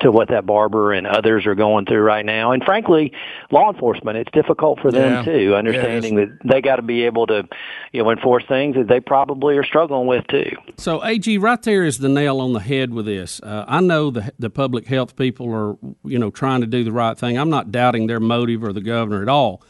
to 0.00 0.12
what 0.12 0.28
that 0.28 0.46
barber 0.46 0.92
and 0.92 1.06
others 1.06 1.46
are 1.46 1.54
going 1.54 1.86
through 1.86 2.02
right 2.02 2.24
now. 2.24 2.52
And 2.52 2.62
frankly, 2.62 3.12
law 3.50 3.72
enforcement, 3.72 4.18
it's 4.18 4.30
difficult 4.32 4.80
for 4.80 4.92
them 4.92 5.12
yeah. 5.12 5.22
too, 5.22 5.54
understanding 5.54 6.16
that 6.16 6.38
they 6.44 6.60
got 6.60 6.76
to 6.76 6.82
be 6.82 7.04
able 7.04 7.26
to, 7.28 7.48
you 7.92 8.02
know, 8.02 8.10
enforce 8.10 8.44
things 8.46 8.76
that 8.76 8.88
they 8.88 9.00
probably 9.00 9.56
are 9.56 9.64
struggling 9.64 10.06
with 10.06 10.26
too. 10.26 10.50
So, 10.76 11.04
AG, 11.04 11.38
right 11.38 11.62
there 11.62 11.84
is 11.84 11.98
the 11.98 12.08
nail 12.08 12.40
on 12.40 12.52
the 12.52 12.60
head 12.60 12.92
with 12.92 13.06
this. 13.06 13.40
Uh, 13.42 13.64
I 13.66 13.80
know 13.80 14.10
the 14.10 14.32
the 14.38 14.50
public 14.50 14.86
health 14.86 15.16
people 15.16 15.52
are, 15.52 15.76
you 16.04 16.18
know, 16.18 16.30
trying 16.30 16.60
to 16.60 16.66
do 16.66 16.84
the 16.84 16.92
right 16.92 17.18
thing. 17.18 17.38
I'm 17.38 17.50
not 17.50 17.72
doubting 17.72 18.06
their 18.06 18.20
motive 18.20 18.62
or 18.64 18.72
the 18.72 18.80
governor 18.80 19.22
at 19.22 19.28
all. 19.28 19.62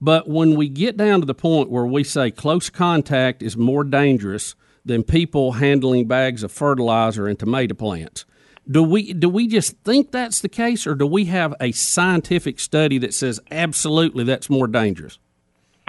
But 0.00 0.28
when 0.28 0.56
we 0.56 0.68
get 0.68 0.96
down 0.96 1.20
to 1.20 1.26
the 1.26 1.34
point 1.34 1.70
where 1.70 1.86
we 1.86 2.04
say 2.04 2.30
close 2.30 2.68
contact 2.68 3.42
is 3.42 3.56
more 3.56 3.82
dangerous 3.82 4.54
than 4.84 5.02
people 5.02 5.52
handling 5.52 6.06
bags 6.06 6.42
of 6.42 6.52
fertilizer 6.52 7.26
and 7.26 7.38
tomato 7.38 7.74
plants, 7.74 8.24
Do 8.68 8.82
we 8.82 9.12
do 9.12 9.28
we 9.28 9.46
just 9.46 9.76
think 9.84 10.10
that's 10.10 10.40
the 10.40 10.48
case, 10.48 10.86
or 10.86 10.94
do 10.94 11.06
we 11.06 11.26
have 11.26 11.54
a 11.60 11.72
scientific 11.72 12.58
study 12.58 12.98
that 12.98 13.14
says 13.14 13.40
absolutely 13.50 14.24
that's 14.24 14.50
more 14.50 14.66
dangerous? 14.66 15.18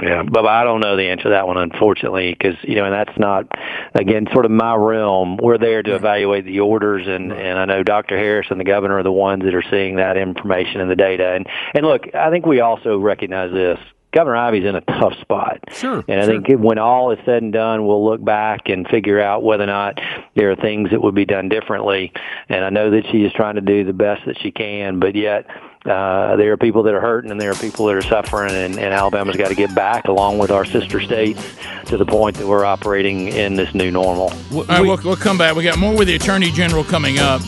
Yeah, 0.01 0.21
but 0.21 0.45
I 0.45 0.63
don't 0.63 0.79
know 0.79 0.95
the 0.95 1.09
answer 1.09 1.23
to 1.23 1.29
that 1.29 1.47
one, 1.47 1.57
unfortunately, 1.57 2.31
because 2.31 2.55
you 2.61 2.75
know, 2.75 2.85
and 2.85 2.93
that's 2.93 3.17
not 3.17 3.47
again 3.95 4.27
sort 4.31 4.45
of 4.45 4.51
my 4.51 4.75
realm. 4.75 5.37
We're 5.41 5.57
there 5.57 5.81
to 5.81 5.95
evaluate 5.95 6.45
the 6.45 6.59
orders, 6.59 7.07
and 7.07 7.33
and 7.33 7.57
I 7.57 7.65
know 7.65 7.81
Dr. 7.81 8.15
Harris 8.15 8.45
and 8.51 8.59
the 8.59 8.63
governor 8.63 8.99
are 8.99 9.03
the 9.03 9.11
ones 9.11 9.43
that 9.43 9.55
are 9.55 9.63
seeing 9.71 9.95
that 9.95 10.15
information 10.15 10.81
and 10.81 10.91
the 10.91 10.95
data. 10.95 11.33
And 11.33 11.47
and 11.73 11.83
look, 11.83 12.13
I 12.13 12.29
think 12.29 12.45
we 12.45 12.59
also 12.59 12.99
recognize 12.99 13.51
this. 13.51 13.79
Governor 14.13 14.37
Ivey's 14.37 14.65
in 14.65 14.75
a 14.75 14.81
tough 14.81 15.13
spot. 15.21 15.59
Sure. 15.73 16.03
And 16.07 16.19
I 16.19 16.25
think 16.25 16.47
when 16.49 16.77
all 16.77 17.11
is 17.11 17.19
said 17.25 17.43
and 17.43 17.51
done, 17.51 17.85
we'll 17.85 18.05
look 18.05 18.23
back 18.23 18.69
and 18.69 18.87
figure 18.87 19.19
out 19.19 19.43
whether 19.43 19.63
or 19.63 19.67
not 19.67 19.99
there 20.35 20.49
are 20.51 20.55
things 20.55 20.91
that 20.91 21.01
would 21.01 21.13
be 21.13 21.25
done 21.25 21.49
differently. 21.49 22.13
And 22.49 22.63
I 22.63 22.69
know 22.69 22.89
that 22.91 23.05
she 23.11 23.23
is 23.23 23.33
trying 23.33 23.55
to 23.55 23.61
do 23.61 23.83
the 23.83 23.93
best 23.93 24.25
that 24.25 24.39
she 24.39 24.51
can, 24.51 24.99
but 24.99 25.13
yet 25.13 25.45
uh, 25.85 26.35
there 26.35 26.51
are 26.51 26.57
people 26.57 26.83
that 26.83 26.93
are 26.93 27.01
hurting 27.01 27.31
and 27.31 27.39
there 27.39 27.51
are 27.51 27.55
people 27.55 27.85
that 27.85 27.95
are 27.95 28.01
suffering, 28.01 28.53
and, 28.53 28.79
and 28.79 28.93
Alabama's 28.93 29.35
got 29.35 29.49
to 29.49 29.55
get 29.55 29.73
back, 29.75 30.07
along 30.07 30.37
with 30.37 30.51
our 30.51 30.65
sister 30.65 30.99
states, 30.99 31.41
to 31.85 31.97
the 31.97 32.05
point 32.05 32.37
that 32.37 32.47
we're 32.47 32.65
operating 32.65 33.27
in 33.27 33.55
this 33.55 33.73
new 33.73 33.91
normal. 33.91 34.31
All 34.53 34.63
right, 34.65 34.81
we'll, 34.81 34.99
we'll 35.03 35.15
come 35.15 35.37
back. 35.37 35.55
We 35.55 35.63
got 35.63 35.77
more 35.77 35.95
with 35.95 36.07
the 36.07 36.15
Attorney 36.15 36.51
General 36.51 36.83
coming 36.83 37.19
up, 37.19 37.41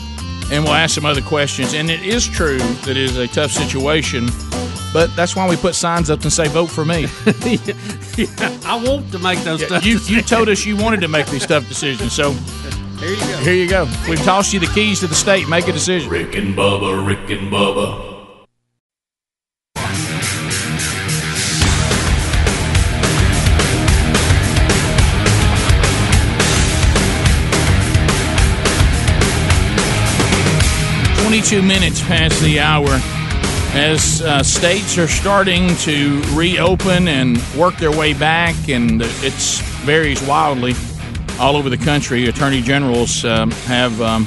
and 0.52 0.64
we'll 0.64 0.74
ask 0.74 0.94
some 0.94 1.04
other 1.04 1.22
questions. 1.22 1.74
And 1.74 1.90
it 1.90 2.02
is 2.02 2.26
true 2.26 2.58
that 2.58 2.90
it 2.90 2.96
is 2.96 3.16
a 3.16 3.26
tough 3.28 3.50
situation, 3.50 4.28
but 4.92 5.14
that's 5.16 5.36
why 5.36 5.48
we 5.48 5.56
put 5.56 5.74
signs 5.74 6.10
up 6.10 6.22
and 6.22 6.32
say, 6.32 6.48
vote 6.48 6.66
for 6.66 6.84
me. 6.84 7.06
I 8.66 8.82
want 8.84 9.10
to 9.12 9.18
make 9.18 9.38
those 9.40 9.66
tough 9.66 9.84
you, 9.84 9.98
you 10.06 10.20
told 10.22 10.48
us 10.48 10.64
you 10.66 10.76
wanted 10.76 11.00
to 11.00 11.08
make 11.08 11.26
these 11.26 11.46
tough 11.46 11.68
decisions, 11.68 12.12
so 12.12 12.32
Here 12.32 13.10
you 13.10 13.16
go. 13.20 13.36
here 13.38 13.54
you 13.54 13.68
go. 13.68 13.88
We've 14.08 14.22
tossed 14.22 14.52
you 14.52 14.60
the 14.60 14.66
keys 14.66 15.00
to 15.00 15.06
the 15.06 15.14
state. 15.14 15.48
Make 15.48 15.68
a 15.68 15.72
decision. 15.72 16.10
Rick 16.10 16.34
and 16.36 16.54
Bubba, 16.54 17.06
Rick 17.06 17.30
and 17.30 17.50
Bubba. 17.50 18.08
Twenty-two 31.22 31.62
minutes 31.62 32.00
past 32.00 32.40
the 32.42 32.58
hour. 32.60 32.86
As 33.72 34.20
uh, 34.20 34.42
states 34.42 34.98
are 34.98 35.06
starting 35.06 35.74
to 35.76 36.20
reopen 36.32 37.06
and 37.06 37.40
work 37.56 37.76
their 37.76 37.96
way 37.96 38.14
back, 38.14 38.68
and 38.68 39.00
it 39.00 39.32
varies 39.84 40.20
wildly 40.22 40.74
all 41.38 41.56
over 41.56 41.70
the 41.70 41.78
country. 41.78 42.26
Attorney 42.26 42.62
generals 42.62 43.24
um, 43.24 43.50
have 43.52 44.00
um, 44.02 44.24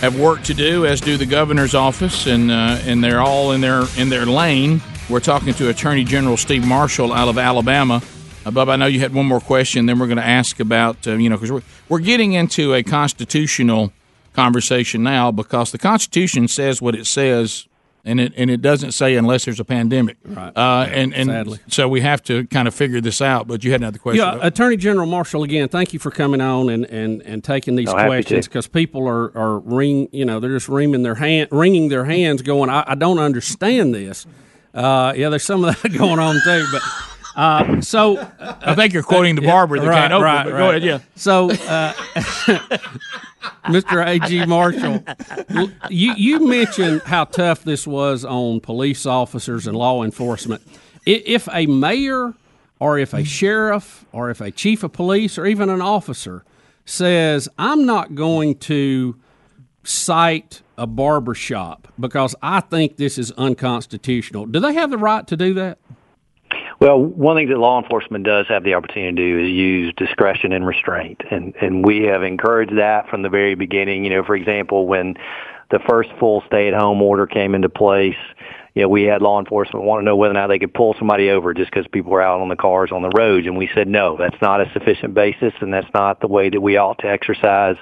have 0.00 0.18
work 0.18 0.42
to 0.44 0.54
do, 0.54 0.86
as 0.86 1.00
do 1.00 1.16
the 1.16 1.26
governor's 1.26 1.74
office, 1.74 2.26
and 2.26 2.50
uh, 2.50 2.78
and 2.84 3.04
they're 3.04 3.20
all 3.20 3.52
in 3.52 3.60
their 3.60 3.84
in 3.96 4.08
their 4.08 4.26
lane. 4.26 4.80
We're 5.08 5.20
talking 5.20 5.54
to 5.54 5.68
Attorney 5.68 6.02
General 6.02 6.36
Steve 6.36 6.66
Marshall 6.66 7.12
out 7.12 7.28
of 7.28 7.38
Alabama. 7.38 8.02
Uh, 8.44 8.50
Bub, 8.50 8.68
I 8.68 8.76
know 8.76 8.86
you 8.86 9.00
had 9.00 9.14
one 9.14 9.26
more 9.26 9.40
question. 9.40 9.86
Then 9.86 9.98
we're 9.98 10.06
going 10.06 10.16
to 10.16 10.26
ask 10.26 10.58
about 10.58 11.06
uh, 11.06 11.12
you 11.12 11.28
know 11.28 11.36
because 11.36 11.52
we're 11.52 11.62
we're 11.88 12.00
getting 12.00 12.32
into 12.32 12.74
a 12.74 12.82
constitutional 12.82 13.92
conversation 14.32 15.02
now 15.02 15.30
because 15.30 15.70
the 15.70 15.78
Constitution 15.78 16.48
says 16.48 16.82
what 16.82 16.94
it 16.94 17.06
says. 17.06 17.66
And 18.08 18.20
it, 18.20 18.32
and 18.36 18.50
it 18.52 18.62
doesn't 18.62 18.92
say 18.92 19.16
unless 19.16 19.44
there's 19.46 19.58
a 19.58 19.64
pandemic, 19.64 20.16
Right. 20.24 20.52
Uh, 20.56 20.86
and 20.88 21.12
and 21.12 21.28
Sadly. 21.28 21.58
so 21.66 21.88
we 21.88 22.00
have 22.02 22.22
to 22.24 22.46
kind 22.46 22.68
of 22.68 22.74
figure 22.74 23.00
this 23.00 23.20
out. 23.20 23.48
But 23.48 23.64
you 23.64 23.72
had 23.72 23.80
another 23.80 23.98
question. 23.98 24.24
Yeah, 24.24 24.38
Attorney 24.46 24.76
General 24.76 25.06
Marshall, 25.06 25.42
again, 25.42 25.68
thank 25.68 25.92
you 25.92 25.98
for 25.98 26.12
coming 26.12 26.40
on 26.40 26.68
and, 26.70 26.84
and, 26.86 27.20
and 27.22 27.42
taking 27.42 27.74
these 27.74 27.88
Oh, 27.88 27.94
questions 27.94 28.46
because 28.46 28.68
people 28.68 29.08
are, 29.08 29.36
are 29.36 29.58
ring, 29.58 30.08
you 30.12 30.24
know, 30.24 30.38
they're 30.38 30.52
just 30.54 30.68
wringing 30.68 31.02
their 31.02 31.16
hand, 31.16 31.48
wringing 31.50 31.88
their 31.88 32.04
hands, 32.04 32.42
going, 32.42 32.70
I, 32.70 32.84
I 32.86 32.94
don't 32.94 33.18
understand 33.18 33.92
this. 33.92 34.24
Uh, 34.72 35.12
yeah, 35.16 35.28
there's 35.28 35.42
some 35.42 35.64
of 35.64 35.82
that 35.82 35.88
going 35.98 36.20
on 36.20 36.36
too, 36.44 36.64
but 36.70 36.82
uh, 37.34 37.80
so 37.80 38.18
I 38.40 38.76
think 38.76 38.92
you're 38.94 39.02
quoting 39.02 39.34
the 39.34 39.42
barber 39.42 39.80
that 39.80 39.86
right, 39.86 39.98
can't 40.02 40.12
open. 40.12 40.24
right, 40.24 40.44
but 40.44 40.52
right. 40.52 40.58
Go 40.60 40.70
ahead, 40.70 40.82
yeah. 40.84 40.98
So, 41.16 41.50
uh, 41.50 41.92
Mr. 43.64 44.06
A.G. 44.06 44.46
Marshall, 44.46 45.02
you, 45.90 46.12
you 46.14 46.46
mentioned 46.46 47.02
how 47.02 47.24
tough 47.24 47.64
this 47.64 47.86
was 47.86 48.24
on 48.24 48.60
police 48.60 49.06
officers 49.06 49.66
and 49.66 49.76
law 49.76 50.02
enforcement. 50.02 50.62
If 51.04 51.48
a 51.52 51.66
mayor 51.66 52.34
or 52.78 52.98
if 52.98 53.14
a 53.14 53.24
sheriff 53.24 54.04
or 54.12 54.30
if 54.30 54.40
a 54.40 54.50
chief 54.50 54.82
of 54.82 54.92
police 54.92 55.38
or 55.38 55.46
even 55.46 55.70
an 55.70 55.80
officer 55.80 56.44
says, 56.84 57.48
I'm 57.58 57.86
not 57.86 58.14
going 58.14 58.56
to 58.60 59.16
cite 59.84 60.62
a 60.76 60.86
barber 60.86 61.34
shop 61.34 61.88
because 61.98 62.34
I 62.42 62.60
think 62.60 62.96
this 62.96 63.18
is 63.18 63.32
unconstitutional, 63.32 64.46
do 64.46 64.60
they 64.60 64.74
have 64.74 64.90
the 64.90 64.98
right 64.98 65.26
to 65.26 65.36
do 65.36 65.54
that? 65.54 65.78
Well, 66.78 67.00
one 67.00 67.36
thing 67.36 67.48
that 67.48 67.58
law 67.58 67.80
enforcement 67.80 68.24
does 68.24 68.46
have 68.48 68.62
the 68.62 68.74
opportunity 68.74 69.12
to 69.12 69.22
do 69.22 69.44
is 69.44 69.50
use 69.50 69.94
discretion 69.96 70.52
and 70.52 70.66
restraint, 70.66 71.22
and 71.30 71.54
and 71.60 71.84
we 71.84 72.02
have 72.04 72.22
encouraged 72.22 72.76
that 72.76 73.08
from 73.08 73.22
the 73.22 73.30
very 73.30 73.54
beginning. 73.54 74.04
You 74.04 74.10
know, 74.10 74.24
for 74.24 74.36
example, 74.36 74.86
when 74.86 75.14
the 75.70 75.78
first 75.88 76.10
full 76.20 76.42
stay-at-home 76.46 77.00
order 77.00 77.26
came 77.26 77.54
into 77.54 77.68
place, 77.68 78.16
you 78.76 78.82
know, 78.82 78.88
we 78.90 79.04
had 79.04 79.22
law 79.22 79.40
enforcement 79.40 79.86
want 79.86 80.02
to 80.02 80.04
know 80.04 80.16
whether 80.16 80.32
or 80.32 80.34
not 80.34 80.48
they 80.48 80.58
could 80.58 80.74
pull 80.74 80.94
somebody 80.98 81.30
over 81.30 81.54
just 81.54 81.70
because 81.70 81.86
people 81.88 82.12
were 82.12 82.20
out 82.20 82.42
on 82.42 82.50
the 82.50 82.56
cars 82.56 82.92
on 82.92 83.00
the 83.00 83.08
roads, 83.08 83.46
and 83.46 83.56
we 83.56 83.70
said 83.74 83.88
no, 83.88 84.18
that's 84.18 84.40
not 84.42 84.60
a 84.60 84.70
sufficient 84.74 85.14
basis, 85.14 85.54
and 85.62 85.72
that's 85.72 85.88
not 85.94 86.20
the 86.20 86.26
way 86.26 86.50
that 86.50 86.60
we 86.60 86.76
ought 86.76 86.98
to 86.98 87.08
exercise 87.08 87.76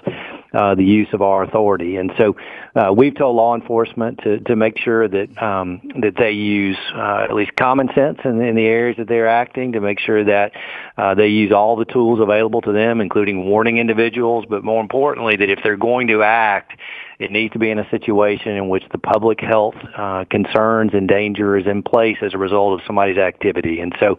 uh, 0.55 0.77
the 0.77 0.85
use 0.85 1.09
of 1.13 1.21
our 1.21 1.43
authority. 1.43 1.97
And 1.97 2.13
so 2.17 2.37
uh, 2.77 2.93
we've 2.97 3.17
told 3.17 3.35
law 3.35 3.57
enforcement 3.57 4.21
to, 4.23 4.39
to 4.39 4.55
make 4.55 4.79
sure 4.79 5.09
that 5.09 5.43
um, 5.43 5.81
that 6.01 6.15
they 6.17 6.31
use 6.31 6.79
uh, 6.95 7.27
at 7.29 7.35
least 7.35 7.57
common 7.57 7.89
sense 7.93 8.21
in, 8.25 8.41
in 8.41 8.55
the 8.55 8.67
areas 8.67 8.97
that 8.99 9.09
they're 9.09 9.27
acting, 9.27 9.73
to 9.73 9.81
make 9.81 9.99
sure 9.99 10.23
that 10.23 10.53
uh, 10.97 11.17
they 11.17 11.27
use 11.27 11.51
all 11.51 11.75
the 11.75 11.87
tools 11.87 12.21
available 12.21 12.61
to 12.61 12.73
them, 12.73 13.01
including 13.01 13.47
warning 13.47 13.79
individuals, 13.79 14.45
but 14.49 14.63
more 14.63 14.81
importantly, 14.81 15.35
that 15.35 15.51
if 15.51 15.59
they're 15.65 15.77
going 15.77 16.07
to 16.07 16.23
act, 16.23 16.79
it 17.19 17.31
needs 17.31 17.53
to 17.53 17.59
be 17.59 17.71
in 17.71 17.79
a 17.79 17.89
situation 17.91 18.53
in 18.53 18.69
which 18.69 18.85
the 18.93 18.99
public 18.99 19.41
health 19.41 19.75
uh, 19.97 20.25
concerns 20.31 20.93
and 20.95 21.09
danger 21.09 21.57
is 21.57 21.67
in 21.67 21.83
place 21.83 22.17
as 22.23 22.35
a 22.35 22.39
result 22.39 22.81
of 22.81 22.87
somebody's 22.87 23.19
activity. 23.19 23.81
And 23.81 23.95
so 24.01 24.19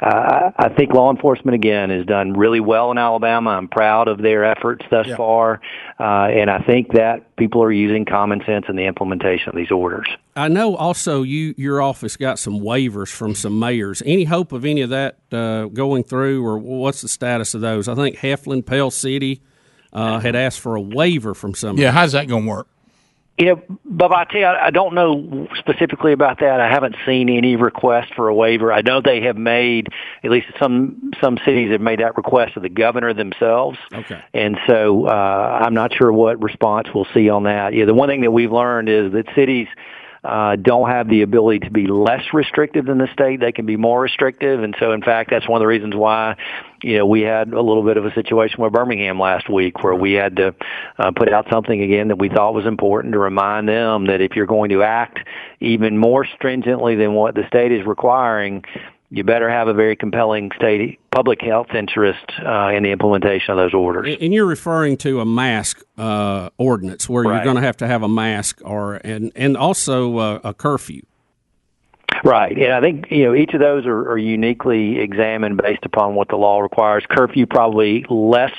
uh, 0.00 0.50
I 0.56 0.68
think 0.70 0.92
law 0.92 1.10
enforcement, 1.10 1.54
again, 1.54 1.90
has 1.90 2.04
done 2.04 2.32
really 2.32 2.60
well 2.60 2.90
in 2.90 2.98
Alabama. 2.98 3.50
I'm 3.50 3.68
proud 3.68 4.08
of 4.08 4.18
their 4.18 4.44
efforts 4.44 4.84
thus 4.90 5.06
far. 5.16 5.60
Uh, 6.00 6.02
and 6.02 6.50
I 6.50 6.60
think 6.60 6.92
that 6.94 7.36
people 7.36 7.62
are 7.62 7.72
using 7.72 8.04
common 8.04 8.42
sense 8.44 8.66
in 8.68 8.76
the 8.76 8.84
implementation 8.84 9.48
of 9.48 9.54
these 9.54 9.70
orders. 9.70 10.08
I 10.34 10.48
know 10.48 10.76
also 10.76 11.22
you 11.22 11.54
your 11.56 11.82
office 11.82 12.16
got 12.16 12.38
some 12.38 12.60
waivers 12.60 13.08
from 13.08 13.34
some 13.34 13.58
mayors. 13.58 14.02
Any 14.04 14.24
hope 14.24 14.52
of 14.52 14.64
any 14.64 14.80
of 14.80 14.90
that 14.90 15.18
uh, 15.30 15.66
going 15.66 16.04
through, 16.04 16.44
or 16.44 16.58
what's 16.58 17.02
the 17.02 17.08
status 17.08 17.54
of 17.54 17.60
those? 17.60 17.86
I 17.86 17.94
think 17.94 18.16
Heflin, 18.16 18.64
Pell 18.64 18.90
City 18.90 19.42
uh, 19.92 20.20
had 20.20 20.34
asked 20.34 20.60
for 20.60 20.76
a 20.76 20.80
waiver 20.80 21.34
from 21.34 21.54
some. 21.54 21.76
Yeah, 21.78 21.90
how's 21.90 22.12
that 22.12 22.28
going 22.28 22.44
to 22.44 22.48
work? 22.48 22.68
You 23.38 23.46
know, 23.46 23.62
Bob, 23.86 24.12
I 24.12 24.24
tell 24.24 24.40
you, 24.40 24.46
I 24.46 24.66
I 24.66 24.70
don't 24.70 24.94
know 24.94 25.48
specifically 25.56 26.12
about 26.12 26.40
that. 26.40 26.60
I 26.60 26.68
haven't 26.68 26.96
seen 27.06 27.30
any 27.30 27.56
request 27.56 28.14
for 28.14 28.28
a 28.28 28.34
waiver. 28.34 28.70
I 28.72 28.82
know 28.82 29.00
they 29.00 29.22
have 29.22 29.38
made, 29.38 29.88
at 30.22 30.30
least 30.30 30.48
some 30.60 31.12
some 31.20 31.38
cities 31.44 31.72
have 31.72 31.80
made 31.80 32.00
that 32.00 32.16
request 32.16 32.54
to 32.54 32.60
the 32.60 32.68
governor 32.68 33.14
themselves. 33.14 33.78
Okay. 33.92 34.22
And 34.34 34.58
so 34.66 35.06
uh, 35.06 35.60
I'm 35.64 35.72
not 35.72 35.94
sure 35.94 36.12
what 36.12 36.42
response 36.42 36.88
we'll 36.94 37.06
see 37.14 37.30
on 37.30 37.44
that. 37.44 37.72
Yeah, 37.72 37.86
the 37.86 37.94
one 37.94 38.10
thing 38.10 38.20
that 38.20 38.32
we've 38.32 38.52
learned 38.52 38.90
is 38.90 39.12
that 39.12 39.26
cities 39.34 39.66
uh, 40.24 40.54
don't 40.54 40.88
have 40.88 41.08
the 41.08 41.22
ability 41.22 41.60
to 41.60 41.70
be 41.70 41.86
less 41.88 42.22
restrictive 42.32 42.86
than 42.86 42.98
the 42.98 43.08
state. 43.12 43.40
They 43.40 43.50
can 43.50 43.66
be 43.66 43.76
more 43.76 44.00
restrictive. 44.00 44.62
And 44.62 44.74
so, 44.78 44.92
in 44.92 45.02
fact, 45.02 45.30
that's 45.30 45.48
one 45.48 45.60
of 45.60 45.62
the 45.62 45.66
reasons 45.66 45.96
why, 45.96 46.36
you 46.80 46.98
know, 46.98 47.06
we 47.06 47.22
had 47.22 47.52
a 47.52 47.60
little 47.60 47.82
bit 47.82 47.96
of 47.96 48.06
a 48.06 48.14
situation 48.14 48.62
with 48.62 48.72
Birmingham 48.72 49.18
last 49.18 49.50
week 49.50 49.82
where 49.82 49.94
we 49.94 50.12
had 50.12 50.36
to 50.36 50.54
uh, 50.98 51.10
put 51.10 51.32
out 51.32 51.48
something 51.50 51.80
again 51.80 52.08
that 52.08 52.18
we 52.18 52.28
thought 52.28 52.54
was 52.54 52.66
important 52.66 53.14
to 53.14 53.18
remind 53.18 53.68
them 53.68 54.06
that 54.06 54.20
if 54.20 54.36
you're 54.36 54.46
going 54.46 54.70
to 54.70 54.84
act 54.84 55.18
even 55.58 55.98
more 55.98 56.24
stringently 56.24 56.94
than 56.94 57.14
what 57.14 57.34
the 57.34 57.46
state 57.48 57.72
is 57.72 57.84
requiring, 57.84 58.62
you 59.12 59.24
better 59.24 59.50
have 59.50 59.68
a 59.68 59.74
very 59.74 59.94
compelling 59.94 60.50
state 60.56 60.98
public 61.10 61.42
health 61.42 61.74
interest 61.74 62.24
uh, 62.42 62.68
in 62.68 62.82
the 62.82 62.90
implementation 62.90 63.52
of 63.52 63.58
those 63.58 63.74
orders. 63.74 64.16
And 64.18 64.32
you're 64.32 64.46
referring 64.46 64.96
to 64.98 65.20
a 65.20 65.26
mask 65.26 65.82
uh, 65.98 66.48
ordinance 66.56 67.10
where 67.10 67.24
you're 67.24 67.44
going 67.44 67.56
to 67.56 67.62
have 67.62 67.76
to 67.78 67.86
have 67.86 68.02
a 68.02 68.08
mask, 68.08 68.62
or 68.64 68.94
and 68.94 69.30
and 69.36 69.54
also 69.54 70.16
uh, 70.16 70.40
a 70.42 70.54
curfew. 70.54 71.02
Right, 72.24 72.56
and 72.56 72.72
I 72.72 72.80
think 72.80 73.10
you 73.10 73.24
know 73.24 73.34
each 73.34 73.52
of 73.52 73.60
those 73.60 73.84
are, 73.84 74.10
are 74.10 74.18
uniquely 74.18 75.00
examined 75.00 75.56
based 75.56 75.84
upon 75.84 76.14
what 76.14 76.28
the 76.28 76.36
law 76.36 76.60
requires. 76.60 77.04
Curfew 77.08 77.46
probably 77.46 78.04
less 78.08 78.52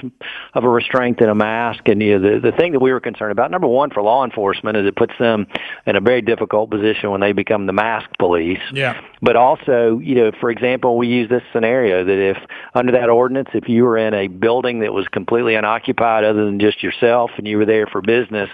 of 0.54 0.66
a 0.66 0.70
restraint 0.70 1.20
than 1.20 1.30
a 1.30 1.36
mask, 1.36 1.88
and 1.88 2.02
you 2.02 2.20
know 2.20 2.34
the 2.34 2.52
the 2.52 2.52
thing 2.52 2.74
that 2.74 2.82
we 2.82 2.92
were 2.92 3.00
concerned 3.00 3.32
about, 3.32 3.52
number 3.52 3.68
one 3.68 3.90
for 3.90 4.02
law 4.02 4.26
enforcement, 4.26 4.76
is 4.76 4.86
it 4.86 4.98
puts 4.98 5.14
them 5.18 5.48
in 5.86 5.96
a 5.96 6.02
very 6.02 6.22
difficult 6.22 6.72
position 6.72 7.12
when 7.12 7.22
they 7.22 7.32
become 7.32 7.66
the 7.66 7.74
mask 7.74 8.10
police. 8.20 8.60
Yeah. 8.74 9.00
But 9.22 9.38
also, 9.38 10.00
you 10.00 10.16
know, 10.16 10.32
for 10.42 10.50
example, 10.50 10.98
we 10.98 11.08
use 11.08 11.30
this 11.30 11.44
scenario 11.54 12.04
that 12.04 12.18
if 12.18 12.38
under 12.76 12.92
that 12.92 13.10
ordinance, 13.10 13.50
if 13.54 13.70
you 13.70 13.86
were 13.86 13.98
in 13.98 14.14
a 14.14 14.28
building 14.28 14.80
that 14.80 14.94
was 14.94 15.08
completely 15.08 15.56
unoccupied 15.56 16.26
other 16.26 16.44
than 16.44 16.60
just 16.60 16.84
yourself 16.84 17.32
and 17.38 17.48
you 17.48 17.58
were 17.58 17.66
there 17.66 17.88
for 17.88 18.02
business, 18.02 18.50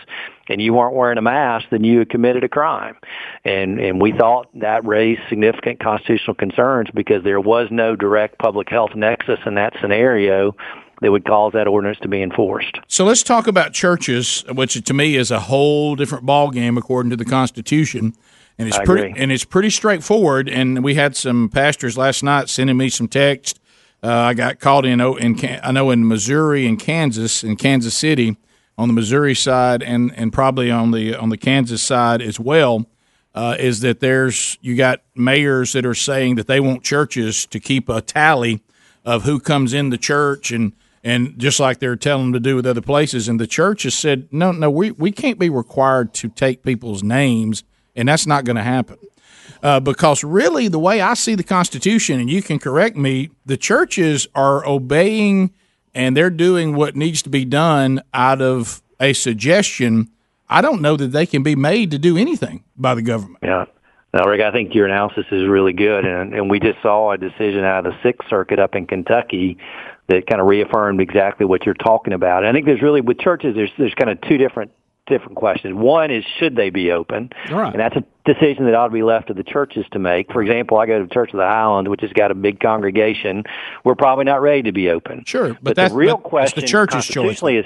and 0.50 0.62
you 0.62 0.74
weren't 0.74 0.96
wearing 0.96 1.18
a 1.18 1.22
mask, 1.22 1.68
then 1.70 1.84
you 1.84 2.00
had 2.00 2.10
committed 2.10 2.44
a 2.44 2.50
crime. 2.50 2.98
And 3.46 3.80
and 3.80 4.02
we 4.02 4.12
thought 4.12 4.50
that 4.56 4.86
raised 4.86 5.22
significant 5.30 5.80
constitutional 5.80 6.34
concerns 6.34 6.90
because 6.94 7.24
there 7.24 7.40
was 7.40 7.68
no 7.72 7.96
direct 7.96 8.40
public 8.40 8.70
health 8.70 8.96
nexus 8.96 9.40
in 9.46 9.56
that 9.56 9.74
scenario 9.80 10.56
that 11.02 11.12
would 11.12 11.24
cause 11.24 11.54
that 11.54 11.68
ordinance 11.68 12.00
to 12.00 12.10
be 12.10 12.22
enforced. 12.22 12.78
So 12.88 13.06
let's 13.06 13.24
talk 13.24 13.48
about 13.48 13.72
churches, 13.74 14.44
which 14.52 14.84
to 14.84 14.94
me 14.94 15.16
is 15.16 15.32
a 15.32 15.40
whole 15.40 15.96
different 15.96 16.26
ball 16.26 16.52
game 16.52 16.78
according 16.78 17.10
to 17.12 17.16
the 17.16 17.24
Constitution. 17.24 18.14
And 18.58 18.68
it's 18.68 18.78
I 18.78 18.84
pretty 18.84 19.12
agree. 19.12 19.22
and 19.22 19.32
it's 19.32 19.46
pretty 19.46 19.70
straightforward. 19.70 20.50
And 20.50 20.84
we 20.84 20.96
had 20.96 21.16
some 21.16 21.48
pastors 21.48 21.98
last 21.98 22.24
night 22.24 22.50
sending 22.50 22.76
me 22.76 22.90
some 22.90 23.08
text. 23.08 23.60
Uh, 24.04 24.14
I 24.14 24.34
got 24.34 24.60
called 24.60 24.86
in 24.86 25.00
oh, 25.00 25.16
in 25.16 25.40
I 25.64 25.72
know 25.72 25.92
in 25.92 26.08
Missouri 26.08 26.66
and 26.66 26.78
Kansas 26.78 27.44
in 27.44 27.56
Kansas 27.56 27.96
City 27.96 28.36
on 28.80 28.88
the 28.88 28.94
Missouri 28.94 29.36
side 29.36 29.84
and 29.84 30.12
and 30.16 30.32
probably 30.32 30.72
on 30.72 30.92
the 30.92 31.14
on 31.14 31.28
the 31.28 31.38
Kansas 31.38 31.84
side 31.84 32.22
as 32.22 32.40
well. 32.40 32.88
Uh, 33.36 33.56
is 33.60 33.82
that 33.82 34.00
there's 34.00 34.58
you 34.62 34.76
got 34.76 35.02
mayors 35.16 35.74
that 35.74 35.86
are 35.86 35.94
saying 35.94 36.36
that 36.36 36.48
they 36.48 36.60
want 36.60 36.82
churches 36.82 37.46
to 37.46 37.60
keep 37.60 37.88
a 37.88 38.02
tally 38.02 38.64
of 39.06 39.24
who 39.24 39.40
comes 39.40 39.74
in 39.74 39.90
the 39.90 39.98
church 39.98 40.50
and 40.50 40.74
and 41.04 41.38
just 41.38 41.60
like 41.60 41.80
they're 41.80 41.96
telling 41.96 42.32
them 42.32 42.34
to 42.34 42.40
do 42.40 42.56
with 42.56 42.66
other 42.66 42.82
places 42.82 43.28
and 43.28 43.40
the 43.40 43.46
church 43.46 43.84
has 43.84 43.94
said 43.94 44.28
no 44.32 44.52
no 44.52 44.70
we, 44.72 44.92
we 44.92 45.12
can't 45.12 45.38
be 45.38 45.50
required 45.50 46.12
to 46.14 46.28
take 46.28 46.64
people's 46.64 47.04
names 47.04 47.64
and 47.96 48.08
that's 48.08 48.26
not 48.26 48.46
going 48.46 48.56
to 48.56 48.64
happen 48.64 48.98
uh, 49.62 49.80
because 49.80 50.24
really 50.24 50.68
the 50.68 50.80
way 50.80 51.00
i 51.00 51.14
see 51.14 51.36
the 51.36 51.44
constitution 51.44 52.20
and 52.20 52.32
you 52.32 52.42
can 52.42 52.58
correct 52.58 52.98
me 52.98 53.30
the 53.46 53.58
churches 53.58 54.28
are 54.34 54.66
obeying 54.68 55.54
and 55.94 56.16
they're 56.16 56.30
doing 56.30 56.76
what 56.76 56.96
needs 56.96 57.22
to 57.22 57.30
be 57.30 57.46
done 57.46 58.02
out 58.14 58.42
of 58.42 58.82
a 59.00 59.14
suggestion 59.14 60.10
i 60.50 60.62
don't 60.62 60.82
know 60.82 60.96
that 60.96 61.08
they 61.08 61.26
can 61.26 61.44
be 61.44 61.56
made 61.56 61.92
to 61.92 61.98
do 61.98 62.18
anything 62.18 62.64
by 62.78 62.94
the 62.96 63.02
government 63.02 63.40
Yeah. 63.44 63.66
Now, 64.14 64.26
Rick, 64.26 64.42
I 64.42 64.52
think 64.52 64.74
your 64.74 64.88
analysis 64.88 65.26
is 65.32 65.48
really 65.48 65.74
good, 65.74 66.04
and, 66.04 66.34
and 66.34 66.50
we 66.50 66.60
just 66.60 66.82
saw 66.82 67.12
a 67.12 67.18
decision 67.18 67.64
out 67.64 67.86
of 67.86 67.94
the 67.94 68.00
Sixth 68.02 68.28
Circuit 68.28 68.58
up 68.58 68.74
in 68.74 68.88
Kentucky 68.88 69.58
that 70.08 70.26
kind 70.26 70.42
of 70.42 70.48
reaffirmed 70.48 71.00
exactly 71.00 71.46
what 71.46 71.66
you're 71.66 71.76
talking 71.76 72.14
about. 72.14 72.40
And 72.44 72.48
I 72.48 72.52
think 72.52 72.66
there's 72.66 72.82
really 72.82 73.02
with 73.02 73.20
churches, 73.20 73.56
there's 73.56 73.72
there's 73.78 73.94
kind 73.94 74.10
of 74.10 74.20
two 74.22 74.38
different 74.38 74.72
different 75.10 75.36
questions. 75.36 75.74
One 75.76 76.12
is 76.12 76.24
should 76.40 76.56
they 76.56 76.70
be 76.70 76.92
open, 76.92 77.32
Right. 77.52 77.74
and 77.74 77.80
that's 77.80 77.96
a 77.96 78.04
decision 78.26 78.66
that 78.66 78.76
ought 78.76 78.88
to 78.88 78.94
be 78.94 79.02
left 79.02 79.28
to 79.28 79.34
the 79.34 79.44
churches 79.44 79.86
to 79.92 79.98
make. 80.00 80.32
For 80.32 80.42
example, 80.42 80.78
I 80.78 80.86
go 80.86 81.00
to 81.00 81.06
the 81.08 81.14
Church 81.14 81.34
of 81.34 81.38
the 81.38 81.46
Highland, 81.46 81.88
which 81.88 82.02
has 82.02 82.14
got 82.14 82.30
a 82.30 82.36
big 82.36 82.60
congregation. 82.60 83.44
We're 83.84 83.96
probably 83.96 84.26
not 84.26 84.42
ready 84.42 84.62
to 84.64 84.72
be 84.72 84.90
open. 84.90 85.24
Sure, 85.26 85.50
but, 85.54 85.64
But, 85.64 85.76
that's 85.76 85.92
the 85.92 85.98
real 85.98 86.18
but 86.18 86.24
question 86.30 86.62
the 86.62 86.68
church's 86.68 87.08
choice 87.08 87.42
is 87.44 87.66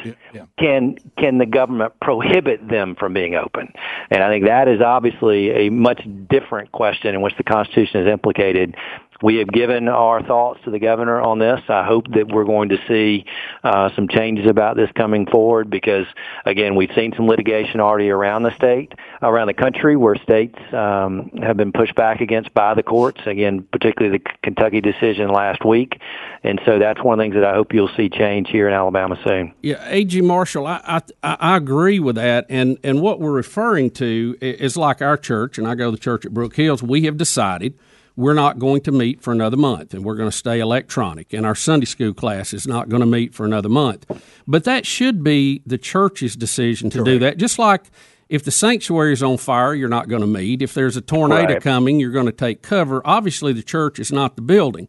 can 0.58 0.98
can 1.18 1.38
the 1.38 1.46
government 1.46 1.94
prohibit 2.02 2.68
them 2.70 2.96
from 2.96 3.14
being 3.14 3.36
open? 3.36 3.74
And 4.10 4.24
I 4.24 4.30
think 4.30 4.46
that 4.46 4.68
is 4.68 4.80
obviously 4.82 5.50
a 5.68 5.70
much 5.70 6.02
different 6.30 6.72
question 6.72 7.14
in 7.14 7.22
which 7.22 7.36
the 7.38 7.44
Constitution 7.44 8.02
is 8.02 8.08
implicated. 8.08 8.76
We 9.24 9.38
have 9.38 9.48
given 9.48 9.88
our 9.88 10.22
thoughts 10.22 10.60
to 10.66 10.70
the 10.70 10.80
governor 10.80 11.22
on 11.22 11.40
this. 11.40 11.62
I 11.70 11.86
hope 11.86 12.10
that 12.14 12.28
we're 12.28 12.44
going 12.44 12.68
to 12.70 12.78
see 12.90 13.24
uh, 13.64 13.90
some 13.96 14.10
changes 14.10 14.48
about 14.48 14.76
this 14.76 14.90
coming 14.98 15.28
forward 15.28 15.70
because, 15.70 16.06
again, 16.44 16.76
we've 16.76 16.92
seen 16.94 17.14
some 17.16 17.30
litigation 17.30 17.80
already 17.80 18.10
around 18.10 18.44
the 18.44 18.54
state, 18.54 18.92
around 19.22 19.48
the 19.48 19.54
country, 19.54 19.96
where 19.96 20.18
states 20.18 20.60
um, 20.74 21.32
have 21.42 21.56
been 21.56 21.72
pushed 21.72 21.96
back 21.96 22.20
against 22.20 22.54
by 22.54 22.74
the 22.74 22.84
courts. 22.84 23.22
Again, 23.26 23.66
particularly 23.72 24.18
the 24.18 24.30
Kentucky 24.44 24.82
decision 24.82 25.30
last 25.30 25.64
week, 25.64 26.02
and 26.44 26.60
so 26.66 26.78
that's 26.78 27.02
one 27.02 27.14
of 27.14 27.20
the 27.20 27.24
things 27.24 27.36
that 27.36 27.46
I 27.46 27.54
hope 27.54 27.74
you'll 27.74 27.96
see 27.96 28.10
change 28.10 28.50
here 28.50 28.68
in 28.68 28.74
Alabama 28.74 29.18
soon. 29.24 29.54
Yeah, 29.62 29.88
A.G. 29.88 30.20
Marshall, 30.20 30.68
I, 30.68 31.02
I 31.24 31.38
I 31.40 31.56
agree 31.56 32.02
with 32.02 32.18
that, 32.18 32.46
and 32.50 32.78
and 32.84 33.00
what 33.00 33.22
we're 33.22 33.32
referring 33.32 33.92
to 33.92 34.38
is 34.42 34.76
like 34.76 35.02
our 35.02 35.16
church, 35.16 35.58
and 35.58 35.66
I 35.66 35.76
go 35.76 35.86
to 35.86 35.92
the 35.92 35.98
church 35.98 36.26
at 36.26 36.34
Brook 36.34 36.58
Hills. 36.58 36.84
We 36.84 37.04
have 37.06 37.16
decided 37.16 37.80
we're 38.16 38.34
not 38.34 38.60
going 38.60 38.82
to 38.82 38.92
meet 38.92 39.22
for 39.22 39.32
another 39.32 39.58
month, 39.58 39.94
and 39.94 40.06
we're 40.06 40.16
going 40.16 40.30
to 40.30 40.36
stay 40.38 40.60
electronic, 40.60 41.34
and 41.34 41.46
our 41.46 41.56
Sunday 41.56 41.86
school 41.86 42.14
class 42.14 42.54
is 42.54 42.68
not 42.68 42.90
going 42.90 43.00
to 43.00 43.06
meet 43.08 43.34
for 43.34 43.46
another 43.46 43.70
month. 43.70 44.06
But 44.48 44.66
that 44.66 44.86
should 44.86 45.24
be 45.24 45.62
the 45.66 45.78
church's 45.78 46.36
decision 46.36 46.90
to 46.92 47.04
do 47.04 47.20
that, 47.20 47.38
just 47.38 47.58
like. 47.60 47.86
If 48.30 48.44
the 48.46 48.52
sanctuary 48.52 49.14
is 49.14 49.22
on 49.22 49.38
fire, 49.38 49.76
you're 49.76 49.90
not 49.90 50.08
going 50.08 50.22
to 50.22 50.28
meet. 50.28 50.64
If 50.64 50.74
there's 50.74 50.98
a 50.98 51.02
tornado 51.02 51.54
Right. 51.56 51.62
coming, 51.62 52.00
you're 52.00 52.10
going 52.10 52.26
to 52.26 52.32
take 52.32 52.64
cover. 52.64 53.00
Obviously, 53.06 53.54
the 53.54 53.62
church 53.62 54.00
is 54.00 54.12
not 54.12 54.38
the 54.38 54.42
building. 54.42 54.88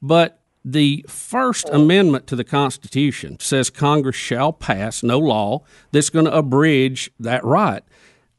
But 0.00 0.40
the 0.64 1.04
First 1.08 1.68
Amendment 1.70 2.28
to 2.28 2.36
the 2.36 2.44
Constitution 2.44 3.40
says 3.40 3.68
Congress 3.68 4.14
shall 4.14 4.52
pass 4.52 5.02
no 5.02 5.18
law 5.18 5.64
that's 5.90 6.10
going 6.10 6.26
to 6.26 6.36
abridge 6.36 7.10
that 7.18 7.42
right. 7.44 7.82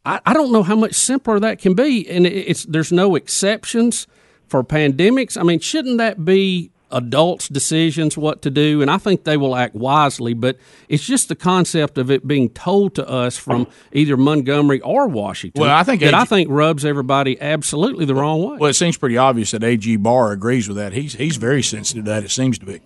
I, 0.06 0.22
I 0.26 0.32
don't 0.32 0.54
know 0.54 0.64
how 0.64 0.76
much 0.76 0.94
simpler 0.94 1.38
that 1.40 1.60
can 1.60 1.74
be, 1.74 2.08
and 2.08 2.26
it's 2.26 2.64
there's 2.66 2.92
no 2.94 3.16
exceptions 3.16 4.08
for 4.48 4.64
pandemics. 4.64 5.40
I 5.40 5.44
mean, 5.44 5.60
shouldn't 5.60 5.98
that 5.98 6.26
be 6.26 6.72
adults' 6.92 7.50
decisions 7.50 8.18
what 8.18 8.42
to 8.44 8.50
do? 8.50 8.82
And 8.82 8.90
I 8.90 8.98
think 8.98 9.24
they 9.24 9.38
will 9.38 9.56
act 9.56 9.76
wisely, 9.76 10.34
but 10.34 10.58
it's 10.88 11.06
just 11.06 11.30
the 11.30 11.36
concept 11.36 11.98
of 11.98 12.10
it 12.10 12.28
being 12.28 12.50
told 12.50 12.96
to 12.96 13.08
us 13.08 13.38
from 13.38 13.68
either 13.92 14.18
Montgomery 14.18 14.82
or 14.82 15.08
Washington. 15.08 15.62
Well, 15.62 15.76
I 15.76 15.84
think 15.84 16.02
that 16.02 16.14
AG 16.14 16.16
I 16.16 16.26
think 16.26 16.50
rubs 16.50 16.86
everybody 16.86 17.40
absolutely 17.42 18.06
the 18.06 18.16
wrong 18.16 18.42
way. 18.44 18.58
Well, 18.58 18.70
it 18.70 18.76
seems 18.76 18.98
pretty 18.98 19.18
obvious 19.18 19.52
that 19.52 19.64
A.G. 19.64 19.98
Barr 19.98 20.32
agrees 20.32 20.68
with 20.68 20.78
that. 20.78 20.94
He's 20.94 21.14
he's 21.14 21.38
very 21.38 21.64
sensitive 21.64 22.06
to 22.06 22.12
that. 22.12 22.24
It 22.24 22.32
seems 22.32 22.58
to 22.60 22.66
be. 22.66 22.82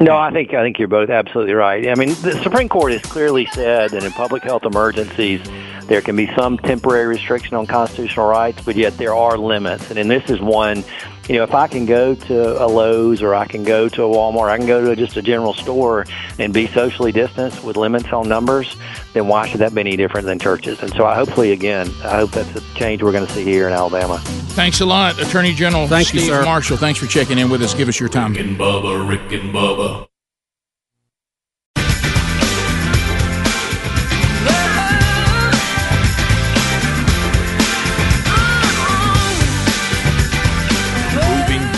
No, 0.00 0.16
I 0.16 0.32
think 0.32 0.52
I 0.52 0.62
think 0.62 0.78
you're 0.78 0.88
both 0.88 1.08
absolutely 1.08 1.54
right. 1.54 1.88
I 1.88 1.94
mean, 1.94 2.08
the 2.08 2.40
Supreme 2.42 2.68
Court 2.68 2.92
has 2.92 3.02
clearly 3.02 3.46
said 3.52 3.92
that 3.92 4.02
in 4.02 4.10
public 4.12 4.42
health 4.42 4.64
emergencies, 4.64 5.40
there 5.86 6.00
can 6.00 6.16
be 6.16 6.26
some 6.34 6.58
temporary 6.58 7.06
restriction 7.06 7.56
on 7.56 7.66
constitutional 7.66 8.26
rights, 8.26 8.60
but 8.64 8.74
yet 8.74 8.96
there 8.98 9.14
are 9.14 9.38
limits. 9.38 9.90
And, 9.90 9.98
and 9.98 10.10
this 10.10 10.28
is 10.28 10.40
one. 10.40 10.82
You 11.28 11.36
know, 11.36 11.42
if 11.42 11.54
I 11.54 11.68
can 11.68 11.86
go 11.86 12.14
to 12.14 12.62
a 12.62 12.66
Lowe's 12.66 13.22
or 13.22 13.34
I 13.34 13.46
can 13.46 13.64
go 13.64 13.88
to 13.88 14.02
a 14.02 14.08
Walmart, 14.08 14.50
I 14.50 14.58
can 14.58 14.66
go 14.66 14.84
to 14.84 14.94
just 14.94 15.16
a 15.16 15.22
general 15.22 15.54
store 15.54 16.04
and 16.38 16.52
be 16.52 16.66
socially 16.66 17.12
distanced 17.12 17.64
with 17.64 17.76
limits 17.76 18.12
on 18.12 18.28
numbers, 18.28 18.76
then 19.14 19.26
why 19.26 19.46
should 19.48 19.60
that 19.60 19.74
be 19.74 19.80
any 19.80 19.96
different 19.96 20.26
than 20.26 20.38
churches? 20.38 20.82
And 20.82 20.92
so, 20.92 21.06
I 21.06 21.14
hopefully, 21.14 21.52
again, 21.52 21.88
I 22.04 22.16
hope 22.16 22.32
that's 22.32 22.54
a 22.56 22.74
change 22.74 23.02
we're 23.02 23.12
going 23.12 23.26
to 23.26 23.32
see 23.32 23.44
here 23.44 23.66
in 23.66 23.72
Alabama. 23.72 24.18
Thanks 24.18 24.80
a 24.80 24.86
lot, 24.86 25.18
Attorney 25.20 25.54
General 25.54 25.88
Thank 25.88 26.12
you, 26.12 26.20
Steve 26.20 26.32
sir. 26.32 26.44
Marshall. 26.44 26.76
Thanks 26.76 26.98
for 27.00 27.06
checking 27.06 27.38
in 27.38 27.48
with 27.48 27.62
us. 27.62 27.74
Give 27.74 27.88
us 27.88 27.98
your 27.98 28.08
time. 28.08 28.32
Rick 28.32 28.44
and 28.44 28.58
Bubba, 28.58 29.08
Rick 29.08 29.32
and 29.32 29.54
Bubba. 29.54 30.06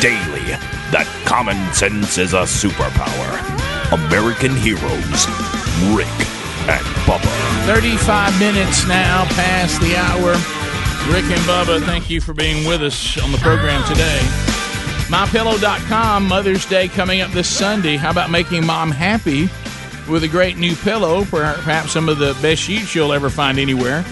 Daily 0.01 0.57
that 0.92 1.07
common 1.26 1.59
sense 1.74 2.16
is 2.16 2.32
a 2.32 2.47
superpower. 2.47 3.28
American 3.90 4.55
heroes, 4.55 5.26
Rick 5.99 6.07
and 6.70 6.86
Bubba. 7.03 7.26
35 7.66 8.38
minutes 8.38 8.86
now 8.86 9.24
past 9.34 9.80
the 9.80 9.97
hour. 9.97 10.32
Rick 11.12 11.26
and 11.26 11.42
Bubba, 11.42 11.84
thank 11.84 12.09
you 12.09 12.20
for 12.20 12.34
being 12.34 12.66
with 12.66 12.82
us 12.82 13.20
on 13.20 13.32
the 13.32 13.38
program 13.38 13.82
today. 13.88 14.20
MyPillow.com, 15.11 16.28
Mother's 16.28 16.66
Day 16.66 16.88
coming 16.88 17.20
up 17.20 17.32
this 17.32 17.49
Sunday. 17.49 17.97
How 17.97 18.11
about 18.11 18.30
making 18.30 18.64
mom 18.64 18.92
happy 18.92 19.49
with 20.11 20.22
a 20.22 20.28
great 20.28 20.57
new 20.57 20.76
pillow? 20.76 21.24
Perhaps 21.24 21.92
some 21.92 22.09
of 22.09 22.18
the 22.18 22.36
best 22.40 22.62
sheets 22.62 22.94
you'll 22.94 23.12
ever 23.12 23.28
find 23.28 23.59
anywhere. 23.59 24.05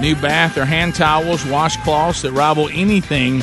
New 0.00 0.14
bath 0.16 0.56
or 0.56 0.64
hand 0.64 0.94
towels, 0.94 1.44
washcloths 1.44 2.22
that 2.22 2.32
rival 2.32 2.68
anything 2.72 3.42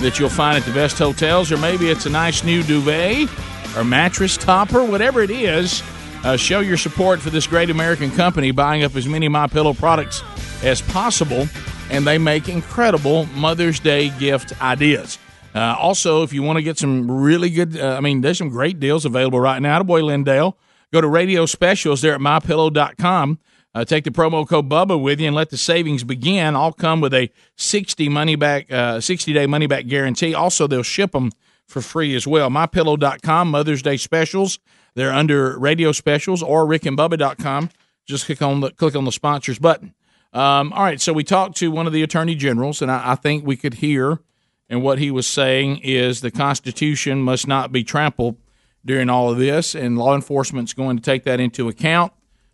that 0.00 0.18
you'll 0.18 0.28
find 0.28 0.56
at 0.56 0.64
the 0.64 0.72
best 0.72 0.98
hotels, 0.98 1.52
or 1.52 1.56
maybe 1.58 1.88
it's 1.88 2.06
a 2.06 2.10
nice 2.10 2.44
new 2.44 2.62
duvet 2.62 3.28
or 3.76 3.84
mattress 3.84 4.36
topper, 4.36 4.84
whatever 4.84 5.22
it 5.22 5.30
is. 5.30 5.82
Uh, 6.24 6.36
show 6.36 6.60
your 6.60 6.76
support 6.76 7.20
for 7.20 7.30
this 7.30 7.46
great 7.46 7.70
American 7.70 8.10
company, 8.10 8.50
buying 8.50 8.82
up 8.82 8.94
as 8.96 9.06
many 9.06 9.28
My 9.28 9.46
Pillow 9.46 9.72
products 9.72 10.22
as 10.62 10.82
possible, 10.82 11.46
and 11.90 12.06
they 12.06 12.18
make 12.18 12.48
incredible 12.48 13.26
Mother's 13.26 13.80
Day 13.80 14.10
gift 14.18 14.60
ideas. 14.60 15.18
Uh, 15.54 15.74
also, 15.78 16.22
if 16.22 16.32
you 16.32 16.42
want 16.42 16.56
to 16.58 16.62
get 16.62 16.78
some 16.78 17.10
really 17.10 17.50
good, 17.50 17.76
uh, 17.78 17.96
I 17.96 18.00
mean, 18.00 18.20
there's 18.20 18.38
some 18.38 18.50
great 18.50 18.78
deals 18.78 19.04
available 19.04 19.40
right 19.40 19.60
now. 19.60 19.80
At 19.80 19.86
Boy, 19.86 20.04
Lindell, 20.04 20.56
go 20.92 21.00
to 21.00 21.08
Radio 21.08 21.46
Specials 21.46 22.02
there 22.02 22.14
at 22.14 22.20
MyPillow.com. 22.20 23.38
Uh, 23.74 23.84
take 23.84 24.04
the 24.04 24.10
promo 24.10 24.46
code 24.48 24.68
Bubba 24.68 25.00
with 25.00 25.20
you 25.20 25.28
and 25.28 25.36
let 25.36 25.50
the 25.50 25.56
savings 25.56 26.02
begin. 26.02 26.56
All 26.56 26.72
come 26.72 27.00
with 27.00 27.14
a 27.14 27.30
60 27.56 28.08
money 28.08 28.34
back, 28.34 28.70
uh, 28.72 29.00
60 29.00 29.32
day 29.32 29.46
money 29.46 29.66
back 29.66 29.86
guarantee. 29.86 30.34
Also, 30.34 30.66
they'll 30.66 30.82
ship 30.82 31.12
them 31.12 31.30
for 31.66 31.80
free 31.80 32.14
as 32.16 32.26
well. 32.26 32.50
MyPillow.com 32.50 33.48
Mother's 33.48 33.82
Day 33.82 33.96
specials. 33.96 34.58
They're 34.94 35.12
under 35.12 35.56
radio 35.58 35.92
specials 35.92 36.42
or 36.42 36.66
rickandbubba.com. 36.66 37.70
Just 38.06 38.26
click 38.26 38.42
on 38.42 38.60
the 38.60 38.70
click 38.72 38.96
on 38.96 39.04
the 39.04 39.12
sponsors 39.12 39.58
button. 39.58 39.94
Um, 40.32 40.72
all 40.72 40.82
right, 40.82 41.00
so 41.00 41.12
we 41.12 41.24
talked 41.24 41.56
to 41.58 41.70
one 41.70 41.86
of 41.86 41.92
the 41.92 42.02
attorney 42.02 42.34
generals, 42.34 42.82
and 42.82 42.90
I, 42.90 43.12
I 43.12 43.14
think 43.16 43.44
we 43.44 43.56
could 43.56 43.74
hear, 43.74 44.20
and 44.68 44.82
what 44.82 44.98
he 44.98 45.10
was 45.10 45.26
saying 45.26 45.78
is 45.78 46.20
the 46.20 46.30
Constitution 46.30 47.20
must 47.22 47.48
not 47.48 47.72
be 47.72 47.82
trampled 47.82 48.36
during 48.84 49.10
all 49.10 49.30
of 49.30 49.38
this, 49.38 49.74
and 49.74 49.98
law 49.98 50.14
enforcement's 50.14 50.72
going 50.72 50.96
to 50.96 51.02
take 51.02 51.24
that 51.24 51.40
into 51.40 51.68
account. 51.68 52.12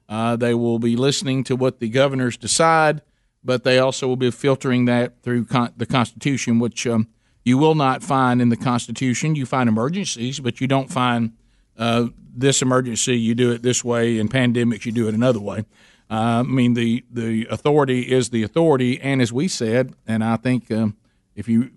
Uh, 0.09 0.37
they 0.37 0.55
will 0.55 0.79
be 0.79 0.97
listening 0.97 1.43
to 1.45 1.57
what 1.57 1.81
the 1.81 1.89
governors 1.89 2.37
decide, 2.37 3.03
but 3.43 3.65
they 3.65 3.79
also 3.79 4.07
will 4.07 4.17
be 4.17 4.31
filtering 4.31 4.85
that 4.85 5.23
through 5.23 5.45
con- 5.45 5.73
the 5.77 5.87
Constitution, 5.87 6.59
which 6.59 6.87
um, 6.87 7.09
you 7.45 7.59
will 7.59 7.75
not 7.75 8.03
find 8.03 8.41
in 8.41 8.49
the 8.49 8.57
Constitution. 8.57 9.35
You 9.35 9.47
find 9.47 9.69
emergencies, 9.69 10.41
but 10.41 10.61
you 10.61 10.67
don't 10.67 10.91
find 10.91 11.33
uh, 11.77 12.09
this 12.35 12.63
emergency. 12.63 13.19
You 13.19 13.35
do 13.35 13.53
it 13.53 13.63
this 13.63 13.85
way. 13.85 14.19
In 14.19 14.29
pandemics, 14.29 14.85
you 14.85 14.93
do 14.93 15.09
it 15.09 15.15
another 15.15 15.41
way. 15.41 15.65
Uh, 16.09 16.41
I 16.41 16.43
mean, 16.43 16.75
the 16.75 17.05
the 17.11 17.47
authority 17.51 18.03
is 18.03 18.31
the 18.31 18.43
authority, 18.43 19.01
and 19.01 19.21
as 19.21 19.33
we 19.33 19.49
said, 19.49 19.95
and 20.07 20.23
I 20.23 20.37
think 20.37 20.71
um, 20.71 20.97
if 21.35 21.49
you 21.49 21.71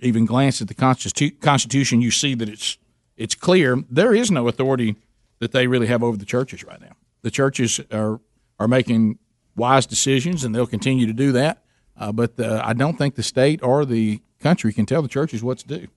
even 0.00 0.26
glance 0.26 0.60
at 0.60 0.68
the 0.68 0.74
Constitu- 0.74 1.40
Constitution, 1.40 2.00
you 2.00 2.10
see 2.10 2.34
that 2.34 2.48
it's 2.48 2.78
it's 3.16 3.34
clear 3.34 3.82
there 3.90 4.14
is 4.14 4.30
no 4.30 4.48
authority 4.48 4.96
that 5.38 5.52
they 5.52 5.66
really 5.66 5.86
have 5.86 6.02
over 6.02 6.16
the 6.16 6.24
churches 6.24 6.64
right 6.64 6.80
now. 6.80 6.85
The 7.26 7.32
churches 7.32 7.80
are 7.90 8.20
are 8.60 8.68
making 8.68 9.18
wise 9.56 9.84
decisions, 9.84 10.44
and 10.44 10.54
they'll 10.54 10.64
continue 10.64 11.08
to 11.08 11.12
do 11.12 11.32
that. 11.32 11.64
Uh, 11.96 12.12
but 12.12 12.38
uh, 12.38 12.62
I 12.64 12.72
don't 12.72 12.96
think 12.96 13.16
the 13.16 13.24
state 13.24 13.64
or 13.64 13.84
the 13.84 14.20
country 14.38 14.72
can 14.72 14.86
tell 14.86 15.02
the 15.02 15.08
churches 15.08 15.42
what 15.42 15.58
to 15.58 15.66
do. 15.66 15.88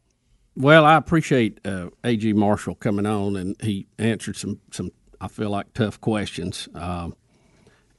Well, 0.55 0.85
I 0.85 0.95
appreciate 0.95 1.59
uh, 1.63 1.91
A.G. 2.03 2.33
Marshall 2.33 2.73
coming 2.73 3.05
on, 3.05 3.35
and 3.35 3.55
he 3.61 3.85
answered 3.99 4.37
some 4.37 4.59
some 4.71 4.89
I 5.21 5.27
feel 5.27 5.51
like 5.51 5.71
tough 5.75 6.01
questions. 6.01 6.67
Um, 6.73 7.13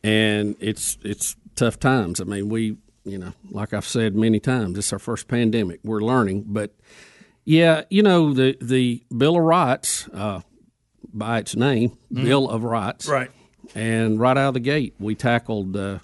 and 0.03 0.57
it's 0.59 0.99
it's 1.05 1.37
tough 1.55 1.79
times. 1.79 2.21
I 2.21 2.25
mean, 2.25 2.49
we 2.49 2.79
you 3.05 3.19
know, 3.19 3.33
like 3.49 3.73
I've 3.73 3.87
said 3.87 4.17
many 4.17 4.41
times, 4.41 4.77
it's 4.77 4.93
our 4.93 4.99
first 4.99 5.29
pandemic. 5.29 5.79
We're 5.85 6.01
learning, 6.01 6.47
but 6.49 6.75
yeah, 7.45 7.85
you 7.91 8.03
know, 8.03 8.35
the 8.35 8.57
the 8.61 9.05
Bill 9.17 9.37
of 9.37 9.45
Rights, 9.45 10.09
uh, 10.13 10.41
by 11.13 11.39
its 11.39 11.55
name, 11.57 11.93
Mhm. 12.13 12.25
Bill 12.25 12.49
of 12.49 12.65
Rights, 12.65 13.09
Right. 13.09 13.31
And 13.75 14.19
right 14.19 14.37
out 14.37 14.49
of 14.49 14.55
the 14.55 14.61
gate, 14.61 14.95
we 14.99 15.15
tackled 15.15 15.77
uh, 15.77 15.99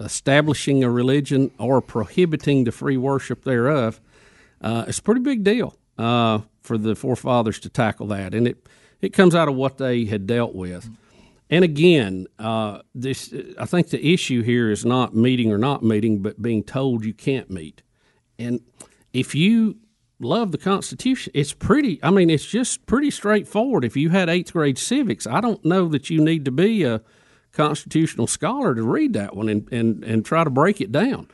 establishing 0.00 0.82
a 0.84 0.90
religion 0.90 1.50
or 1.58 1.80
prohibiting 1.80 2.64
the 2.64 2.72
free 2.72 2.96
worship 2.96 3.44
thereof. 3.44 4.00
Uh, 4.60 4.84
it's 4.88 4.98
a 4.98 5.02
pretty 5.02 5.20
big 5.20 5.44
deal 5.44 5.76
uh, 5.98 6.40
for 6.62 6.78
the 6.78 6.94
forefathers 6.94 7.58
to 7.60 7.68
tackle 7.68 8.06
that, 8.08 8.34
and 8.34 8.46
it 8.48 8.66
it 9.00 9.12
comes 9.12 9.34
out 9.34 9.46
of 9.48 9.54
what 9.54 9.78
they 9.78 10.04
had 10.06 10.26
dealt 10.26 10.54
with. 10.54 10.90
And 11.50 11.64
again, 11.64 12.26
uh, 12.38 12.80
this 12.94 13.32
I 13.58 13.64
think 13.64 13.90
the 13.90 14.04
issue 14.04 14.42
here 14.42 14.70
is 14.70 14.84
not 14.84 15.14
meeting 15.14 15.52
or 15.52 15.58
not 15.58 15.82
meeting, 15.84 16.18
but 16.20 16.42
being 16.42 16.62
told 16.64 17.04
you 17.04 17.14
can't 17.14 17.50
meet. 17.50 17.82
And 18.38 18.60
if 19.12 19.34
you 19.34 19.76
love 20.20 20.52
the 20.52 20.58
Constitution, 20.58 21.32
it's 21.34 21.52
pretty. 21.52 22.00
I 22.02 22.10
mean, 22.10 22.30
it's 22.30 22.46
just 22.46 22.86
pretty 22.86 23.10
straightforward. 23.10 23.84
If 23.84 23.96
you 23.96 24.10
had 24.10 24.28
eighth 24.28 24.52
grade 24.52 24.78
civics, 24.78 25.26
I 25.26 25.40
don't 25.40 25.64
know 25.64 25.88
that 25.88 26.10
you 26.10 26.20
need 26.22 26.44
to 26.44 26.50
be 26.50 26.84
a 26.84 27.00
constitutional 27.52 28.26
scholar 28.26 28.74
to 28.74 28.82
read 28.82 29.12
that 29.14 29.34
one 29.34 29.48
and, 29.48 29.72
and, 29.72 30.04
and 30.04 30.24
try 30.24 30.44
to 30.44 30.50
break 30.50 30.80
it 30.80 30.92
down. 30.92 31.28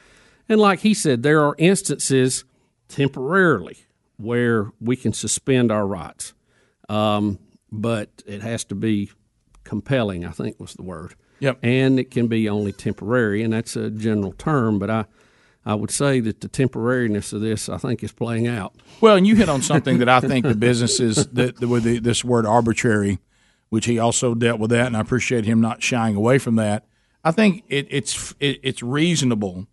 And 0.48 0.60
like 0.60 0.80
he 0.80 0.94
said, 0.94 1.22
there 1.22 1.42
are 1.42 1.54
instances 1.58 2.44
temporarily 2.88 3.78
where 4.16 4.70
we 4.80 4.96
can 4.96 5.12
suspend 5.12 5.72
our 5.72 5.86
rights, 5.86 6.34
um, 6.88 7.38
but 7.72 8.22
it 8.26 8.42
has 8.42 8.64
to 8.66 8.74
be 8.74 9.10
compelling. 9.64 10.24
I 10.24 10.30
think 10.30 10.60
was 10.60 10.74
the 10.74 10.82
word. 10.82 11.14
Yep. 11.40 11.58
And 11.62 11.98
it 11.98 12.10
can 12.10 12.28
be 12.28 12.48
only 12.48 12.72
temporary, 12.72 13.42
and 13.42 13.52
that's 13.52 13.74
a 13.76 13.90
general 13.90 14.32
term. 14.32 14.78
But 14.78 14.90
I, 14.90 15.04
I 15.66 15.74
would 15.74 15.90
say 15.90 16.20
that 16.20 16.40
the 16.40 16.48
temporariness 16.48 17.32
of 17.32 17.40
this, 17.40 17.68
I 17.68 17.78
think, 17.78 18.02
is 18.02 18.12
playing 18.12 18.46
out. 18.46 18.74
Well, 19.00 19.16
and 19.16 19.26
you 19.26 19.34
hit 19.34 19.48
on 19.48 19.62
something 19.62 19.98
that 19.98 20.08
I 20.08 20.20
think 20.20 20.44
the 20.44 20.54
businesses 20.54 21.26
that 21.32 21.60
with 21.60 21.84
the, 21.84 21.98
this 22.00 22.22
word 22.22 22.44
arbitrary, 22.44 23.18
which 23.70 23.86
he 23.86 23.98
also 23.98 24.34
dealt 24.34 24.60
with 24.60 24.70
that, 24.70 24.86
and 24.86 24.96
I 24.96 25.00
appreciate 25.00 25.46
him 25.46 25.60
not 25.60 25.82
shying 25.82 26.16
away 26.16 26.38
from 26.38 26.56
that. 26.56 26.86
I 27.24 27.30
think 27.30 27.64
it, 27.68 27.86
it's 27.90 28.34
it, 28.40 28.60
it's 28.62 28.82
reasonable 28.82 29.66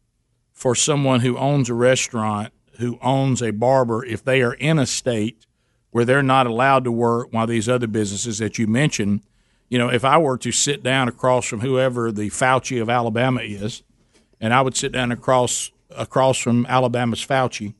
for 0.54 0.76
someone 0.76 1.20
who 1.20 1.38
owns 1.38 1.70
a 1.70 1.74
restaurant, 1.74 2.54
who 2.78 2.98
owns 3.02 3.42
a 3.42 3.52
barber, 3.52 4.06
if 4.06 4.24
they 4.24 4.42
are 4.42 4.54
in 4.54 4.80
a 4.80 4.86
state 4.86 5.46
where 5.89 6.06
they're 6.06 6.24
not 6.24 6.48
allowed 6.48 6.86
to 6.86 6.92
work, 6.92 7.28
while 7.32 7.48
these 7.48 7.68
other 7.68 7.88
businesses 7.88 8.38
that 8.38 8.58
you 8.58 8.66
mentioned, 8.66 9.22
you 9.68 9.78
know, 9.78 9.89
if 9.89 10.06
I 10.06 10.18
were 10.18 10.38
to 10.38 10.52
sit 10.52 10.84
down 10.84 11.10
across 11.10 11.46
from 11.46 11.60
whoever 11.60 12.12
the 12.12 12.30
Fauci 12.30 12.82
of 12.82 12.89
Alabama 12.89 13.42
is, 13.42 13.84
and 14.39 14.54
I 14.54 14.62
would 14.62 14.76
sit 14.76 14.94
down 14.94 15.12
across 15.12 15.72
across 15.96 16.38
from 16.38 16.66
Alabama's 16.68 17.26
Fauci, 17.26 17.74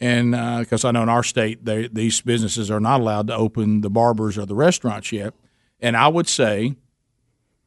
and 0.00 0.32
because 0.60 0.84
I 0.84 0.90
know 0.92 1.02
in 1.02 1.08
our 1.08 1.22
state 1.22 1.64
they, 1.64 1.88
these 1.88 2.20
businesses 2.20 2.70
are 2.70 2.80
not 2.80 3.00
allowed 3.00 3.26
to 3.28 3.36
open 3.36 3.82
the 3.82 3.90
barbers 3.90 4.38
or 4.38 4.46
the 4.46 4.54
restaurants 4.54 5.12
yet, 5.12 5.34
and 5.80 5.96
I 5.96 6.08
would 6.08 6.28
say, 6.28 6.76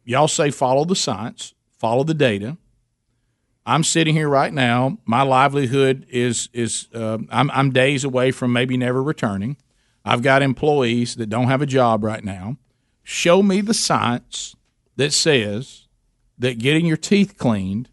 y'all 0.03 0.27
say 0.27 0.51
follow 0.51 0.86
the 0.86 0.95
science, 0.95 1.53
follow 1.77 2.03
the 2.03 2.13
data. 2.13 2.57
I'm 3.65 3.84
sitting 3.84 4.13
here 4.13 4.27
right 4.27 4.53
now. 4.53 4.97
My 5.05 5.21
livelihood 5.21 6.05
is 6.09 6.49
is 6.51 6.89
uh, 6.93 7.19
I'm 7.29 7.49
I'm 7.51 7.71
days 7.71 8.03
away 8.03 8.31
from 8.31 8.51
maybe 8.51 8.75
never 8.75 9.01
returning. 9.01 9.57
I've 10.03 10.21
got 10.21 10.41
employees 10.41 11.15
that 11.15 11.29
don't 11.29 11.47
have 11.47 11.61
a 11.61 11.65
job 11.65 12.03
right 12.03 12.23
now. 12.23 12.57
Show 13.03 13.41
me 13.41 13.61
the 13.61 13.73
science 13.73 14.55
that 14.97 15.13
says 15.13 15.88
that 16.38 16.57
getting 16.59 16.86
your 16.86 16.97
teeth 16.97 17.38
cleaned 17.38 17.89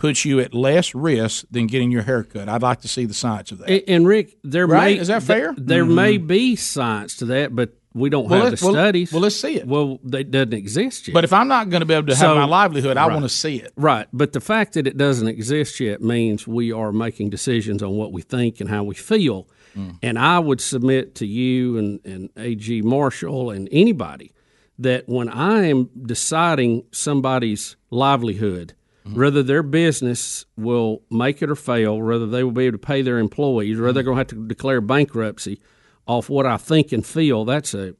puts 0.00 0.24
you 0.24 0.40
at 0.40 0.52
less 0.54 0.94
risk 0.94 1.44
than 1.50 1.66
getting 1.68 1.90
your 1.92 2.02
hair 2.02 2.24
cut. 2.24 2.48
I'd 2.48 2.62
like 2.62 2.80
to 2.80 2.88
see 2.88 3.04
the 3.04 3.14
science 3.14 3.52
of 3.52 3.58
that. 3.58 3.70
And, 3.70 3.82
and 3.86 4.06
Rick, 4.06 4.36
there 4.42 4.66
Right? 4.66 4.96
may 4.96 5.00
Is 5.00 5.08
that 5.08 5.22
fair? 5.22 5.52
th- 5.54 5.66
there 5.66 5.84
Mhm. 5.84 5.94
may 5.94 6.16
be 6.16 6.56
science 6.56 7.16
to 7.18 7.26
that, 7.26 7.54
but 7.54 7.74
we 7.92 8.08
don't 8.08 8.28
Well, 8.28 8.46
have 8.46 8.58
the 8.58 8.64
well- 8.64 8.74
studies. 8.74 9.12
well, 9.12 9.22
let's 9.22 9.36
see 9.36 9.56
it. 9.56 9.66
Well, 9.66 9.98
it 10.12 10.30
doesn't 10.30 10.54
exist 10.54 11.06
yet. 11.08 11.14
But 11.14 11.24
if 11.24 11.32
I'm 11.32 11.48
not 11.48 11.70
going 11.70 11.80
to 11.80 11.86
be 11.86 11.94
able 11.94 12.06
to 12.06 12.14
have 12.14 12.20
So- 12.20 12.34
my 12.34 12.44
livelihood, 12.44 12.96
I 12.96 13.06
Right. 13.06 13.12
want 13.12 13.24
to 13.24 13.28
see 13.28 13.56
it. 13.56 13.72
Right, 13.76 14.06
but 14.12 14.32
the 14.32 14.40
fact 14.40 14.74
that 14.74 14.86
it 14.86 14.96
doesn't 14.96 15.28
exist 15.28 15.78
yet 15.80 16.00
means 16.00 16.46
we 16.48 16.72
are 16.72 16.92
making 16.92 17.30
decisions 17.30 17.82
on 17.82 17.90
what 17.92 18.12
we 18.12 18.22
think 18.22 18.60
and 18.60 18.70
how 18.70 18.82
we 18.84 18.94
feel. 18.94 19.48
Mm. 19.76 19.96
And 20.02 20.18
I 20.18 20.38
would 20.38 20.60
submit 20.60 21.14
to 21.16 21.26
you 21.26 21.76
and, 21.78 22.00
and 22.04 22.30
A.G. 22.36 22.80
Marshall 22.82 23.50
and 23.50 23.68
anybody 23.70 24.32
that 24.78 25.08
when 25.08 25.28
I 25.28 25.66
am 25.66 25.90
deciding 26.06 26.84
somebody's 26.92 27.76
livelihood, 27.90 28.72
Mm-hmm. 29.10 29.20
whether 29.20 29.42
their 29.42 29.62
business 29.62 30.46
will 30.56 31.02
make 31.10 31.42
it 31.42 31.50
or 31.50 31.56
fail, 31.56 32.00
whether 32.00 32.26
they 32.26 32.44
will 32.44 32.52
be 32.52 32.66
able 32.66 32.78
to 32.78 32.86
pay 32.86 33.02
their 33.02 33.18
employees, 33.18 33.78
whether 33.78 33.92
they're 33.92 34.02
going 34.02 34.16
to 34.16 34.20
have 34.20 34.26
to 34.28 34.46
declare 34.46 34.80
bankruptcy 34.80 35.60
off 36.06 36.28
what 36.28 36.46
I 36.46 36.56
think 36.56 36.92
and 36.92 37.04
feel, 37.04 37.44
that's 37.44 37.74
a 37.74 37.94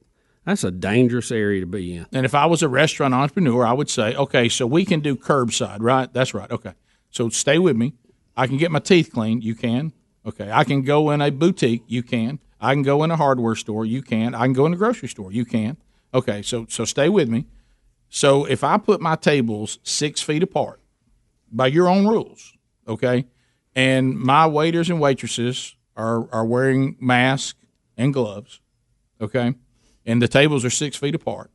that's 0.44 0.64
a 0.64 0.70
dangerous 0.70 1.30
area 1.30 1.60
to 1.60 1.66
be 1.66 1.96
in. 1.96 2.06
And 2.12 2.24
if 2.24 2.34
I 2.34 2.46
was 2.46 2.62
a 2.62 2.68
restaurant 2.68 3.12
entrepreneur, 3.12 3.66
I 3.66 3.72
would 3.72 3.90
say, 3.90 4.14
okay, 4.14 4.48
so 4.48 4.66
we 4.66 4.84
can 4.84 5.00
do 5.00 5.14
curbside, 5.14 5.78
right? 5.80 6.12
That's 6.12 6.32
right. 6.32 6.50
Okay. 6.50 6.72
So 7.10 7.28
stay 7.28 7.58
with 7.58 7.76
me. 7.76 7.94
I 8.36 8.46
can 8.46 8.56
get 8.56 8.70
my 8.70 8.78
teeth 8.78 9.10
cleaned. 9.12 9.44
You 9.44 9.54
can. 9.54 9.92
Okay. 10.24 10.50
I 10.50 10.64
can 10.64 10.82
go 10.82 11.10
in 11.10 11.20
a 11.20 11.30
boutique. 11.30 11.82
You 11.86 12.02
can. 12.02 12.38
I 12.60 12.72
can 12.72 12.82
go 12.82 13.04
in 13.04 13.10
a 13.10 13.16
hardware 13.16 13.54
store. 13.54 13.84
You 13.84 14.02
can. 14.02 14.34
I 14.34 14.44
can 14.44 14.52
go 14.52 14.66
in 14.66 14.72
a 14.72 14.76
grocery 14.76 15.08
store. 15.08 15.32
You 15.32 15.44
can. 15.44 15.76
Okay. 16.14 16.42
So 16.42 16.66
so 16.68 16.84
stay 16.84 17.08
with 17.08 17.28
me. 17.28 17.46
So 18.08 18.44
if 18.44 18.64
I 18.64 18.78
put 18.78 19.00
my 19.00 19.16
tables 19.16 19.78
six 19.82 20.20
feet 20.20 20.42
apart 20.42 20.79
by 21.50 21.66
your 21.68 21.88
own 21.88 22.06
rules, 22.06 22.52
okay, 22.86 23.26
and 23.74 24.18
my 24.18 24.46
waiters 24.46 24.90
and 24.90 25.00
waitresses 25.00 25.76
are 25.96 26.28
are 26.32 26.44
wearing 26.44 26.96
masks 27.00 27.58
and 27.96 28.12
gloves, 28.14 28.60
okay, 29.20 29.54
and 30.06 30.20
the 30.22 30.28
tables 30.28 30.64
are 30.64 30.70
six 30.70 30.96
feet 30.96 31.14
apart 31.14 31.50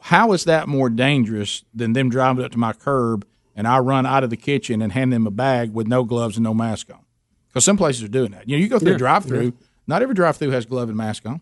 how 0.00 0.32
is 0.32 0.44
that 0.44 0.68
more 0.68 0.88
dangerous 0.88 1.64
than 1.74 1.92
them 1.92 2.10
driving 2.10 2.44
up 2.44 2.52
to 2.52 2.58
my 2.58 2.72
curb 2.72 3.26
and 3.56 3.66
I 3.66 3.78
run 3.78 4.06
out 4.06 4.24
of 4.24 4.30
the 4.30 4.36
kitchen 4.36 4.80
and 4.80 4.92
hand 4.92 5.12
them 5.12 5.26
a 5.26 5.30
bag 5.30 5.72
with 5.72 5.86
no 5.86 6.04
gloves 6.04 6.36
and 6.36 6.44
no 6.44 6.54
mask 6.54 6.90
on? 6.92 7.00
Because 7.48 7.64
some 7.64 7.76
places 7.76 8.02
are 8.02 8.08
doing 8.08 8.30
that. 8.30 8.48
You 8.48 8.56
know, 8.56 8.62
you 8.62 8.68
go 8.68 8.78
through 8.78 8.90
Yeah, 8.90 8.94
a 8.94 8.98
drive-through. 8.98 9.44
yeah. 9.44 9.50
Not 9.86 10.02
every 10.02 10.14
drive-through 10.14 10.50
has 10.50 10.66
glove 10.66 10.88
and 10.88 10.96
mask 10.96 11.26
on. 11.26 11.40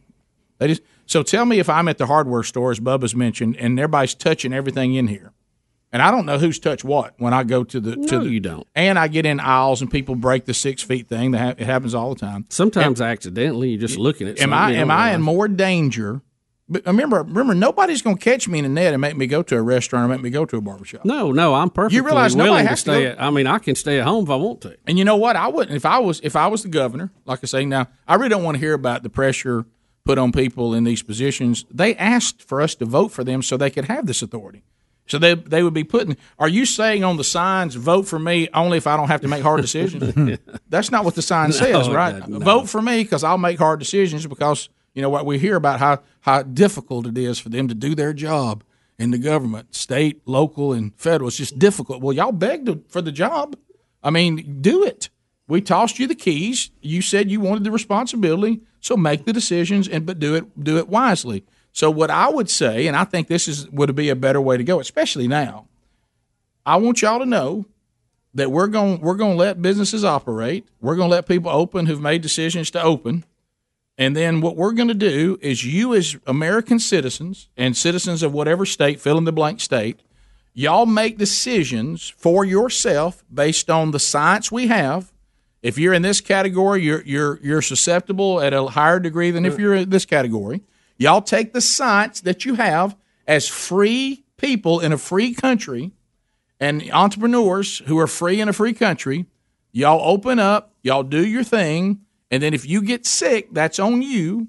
They 0.59 0.68
just 0.68 0.82
so 1.07 1.22
tell 1.22 1.45
me 1.45 1.59
if 1.59 1.68
I'm 1.68 1.86
at 1.88 1.99
the 1.99 2.07
hardware 2.07 2.43
store, 2.43 2.70
as 2.70 2.80
Bubba's 2.80 3.14
mentioned, 3.14 3.57
and 3.59 3.78
everybody's 3.78 4.14
touching 4.14 4.53
everything 4.53 4.95
in 4.95 5.09
here, 5.09 5.32
and 5.93 6.01
I 6.03 6.11
don't 6.11 6.26
know 6.26 6.38
who's 6.38 6.59
touched 6.59 6.84
what 6.84 7.14
when 7.18 7.32
I 7.34 7.43
go 7.45 7.64
to 7.64 7.80
the 7.80 7.93
to 7.97 8.18
No, 8.18 8.24
the, 8.24 8.30
you 8.30 8.41
don't. 8.41 8.66
and 8.74 8.99
I 8.99 9.09
get 9.09 9.26
in 9.26 9.41
aisles 9.41 9.80
and 9.82 9.91
people 9.91 10.14
break 10.14 10.45
the 10.45 10.55
six 10.55 10.82
feet 10.82 11.09
thing. 11.09 11.32
That 11.32 11.38
ha- 11.41 11.55
it 11.62 11.66
happens 11.66 11.95
all 11.95 12.14
the 12.14 12.20
time. 12.20 12.47
Sometimes 12.49 13.01
accidentally, 13.01 13.70
you're 13.70 13.80
just 13.80 13.99
looking 13.99 14.28
at. 14.28 14.41
Am 14.41 14.53
I 14.53 14.72
am 14.72 14.91
I 14.91 15.12
in 15.14 15.22
more 15.22 15.49
danger? 15.49 16.22
But 16.72 16.86
uh, 16.86 16.93
remember, 16.93 17.24
remember, 17.24 17.53
nobody's 17.55 18.01
going 18.01 18.16
to 18.16 18.22
catch 18.22 18.47
me 18.47 18.61
in 18.61 18.64
a 18.64 18.68
net 18.68 18.93
and 18.95 19.01
make 19.01 19.16
me 19.16 19.26
go 19.26 19.43
to 19.43 19.57
a 19.57 19.61
restaurant 19.62 20.05
or 20.05 20.09
make 20.14 20.22
me 20.22 20.30
go 20.30 20.45
to 20.45 20.57
a 20.57 20.61
barbershop. 20.61 21.05
No, 21.05 21.32
no, 21.32 21.55
I'm 21.55 21.68
perfectly 21.68 21.97
You 21.97 22.05
realize 22.05 22.36
nobody 22.36 22.51
willing 22.51 22.64
to 22.66 22.68
has 22.70 22.84
to 22.84 22.91
stay. 22.93 23.07
at, 23.07 23.20
I 23.20 23.30
mean, 23.30 23.49
I 23.49 23.59
can 23.59 23.74
stay 23.74 23.99
at 23.99 24.07
home 24.07 24.22
if 24.22 24.30
I 24.30 24.36
want 24.36 24.61
to. 24.61 24.76
And 24.86 24.97
you 24.97 25.05
know 25.05 25.16
what? 25.16 25.34
I 25.34 25.49
wouldn't 25.49 25.74
if 25.76 25.84
I 25.84 25.99
was 25.99 26.20
if 26.22 26.36
I 26.36 26.47
was 26.47 26.62
the 26.62 26.68
governor. 26.68 27.11
Like 27.26 27.41
I 27.43 27.47
say 27.47 27.64
now, 27.64 27.88
I 28.07 28.14
really 28.14 28.28
don't 28.28 28.45
want 28.45 28.55
to 28.55 28.61
hear 28.61 28.74
about 28.74 29.03
the 29.03 29.11
pressure 29.11 29.66
put 30.05 30.16
on 30.16 30.30
people 30.30 30.72
in 30.72 30.84
these 30.84 31.03
positions. 31.03 31.64
They 31.72 31.97
asked 31.97 32.41
for 32.41 32.61
us 32.61 32.76
to 32.76 32.84
vote 32.84 33.09
for 33.09 33.24
them 33.24 33.43
so 33.43 33.57
they 33.57 33.70
could 33.70 33.86
have 33.86 34.07
this 34.07 34.22
authority. 34.22 34.62
So 35.07 35.18
they 35.18 35.34
they 35.34 35.62
would 35.62 35.74
be 35.74 35.84
putting. 35.84 36.16
Are 36.38 36.48
you 36.48 36.64
saying 36.64 37.03
on 37.03 37.16
the 37.16 37.24
signs, 37.24 37.74
"Vote 37.74 38.07
for 38.07 38.18
me 38.18 38.48
only 38.55 38.78
if 38.78 38.86
I 38.86 38.96
don't 38.96 39.09
have 39.09 39.22
to 39.22 39.28
make 39.28 39.42
hard 39.42 39.61
decisions"? 39.61 40.38
That's 40.68 40.90
not 40.92 41.05
what 41.05 41.14
the 41.16 41.22
sign 41.22 41.51
No, 41.51 41.57
says, 41.57 41.88
right? 41.88 42.26
no. 42.28 42.38
Vote 42.38 42.68
for 42.68 42.80
me 42.80 43.03
because 43.03 43.24
I'll 43.24 43.38
make 43.38 43.59
hard 43.59 43.80
decisions 43.80 44.26
because 44.26 44.68
you 44.94 45.03
know 45.03 45.11
what 45.11 45.26
we 45.26 45.38
hear 45.38 45.57
about 45.57 45.80
how 45.80 46.01
how 46.20 46.42
difficult 46.42 47.07
it 47.07 47.18
is 47.18 47.38
for 47.40 47.48
them 47.48 47.66
to 47.68 47.74
do 47.74 47.94
their 47.96 48.12
job 48.12 48.62
in 49.01 49.11
the 49.11 49.18
government, 49.18 49.74
state, 49.74 50.20
local, 50.26 50.72
and 50.72 50.94
federal. 50.96 51.28
It's 51.28 51.38
just 51.38 51.59
difficult. 51.59 52.03
Well, 52.03 52.14
y'all 52.14 52.32
begged 52.32 52.68
for 52.88 53.01
the 53.03 53.11
job. 53.12 53.57
I 54.03 54.11
mean, 54.11 54.59
do 54.61 54.84
it. 54.84 55.09
We 55.48 55.61
tossed 55.61 55.98
you 55.98 56.07
the 56.07 56.14
keys. 56.14 56.70
You 56.80 57.03
said 57.03 57.30
you 57.30 57.40
wanted 57.40 57.64
the 57.64 57.72
responsibility, 57.72 58.61
so 58.78 58.96
make 58.96 59.24
the 59.24 59.32
decisions 59.32 59.88
and 59.88 60.07
but 60.07 60.20
do 60.20 60.36
it 60.36 60.62
do 60.62 60.76
it 60.78 60.88
wisely. 60.88 61.44
So 61.73 61.91
what 61.91 62.11
I 62.11 62.29
would 62.29 62.51
say, 62.51 62.87
and 62.87 62.97
I 62.97 63.05
think 63.05 63.29
this 63.29 63.47
is 63.47 63.68
would 63.71 63.95
be 63.95 64.09
a 64.09 64.16
better 64.16 64.41
way 64.41 64.57
to 64.57 64.64
go, 64.64 64.81
especially 64.81 65.29
now. 65.29 65.66
I 66.66 66.77
want 66.77 67.03
y'all 67.03 67.18
to 67.18 67.27
know 67.27 67.66
that 68.35 68.51
we're 68.51 68.66
going 68.66 69.01
we're 69.01 69.14
going 69.14 69.33
to 69.33 69.39
let 69.39 69.62
businesses 69.62 70.05
operate. 70.05 70.68
We're 70.81 70.97
going 70.97 71.09
to 71.09 71.14
let 71.14 71.27
people 71.27 71.51
open 71.51 71.87
who've 71.87 72.01
made 72.01 72.23
decisions 72.23 72.71
to 72.73 72.83
open. 72.83 73.25
And 73.99 74.16
then 74.16 74.41
what 74.41 74.57
we're 74.57 74.73
going 74.73 74.89
to 74.89 74.95
do 74.95 75.39
is 75.43 75.64
you 75.64 75.95
as 75.95 76.16
American 76.27 76.79
citizens 76.79 77.49
and 77.57 77.77
citizens 77.77 78.23
of 78.23 78.33
whatever 78.33 78.64
state, 78.64 78.99
fill 78.99 79.18
in 79.18 79.25
the 79.25 79.33
blank 79.33 79.61
state, 79.61 80.01
y'all 80.55 80.87
make 80.87 81.18
decisions 81.18 82.09
for 82.09 82.45
yourself 82.45 83.23
based 83.33 83.68
on 83.68 83.91
the 83.91 83.99
science 83.99 84.51
we 84.51 84.68
have. 84.68 85.12
If 85.62 85.77
you're 85.77 85.93
in 85.93 86.03
this 86.03 86.23
category, 86.23 86.83
you're 86.83 87.03
you're 87.03 87.39
you're 87.43 87.62
susceptible 87.62 88.41
at 88.41 88.55
a 88.55 88.64
higher 88.66 88.99
degree 88.99 89.31
than 89.31 89.45
if 89.45 89.55
uh, 89.55 89.59
you're 89.59 89.75
in 89.75 89.91
this 89.91 90.07
category. 90.07 90.62
Y'all 91.01 91.22
take 91.22 91.55
the 91.55 91.62
science 91.62 92.20
that 92.20 92.44
you 92.44 92.57
have 92.57 92.94
as 93.26 93.48
free 93.48 94.22
people 94.36 94.80
in 94.80 94.92
a 94.92 94.98
free 94.98 95.32
country 95.32 95.92
and 96.61 96.86
entrepreneurs 96.92 97.78
who 97.86 97.98
are 97.98 98.07
free 98.07 98.38
in 98.38 98.51
a 98.51 98.53
free 98.53 98.74
country, 98.74 99.24
y'all 99.72 100.03
open 100.07 100.38
up, 100.38 100.74
y'all 100.82 101.03
do 101.03 101.26
your 101.26 101.42
thing, 101.42 102.03
and 102.30 102.42
then 102.42 102.53
if 102.53 102.68
you 102.68 102.82
get 102.82 103.07
sick, 103.07 103.48
that's 103.51 103.78
on 103.78 104.03
you. 104.03 104.48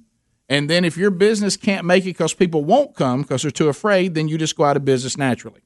And 0.50 0.70
then 0.70 0.84
if 0.84 0.98
your 0.98 1.10
business 1.10 1.56
can't 1.56 1.86
make 1.86 2.04
it 2.04 2.08
because 2.08 2.34
people 2.34 2.66
won't 2.66 2.98
come 2.98 3.22
because 3.22 3.44
they're 3.44 3.52
too 3.52 3.70
afraid, 3.70 4.14
then 4.14 4.28
you 4.28 4.38
just 4.38 4.58
go 4.58 4.66
out 4.66 4.76
of 4.76 4.84
business 4.84 5.18
naturally. 5.18 5.62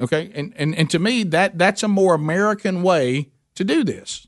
Okay, 0.00 0.32
and 0.34 0.52
and 0.56 0.74
and 0.74 0.90
to 0.90 0.98
me 0.98 1.22
that 1.22 1.56
that's 1.56 1.84
a 1.84 1.88
more 1.88 2.14
American 2.14 2.82
way 2.82 3.30
to 3.54 3.62
do 3.62 3.84
this. 3.84 4.26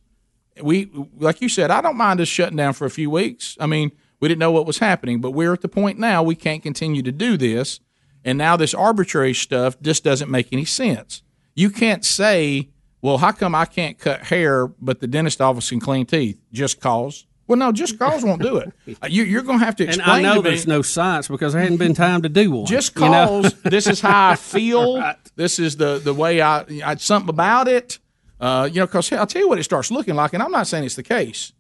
We 0.63 0.93
like 1.17 1.41
you 1.41 1.49
said, 1.49 1.73
I 1.73 1.81
don't 1.81 1.97
mind 1.97 2.21
us 2.21 2.29
shutting 2.29 2.57
down 2.57 2.75
for 2.75 2.85
a 2.85 2.91
few 2.91 3.11
weeks. 3.11 3.57
I 3.59 3.67
mean, 3.67 3.91
we 4.21 4.29
didn't 4.29 4.39
know 4.41 4.53
what 4.53 4.67
was 4.67 4.79
happening, 4.79 5.21
but 5.21 5.33
we're 5.33 5.53
at 5.53 5.63
the 5.63 5.69
point 5.69 5.99
now 5.99 6.23
we 6.23 6.35
can't 6.35 6.63
continue 6.63 7.03
to 7.03 7.13
do 7.13 7.37
this. 7.37 7.81
And 8.25 8.37
now 8.37 8.57
this 8.57 8.75
arbitrary 8.75 9.33
stuff 9.35 9.81
just 9.81 10.05
doesn't 10.05 10.31
make 10.31 10.49
any 10.53 10.67
sense. 10.67 11.23
You 11.55 11.71
can't 11.71 12.05
say, 12.05 12.69
well, 13.01 13.19
how 13.19 13.33
come 13.33 13.55
I 13.55 13.65
can't 13.65 13.99
cut 13.99 14.25
hair, 14.25 14.67
but 14.67 15.01
the 15.01 15.07
dentist 15.07 15.41
office 15.41 15.71
can 15.71 15.81
clean 15.81 16.05
teeth? 16.05 16.39
Just 16.53 16.81
cause. 16.81 17.27
Well, 17.47 17.59
no, 17.59 17.73
just 17.73 17.99
cause 17.99 18.23
won't 18.23 18.43
do 18.43 18.59
it. 18.59 18.71
You, 19.09 19.25
you're 19.25 19.43
going 19.43 19.59
to 19.59 19.65
have 19.65 19.75
to 19.77 19.85
And 19.85 19.97
explain 19.97 20.25
I 20.27 20.29
know 20.29 20.35
to 20.37 20.43
me. 20.43 20.51
there's 20.51 20.67
no 20.67 20.83
science 20.83 21.27
because 21.29 21.53
there 21.55 21.63
hadn't 21.63 21.79
been 21.79 21.95
time 21.95 22.23
to 22.23 22.29
do 22.29 22.51
one. 22.53 22.67
Just 22.67 22.95
you 22.95 23.09
know? 23.09 23.43
cause 23.43 23.55
this 23.63 23.87
is 23.89 24.01
how 24.01 24.31
I 24.31 24.37
feel. 24.37 25.03
This 25.37 25.59
is 25.59 25.79
the 25.79 25.99
the 25.99 26.13
way 26.13 26.43
I, 26.43 26.65
I 26.85 26.97
something 26.97 27.31
about 27.31 27.67
it. 27.67 27.99
Uh, 28.39 28.69
you 28.71 28.81
know, 28.81 28.87
because 28.87 29.11
I'll 29.13 29.27
tell 29.27 29.41
you 29.41 29.49
what 29.49 29.59
it 29.59 29.63
starts 29.65 29.91
looking 29.91 30.15
like, 30.15 30.35
and 30.35 30.43
I'm 30.43 30.51
not 30.51 30.67
saying 30.67 30.85
it's 30.85 30.97
the 30.97 31.03
case, 31.03 31.53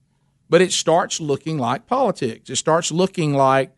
but 0.51 0.61
it 0.61 0.73
starts 0.73 1.21
looking 1.21 1.57
like 1.59 1.87
politics. 1.87 2.51
It 2.51 2.57
starts 2.57 2.93
looking 2.93 3.33
like 3.33 3.73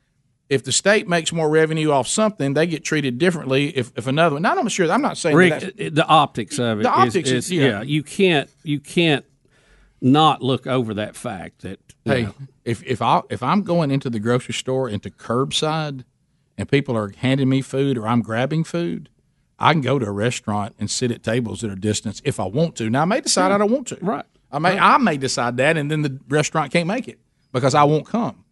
if 0.48 0.64
the 0.64 0.72
state 0.72 1.06
makes 1.08 1.32
more 1.32 1.48
revenue 1.48 1.90
off 1.92 2.08
something, 2.08 2.54
they 2.54 2.66
get 2.66 2.84
treated 2.84 3.18
differently. 3.18 3.68
If, 3.76 3.92
if 3.96 4.06
another 4.06 4.34
one, 4.34 4.42
now 4.42 4.56
I'm 4.56 4.68
sure. 4.68 4.90
I'm 4.90 5.02
not 5.02 5.16
saying 5.16 5.36
Rick, 5.36 5.60
that 5.60 5.94
the 5.94 6.06
optics 6.06 6.58
of 6.58 6.80
it. 6.80 6.82
The 6.82 6.90
is- 6.90 6.96
optics 6.96 7.30
is, 7.30 7.44
is- 7.46 7.52
yeah. 7.52 7.82
You 7.82 8.02
can't. 8.02 8.50
You 8.64 8.80
can't 8.80 9.24
not 10.00 10.42
look 10.42 10.66
over 10.66 10.94
that 10.94 11.14
fact 11.14 11.62
that. 11.62 11.78
Hey, 12.04 12.24
know, 12.24 12.34
if 12.64 12.82
if 12.82 13.00
I 13.00 13.22
if 13.30 13.44
I'm 13.44 13.62
going 13.62 13.92
into 13.92 14.10
the 14.10 14.18
grocery 14.18 14.54
store 14.54 14.88
into 14.88 15.08
curbside, 15.08 16.04
and 16.58 16.68
people 16.68 16.96
are 16.96 17.12
handing 17.18 17.48
me 17.48 17.62
food 17.62 17.96
or 17.96 18.08
I'm 18.08 18.22
grabbing 18.22 18.64
food, 18.64 19.08
I 19.58 19.72
can 19.72 19.82
go 19.82 19.98
to 19.98 20.06
a 20.06 20.10
restaurant 20.10 20.74
and 20.78 20.90
sit 20.90 21.12
at 21.12 21.22
tables 21.22 21.60
that 21.60 21.70
are 21.70 21.76
distance 21.76 22.20
if 22.24 22.40
I 22.40 22.44
want 22.44 22.74
to. 22.76 22.90
Now 22.90 23.02
I 23.02 23.04
may 23.04 23.20
decide 23.20 23.52
I 23.52 23.58
don't 23.58 23.70
want 23.70 23.86
to. 23.88 23.98
Right. 24.00 24.24
I 24.52 24.58
may 24.58 24.78
I 24.78 24.98
may 24.98 25.16
decide 25.16 25.56
that, 25.56 25.76
and 25.76 25.90
then 25.90 26.02
the 26.02 26.20
restaurant 26.28 26.72
can't 26.72 26.86
make 26.86 27.08
it 27.08 27.18
because 27.52 27.74
I 27.74 27.84
won't 27.84 28.06
come. 28.06 28.44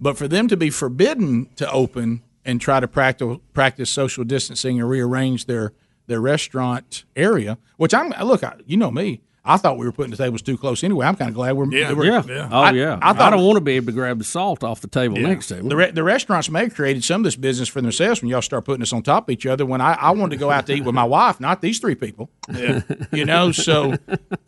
But 0.00 0.18
for 0.18 0.28
them 0.28 0.48
to 0.48 0.56
be 0.56 0.70
forbidden 0.70 1.48
to 1.56 1.70
open 1.70 2.22
and 2.44 2.60
try 2.60 2.80
to 2.80 2.88
practice 2.88 3.38
practice 3.52 3.90
social 3.90 4.24
distancing 4.24 4.80
and 4.80 4.88
rearrange 4.88 5.46
their 5.46 5.72
their 6.06 6.20
restaurant 6.20 7.04
area, 7.14 7.58
which 7.76 7.94
I'm 7.94 8.10
look, 8.24 8.44
I, 8.44 8.56
you 8.66 8.76
know 8.76 8.90
me. 8.90 9.22
I 9.46 9.56
thought 9.56 9.78
we 9.78 9.86
were 9.86 9.92
putting 9.92 10.10
the 10.10 10.16
tables 10.16 10.42
too 10.42 10.58
close 10.58 10.82
anyway. 10.84 11.06
I'm 11.06 11.14
kind 11.16 11.28
of 11.28 11.34
glad 11.34 11.52
we're 11.56 11.70
yeah, 11.72 11.92
we're- 11.92 12.22
yeah. 12.26 12.48
Oh 12.50 12.60
I- 12.62 12.70
yeah. 12.72 12.98
I 13.00 13.10
I, 13.10 13.12
thought 13.12 13.30
don't 13.30 13.44
want 13.44 13.56
to 13.56 13.60
be 13.60 13.72
able 13.72 13.86
to 13.86 13.92
grab 13.92 14.18
the 14.18 14.24
salt 14.24 14.64
off 14.64 14.80
the 14.80 14.88
table 14.88 15.16
next 15.16 15.46
to 15.48 15.62
me. 15.62 15.68
the, 15.68 15.76
re- 15.76 15.90
the 15.92 16.02
restaurants 16.02 16.50
may 16.50 16.64
have 16.64 16.74
created 16.74 17.04
some 17.04 17.20
of 17.20 17.24
this 17.24 17.36
business 17.36 17.68
for 17.68 17.80
themselves 17.80 18.20
when 18.22 18.28
y'all 18.30 18.42
start 18.42 18.64
putting 18.64 18.82
us 18.82 18.92
on 18.92 19.02
top 19.02 19.28
of 19.28 19.32
each 19.32 19.46
other. 19.46 19.64
When 19.64 19.80
I, 19.80 19.94
I 19.94 20.10
wanted 20.10 20.30
to 20.30 20.40
go 20.40 20.50
out 20.50 20.66
to 20.66 20.74
eat 20.74 20.84
with 20.84 20.94
my 20.94 21.04
wife, 21.04 21.38
not 21.40 21.62
these 21.62 21.78
three 21.78 21.94
people. 21.94 22.28
Yeah. 22.52 22.82
you 23.12 23.24
know, 23.24 23.52
so 23.52 23.94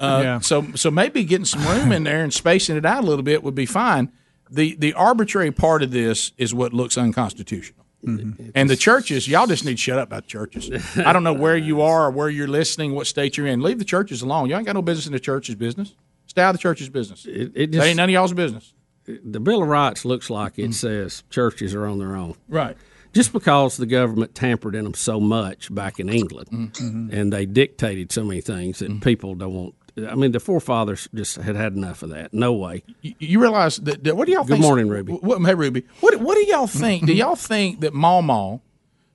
uh, 0.00 0.20
Yeah. 0.22 0.38
so 0.40 0.66
so 0.74 0.90
maybe 0.90 1.24
getting 1.24 1.44
some 1.44 1.64
room 1.66 1.92
in 1.92 2.04
there 2.04 2.22
and 2.22 2.34
spacing 2.34 2.76
it 2.76 2.84
out 2.84 3.04
a 3.04 3.06
little 3.06 3.22
bit 3.22 3.42
would 3.42 3.54
be 3.54 3.66
fine. 3.66 4.10
The 4.50 4.74
the 4.76 4.94
arbitrary 4.94 5.52
part 5.52 5.82
of 5.82 5.90
this 5.90 6.32
is 6.38 6.52
what 6.54 6.72
looks 6.72 6.96
unconstitutional. 6.98 7.77
Mm-hmm. 8.04 8.50
And 8.54 8.70
the 8.70 8.76
churches, 8.76 9.26
y'all 9.26 9.46
just 9.46 9.64
need 9.64 9.72
to 9.72 9.76
shut 9.76 9.98
up 9.98 10.08
about 10.08 10.26
churches. 10.26 10.70
I 10.98 11.12
don't 11.12 11.24
know 11.24 11.32
where 11.32 11.56
you 11.56 11.82
are 11.82 12.06
or 12.06 12.10
where 12.10 12.28
you're 12.28 12.48
listening, 12.48 12.94
what 12.94 13.06
state 13.06 13.36
you're 13.36 13.46
in. 13.46 13.60
Leave 13.60 13.78
the 13.78 13.84
churches 13.84 14.22
alone. 14.22 14.48
You 14.48 14.56
ain't 14.56 14.66
got 14.66 14.74
no 14.74 14.82
business 14.82 15.06
in 15.06 15.12
the 15.12 15.20
church's 15.20 15.56
business. 15.56 15.94
Stay 16.26 16.42
out 16.42 16.50
of 16.50 16.56
the 16.56 16.62
church's 16.62 16.88
business. 16.88 17.26
It, 17.26 17.52
it 17.54 17.54
that 17.54 17.72
just, 17.72 17.86
ain't 17.86 17.96
none 17.96 18.08
of 18.08 18.12
y'all's 18.12 18.32
business. 18.32 18.72
the 19.06 19.40
Bill 19.40 19.62
of 19.62 19.68
Rights 19.68 20.04
looks 20.04 20.30
like 20.30 20.58
it 20.58 20.62
mm-hmm. 20.62 20.72
says 20.72 21.24
churches 21.30 21.74
are 21.74 21.86
on 21.86 21.98
their 21.98 22.14
own. 22.14 22.36
Right. 22.48 22.76
Just 23.14 23.32
because 23.32 23.78
the 23.78 23.86
government 23.86 24.34
tampered 24.34 24.74
in 24.74 24.84
them 24.84 24.94
so 24.94 25.18
much 25.18 25.74
back 25.74 25.98
in 25.98 26.08
England, 26.08 26.48
Mm-hmm. 26.50 27.08
and 27.10 27.32
they 27.32 27.46
dictated 27.46 28.12
so 28.12 28.22
many 28.22 28.40
things 28.40 28.78
that 28.80 28.90
mm-hmm. 28.90 29.00
people 29.00 29.34
don't 29.34 29.54
want. 29.54 29.74
I 30.06 30.14
mean, 30.14 30.32
the 30.32 30.40
forefathers 30.40 31.08
just 31.14 31.36
had 31.36 31.56
had 31.56 31.74
enough 31.74 32.02
of 32.02 32.10
that. 32.10 32.32
No 32.34 32.52
way. 32.52 32.82
You, 33.02 33.14
you 33.18 33.40
realize 33.40 33.76
that, 33.78 34.04
that- 34.04 34.16
What 34.16 34.26
do 34.26 34.32
y'all 34.32 34.42
think? 34.42 34.48
Good 34.48 34.54
think? 34.56 34.62
morning, 34.64 34.88
Ruby. 34.88 35.12
What, 35.14 35.40
hey, 35.42 35.54
Ruby. 35.54 35.84
What 36.00 36.16
What 36.20 36.34
do 36.34 36.44
y'all 36.46 36.66
think? 36.66 37.06
do 37.06 37.12
y'all 37.12 37.36
think 37.36 37.80
that 37.80 37.94
Mama, 37.94 38.60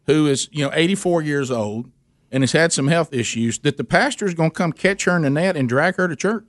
who 0.08 0.28
is 0.28 0.50
you 0.52 0.66
know 0.66 0.72
84 0.74 1.22
years 1.22 1.52
old 1.52 1.90
and 2.32 2.42
has 2.44 2.52
had 2.52 2.74
some 2.74 2.88
health 2.88 3.14
issues, 3.14 3.60
that 3.60 3.78
the 3.78 3.84
pastor 3.84 4.26
is 4.26 4.34
going 4.34 4.50
to 4.52 4.56
come 4.56 4.72
catch 4.74 5.06
her 5.06 5.16
in 5.16 5.22
the 5.22 5.30
net 5.30 5.56
and 5.56 5.70
drag 5.70 5.96
her 5.98 6.08
to 6.08 6.16
church? 6.16 6.46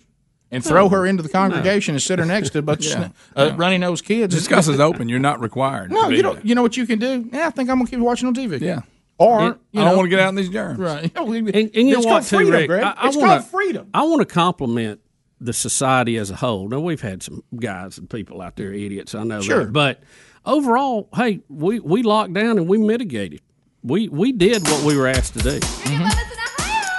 And 0.50 0.64
throw 0.64 0.88
her 0.88 1.04
into 1.04 1.20
the 1.20 1.28
congregation 1.28 1.96
and 1.96 2.02
sit 2.02 2.20
her 2.20 2.24
next 2.24 2.50
to 2.50 2.60
a 2.60 2.62
bunch 2.62 2.86
Yeah. 2.86 3.08
of 3.34 3.52
uh, 3.54 3.56
runny 3.56 3.76
nosed 3.76 4.04
kids. 4.04 4.32
Just 4.36 4.48
because 4.48 4.68
it's 4.68 4.78
open, 4.78 5.08
you're 5.08 5.18
not 5.18 5.40
required. 5.40 5.90
No, 5.90 6.04
to 6.04 6.08
be 6.10 6.16
you 6.18 6.22
know, 6.22 6.34
there. 6.34 6.42
you 6.46 6.54
know 6.54 6.62
what 6.62 6.76
you 6.76 6.86
can 6.86 7.00
do. 7.00 7.28
Yeah, 7.32 7.48
I 7.48 7.50
think 7.50 7.68
I'm 7.68 7.78
gonna 7.78 7.90
keep 7.90 7.98
watching 7.98 8.28
on 8.28 8.34
TV. 8.36 8.60
Yeah. 8.60 8.82
Or 9.18 9.40
And 9.40 9.56
you 9.72 9.80
I 9.80 9.84
don't 9.84 9.96
want 9.96 10.06
to 10.06 10.10
get 10.10 10.18
out 10.20 10.28
in 10.30 10.34
these 10.34 10.48
germs. 10.48 10.78
Right. 10.78 11.10
And, 11.16 11.48
and 11.48 11.74
you 11.74 11.92
know 11.92 11.98
It's 11.98 12.06
what, 12.06 12.10
called 12.12 12.22
too, 12.24 12.36
freedom, 12.36 12.52
Rick? 12.54 12.66
Greg. 12.68 12.82
I, 12.82 12.90
I 12.96 13.06
It's 13.08 13.16
wanna, 13.16 13.28
called 13.38 13.44
freedom. 13.46 13.90
I 13.94 14.02
want 14.04 14.20
to 14.20 14.26
compliment 14.34 15.00
the 15.40 15.52
society 15.52 16.16
as 16.16 16.30
a 16.30 16.36
whole. 16.36 16.68
Now 16.68 16.80
we've 16.80 17.00
had 17.00 17.22
some 17.22 17.42
guys 17.56 17.98
and 17.98 18.08
people 18.10 18.40
out 18.42 18.56
there 18.56 18.72
idiots. 18.72 19.14
I 19.14 19.22
know 19.24 19.40
Sure. 19.40 19.64
that, 19.64 19.72
but 19.72 20.02
overall, 20.44 21.08
hey, 21.14 21.40
we 21.48 21.80
we 21.80 22.02
locked 22.02 22.32
down 22.32 22.56
and 22.58 22.66
we 22.68 22.78
mitigated. 22.78 23.40
We 23.82 24.08
we 24.08 24.32
did 24.32 24.62
what 24.64 24.82
we 24.84 24.96
were 24.96 25.06
asked 25.06 25.34
to 25.34 25.40
do. 25.40 25.58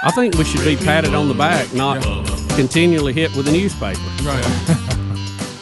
I 0.02 0.12
think 0.14 0.36
we 0.36 0.44
should 0.44 0.64
be 0.64 0.76
patted 0.76 1.14
on 1.14 1.26
the 1.28 1.34
back, 1.34 1.72
not 1.74 2.02
continually 2.54 3.12
hit 3.12 3.34
with 3.36 3.48
a 3.48 3.52
newspaper. 3.52 4.00
Right. 4.22 4.82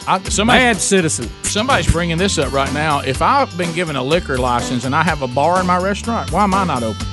I, 0.06 0.22
somebody, 0.24 0.58
Bad 0.58 0.76
citizen. 0.76 1.28
Somebody's 1.42 1.90
bringing 1.90 2.18
this 2.18 2.38
up 2.38 2.52
right 2.52 2.72
now. 2.74 3.00
If 3.00 3.22
I've 3.22 3.56
been 3.56 3.72
given 3.74 3.96
a 3.96 4.02
liquor 4.02 4.36
license 4.36 4.84
and 4.84 4.94
I 4.94 5.02
have 5.02 5.22
a 5.22 5.28
bar 5.28 5.60
in 5.60 5.66
my 5.66 5.78
restaurant, 5.78 6.30
why 6.30 6.44
am 6.44 6.54
I 6.54 6.64
not 6.64 6.82
open? 6.82 7.06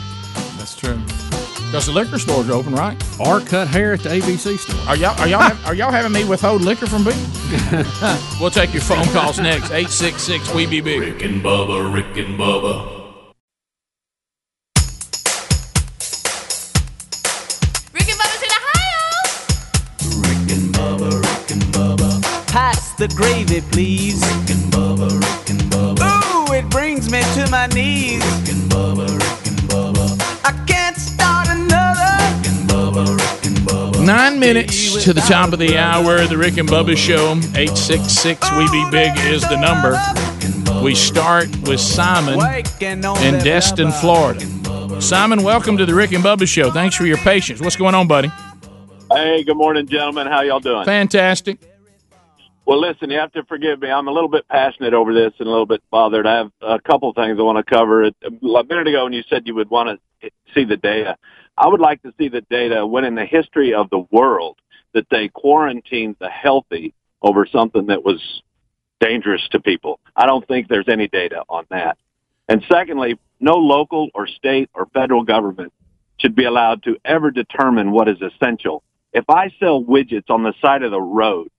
That's 0.58 0.76
true. 0.76 1.00
Because 1.72 1.86
the 1.86 1.94
liquor 1.94 2.20
store's 2.20 2.50
open, 2.50 2.76
right? 2.76 3.02
Or 3.18 3.39
cut 3.39 3.70
hair 3.70 3.94
at 3.94 4.02
the 4.02 4.10
ABC 4.10 4.58
store. 4.58 4.89
Are 4.89 4.98
y'all 4.98 5.18
are 5.22 5.28
y'all 5.28 5.39
have, 5.39 5.66
are 5.66 5.74
y'all 5.74 5.92
having 5.92 6.12
me 6.12 6.26
withhold 6.26 6.62
liquor 6.62 6.86
from 6.86 7.06
me? 7.06 7.14
we'll 8.42 8.52
take 8.52 8.74
your 8.74 8.84
phone 8.84 9.06
calls 9.14 9.39
next. 9.39 9.72
Eight 9.72 9.88
six 9.89 10.22
six 10.22 10.54
we 10.54 10.66
be 10.66 10.82
big. 10.82 11.00
Rick 11.00 11.24
and 11.24 11.42
Bubba, 11.42 11.94
Rick 11.94 12.18
and 12.18 12.38
Bubba. 12.38 13.01
The 23.02 23.08
gravy, 23.16 23.62
please. 23.72 24.22
Rick 24.22 24.52
and 24.52 24.72
Bubba, 24.72 25.10
Rick 25.10 25.49
and 25.49 25.62
Bubba. 25.72 26.49
Ooh, 26.49 26.54
it 26.54 26.70
brings 26.70 27.12
me 27.12 27.22
to 27.34 27.49
my 27.49 27.66
knees. 27.68 28.24
Rick 28.24 28.54
and 28.54 28.70
Bubba, 28.70 29.08
Rick 29.10 29.47
and 29.47 29.58
Bubba. 29.68 30.45
I 30.45 30.52
can't 30.68 30.95
start 30.95 31.47
another. 31.49 32.11
Rick 32.22 32.45
and 32.45 32.69
Bubba, 32.69 33.18
Rick 33.18 33.45
and 33.48 33.57
Bubba. 33.68 34.06
Nine 34.06 34.40
minutes 34.40 35.03
to 35.03 35.14
the 35.14 35.22
top 35.22 35.52
of 35.52 35.57
the 35.57 35.80
hour. 35.80 36.28
The 36.28 36.38
Rick 36.38 36.57
and 36.57 36.69
Bubba 36.69 36.95
Show. 36.95 37.40
Eight 37.60 37.76
six 37.76 38.03
six 38.03 38.48
we 38.52 38.69
be 38.69 38.88
big 38.91 39.18
is 39.34 39.41
the 39.49 39.57
number. 39.57 39.98
We 40.84 40.94
start 40.94 41.48
with 41.68 41.80
Simon 41.80 42.40
in 42.80 43.44
Destin, 43.44 43.91
Florida. 43.94 44.45
Simon, 45.02 45.41
welcome 45.41 45.76
to 45.78 45.88
the 45.88 45.95
Rick 45.95 46.11
and 46.11 46.23
Bubba 46.23 46.48
Show. 46.48 46.69
Thanks 46.69 46.95
for 46.95 47.07
your 47.07 47.18
patience. 47.18 47.61
What's 47.61 47.76
going 47.76 47.95
on, 47.95 48.07
buddy? 48.07 48.32
Hey, 49.11 49.44
good 49.44 49.57
morning, 49.57 49.88
gentlemen. 49.88 50.28
How 50.28 50.41
y'all 50.41 50.60
doing? 50.60 50.86
Fantastic. 50.86 51.57
Well, 52.66 52.80
listen, 52.80 53.10
you 53.10 53.18
have 53.18 53.32
to 53.34 53.44
forgive 53.46 53.82
me. 53.82 53.90
I'm 53.90 54.08
a 54.08 54.12
little 54.12 54.30
bit 54.30 54.48
passionate 54.48 54.94
over 54.94 55.14
this 55.14 55.34
and 55.40 55.48
a 55.48 55.52
little 55.52 55.66
bit 55.66 55.82
bothered. 55.90 56.28
I 56.28 56.38
have 56.38 56.52
a 56.62 56.80
couple 56.80 57.12
things 57.14 57.38
I 57.40 57.42
want 57.42 57.58
to 57.58 57.64
cover. 57.64 58.04
A 58.06 58.14
minute 58.42 58.88
ago, 58.88 59.04
when 59.04 59.14
you 59.14 59.24
said 59.30 59.48
you 59.48 59.56
would 59.56 59.70
want 59.70 60.00
to 60.22 60.30
see 60.54 60.64
the 60.64 60.78
data, 60.78 61.18
I 61.58 61.68
would 61.68 61.80
like 61.80 62.02
to 62.04 62.14
see 62.18 62.30
the 62.30 62.42
data 62.42 62.86
when 62.86 63.04
in 63.04 63.16
the 63.16 63.26
history 63.26 63.74
of 63.74 63.90
the 63.90 64.06
world 64.12 64.58
that 64.94 65.08
they 65.10 65.28
quarantined 65.30 66.18
the 66.20 66.30
healthy 66.30 66.94
over 67.22 67.46
something 67.46 67.88
that 67.88 68.04
was 68.04 68.22
dangerous 69.00 69.48
to 69.52 69.60
people. 69.60 70.00
I 70.16 70.28
don't 70.28 70.48
think 70.48 70.68
there's 70.68 70.88
any 70.88 71.08
data 71.08 71.44
on 71.50 71.66
that. 71.70 71.98
And 72.48 72.64
secondly, 72.72 73.18
no 73.40 73.56
local 73.56 74.10
or 74.14 74.28
state 74.28 74.70
or 74.76 74.86
federal 74.94 75.24
government 75.24 75.74
should 76.20 76.36
be 76.36 76.46
allowed 76.46 76.84
to 76.84 76.98
ever 77.06 77.32
determine 77.32 77.92
what 77.92 78.08
is 78.08 78.22
essential. 78.22 78.84
If 79.14 79.26
I 79.30 79.50
sell 79.60 79.84
widgets 79.84 80.30
on 80.30 80.44
the 80.44 80.54
side 80.62 80.84
of 80.84 80.92
the 80.92 81.02
road 81.02 81.50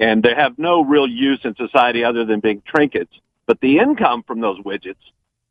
and 0.00 0.22
they 0.22 0.34
have 0.34 0.58
no 0.58 0.82
real 0.82 1.06
use 1.06 1.40
in 1.44 1.54
society 1.54 2.02
other 2.02 2.24
than 2.24 2.40
being 2.40 2.62
trinkets, 2.66 3.12
but 3.46 3.60
the 3.60 3.78
income 3.78 4.24
from 4.26 4.40
those 4.40 4.58
widgets 4.60 4.96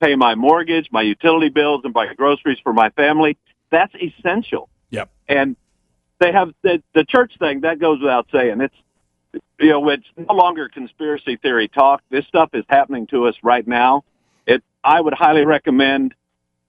pay 0.02 0.16
my 0.16 0.36
mortgage, 0.36 0.90
my 0.92 1.04
utility 1.04 1.50
bills, 1.50 1.82
and 1.84 1.94
buy 1.94 2.12
groceries 2.16 2.58
for 2.64 2.74
my 2.74 2.90
family, 2.92 3.38
that's 3.70 3.94
essential. 3.96 4.68
Yep. 4.90 5.10
And 5.28 5.56
they 6.20 6.32
have 6.32 6.54
the, 6.64 6.82
the 6.96 7.06
church 7.06 7.34
thing 7.38 7.62
that 7.62 7.80
goes 7.80 8.02
without 8.02 8.28
saying. 8.32 8.60
It's 8.62 8.76
you 9.60 9.70
know, 9.70 9.90
it's 9.90 10.06
no 10.18 10.34
longer 10.34 10.70
conspiracy 10.70 11.36
theory 11.36 11.68
talk. 11.68 12.02
This 12.10 12.26
stuff 12.26 12.50
is 12.54 12.64
happening 12.68 13.06
to 13.08 13.28
us 13.28 13.36
right 13.44 13.68
now. 13.68 14.04
It, 14.48 14.64
I 14.84 15.00
would 15.00 15.14
highly 15.14 15.46
recommend 15.46 16.16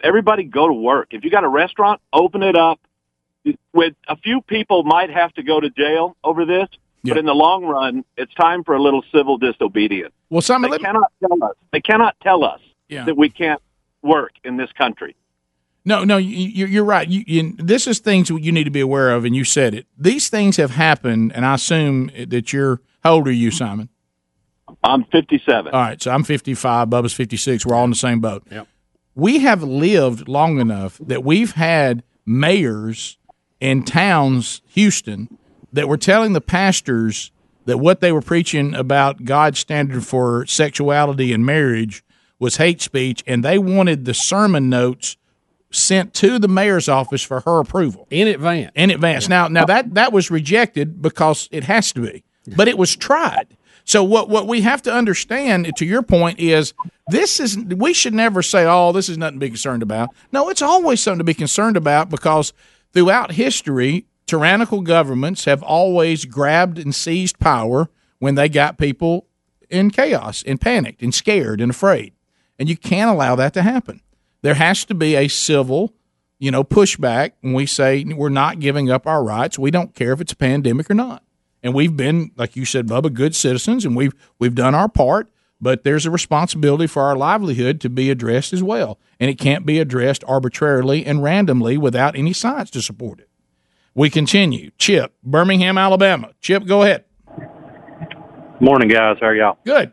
everybody 0.02 0.44
go 0.44 0.66
to 0.66 0.74
work. 0.74 1.08
If 1.12 1.24
you 1.24 1.30
got 1.30 1.44
a 1.44 1.48
restaurant, 1.48 2.02
open 2.12 2.42
it 2.42 2.56
up. 2.56 2.78
With 3.72 3.94
a 4.06 4.16
few 4.16 4.42
people 4.42 4.82
might 4.82 5.08
have 5.08 5.32
to 5.34 5.42
go 5.42 5.58
to 5.60 5.70
jail 5.70 6.16
over 6.22 6.44
this, 6.44 6.68
but 7.04 7.16
in 7.18 7.24
the 7.26 7.34
long 7.34 7.64
run, 7.64 8.04
it's 8.16 8.32
time 8.34 8.64
for 8.64 8.74
a 8.74 8.82
little 8.82 9.02
civil 9.14 9.38
disobedience. 9.38 10.12
Well, 10.28 10.40
some 10.42 10.62
they 10.62 10.78
cannot 10.78 11.12
tell 11.20 11.44
us. 11.44 11.56
They 11.72 11.80
cannot 11.80 12.16
tell 12.22 12.44
us 12.44 12.60
Yeah. 12.88 13.04
that 13.04 13.16
we 13.16 13.28
can't 13.30 13.60
work 14.02 14.32
in 14.44 14.56
this 14.56 14.70
country. 14.72 15.16
No, 15.84 16.04
no, 16.04 16.18
you, 16.18 16.28
you- 16.36 16.66
you're 16.66 16.84
right. 16.84 17.08
You, 17.08 17.24
you, 17.26 17.54
this 17.56 17.86
is 17.86 17.98
things 18.00 18.28
you 18.28 18.52
need 18.52 18.64
to 18.64 18.70
be 18.70 18.80
aware 18.80 19.10
of, 19.12 19.24
and 19.24 19.34
you 19.34 19.44
said 19.44 19.74
it. 19.74 19.86
These 19.98 20.28
things 20.28 20.56
have 20.58 20.72
happened, 20.72 21.32
and 21.34 21.44
I 21.46 21.54
assume 21.54 22.10
that 22.28 22.52
you're. 22.52 22.80
How 23.02 23.14
old 23.14 23.26
are 23.28 23.32
you, 23.32 23.50
Simon? 23.50 23.88
I'm 24.84 25.04
57. 25.04 25.72
All 25.72 25.80
right, 25.80 26.00
so 26.00 26.10
I'm 26.10 26.22
55. 26.22 26.88
Bubba's 26.88 27.12
56. 27.14 27.64
We're 27.66 27.74
all 27.74 27.84
in 27.84 27.90
the 27.90 27.96
same 27.96 28.20
boat. 28.20 28.46
Yep. 28.50 28.68
We 29.14 29.38
have 29.40 29.62
lived 29.62 30.28
long 30.28 30.60
enough 30.60 30.98
that 31.02 31.24
we've 31.24 31.52
had 31.52 32.02
mayors 32.24 33.18
in 33.58 33.82
towns, 33.84 34.62
Houston, 34.68 35.36
that 35.72 35.88
were 35.88 35.96
telling 35.96 36.32
the 36.32 36.40
pastors 36.40 37.30
that 37.66 37.78
what 37.78 38.00
they 38.00 38.12
were 38.12 38.22
preaching 38.22 38.74
about 38.74 39.24
God's 39.24 39.58
standard 39.58 40.04
for 40.04 40.46
sexuality 40.46 41.32
and 41.32 41.44
marriage 41.44 42.02
was 42.38 42.56
hate 42.56 42.80
speech, 42.80 43.22
and 43.26 43.44
they 43.44 43.58
wanted 43.58 44.04
the 44.04 44.14
sermon 44.14 44.68
notes 44.68 45.16
sent 45.70 46.14
to 46.14 46.38
the 46.38 46.48
mayor's 46.48 46.88
office 46.88 47.22
for 47.22 47.40
her 47.40 47.60
approval 47.60 48.08
in 48.10 48.26
advance. 48.26 48.72
In 48.74 48.90
advance. 48.90 49.28
Now, 49.28 49.46
now 49.46 49.66
that 49.66 49.94
that 49.94 50.12
was 50.12 50.30
rejected 50.30 51.00
because 51.00 51.48
it 51.52 51.64
has 51.64 51.92
to 51.92 52.00
be, 52.00 52.24
but 52.56 52.66
it 52.66 52.76
was 52.76 52.96
tried. 52.96 53.56
So 53.84 54.02
what 54.02 54.28
what 54.28 54.46
we 54.46 54.62
have 54.62 54.82
to 54.82 54.92
understand, 54.92 55.70
to 55.76 55.84
your 55.84 56.02
point, 56.02 56.38
is 56.40 56.74
this 57.08 57.40
is 57.40 57.56
we 57.58 57.92
should 57.92 58.14
never 58.14 58.42
say, 58.42 58.64
"Oh, 58.66 58.92
this 58.92 59.08
is 59.08 59.18
nothing 59.18 59.36
to 59.36 59.46
be 59.46 59.50
concerned 59.50 59.82
about." 59.82 60.10
No, 60.32 60.48
it's 60.48 60.62
always 60.62 61.00
something 61.00 61.18
to 61.18 61.24
be 61.24 61.34
concerned 61.34 61.76
about 61.76 62.10
because 62.10 62.52
throughout 62.92 63.32
history, 63.32 64.06
tyrannical 64.30 64.80
governments 64.80 65.44
have 65.46 65.60
always 65.60 66.24
grabbed 66.24 66.78
and 66.78 66.94
seized 66.94 67.40
power 67.40 67.90
when 68.20 68.36
they 68.36 68.48
got 68.48 68.78
people 68.78 69.26
in 69.68 69.90
chaos 69.90 70.44
and 70.46 70.60
panicked 70.60 71.02
and 71.02 71.12
scared 71.12 71.60
and 71.60 71.70
afraid, 71.70 72.12
and 72.56 72.68
you 72.68 72.76
can't 72.76 73.10
allow 73.10 73.34
that 73.34 73.52
to 73.52 73.62
happen. 73.62 74.00
There 74.42 74.54
has 74.54 74.84
to 74.84 74.94
be 74.94 75.16
a 75.16 75.26
civil, 75.26 75.94
you 76.38 76.52
know, 76.52 76.62
pushback 76.62 77.32
when 77.40 77.54
we 77.54 77.66
say 77.66 78.04
we're 78.04 78.28
not 78.28 78.60
giving 78.60 78.88
up 78.88 79.04
our 79.04 79.24
rights. 79.24 79.58
We 79.58 79.72
don't 79.72 79.96
care 79.96 80.12
if 80.12 80.20
it's 80.20 80.32
a 80.32 80.36
pandemic 80.36 80.88
or 80.88 80.94
not. 80.94 81.24
And 81.60 81.74
we've 81.74 81.96
been, 81.96 82.30
like 82.36 82.54
you 82.54 82.64
said, 82.64 82.86
Bubba, 82.86 83.12
good 83.12 83.34
citizens, 83.34 83.84
and 83.84 83.96
we've 83.96 84.14
we've 84.38 84.54
done 84.54 84.76
our 84.76 84.88
part. 84.88 85.28
But 85.60 85.82
there's 85.82 86.06
a 86.06 86.10
responsibility 86.10 86.86
for 86.86 87.02
our 87.02 87.16
livelihood 87.16 87.80
to 87.80 87.90
be 87.90 88.10
addressed 88.10 88.52
as 88.52 88.62
well, 88.62 89.00
and 89.18 89.28
it 89.28 89.38
can't 89.40 89.66
be 89.66 89.80
addressed 89.80 90.22
arbitrarily 90.28 91.04
and 91.04 91.20
randomly 91.20 91.76
without 91.76 92.14
any 92.14 92.32
science 92.32 92.70
to 92.70 92.80
support 92.80 93.18
it. 93.18 93.29
We 93.94 94.10
continue. 94.10 94.70
Chip, 94.78 95.12
Birmingham, 95.22 95.76
Alabama. 95.76 96.30
Chip, 96.40 96.64
go 96.64 96.82
ahead. 96.82 97.04
Morning, 98.60 98.88
guys. 98.88 99.16
How 99.20 99.28
are 99.28 99.34
y'all? 99.34 99.58
Good. 99.64 99.92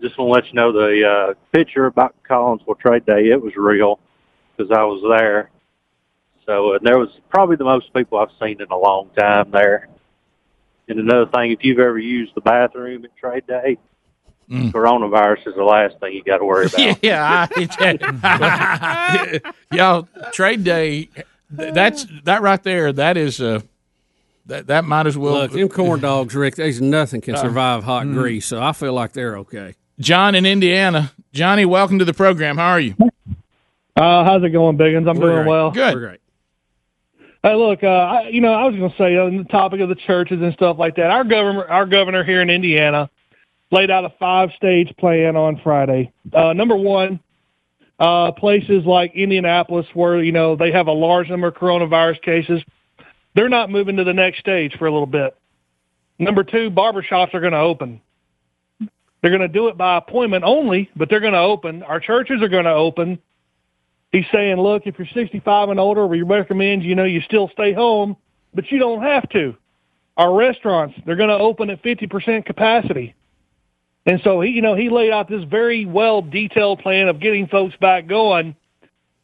Just 0.00 0.18
want 0.18 0.28
to 0.28 0.32
let 0.32 0.46
you 0.48 0.54
know 0.54 0.72
the 0.72 1.08
uh, 1.08 1.34
picture 1.52 1.86
about 1.86 2.14
Collinsville 2.28 2.78
Trade 2.78 3.06
Day. 3.06 3.30
It 3.30 3.40
was 3.40 3.56
real 3.56 3.98
because 4.56 4.70
I 4.70 4.82
was 4.84 5.02
there. 5.16 5.50
So 6.46 6.74
uh, 6.74 6.78
there 6.82 6.98
was 6.98 7.08
probably 7.30 7.56
the 7.56 7.64
most 7.64 7.92
people 7.94 8.18
I've 8.18 8.30
seen 8.40 8.60
in 8.60 8.68
a 8.70 8.76
long 8.76 9.10
time 9.16 9.50
there. 9.50 9.88
And 10.88 10.98
another 10.98 11.26
thing, 11.26 11.52
if 11.52 11.64
you've 11.64 11.78
ever 11.78 11.98
used 11.98 12.34
the 12.34 12.40
bathroom 12.40 13.04
at 13.04 13.16
Trade 13.16 13.46
Day, 13.46 13.78
coronavirus 14.50 15.48
is 15.48 15.54
the 15.54 15.62
last 15.62 15.98
thing 16.00 16.12
you 16.12 16.22
got 16.22 16.38
to 16.38 16.44
worry 16.44 16.66
about. 16.74 17.02
yeah, 17.02 17.46
I, 17.48 19.42
y'all 19.72 20.08
trade 20.32 20.64
day. 20.64 21.08
Th- 21.56 21.74
That's 21.74 22.06
that 22.24 22.42
right 22.42 22.62
there. 22.62 22.92
That 22.92 23.16
is 23.16 23.40
uh, 23.40 23.60
that 24.46 24.66
that 24.68 24.84
might 24.84 25.06
as 25.06 25.16
well. 25.16 25.34
Look, 25.34 25.52
them 25.52 25.68
corn 25.68 26.00
dogs, 26.00 26.34
Rick. 26.34 26.56
There's 26.56 26.80
nothing 26.80 27.20
can 27.20 27.34
Uh, 27.34 27.38
survive 27.42 27.84
hot 27.84 28.06
mm. 28.06 28.14
grease, 28.14 28.46
so 28.46 28.60
I 28.62 28.72
feel 28.72 28.92
like 28.92 29.12
they're 29.12 29.38
okay. 29.38 29.74
John 30.00 30.34
in 30.34 30.46
Indiana. 30.46 31.12
Johnny, 31.32 31.64
welcome 31.64 31.98
to 31.98 32.04
the 32.04 32.14
program. 32.14 32.58
How 32.58 32.70
are 32.70 32.80
you? 32.80 32.94
Uh, 33.96 34.24
how's 34.24 34.42
it 34.42 34.50
going, 34.50 34.76
Biggins? 34.78 35.08
I'm 35.08 35.18
We're 35.18 35.32
doing 35.32 35.34
great. 35.36 35.46
well. 35.46 35.70
Good. 35.70 35.94
We're 35.94 36.00
great. 36.00 36.20
Hey, 37.42 37.54
look, 37.54 37.82
uh, 37.82 37.88
I, 37.88 38.28
you 38.28 38.40
know, 38.40 38.52
I 38.52 38.64
was 38.66 38.76
going 38.76 38.90
to 38.90 38.96
say 38.96 39.16
on 39.16 39.36
the 39.36 39.44
topic 39.44 39.80
of 39.80 39.88
the 39.88 39.96
churches 39.96 40.40
and 40.40 40.52
stuff 40.54 40.78
like 40.78 40.96
that. 40.96 41.10
Our 41.10 41.24
governor, 41.24 41.64
our 41.68 41.86
governor 41.86 42.22
here 42.22 42.40
in 42.40 42.50
Indiana, 42.50 43.10
laid 43.70 43.90
out 43.90 44.04
a 44.04 44.10
five-stage 44.18 44.94
plan 44.96 45.34
on 45.36 45.60
Friday. 45.62 46.12
Uh, 46.32 46.52
number 46.52 46.76
one, 46.76 47.18
uh, 48.02 48.32
places 48.32 48.84
like 48.84 49.14
Indianapolis, 49.14 49.86
where 49.94 50.20
you 50.20 50.32
know 50.32 50.56
they 50.56 50.72
have 50.72 50.88
a 50.88 50.92
large 50.92 51.30
number 51.30 51.46
of 51.46 51.54
coronavirus 51.54 52.20
cases, 52.20 52.60
they're 53.36 53.48
not 53.48 53.70
moving 53.70 53.96
to 53.96 54.04
the 54.04 54.12
next 54.12 54.40
stage 54.40 54.74
for 54.76 54.86
a 54.86 54.92
little 54.92 55.06
bit. 55.06 55.36
Number 56.18 56.42
two, 56.42 56.68
barbershops 56.68 57.32
are 57.32 57.40
going 57.40 57.52
to 57.52 57.60
open. 57.60 58.00
They're 58.80 59.30
going 59.30 59.40
to 59.40 59.48
do 59.48 59.68
it 59.68 59.78
by 59.78 59.98
appointment 59.98 60.42
only, 60.42 60.90
but 60.96 61.08
they're 61.08 61.20
going 61.20 61.32
to 61.32 61.38
open. 61.38 61.84
Our 61.84 62.00
churches 62.00 62.42
are 62.42 62.48
going 62.48 62.64
to 62.64 62.74
open. 62.74 63.20
He's 64.10 64.26
saying, 64.32 64.56
look, 64.56 64.82
if 64.86 64.98
you're 64.98 65.06
65 65.14 65.68
and 65.68 65.78
older, 65.78 66.04
we 66.04 66.22
recommend, 66.22 66.82
you 66.82 66.96
know, 66.96 67.04
you 67.04 67.20
still 67.20 67.48
stay 67.52 67.72
home, 67.72 68.16
but 68.52 68.70
you 68.72 68.80
don't 68.80 69.02
have 69.02 69.28
to. 69.30 69.56
Our 70.16 70.34
restaurants, 70.34 70.96
they're 71.06 71.16
going 71.16 71.28
to 71.28 71.38
open 71.38 71.70
at 71.70 71.82
50% 71.84 72.44
capacity. 72.44 73.14
And 74.04 74.20
so 74.24 74.40
he, 74.40 74.50
you 74.50 74.62
know, 74.62 74.74
he 74.74 74.90
laid 74.90 75.12
out 75.12 75.28
this 75.28 75.44
very 75.44 75.84
well 75.84 76.22
detailed 76.22 76.80
plan 76.80 77.08
of 77.08 77.20
getting 77.20 77.46
folks 77.46 77.76
back 77.76 78.06
going 78.06 78.56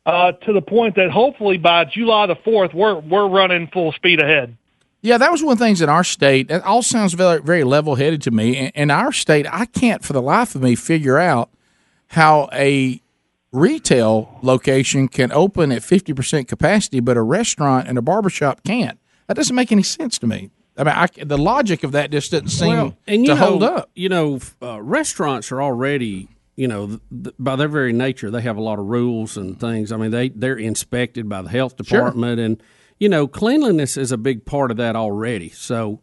uh, 0.07 0.33
to 0.33 0.53
the 0.53 0.63
point 0.63 0.95
that 0.97 1.11
hopefully 1.11 1.59
by 1.59 1.85
July 1.85 2.27
the 2.27 2.37
4th, 2.37 2.73
we're, 2.75 2.99
we're 2.99 3.29
running 3.29 3.69
full 3.69 3.93
speed 3.93 4.21
ahead. 4.21 4.57
Yeah, 5.01 5.19
that 5.19 5.31
was 5.31 5.43
one 5.43 5.53
of 5.53 5.59
the 5.59 5.65
things 5.65 5.81
in 5.81 5.89
our 5.89 6.03
state. 6.03 6.51
It 6.51 6.63
all 6.65 6.83
sounds 6.83 7.13
very, 7.15 7.41
very 7.41 7.63
level 7.63 7.95
headed 7.95 8.23
to 8.23 8.31
me. 8.31 8.71
In 8.75 8.91
our 8.91 9.13
state, 9.13 9.47
I 9.51 9.67
can't 9.67 10.05
for 10.05 10.13
the 10.13 10.23
life 10.23 10.55
of 10.55 10.63
me 10.63 10.75
figure 10.75 11.19
out 11.19 11.51
how 12.09 12.49
a 12.53 13.01
retail 13.53 14.39
location 14.43 15.09
can 15.09 15.31
open 15.33 15.71
at 15.71 15.83
50% 15.83 16.49
capacity, 16.49 17.01
but 17.01 17.17
a 17.17 17.23
restaurant 17.23 17.87
and 17.87 17.97
a 17.97 18.03
barbershop 18.03 18.65
can't. 18.65 18.99
That 19.27 19.37
doesn't 19.37 19.55
make 19.55 19.71
any 19.71 19.83
sense 19.83 20.19
to 20.19 20.27
me. 20.27 20.51
I 20.79 20.85
mean, 20.85 20.95
I, 20.95 21.07
the 21.25 21.37
logic 21.37 21.83
of 21.85 21.93
that 21.93 22.11
just 22.11 22.31
doesn't 22.31 22.49
seem 22.49 22.69
well, 22.69 22.97
and 23.07 23.25
to 23.27 23.35
know, 23.35 23.37
hold 23.37 23.63
up. 23.65 23.91
You 23.95 24.09
know, 24.09 24.39
uh, 24.63 24.81
restaurants 24.81 25.51
are 25.51 25.61
already, 25.61 26.29
you 26.57 26.69
know, 26.69 26.87
th- 26.87 27.01
th- 27.25 27.35
by 27.39 27.57
their 27.57 27.69
very 27.69 27.93
nature, 27.93 28.31
they 28.31 28.43
have 28.43 28.57
a 28.57 28.63
lot 28.63 28.79
of 28.79 28.87
rules 28.87 29.37
and 29.37 29.59
things. 29.59 29.91
I 29.91 29.97
mean, 29.97 30.13
they 30.13 30.29
they're 30.29 30.57
inspected 30.57 31.29
by 31.29 31.43
the 31.43 31.49
health 31.51 31.75
Sure. 31.85 31.99
department, 31.99 32.39
and 32.41 32.63
you 33.01 33.09
know, 33.09 33.27
cleanliness 33.27 33.97
is 33.97 34.13
a 34.13 34.17
big 34.17 34.45
part 34.45 34.71
of 34.71 34.77
that 34.79 34.97
already. 34.97 35.51
So. 35.51 36.01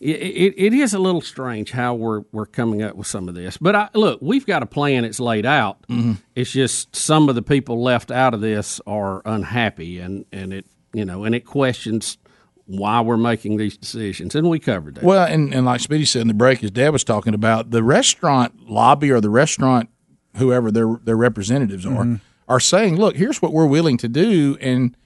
It, 0.00 0.16
it, 0.16 0.54
it 0.58 0.72
is 0.74 0.92
a 0.92 0.98
little 0.98 1.20
strange 1.22 1.70
how 1.70 1.94
we're 1.94 2.24
we're 2.32 2.44
coming 2.46 2.82
up 2.82 2.94
with 2.96 3.06
some 3.06 3.26
of 3.28 3.34
this, 3.34 3.56
but 3.56 3.74
I, 3.76 3.88
look, 3.94 4.18
we've 4.20 4.44
got 4.44 4.62
a 4.62 4.66
plan. 4.66 5.04
It's 5.04 5.20
laid 5.20 5.46
out. 5.46 5.86
Mm-hmm. 5.88 6.14
It's 6.34 6.50
just 6.50 6.94
some 6.94 7.28
of 7.30 7.36
the 7.36 7.42
people 7.42 7.80
left 7.82 8.10
out 8.10 8.34
of 8.34 8.40
this 8.42 8.80
are 8.86 9.22
unhappy, 9.24 10.00
and 10.00 10.26
and 10.32 10.52
it 10.52 10.66
you 10.92 11.04
know, 11.06 11.24
and 11.24 11.34
it 11.34 11.46
questions 11.46 12.18
why 12.66 13.00
we're 13.00 13.16
making 13.18 13.56
these 13.58 13.76
decisions, 13.76 14.34
and 14.34 14.48
we 14.48 14.58
covered 14.58 14.94
that. 14.96 15.04
Well, 15.04 15.26
and, 15.26 15.52
and 15.54 15.66
like 15.66 15.80
Speedy 15.80 16.04
said 16.04 16.22
in 16.22 16.28
the 16.28 16.34
break, 16.34 16.64
as 16.64 16.70
Dad 16.70 16.90
was 16.90 17.04
talking 17.04 17.34
about, 17.34 17.70
the 17.70 17.82
restaurant 17.82 18.68
lobby 18.70 19.10
or 19.10 19.20
the 19.20 19.30
restaurant, 19.30 19.90
whoever 20.36 20.70
their 20.70 20.98
their 21.04 21.16
representatives 21.16 21.84
are, 21.84 22.04
Mhm. 22.04 22.20
are 22.48 22.60
saying, 22.60 22.96
"Look, 22.96 23.16
here's 23.16 23.42
what 23.42 23.52
we're 23.52 23.66
willing 23.66 23.96
to 23.98 24.08
do," 24.08 24.56
and 24.60 24.96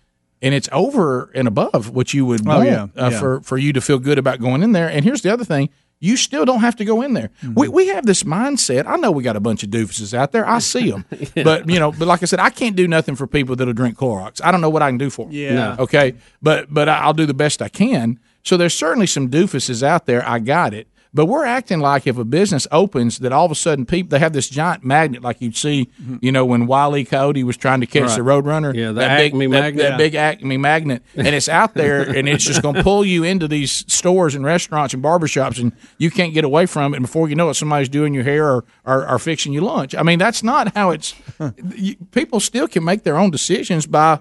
and 0.40 0.55
it's 0.55 0.68
over 0.70 1.32
and 1.35 1.48
above 1.48 1.90
what 1.90 2.14
you 2.14 2.24
would 2.26 2.47
Oh, 2.47 2.56
want 2.59 2.66
yeah, 2.68 2.82
uh, 2.97 3.10
yeah. 3.10 3.18
for 3.18 3.40
for 3.40 3.59
you 3.59 3.72
to 3.72 3.80
feel 3.80 3.98
good 3.98 4.18
about 4.18 4.39
going 4.40 4.62
in 4.62 4.70
there. 4.72 4.89
And 4.89 5.05
here's 5.05 5.22
the 5.22 5.32
other 5.32 5.44
thing: 5.44 5.68
you 6.00 6.16
still 6.16 6.44
don't 6.44 6.60
have 6.60 6.76
to 6.76 6.84
go 6.84 7.02
in 7.02 7.14
there. 7.14 7.30
Mm-hmm. 7.42 7.54
We, 7.54 7.68
we 7.68 7.86
have 7.88 8.06
this 8.06 8.22
mindset. 8.22 8.86
I 8.86 8.96
know 8.96 9.10
we 9.10 9.22
got 9.22 9.36
a 9.36 9.40
bunch 9.40 9.62
of 9.62 9.70
doofuses 9.70 10.14
out 10.14 10.32
there. 10.32 10.48
I 10.48 10.60
see 10.60 10.90
them, 10.90 11.04
but 11.34 11.68
you 11.68 11.78
know, 11.78 11.92
but 11.92 12.06
like 12.06 12.22
I 12.22 12.26
said, 12.26 12.38
I 12.40 12.50
can't 12.50 12.76
do 12.76 12.86
nothing 12.86 13.16
for 13.16 13.26
people 13.26 13.56
that'll 13.56 13.74
drink 13.74 13.98
Clorox. 13.98 14.40
I 14.42 14.52
don't 14.52 14.60
know 14.60 14.70
what 14.70 14.82
I 14.82 14.90
can 14.90 14.98
do 14.98 15.10
for 15.10 15.26
them. 15.26 15.34
Yeah. 15.34 15.54
No. 15.54 15.76
Okay. 15.80 16.14
But 16.40 16.72
but 16.72 16.88
I'll 16.88 17.14
do 17.14 17.26
the 17.26 17.34
best 17.34 17.62
I 17.62 17.68
can. 17.68 18.20
So 18.44 18.56
there's 18.56 18.74
certainly 18.74 19.06
some 19.06 19.28
doofuses 19.28 19.82
out 19.82 20.06
there. 20.06 20.26
I 20.26 20.38
got 20.38 20.72
it. 20.72 20.88
But 21.19 21.27
we're 21.27 21.45
acting 21.47 21.81
like 21.81 22.07
if 22.07 22.16
a 22.16 22.24
business 22.24 22.69
opens, 22.70 23.19
that 23.19 23.32
all 23.32 23.45
of 23.45 23.51
a 23.51 23.57
sudden 23.57 23.86
people 23.86 24.11
they 24.11 24.20
have 24.20 24.32
this 24.32 24.49
giant 24.49 24.85
magnet, 24.85 25.20
like 25.20 25.40
you'd 25.40 25.57
see, 25.57 25.90
you 26.20 26.31
know, 26.31 26.45
when 26.47 26.69
Wiley 26.69 27.05
Coyote 27.05 27.43
was 27.43 27.57
trying 27.57 27.81
to 27.81 27.86
catch 27.86 28.05
Mm-hmm. 28.11 28.23
Right. 28.23 28.43
the 28.45 28.49
Roadrunner. 28.49 28.73
Yeah, 28.73 28.86
the 28.89 29.01
that 29.01 29.20
Acme 29.23 29.47
big, 29.49 29.51
that- 29.51 29.61
magnet. 29.61 29.82
that 29.82 29.99
big 29.99 30.15
Acme 30.15 30.57
magnet, 30.59 31.03
and 31.16 31.27
it's 31.27 31.49
out 31.49 31.74
there, 31.74 32.03
and 32.03 32.28
it's 32.28 32.45
just 32.45 32.62
going 32.62 32.77
to 32.77 32.85
pull 32.85 33.05
you 33.05 33.24
into 33.24 33.49
these 33.49 33.73
stores 33.93 34.36
and 34.36 34.45
restaurants 34.45 34.95
and 34.95 35.03
barbershops, 35.03 35.61
and 35.61 35.73
you 35.99 36.09
can't 36.09 36.32
get 36.35 36.45
away 36.45 36.66
from 36.66 36.95
it. 36.95 36.99
And 36.99 37.05
before 37.05 37.28
you 37.28 37.35
know 37.35 37.51
it, 37.51 37.55
somebody's 37.55 37.89
doing 37.89 38.15
your 38.15 38.23
hair 38.23 38.49
or, 38.49 38.65
or, 38.86 39.09
or 39.09 39.19
fixing 39.19 39.53
you 39.53 39.61
lunch. 39.62 39.97
I 39.97 40.05
mean, 40.05 40.20
that's 40.20 40.45
not 40.45 40.73
how 40.77 40.90
it's. 40.93 41.16
you, 41.74 41.97
people 42.12 42.39
still 42.39 42.69
can 42.69 42.85
make 42.85 43.03
their 43.03 43.19
own 43.19 43.32
decisions 43.32 43.86
by 43.86 44.20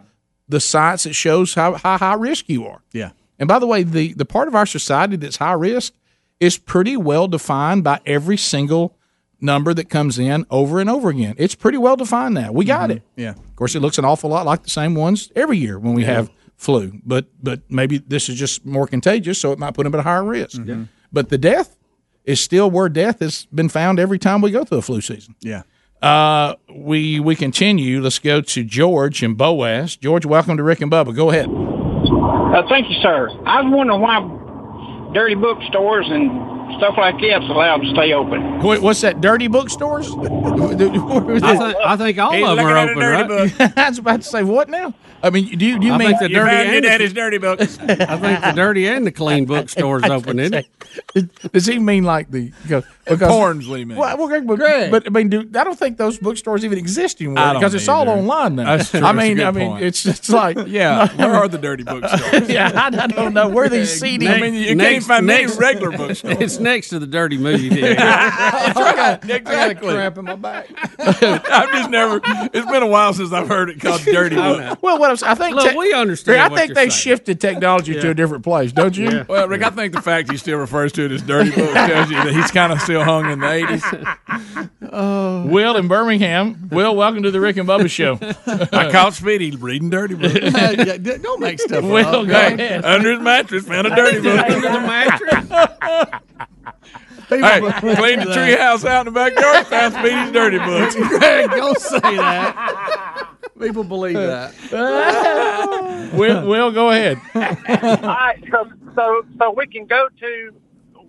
the 0.49 0.59
science 0.59 1.03
that 1.03 1.13
shows 1.13 1.53
how, 1.53 1.75
how 1.75 1.99
high 1.99 2.15
risk 2.15 2.49
you 2.49 2.65
are. 2.65 2.81
Yeah. 2.91 3.11
And 3.37 3.47
by 3.47 3.59
the 3.59 3.67
way, 3.67 3.83
the, 3.83 4.13
the 4.13 4.25
part 4.25 4.47
of 4.47 4.55
our 4.55 4.65
society 4.65 5.15
that's 5.17 5.37
high 5.37 5.53
risk 5.53 5.93
is 6.39 6.57
pretty 6.57 6.95
well 6.97 7.27
defined 7.27 7.83
by 7.83 7.99
every 8.05 8.37
single 8.37 8.95
number 9.39 9.73
that 9.73 9.89
comes 9.89 10.17
in 10.19 10.45
over 10.49 10.79
and 10.79 10.89
over 10.89 11.09
again. 11.09 11.35
It's 11.37 11.55
pretty 11.55 11.77
well 11.77 11.95
defined 11.95 12.33
now. 12.35 12.51
We 12.51 12.65
got 12.65 12.89
it. 12.91 13.03
Yeah. 13.15 13.31
Of 13.31 13.55
course, 13.55 13.75
it 13.75 13.81
looks 13.81 13.97
an 13.97 14.05
awful 14.05 14.29
lot 14.29 14.45
like 14.45 14.63
the 14.63 14.69
same 14.69 14.95
ones 14.95 15.31
every 15.35 15.57
year 15.57 15.77
when 15.79 15.93
we 15.93 16.01
Yeah. 16.03 16.13
have 16.13 16.31
flu, 16.55 16.91
but 17.05 17.25
but 17.41 17.61
maybe 17.69 17.99
this 17.99 18.29
is 18.29 18.35
just 18.39 18.65
more 18.65 18.87
contagious, 18.87 19.39
so 19.39 19.51
it 19.51 19.59
might 19.59 19.73
put 19.75 19.83
them 19.83 19.93
at 19.93 19.99
a 19.99 20.03
higher 20.03 20.23
risk. 20.23 20.57
Mm-hmm. 20.59 20.83
But 21.13 21.29
the 21.29 21.37
death 21.37 21.77
is 22.25 22.39
still 22.41 22.69
where 22.71 22.89
death 22.89 23.19
has 23.19 23.45
been 23.53 23.69
found 23.69 23.99
every 23.99 24.17
time 24.19 24.41
we 24.41 24.49
go 24.51 24.63
through 24.65 24.79
a 24.79 24.81
flu 24.81 24.99
season. 25.01 25.35
Yeah. 25.41 25.61
Uh, 26.01 26.55
we 26.73 27.19
we 27.19 27.35
continue. 27.35 28.01
Let's 28.01 28.19
go 28.19 28.41
to 28.41 28.63
George 28.63 29.21
and 29.23 29.37
Boaz. 29.37 29.95
George, 29.97 30.25
welcome 30.25 30.57
to 30.57 30.63
Rick 30.63 30.81
and 30.81 30.91
Bubba. 30.91 31.15
Go 31.15 31.29
ahead. 31.29 31.47
Uh, 31.47 32.67
thank 32.69 32.89
you, 32.89 32.95
sir. 33.01 33.29
I 33.45 33.61
was 33.61 33.71
wondering 33.71 34.01
why 34.01 34.19
dirty 35.17 35.33
bookstores 35.33 36.05
and 36.11 36.56
stuff 36.77 36.95
like 36.97 37.15
that's 37.21 37.45
allowed 37.45 37.77
to 37.77 37.89
stay 37.91 38.13
open. 38.13 38.59
Wait, 38.61 38.81
what's 38.81 39.01
that? 39.01 39.21
Dirty 39.21 39.47
bookstores? 39.47 40.09
I 40.17 40.75
think, 40.75 41.77
I 41.77 41.97
think 41.97 42.17
all 42.19 42.33
of 42.33 42.57
them 42.57 42.65
are 42.65 42.77
open, 42.77 42.97
right? 42.97 43.77
I 43.77 43.89
was 43.89 43.99
about 43.99 44.21
to 44.21 44.27
say 44.27 44.43
what 44.43 44.69
now? 44.69 44.93
I 45.23 45.31
mean, 45.31 45.57
do 45.57 45.65
you, 45.65 45.79
do 45.79 45.87
you 45.87 45.93
I 45.93 45.97
mean 45.97 46.07
think 46.09 46.19
the 46.19 46.29
dirty 46.29 46.87
and 46.87 47.01
the, 47.01 47.13
dirty 47.13 47.37
books? 47.39 47.79
I 47.81 48.17
think 48.17 48.41
the 48.41 48.53
dirty 48.55 48.87
and 48.87 49.05
the 49.05 49.11
clean 49.11 49.45
bookstores 49.45 50.03
open, 50.03 50.39
isn't 50.39 50.65
it? 51.15 51.51
Does 51.51 51.65
he 51.65 51.79
mean 51.79 52.03
like 52.03 52.29
the 52.29 52.51
because, 52.63 53.31
Pornsley, 53.31 53.85
man. 53.85 53.97
Well, 53.97 54.17
well, 54.17 54.27
Greg, 54.27 54.45
but, 54.45 54.59
but 54.91 55.07
I 55.07 55.09
mean, 55.09 55.29
do, 55.29 55.39
I 55.55 55.63
don't 55.63 55.77
think 55.77 55.97
those 55.97 56.19
bookstores 56.19 56.63
even 56.65 56.77
exist 56.77 57.21
anymore 57.21 57.53
because 57.55 57.73
it's 57.73 57.87
all 57.87 58.07
online 58.09 58.57
now. 58.57 58.77
That's 58.77 58.91
true. 58.91 58.99
I 58.99 59.13
That's 59.13 59.25
a 59.25 59.27
mean, 59.27 59.37
good 59.37 59.45
I 59.45 59.51
mean, 59.51 59.69
point. 59.71 59.83
it's 59.85 60.05
it's 60.05 60.29
like 60.29 60.57
Yeah, 60.67 61.07
where 61.15 61.33
are 61.33 61.47
the 61.47 61.57
dirty 61.57 61.83
bookstores? 61.83 62.49
yeah, 62.49 62.71
I, 62.75 62.87
I 63.03 63.07
don't 63.07 63.33
know 63.33 63.47
where 63.49 63.69
these 63.69 63.99
CD. 63.99 64.27
I 64.27 64.39
mean, 64.39 64.53
you 64.53 64.65
can't 64.67 64.77
Next- 64.77 65.07
find 65.07 65.29
any 65.29 65.47
regular 65.47 65.97
bookstores. 65.97 66.56
It's 66.57 66.63
next 66.63 66.89
to 66.89 66.97
the 66.97 67.05
dirty 67.05 67.37
movie 67.37 67.69
theater. 67.69 67.91
exactly. 69.29 69.93
Crap 69.93 70.17
in 70.17 70.25
my 70.25 70.35
back. 70.35 70.67
I've 70.99 71.71
just 71.71 71.89
never. 71.91 72.19
It's 72.25 72.65
been 72.71 72.81
a 72.81 72.87
while 72.87 73.13
since 73.13 73.31
I've 73.31 73.47
heard 73.47 73.69
it 73.69 73.79
called 73.79 74.01
dirty 74.01 74.35
book. 74.35 74.81
Well, 74.81 74.97
what 74.99 75.11
else? 75.11 75.21
I 75.21 75.35
think 75.35 75.55
Look, 75.55 75.69
te- 75.71 75.77
we 75.77 75.93
understand 75.93 76.41
I 76.41 76.47
what 76.47 76.57
think 76.57 76.69
you're 76.69 76.75
they 76.75 76.89
saying. 76.89 77.17
shifted 77.17 77.39
technology 77.39 77.93
to 77.93 78.09
a 78.09 78.13
different 78.15 78.43
place, 78.43 78.71
don't 78.71 78.97
you? 78.97 79.07
Yeah. 79.09 79.25
Well, 79.27 79.47
Rick, 79.47 79.61
I 79.61 79.69
think 79.69 79.93
the 79.93 80.01
fact 80.01 80.31
he 80.31 80.37
still 80.37 80.57
refers 80.57 80.91
to 80.93 81.05
it 81.05 81.11
as 81.11 81.21
dirty 81.21 81.51
book 81.51 81.71
tells 81.73 82.09
you 82.09 82.15
that 82.23 82.33
he's 82.33 82.49
kind 82.49 82.71
of 82.73 82.81
still 82.81 83.03
hung 83.03 83.29
in 83.29 83.39
the 83.39 83.51
eighties. 83.51 83.83
Oh. 84.89 85.45
Will 85.47 85.75
in 85.75 85.89
Birmingham. 85.89 86.69
Will, 86.71 86.95
welcome 86.95 87.21
to 87.23 87.31
the 87.31 87.41
Rick 87.41 87.57
and 87.57 87.67
Bubba 87.67 87.89
Show. 87.89 88.17
I 88.71 88.89
caught 88.89 89.13
Speedy 89.13 89.51
reading 89.55 89.89
dirty 89.89 90.15
books. 90.15 90.33
Yeah, 90.41 90.95
d- 90.97 91.17
don't 91.17 91.41
make 91.41 91.59
stuff 91.59 91.83
Will, 91.83 92.05
up. 92.07 92.25
go 92.27 92.31
ahead. 92.33 92.85
Under 92.85 93.11
his 93.11 93.19
mattress, 93.19 93.65
found 93.65 93.87
a 93.87 93.95
dirty 93.95 94.21
book. 94.21 94.39
Under 94.39 94.61
the 94.61 94.79
mattress. 94.79 96.21
Hey, 97.29 97.59
cleaned 97.79 98.21
the 98.21 98.33
tree 98.33 98.55
house 98.55 98.85
out 98.85 99.05
in 99.05 99.13
the 99.13 99.19
backyard, 99.19 99.67
found 99.67 99.93
Speedy's 99.95 100.31
dirty 100.31 100.59
books. 100.59 100.95
Greg, 100.95 101.49
don't 101.51 101.77
say 101.77 101.99
that. 101.99 103.27
People 103.59 103.83
believe 103.83 104.15
that. 104.15 104.53
Will, 106.13 106.47
Will, 106.47 106.71
go 106.71 106.91
ahead. 106.91 107.19
All 107.35 107.41
right, 107.41 108.41
so, 108.49 108.71
so 108.95 109.23
so 109.37 109.51
we 109.51 109.67
can 109.67 109.85
go 109.85 110.07
to 110.19 110.53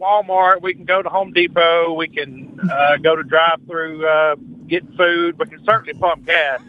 Walmart, 0.00 0.60
we 0.60 0.74
can 0.74 0.84
go 0.84 1.02
to 1.02 1.08
Home 1.08 1.32
Depot, 1.32 1.92
we 1.92 2.08
can 2.08 2.58
uh, 2.68 2.96
go 2.96 3.14
to 3.14 3.22
drive-through, 3.22 4.06
uh, 4.06 4.34
get 4.66 4.84
food. 4.96 5.38
We 5.38 5.46
can 5.46 5.64
certainly 5.64 5.94
pump 6.00 6.26
gas. 6.26 6.60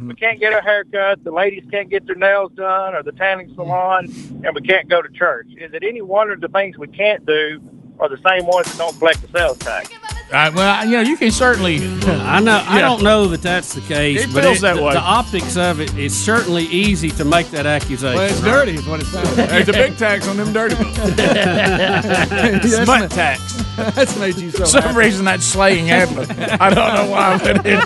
We 0.00 0.14
can't 0.14 0.40
get 0.40 0.52
a 0.52 0.60
haircut. 0.60 1.22
The 1.22 1.30
ladies 1.30 1.64
can't 1.70 1.88
get 1.88 2.04
their 2.06 2.16
nails 2.16 2.52
done, 2.56 2.94
or 2.94 3.02
the 3.02 3.12
tanning 3.12 3.52
salon, 3.54 4.06
and 4.44 4.54
we 4.54 4.60
can't 4.60 4.88
go 4.88 5.00
to 5.00 5.08
church. 5.08 5.46
Is 5.56 5.72
it 5.72 5.84
any 5.84 6.02
wonder 6.02 6.36
the 6.36 6.48
things 6.48 6.76
we 6.76 6.88
can't 6.88 7.24
do 7.24 7.60
are 8.00 8.08
the 8.08 8.18
same 8.28 8.46
ones 8.46 8.70
that 8.70 8.78
don't 8.78 8.98
collect 8.98 9.22
the 9.22 9.28
sales 9.28 9.58
tax? 9.58 9.90
All 9.92 10.30
right, 10.32 10.54
well, 10.54 10.84
you 10.86 10.92
know, 10.92 11.02
you 11.02 11.16
can 11.16 11.30
certainly. 11.30 11.76
I 12.06 12.40
know. 12.40 12.62
I 12.66 12.80
don't 12.80 13.02
know 13.02 13.28
that 13.28 13.42
that's 13.42 13.74
the 13.74 13.82
case. 13.82 14.24
It 14.24 14.32
but 14.32 14.42
feels 14.42 14.60
that 14.62 14.76
the, 14.76 14.82
way. 14.82 14.94
The 14.94 15.00
optics 15.00 15.56
of 15.56 15.80
it 15.80 15.94
is 15.96 16.16
certainly 16.16 16.64
easy 16.64 17.10
to 17.10 17.24
make 17.24 17.50
that 17.50 17.66
accusation. 17.66 18.16
Well, 18.18 18.30
it's 18.30 18.40
dirty, 18.40 18.72
is 18.72 18.86
what 18.86 19.00
it 19.00 19.04
sounds 19.06 19.36
like. 19.36 19.48
There's 19.50 19.68
a 19.68 19.72
big 19.72 19.96
tax 19.98 20.26
on 20.26 20.36
them 20.38 20.52
dirty 20.52 20.74
books. 20.76 20.96
Smut 22.84 23.10
tax. 23.10 23.52
That's 23.76 24.18
made 24.18 24.36
you 24.36 24.50
so 24.50 24.58
For 24.60 24.66
some 24.66 24.82
happy. 24.82 24.96
reason, 24.98 25.24
that's 25.26 25.44
slaying 25.44 25.90
Adler. 25.90 26.26
I 26.60 26.70
don't 26.72 26.94
know 26.94 27.10
why, 27.10 27.38
but 27.38 27.66
it, 27.66 27.80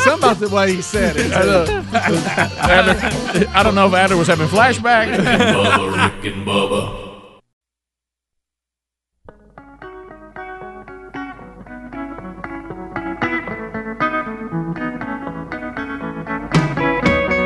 Something 0.00 0.18
about 0.18 0.38
the 0.40 0.48
way 0.52 0.74
he 0.74 0.82
said 0.82 1.16
it. 1.16 1.32
I, 1.32 1.42
don't- 1.44 1.68
Adler, 1.94 3.48
I 3.54 3.62
don't 3.62 3.74
know 3.74 3.86
if 3.86 3.94
Adler 3.94 4.16
was 4.16 4.28
having 4.28 4.46
flashbacks. 4.48 5.16
Bubba, 5.16 6.22
Rick 6.22 6.32
and 6.34 6.46
Bubba. 6.46 7.09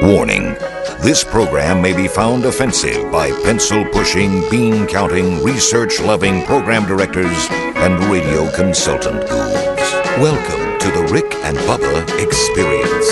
Warning 0.05 0.55
this 1.01 1.25
program 1.25 1.81
may 1.81 1.95
be 1.95 2.09
found 2.09 2.45
offensive 2.45 3.11
by 3.11 3.31
pencil 3.43 3.87
pushing, 3.87 4.49
bean 4.51 4.87
counting, 4.87 5.43
research 5.43 5.99
loving 5.99 6.43
program 6.45 6.87
directors 6.87 7.49
and 7.51 7.99
radio 8.05 8.51
consultant 8.53 9.27
gurus. 9.27 9.93
Welcome 10.19 10.79
to 10.81 10.91
the 10.91 11.09
Rick 11.11 11.35
and 11.37 11.57
Bubba 11.59 12.23
Experience. 12.23 13.07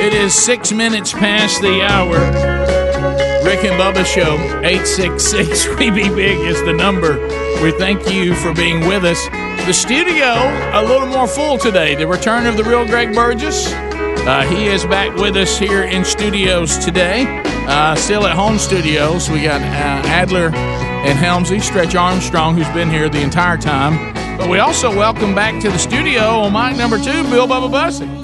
It 0.00 0.14
is 0.14 0.34
six 0.34 0.70
minutes 0.70 1.12
past 1.12 1.60
the 1.60 1.82
hour. 1.82 2.14
Rick 3.44 3.64
and 3.64 3.74
Bubba 3.80 4.04
Show, 4.04 4.36
866 4.64 5.66
We 5.78 5.90
Be 5.90 6.08
Big 6.08 6.38
is 6.46 6.60
the 6.62 6.72
number. 6.72 7.14
We 7.60 7.72
thank 7.72 8.08
you 8.08 8.36
for 8.36 8.54
being 8.54 8.86
with 8.86 9.04
us. 9.04 9.24
The 9.66 9.72
studio, 9.72 10.32
a 10.72 10.82
little 10.84 11.08
more 11.08 11.26
full 11.26 11.58
today. 11.58 11.96
The 11.96 12.06
return 12.06 12.46
of 12.46 12.56
the 12.56 12.62
real 12.62 12.86
Greg 12.86 13.12
Burgess. 13.14 13.72
Uh, 14.24 14.46
he 14.46 14.66
is 14.66 14.84
back 14.84 15.14
with 15.16 15.36
us 15.36 15.58
here 15.58 15.82
in 15.82 16.04
studios 16.04 16.78
today. 16.78 17.24
Uh, 17.66 17.94
still 17.94 18.26
at 18.26 18.36
home 18.36 18.58
studios. 18.58 19.28
We 19.28 19.42
got 19.42 19.60
uh, 19.60 20.08
Adler 20.08 20.50
and 20.54 21.18
Helmsy, 21.18 21.60
Stretch 21.60 21.94
Armstrong, 21.94 22.56
who's 22.56 22.68
been 22.68 22.90
here 22.90 23.08
the 23.08 23.20
entire 23.20 23.56
time. 23.56 24.14
But 24.38 24.48
we 24.48 24.58
also 24.60 24.90
welcome 24.90 25.34
back 25.34 25.60
to 25.62 25.70
the 25.70 25.78
studio 25.78 26.22
on 26.22 26.52
mic 26.52 26.78
number 26.78 26.98
two, 26.98 27.22
Bill 27.30 27.48
Bubba 27.48 27.70
Bussey. 27.70 28.21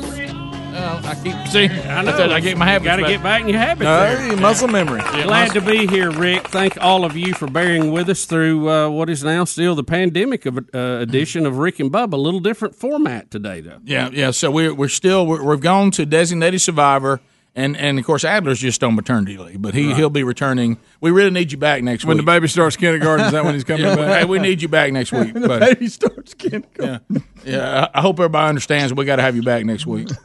Uh, 0.78 1.02
I 1.04 1.14
keep 1.16 1.48
see. 1.48 1.64
I 1.66 2.02
know. 2.02 2.12
I 2.32 2.40
get 2.40 2.56
my 2.56 2.64
habits. 2.66 2.84
Got 2.84 2.96
to 2.96 3.02
back. 3.02 3.10
get 3.10 3.22
back 3.22 3.40
in 3.42 3.48
your 3.48 3.58
habits. 3.58 3.86
Hey, 4.20 4.28
there. 4.28 4.36
muscle 4.36 4.68
memory. 4.68 5.00
Glad 5.00 5.52
to 5.52 5.60
be 5.60 5.86
here, 5.88 6.10
Rick. 6.10 6.46
Thank 6.48 6.78
all 6.80 7.04
of 7.04 7.16
you 7.16 7.34
for 7.34 7.48
bearing 7.48 7.90
with 7.90 8.08
us 8.08 8.24
through 8.26 8.70
uh, 8.70 8.88
what 8.88 9.10
is 9.10 9.24
now 9.24 9.44
still 9.44 9.74
the 9.74 9.82
pandemic 9.84 10.46
of, 10.46 10.58
uh, 10.72 10.78
edition 11.00 11.46
of 11.46 11.58
Rick 11.58 11.80
and 11.80 11.90
Bubba. 11.90 12.12
A 12.12 12.16
little 12.16 12.40
different 12.40 12.74
format 12.76 13.30
today, 13.30 13.60
though. 13.60 13.80
Yeah, 13.84 14.10
yeah. 14.12 14.30
So 14.30 14.50
we're 14.50 14.72
we're 14.74 14.88
still 14.88 15.26
we're, 15.26 15.42
we've 15.42 15.60
gone 15.60 15.90
to 15.92 16.06
designated 16.06 16.60
survivor, 16.60 17.20
and 17.56 17.76
and 17.76 17.98
of 17.98 18.04
course 18.04 18.24
Adler's 18.24 18.60
just 18.60 18.84
on 18.84 18.94
maternity 18.94 19.36
leave, 19.36 19.60
but 19.60 19.74
he 19.74 19.88
Right. 19.88 19.96
he'll 19.96 20.10
be 20.10 20.22
returning. 20.22 20.78
We 21.00 21.10
really 21.10 21.30
need 21.30 21.50
you 21.50 21.58
back 21.58 21.82
next 21.82 22.04
When 22.04 22.16
week. 22.18 22.26
When 22.26 22.34
the 22.34 22.38
baby 22.40 22.48
starts 22.48 22.76
kindergarten, 22.76 23.26
is 23.26 23.32
that 23.32 23.44
when 23.44 23.54
he's 23.54 23.64
coming 23.64 23.84
yeah, 23.86 23.96
back? 23.96 24.18
Hey, 24.20 24.24
we 24.26 24.38
need 24.38 24.62
you 24.62 24.68
back 24.68 24.92
next 24.92 25.10
week. 25.12 25.34
When 25.34 25.42
the 25.42 25.48
buddy. 25.48 25.74
baby 25.74 25.88
starts 25.88 26.34
kindergarten. 26.34 27.00
Yeah, 27.10 27.20
yeah. 27.44 27.88
I 27.92 27.98
I 27.98 28.00
hope 28.00 28.20
everybody 28.20 28.48
understands. 28.48 28.92
We 28.94 29.04
got 29.04 29.16
to 29.16 29.22
have 29.22 29.34
you 29.34 29.42
back 29.42 29.64
next 29.64 29.86
week. 29.86 30.08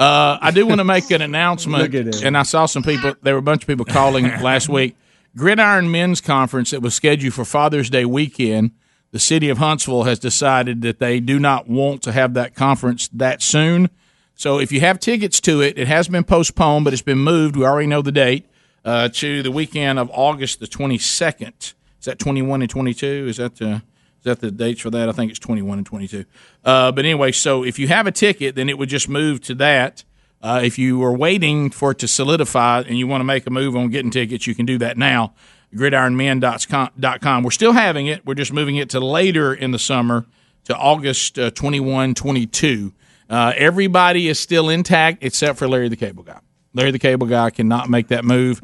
Uh, 0.00 0.38
I 0.40 0.50
do 0.50 0.66
want 0.66 0.78
to 0.78 0.84
make 0.84 1.10
an 1.10 1.20
announcement, 1.20 1.82
Look 1.82 1.94
at 1.94 2.06
it. 2.08 2.24
and 2.24 2.36
I 2.36 2.42
saw 2.42 2.64
some 2.66 2.82
people. 2.82 3.14
There 3.22 3.34
were 3.34 3.38
a 3.40 3.42
bunch 3.42 3.64
of 3.64 3.66
people 3.68 3.84
calling 3.84 4.24
last 4.42 4.68
week. 4.68 4.96
Gridiron 5.36 5.90
Men's 5.90 6.20
Conference 6.22 6.70
that 6.70 6.80
was 6.80 6.94
scheduled 6.94 7.34
for 7.34 7.44
Father's 7.44 7.90
Day 7.90 8.06
weekend. 8.06 8.70
The 9.12 9.18
city 9.18 9.48
of 9.50 9.58
Huntsville 9.58 10.04
has 10.04 10.18
decided 10.18 10.82
that 10.82 11.00
they 11.00 11.20
do 11.20 11.38
not 11.38 11.68
want 11.68 12.02
to 12.04 12.12
have 12.12 12.32
that 12.34 12.54
conference 12.54 13.08
that 13.12 13.42
soon. 13.42 13.90
So 14.34 14.58
if 14.58 14.72
you 14.72 14.80
have 14.80 14.98
tickets 15.00 15.38
to 15.42 15.60
it, 15.60 15.76
it 15.76 15.86
has 15.86 16.08
been 16.08 16.24
postponed, 16.24 16.84
but 16.84 16.92
it's 16.94 17.02
been 17.02 17.18
moved. 17.18 17.54
We 17.56 17.64
already 17.66 17.88
know 17.88 18.00
the 18.02 18.12
date 18.12 18.46
uh, 18.84 19.08
to 19.14 19.42
the 19.42 19.50
weekend 19.50 19.98
of 19.98 20.10
August 20.14 20.60
the 20.60 20.66
twenty 20.66 20.96
second. 20.96 21.74
Is 21.98 22.06
that 22.06 22.18
21 22.18 22.62
and 22.62 22.70
22? 22.70 23.26
Is 23.28 23.36
that 23.36 23.56
the 23.56 23.82
is 24.20 24.24
that 24.24 24.40
the 24.40 24.50
dates 24.50 24.82
for 24.82 24.90
that? 24.90 25.08
I 25.08 25.12
think 25.12 25.30
it's 25.30 25.38
21 25.38 25.78
and 25.78 25.86
22. 25.86 26.26
Uh, 26.62 26.92
but 26.92 27.06
anyway, 27.06 27.32
so 27.32 27.64
if 27.64 27.78
you 27.78 27.88
have 27.88 28.06
a 28.06 28.12
ticket, 28.12 28.54
then 28.54 28.68
it 28.68 28.76
would 28.76 28.90
just 28.90 29.08
move 29.08 29.40
to 29.42 29.54
that. 29.54 30.04
Uh, 30.42 30.60
if 30.62 30.78
you 30.78 30.98
were 30.98 31.12
waiting 31.16 31.70
for 31.70 31.92
it 31.92 31.98
to 32.00 32.08
solidify 32.08 32.80
and 32.80 32.98
you 32.98 33.06
want 33.06 33.20
to 33.20 33.24
make 33.24 33.46
a 33.46 33.50
move 33.50 33.74
on 33.76 33.88
getting 33.88 34.10
tickets, 34.10 34.46
you 34.46 34.54
can 34.54 34.66
do 34.66 34.76
that 34.78 34.98
now. 34.98 35.32
GridironMen.com. 35.74 37.42
We're 37.42 37.50
still 37.50 37.72
having 37.72 38.06
it. 38.08 38.26
We're 38.26 38.34
just 38.34 38.52
moving 38.52 38.76
it 38.76 38.90
to 38.90 39.00
later 39.00 39.54
in 39.54 39.70
the 39.70 39.78
summer 39.78 40.26
to 40.64 40.76
August 40.76 41.38
uh, 41.38 41.50
21, 41.50 42.14
22. 42.14 42.92
Uh, 43.28 43.52
everybody 43.56 44.28
is 44.28 44.38
still 44.38 44.68
intact 44.68 45.22
except 45.22 45.58
for 45.58 45.68
Larry 45.68 45.88
the 45.88 45.96
Cable 45.96 46.24
Guy. 46.24 46.40
Larry 46.74 46.90
the 46.90 46.98
Cable 46.98 47.26
Guy 47.26 47.50
cannot 47.50 47.88
make 47.88 48.08
that 48.08 48.24
move. 48.24 48.60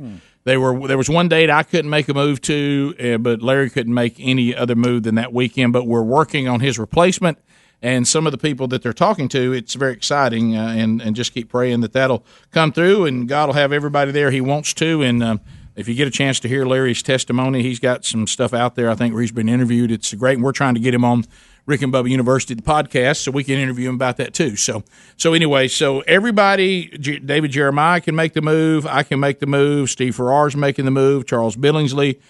They 0.46 0.56
were 0.56 0.86
there 0.86 0.96
was 0.96 1.10
one 1.10 1.28
date 1.28 1.50
I 1.50 1.64
couldn't 1.64 1.90
make 1.90 2.08
a 2.08 2.14
move 2.14 2.40
to, 2.42 2.94
uh, 3.02 3.18
but 3.18 3.42
Larry 3.42 3.68
couldn't 3.68 3.92
make 3.92 4.14
any 4.20 4.54
other 4.54 4.76
move 4.76 5.02
than 5.02 5.16
that 5.16 5.32
weekend. 5.32 5.72
But 5.72 5.88
we're 5.88 6.04
working 6.04 6.46
on 6.46 6.60
his 6.60 6.78
replacement, 6.78 7.38
and 7.82 8.06
some 8.06 8.26
of 8.26 8.30
the 8.30 8.38
people 8.38 8.68
that 8.68 8.80
they're 8.80 8.92
talking 8.92 9.26
to, 9.30 9.52
it's 9.52 9.74
very 9.74 9.92
exciting. 9.92 10.56
Uh, 10.56 10.68
and 10.68 11.02
and 11.02 11.16
just 11.16 11.34
keep 11.34 11.48
praying 11.48 11.80
that 11.80 11.92
that'll 11.94 12.24
come 12.52 12.70
through, 12.70 13.06
and 13.06 13.28
God 13.28 13.48
will 13.48 13.54
have 13.54 13.72
everybody 13.72 14.12
there 14.12 14.30
He 14.30 14.40
wants 14.40 14.72
to. 14.74 15.02
And 15.02 15.20
um, 15.20 15.40
if 15.74 15.88
you 15.88 15.96
get 15.96 16.06
a 16.06 16.12
chance 16.12 16.38
to 16.38 16.48
hear 16.48 16.64
Larry's 16.64 17.02
testimony, 17.02 17.62
he's 17.62 17.80
got 17.80 18.04
some 18.04 18.28
stuff 18.28 18.54
out 18.54 18.76
there. 18.76 18.88
I 18.88 18.94
think 18.94 19.14
where 19.14 19.22
he's 19.22 19.32
been 19.32 19.48
interviewed. 19.48 19.90
It's 19.90 20.14
great, 20.14 20.34
and 20.34 20.44
we're 20.44 20.52
trying 20.52 20.74
to 20.74 20.80
get 20.80 20.94
him 20.94 21.04
on 21.04 21.24
Rick 21.66 21.82
and 21.82 21.92
Bubba 21.92 22.08
University, 22.08 22.54
the 22.54 22.62
podcast, 22.62 23.16
so 23.16 23.32
we 23.32 23.42
can 23.42 23.58
interview 23.58 23.88
him 23.88 23.96
about 23.96 24.16
that 24.18 24.32
too. 24.32 24.54
So, 24.54 24.84
so 25.16 25.34
anyway, 25.34 25.66
so 25.66 26.00
everybody, 26.00 26.86
J- 26.98 27.18
David 27.18 27.50
Jeremiah 27.50 28.00
can 28.00 28.14
make 28.14 28.34
the 28.34 28.40
move. 28.40 28.86
I 28.86 29.02
can 29.02 29.18
make 29.18 29.40
the 29.40 29.46
move. 29.46 29.90
Steve 29.90 30.14
Farrar's 30.14 30.56
making 30.56 30.84
the 30.84 30.92
move. 30.92 31.26
Charles 31.26 31.56
Billingsley, 31.56 32.20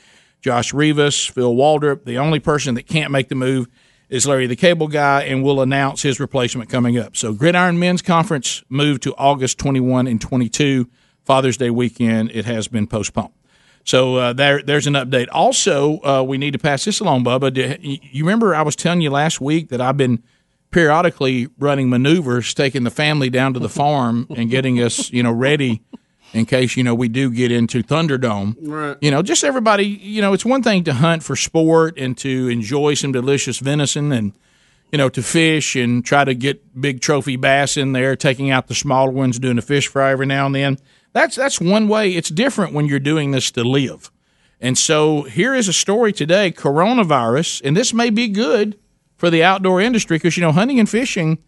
Josh 0.41 0.73
Rivas, 0.73 1.27
Phil 1.27 1.55
Waldrep. 1.55 2.05
The 2.05 2.17
only 2.17 2.41
person 2.41 2.75
that 2.77 2.87
can't 2.87 3.11
make 3.13 3.29
the 3.29 3.35
move 3.35 3.69
is 4.09 4.27
Larry 4.27 4.47
the 4.47 4.57
Cable 4.57 4.89
Guy, 4.89 5.23
and 5.25 5.43
we'll 5.43 5.61
announce 5.61 6.03
his 6.03 6.19
replacement 6.19 6.71
coming 6.71 6.97
up. 6.97 7.17
So, 7.17 7.35
Gridiron 7.35 7.79
Men's 7.79 8.03
Conference 8.03 8.65
moved 8.71 9.03
to 9.03 9.15
August 9.17 9.59
21 9.59 10.07
and 10.07 10.21
22, 10.21 10.89
Father's 11.25 11.57
Day 11.59 11.71
weekend. 11.71 12.31
It 12.33 12.47
has 12.47 12.69
been 12.69 12.87
postponed. 12.87 13.33
So 13.87 14.17
uh, 14.17 14.33
there, 14.33 14.61
there's 14.63 14.89
an 14.89 14.95
update. 14.95 15.29
Also, 15.31 16.01
uh, 16.03 16.23
we 16.23 16.39
need 16.39 16.53
to 16.53 16.59
pass 16.59 16.85
this 16.85 16.99
along, 16.99 17.25
Bubba. 17.25 17.79
You 17.81 18.25
remember 18.25 18.55
I 18.55 18.63
was 18.63 18.75
telling 18.75 19.01
you 19.01 19.11
last 19.11 19.41
week 19.41 19.69
that 19.69 19.81
I've 19.81 19.97
been 19.97 20.25
periodically 20.73 21.49
running 21.59 21.89
maneuvers, 21.89 22.53
taking 22.53 22.83
the 22.83 22.91
family 22.91 23.31
down 23.31 23.55
to 23.55 23.61
the 23.61 23.69
farm 23.81 24.27
and 24.37 24.51
getting 24.51 24.83
us, 24.83 25.11
you 25.13 25.23
know, 25.23 25.31
ready 25.31 25.83
in 26.33 26.45
case 26.45 26.77
you 26.77 26.83
know 26.83 26.95
we 26.95 27.09
do 27.09 27.31
get 27.31 27.53
into 27.53 27.83
Thunderdome. 27.83 28.57
Right. 28.61 28.97
You 29.01 29.13
know, 29.13 29.23
just 29.23 29.45
everybody. 29.45 29.87
You 29.87 30.21
know, 30.21 30.33
it's 30.33 30.45
one 30.45 30.65
thing 30.65 30.83
to 30.85 30.93
hunt 30.93 31.23
for 31.23 31.37
sport 31.37 31.97
and 31.97 32.19
to 32.19 32.49
enjoy 32.49 32.95
some 32.95 33.13
delicious 33.13 33.61
venison 33.61 34.11
and 34.11 34.33
you 34.91 34.99
know 34.99 35.09
to 35.11 35.23
fish 35.23 35.77
and 35.77 36.05
try 36.05 36.25
to 36.25 36.35
get 36.35 36.81
big 36.81 37.01
trophy 37.01 37.37
bass 37.37 37.77
in 37.77 37.93
there, 37.93 38.17
taking 38.17 38.51
out 38.51 38.67
the 38.67 38.75
smaller 38.75 39.13
ones, 39.13 39.39
doing 39.39 39.59
a 39.59 39.63
fish 39.63 39.87
fry 39.87 40.11
every 40.11 40.27
now 40.27 40.47
and 40.47 40.55
then. 40.57 40.79
That's 41.17 41.35
that's 41.35 41.63
one 41.63 41.89
way. 41.89 42.11
It's 42.11 42.29
different 42.29 42.75
when 42.75 42.85
you're 42.85 42.99
doing 42.99 43.31
this 43.31 43.51
to 43.53 43.65
live. 43.65 44.11
And 44.61 44.77
so 44.77 45.23
here 45.23 45.55
is 45.55 45.67
a 45.67 45.73
story 45.73 46.13
today: 46.13 46.51
coronavirus, 46.53 47.63
and 47.65 47.75
this 47.75 47.95
may 47.95 48.11
be 48.11 48.29
good 48.29 48.79
for 49.17 49.31
the 49.31 49.43
outdoor 49.43 49.81
industry 49.81 50.19
because 50.19 50.37
you 50.37 50.43
know 50.43 50.53
hunting 50.53 50.79
and 50.79 50.87
fishing 50.87 51.39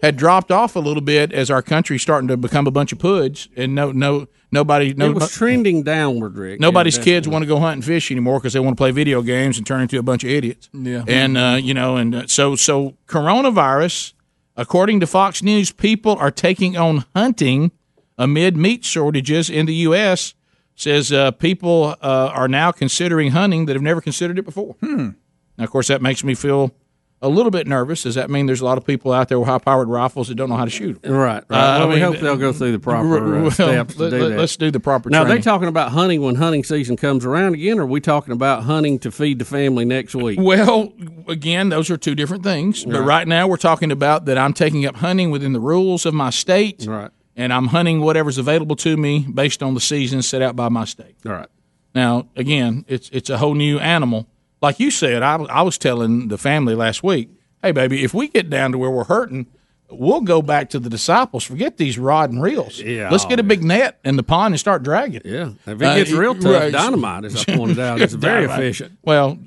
had 0.00 0.16
dropped 0.16 0.50
off 0.50 0.76
a 0.76 0.78
little 0.78 1.02
bit 1.02 1.30
as 1.30 1.50
our 1.50 1.60
country's 1.60 2.00
starting 2.00 2.26
to 2.28 2.38
become 2.38 2.66
a 2.66 2.70
bunch 2.70 2.90
of 2.90 2.98
puds, 3.00 3.50
and 3.54 3.74
no 3.74 3.92
no 3.92 4.28
nobody 4.50 4.94
no 4.94 5.10
it 5.10 5.14
was 5.14 5.30
trending 5.30 5.82
downward, 5.82 6.38
Rick. 6.38 6.58
Nobody's 6.58 6.96
Yeah, 6.96 7.04
kids 7.04 7.28
want 7.28 7.42
to 7.42 7.46
go 7.46 7.60
hunt 7.60 7.74
and 7.74 7.84
fish 7.84 8.10
anymore 8.10 8.38
because 8.38 8.54
they 8.54 8.60
want 8.60 8.78
to 8.78 8.80
play 8.80 8.92
video 8.92 9.20
games 9.20 9.58
and 9.58 9.66
turn 9.66 9.82
into 9.82 9.98
a 9.98 10.02
bunch 10.02 10.24
of 10.24 10.30
idiots. 10.30 10.70
Yeah. 10.72 11.04
and 11.06 11.36
uh, 11.36 11.58
you 11.60 11.74
know, 11.74 11.98
and 11.98 12.14
uh, 12.14 12.26
so 12.28 12.56
so 12.56 12.94
coronavirus, 13.06 14.14
according 14.56 15.00
to 15.00 15.06
Fox 15.06 15.42
News, 15.42 15.70
people 15.70 16.16
are 16.16 16.30
taking 16.30 16.78
on 16.78 17.04
hunting 17.14 17.72
amid 18.18 18.56
meat 18.56 18.84
shortages 18.84 19.48
in 19.48 19.66
the 19.66 19.74
U.S. 19.74 20.34
Says 20.74 21.10
uh, 21.12 21.30
people 21.32 21.96
uh, 22.02 22.30
are 22.32 22.46
now 22.48 22.70
considering 22.72 23.30
hunting 23.32 23.66
that 23.66 23.74
have 23.74 23.82
never 23.82 24.00
considered 24.00 24.38
it 24.38 24.42
before. 24.44 24.74
Hmm. 24.80 25.10
Now, 25.56 25.64
of 25.64 25.70
course, 25.70 25.88
that 25.88 26.00
makes 26.02 26.22
me 26.22 26.34
feel 26.34 26.72
a 27.20 27.28
little 27.28 27.50
bit 27.50 27.66
nervous. 27.66 28.04
Does 28.04 28.14
that 28.14 28.30
mean 28.30 28.46
there's 28.46 28.60
a 28.60 28.64
lot 28.64 28.78
of 28.78 28.86
people 28.86 29.12
out 29.12 29.28
there 29.28 29.40
with 29.40 29.48
high-powered 29.48 29.88
rifles 29.88 30.28
that 30.28 30.36
don't 30.36 30.48
know 30.48 30.54
how 30.56 30.64
to 30.64 30.70
shoot? 30.70 31.00
'em? 31.02 31.10
Right, 31.12 31.42
right. 31.48 31.58
Uh, 31.58 31.60
I 31.60 31.78
well, 31.80 31.88
we 31.88 31.94
mean, 31.94 32.04
hope 32.04 32.18
they'll 32.18 32.36
go 32.36 32.52
through 32.52 32.70
the 32.70 32.78
proper 32.78 33.38
uh, 33.38 33.42
well, 33.42 33.50
steps 33.50 33.94
to 33.96 34.02
let- 34.02 34.10
do 34.10 34.18
let- 34.22 34.28
that. 34.28 34.38
let's 34.38 34.56
do 34.56 34.70
the 34.70 34.78
proper 34.78 35.10
Now, 35.10 35.24
they 35.24 35.30
training. 35.30 35.42
talking 35.42 35.66
about 35.66 35.90
hunting 35.90 36.22
when 36.22 36.36
hunting 36.36 36.62
season 36.62 36.96
comes 36.96 37.24
around 37.26 37.54
again, 37.54 37.80
or 37.80 37.82
are 37.82 37.86
we 37.86 38.00
talking 38.00 38.32
about 38.32 38.62
hunting 38.62 39.00
to 39.00 39.10
feed 39.10 39.40
the 39.40 39.44
family 39.44 39.84
next 39.84 40.14
week? 40.14 40.38
Well, 40.40 40.92
again, 41.26 41.70
those 41.70 41.90
are 41.90 41.96
two 41.96 42.14
different 42.14 42.44
things. 42.44 42.84
But 42.84 43.00
Right. 43.00 43.04
right 43.06 43.26
now, 43.28 43.48
we're 43.48 43.56
talking 43.56 43.90
about 43.90 44.26
that 44.26 44.38
I'm 44.38 44.52
taking 44.52 44.86
up 44.86 44.94
hunting 44.98 45.32
within 45.32 45.54
the 45.54 45.60
rules 45.60 46.06
of 46.06 46.14
my 46.14 46.30
state, 46.30 46.86
right? 46.86 47.10
And 47.38 47.52
I'm 47.52 47.68
hunting 47.68 48.00
whatever's 48.00 48.36
available 48.36 48.74
to 48.76 48.96
me 48.96 49.20
based 49.20 49.62
on 49.62 49.72
the 49.74 49.80
season 49.80 50.22
set 50.22 50.42
out 50.42 50.56
by 50.56 50.68
my 50.68 50.84
state. 50.84 51.14
All 51.24 51.32
right. 51.32 51.48
Now, 51.94 52.26
again, 52.36 52.84
it's 52.88 53.08
it's 53.12 53.30
a 53.30 53.38
whole 53.38 53.54
new 53.54 53.78
animal. 53.78 54.26
Like 54.60 54.80
you 54.80 54.90
said, 54.90 55.22
I, 55.22 55.36
I 55.44 55.62
was 55.62 55.78
telling 55.78 56.28
the 56.28 56.36
family 56.36 56.74
last 56.74 57.04
week, 57.04 57.30
hey, 57.62 57.70
baby, 57.70 58.02
if 58.02 58.12
we 58.12 58.26
get 58.26 58.50
down 58.50 58.72
to 58.72 58.78
where 58.78 58.90
we're 58.90 59.04
hurting, 59.04 59.46
we'll 59.88 60.20
go 60.20 60.42
back 60.42 60.68
to 60.70 60.80
the 60.80 60.90
disciples. 60.90 61.44
Forget 61.44 61.76
these 61.76 61.96
rod 61.96 62.30
and 62.32 62.42
reels. 62.42 62.80
Yeah, 62.80 63.08
Let's 63.08 63.24
get 63.24 63.38
a 63.38 63.44
big 63.44 63.62
net 63.62 64.00
in 64.04 64.16
the 64.16 64.24
pond 64.24 64.52
and 64.54 64.60
start 64.60 64.82
dragging. 64.82 65.22
Yeah, 65.24 65.50
if 65.64 65.68
it 65.68 65.78
gets 65.78 66.12
uh, 66.12 66.18
real 66.18 66.34
tough, 66.34 66.72
dynamite, 66.72 67.24
as 67.24 67.36
I 67.48 67.54
pointed 67.56 67.78
out, 67.78 68.00
is 68.00 68.14
very 68.14 68.46
Dynamite. 68.46 68.58
efficient. 68.64 68.98
Well, 69.02 69.38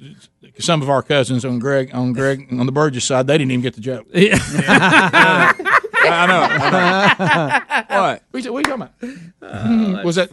some 0.59 0.81
of 0.81 0.89
our 0.89 1.03
cousins 1.03 1.43
on 1.43 1.59
Greg 1.59 1.91
on 1.93 2.13
Greg 2.13 2.47
on 2.51 2.65
the 2.65 2.71
Burgess 2.71 3.03
side, 3.03 3.27
they 3.27 3.37
didn't 3.37 3.51
even 3.51 3.61
get 3.63 3.73
the 3.73 3.81
joke. 3.81 4.07
Yeah. 4.13 5.57
Uh, 5.70 5.70
I 6.03 6.25
know. 6.27 6.41
I 6.41 6.69
know. 6.69 7.85
what? 8.01 8.23
What 8.31 8.35
are 8.35 8.39
you 8.39 8.63
talking 8.63 8.73
about? 8.73 8.93
Oh, 9.41 10.03
was 10.03 10.15
that 10.15 10.29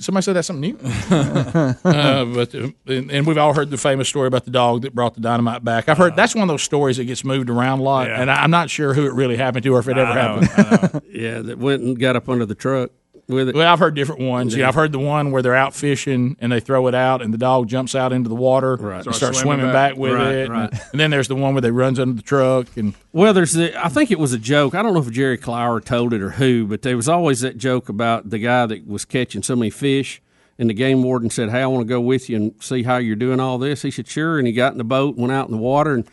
somebody 0.00 0.22
said 0.22 0.34
that's 0.34 0.46
something 0.46 0.72
new? 0.72 0.78
uh, 1.10 2.24
but 2.24 2.54
uh, 2.54 2.68
and, 2.86 3.10
and 3.10 3.26
we've 3.26 3.38
all 3.38 3.54
heard 3.54 3.70
the 3.70 3.76
famous 3.76 4.08
story 4.08 4.26
about 4.28 4.44
the 4.44 4.50
dog 4.50 4.82
that 4.82 4.94
brought 4.94 5.14
the 5.14 5.20
dynamite 5.20 5.64
back. 5.64 5.88
I've 5.88 5.98
heard 5.98 6.16
that's 6.16 6.34
one 6.34 6.42
of 6.42 6.48
those 6.48 6.62
stories 6.62 6.96
that 6.96 7.04
gets 7.04 7.24
moved 7.24 7.50
around 7.50 7.80
a 7.80 7.82
lot, 7.82 8.08
Yeah. 8.08 8.20
and 8.20 8.30
I, 8.30 8.42
I'm 8.42 8.50
not 8.50 8.70
sure 8.70 8.94
who 8.94 9.06
it 9.06 9.12
really 9.12 9.36
happened 9.36 9.62
to 9.64 9.74
or 9.74 9.80
if 9.80 9.88
it 9.88 9.98
ever 9.98 10.12
happened. 10.12 11.02
yeah, 11.10 11.40
that 11.40 11.58
went 11.58 11.82
and 11.82 11.98
got 11.98 12.16
up 12.16 12.28
under 12.28 12.46
the 12.46 12.54
truck 12.54 12.90
with 13.28 13.48
it. 13.48 13.54
Well, 13.54 13.70
I've 13.72 13.78
heard 13.78 13.94
different 13.94 14.20
ones. 14.22 14.54
Yeah, 14.54 14.68
I've 14.68 14.74
heard 14.74 14.92
the 14.92 14.98
one 14.98 15.30
where 15.30 15.42
they're 15.42 15.54
out 15.54 15.74
fishing 15.74 16.36
and 16.40 16.52
they 16.52 16.60
throw 16.60 16.86
it 16.88 16.94
out, 16.94 17.22
and 17.22 17.32
the 17.32 17.38
dog 17.38 17.68
jumps 17.68 17.94
out 17.94 18.12
into 18.12 18.28
the 18.28 18.34
water 18.34 18.76
Right. 18.76 18.94
and 18.96 19.02
Starts 19.02 19.16
starts 19.18 19.38
swimming 19.40 19.58
swimming 19.60 19.72
back. 19.72 19.92
back, 19.92 19.98
with 19.98 20.12
Right, 20.12 20.34
it. 20.34 20.50
right. 20.50 20.70
And, 20.72 20.80
and 20.92 21.00
then 21.00 21.10
there's 21.10 21.28
the 21.28 21.34
one 21.36 21.54
where 21.54 21.60
they 21.60 21.70
runs 21.70 21.98
under 21.98 22.14
the 22.14 22.22
truck 22.22 22.66
and 22.76 22.94
Well, 23.12 23.32
there's 23.34 23.52
the. 23.52 23.72
I 23.84 23.88
think 23.88 24.10
it 24.10 24.18
was 24.18 24.32
a 24.32 24.38
joke. 24.38 24.74
I 24.74 24.82
don't 24.82 24.94
know 24.94 25.00
if 25.00 25.10
Jerry 25.10 25.38
Clower 25.38 25.80
told 25.80 26.12
it 26.12 26.22
or 26.22 26.30
who, 26.30 26.66
but 26.66 26.82
there 26.82 26.96
was 26.96 27.08
always 27.08 27.40
that 27.40 27.56
joke 27.58 27.88
about 27.88 28.30
the 28.30 28.38
guy 28.38 28.66
that 28.66 28.86
was 28.86 29.04
catching 29.04 29.42
so 29.42 29.56
many 29.56 29.70
fish, 29.70 30.20
and 30.58 30.68
the 30.70 30.74
game 30.74 31.02
warden 31.02 31.30
said, 31.30 31.50
"Hey, 31.50 31.62
I 31.62 31.66
want 31.66 31.82
to 31.82 31.88
go 31.88 32.00
with 32.00 32.28
you 32.28 32.36
and 32.36 32.54
see 32.60 32.82
how 32.82 32.96
you're 32.98 33.16
doing 33.16 33.40
all 33.40 33.58
this." 33.58 33.82
He 33.82 33.90
said, 33.90 34.06
"Sure," 34.08 34.38
and 34.38 34.46
he 34.46 34.52
got 34.52 34.72
in 34.72 34.78
the 34.78 34.84
boat, 34.84 35.16
went 35.16 35.32
out 35.32 35.46
in 35.46 35.52
the 35.52 35.58
water, 35.58 35.94
and 35.94 36.04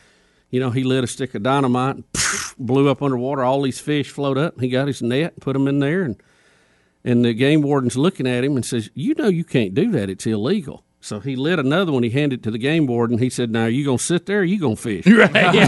you 0.49 0.59
know 0.59 0.69
he 0.69 0.83
lit 0.83 1.03
a 1.03 1.07
stick 1.07 1.35
of 1.35 1.43
dynamite, 1.43 1.95
and 1.95 2.03
blew 2.57 2.89
up 2.89 3.01
underwater. 3.01 3.43
All 3.43 3.61
these 3.61 3.79
fish 3.79 4.09
float 4.09 4.37
up. 4.37 4.59
He 4.59 4.69
got 4.69 4.87
his 4.87 5.01
net, 5.01 5.33
and 5.33 5.41
put 5.41 5.53
them 5.53 5.67
in 5.67 5.79
there, 5.79 6.03
and 6.03 6.15
and 7.03 7.23
the 7.25 7.33
game 7.33 7.61
warden's 7.61 7.97
looking 7.97 8.27
at 8.27 8.43
him 8.43 8.55
and 8.55 8.65
says, 8.65 8.89
"You 8.93 9.13
know 9.15 9.27
you 9.27 9.43
can't 9.43 9.73
do 9.73 9.91
that. 9.91 10.09
It's 10.09 10.25
illegal." 10.25 10.83
So 11.03 11.19
he 11.19 11.35
lit 11.35 11.57
another 11.57 11.91
one. 11.91 12.03
He 12.03 12.11
handed 12.11 12.41
it 12.41 12.43
to 12.43 12.51
the 12.51 12.59
game 12.59 12.85
warden. 12.85 13.17
He 13.17 13.29
said, 13.29 13.49
"Now 13.49 13.63
are 13.63 13.69
you 13.69 13.83
gonna 13.85 13.97
sit 13.97 14.27
there? 14.27 14.41
or 14.41 14.43
you 14.43 14.59
gonna 14.59 14.75
fish?" 14.75 15.05
Right. 15.07 15.31
Yeah. 15.55 15.67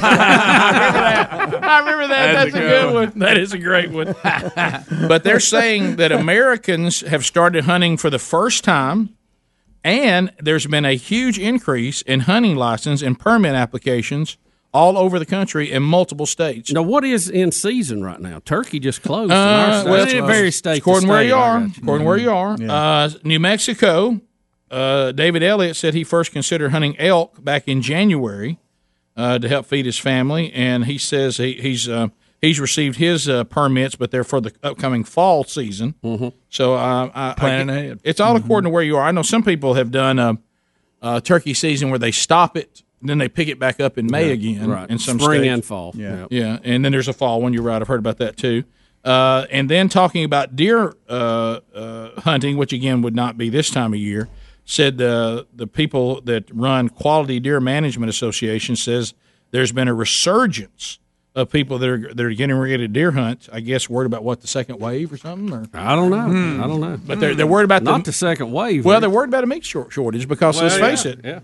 I 1.62 1.80
remember 1.80 2.08
that. 2.08 2.34
That's 2.34 2.54
That's, 2.54 2.56
a 2.56 2.58
a 2.58 2.62
good 2.62 2.70
good 2.70 2.86
one. 2.94 3.10
one. 3.10 3.20
That 3.20 3.38
is 3.38 3.54
a 3.54 3.58
great 3.58 3.92
one. 3.92 4.16
but 5.08 5.24
they're 5.24 5.40
saying 5.40 5.96
that 5.98 6.12
Americans 6.12 7.02
have 7.02 7.26
started 7.26 7.66
hunting 7.66 7.98
for 7.98 8.10
the 8.10 8.20
first 8.20 8.64
time, 8.64 9.16
and 9.84 10.32
there's 10.40 10.68
been 10.68 10.86
a 10.86 10.94
huge 10.96 11.40
increase 11.40 12.02
in 12.04 12.22
hunting 12.22 12.56
license 12.56 13.02
and 13.02 13.20
permit 13.20 13.56
applications 13.56 14.38
all 14.74 14.98
over 14.98 15.20
the 15.20 15.26
country 15.26 15.72
in 15.72 15.84
multiple 15.84 16.26
states. 16.26 16.72
Now, 16.72 16.82
what 16.82 17.04
is 17.06 17.30
in 17.30 17.52
season 17.52 18.04
right 18.04 18.20
now? 18.20 18.42
Turkey 18.44 18.80
just 18.80 19.04
closed. 19.04 19.32
in 19.32 19.38
Uh, 19.38 19.40
our 19.40 19.82
state. 19.82 19.90
well, 19.92 20.08
It 20.08 20.28
varies 20.28 20.56
state 20.58 20.74
to 20.76 20.80
according 20.80 21.08
where 21.10 21.20
state, 21.20 21.28
you 21.28 21.36
are. 21.36 21.60
got 21.60 21.78
you. 21.78 21.84
According 21.84 22.08
where 22.08 22.18
you 22.18 22.32
are. 22.32 22.58
Uh, 22.60 23.10
New 23.24 23.40
Mexico. 23.40 24.20
Uh, 24.72 25.12
David 25.12 25.44
Elliott 25.44 25.76
said 25.76 25.94
he 25.94 26.04
first 26.04 26.32
considered 26.32 26.72
hunting 26.72 27.00
elk 27.00 27.44
back 27.44 27.68
in 27.68 27.84
January 27.84 28.58
uh, 29.16 29.38
to 29.38 29.48
help 29.48 29.68
feed 29.68 29.86
his 29.86 30.00
family, 30.00 30.52
and 30.54 30.86
he 30.86 30.98
says 30.98 31.38
he, 31.38 31.54
he's 31.54 31.88
uh, 31.88 32.08
he's 32.42 32.60
received 32.60 32.98
his 32.98 33.30
uh, 33.30 33.44
permits, 33.44 33.96
but 33.96 34.10
they're 34.10 34.24
for 34.24 34.42
the 34.42 34.52
upcoming 34.64 35.04
fall 35.04 35.44
season. 35.44 35.94
Mm-hmm. 36.04 36.30
So 36.50 36.74
uh, 36.74 37.12
I, 37.14 37.30
I, 37.30 37.34
Planning 37.36 37.70
I, 37.70 37.80
ahead. 37.80 38.00
It's 38.04 38.20
all 38.20 38.36
according 38.36 38.70
to 38.70 38.74
where 38.74 38.82
you 38.82 38.98
are. 38.98 39.04
I 39.06 39.12
know 39.12 39.22
some 39.22 39.44
people 39.44 39.76
have 39.76 39.92
done 39.92 40.18
a, 40.18 40.38
a 41.04 41.22
turkey 41.22 41.54
season 41.54 41.92
where 41.92 42.00
they 42.00 42.12
stop 42.12 42.58
it. 42.58 42.82
Then 43.04 43.18
they 43.18 43.28
pick 43.30 43.48
it 43.50 43.60
back 43.60 43.80
up 43.80 43.98
in 43.98 44.08
May 44.08 44.28
Yeah, 44.28 44.34
again, 44.34 44.70
right. 44.70 44.90
In 44.90 44.98
some 44.98 45.20
Spring 45.20 45.42
states. 45.42 45.54
and 45.54 45.66
fall. 45.66 45.94
yeah, 45.96 46.20
Yeah. 46.20 46.28
yeah. 46.30 46.60
And 46.64 46.84
then 46.86 46.92
there's 46.92 47.08
a 47.08 47.14
fall 47.14 47.42
one. 47.42 47.54
You're 47.54 47.64
right. 47.64 47.82
I've 47.82 47.88
heard 47.88 48.00
about 48.00 48.18
that 48.18 48.38
too. 48.38 48.64
Uh, 49.04 49.46
and 49.52 49.70
then 49.70 49.90
talking 49.90 50.24
about 50.24 50.56
deer 50.56 50.96
uh, 51.10 51.60
uh, 51.76 52.22
hunting, 52.22 52.56
which 52.58 52.72
again 52.72 53.02
would 53.02 53.16
not 53.16 53.38
be 53.38 53.50
this 53.50 53.70
time 53.70 53.94
of 53.94 54.00
year. 54.00 54.30
said 54.66 54.98
the 54.98 55.46
the 55.54 55.68
people 55.68 56.22
that 56.22 56.46
run 56.54 56.88
Quality 56.88 57.40
Deer 57.42 57.60
Management 57.60 58.10
Association 58.10 58.76
says 58.78 59.14
there's 59.52 59.74
been 59.74 59.90
a 59.90 59.94
resurgence 59.94 61.00
of 61.36 61.50
people 61.52 61.80
that 61.80 61.90
are 61.90 62.14
that 62.14 62.20
are 62.26 62.30
getting 62.34 62.56
ready 62.56 62.78
to 62.78 62.88
deer 62.88 63.12
hunt. 63.12 63.50
I 63.52 63.60
guess 63.60 63.90
worried 63.90 64.06
about 64.06 64.24
what 64.24 64.40
the 64.40 64.48
second 64.48 64.80
wave 64.80 65.12
or 65.12 65.18
something. 65.18 65.52
Or 65.54 65.66
I 65.74 65.96
don't 65.96 66.10
know. 66.10 66.22
Hmm. 66.30 66.64
I 66.64 66.68
don't 66.68 66.80
know. 66.80 66.98
But 67.06 67.20
they're 67.20 67.36
they're 67.36 67.46
worried 67.48 67.66
about 67.66 67.84
not 67.84 68.06
the, 68.06 68.12
the 68.12 68.14
second 68.14 68.54
wave. 68.54 68.86
well, 68.86 69.02
they're 69.02 69.10
worried 69.10 69.28
about 69.30 69.44
a 69.44 69.48
meat 69.48 69.66
short 69.66 69.92
shortage 69.92 70.30
because 70.30 70.62
let's 70.62 70.80
Well, 70.80 70.90
face 70.92 71.06
it. 71.06 71.20
Yeah. 71.26 71.40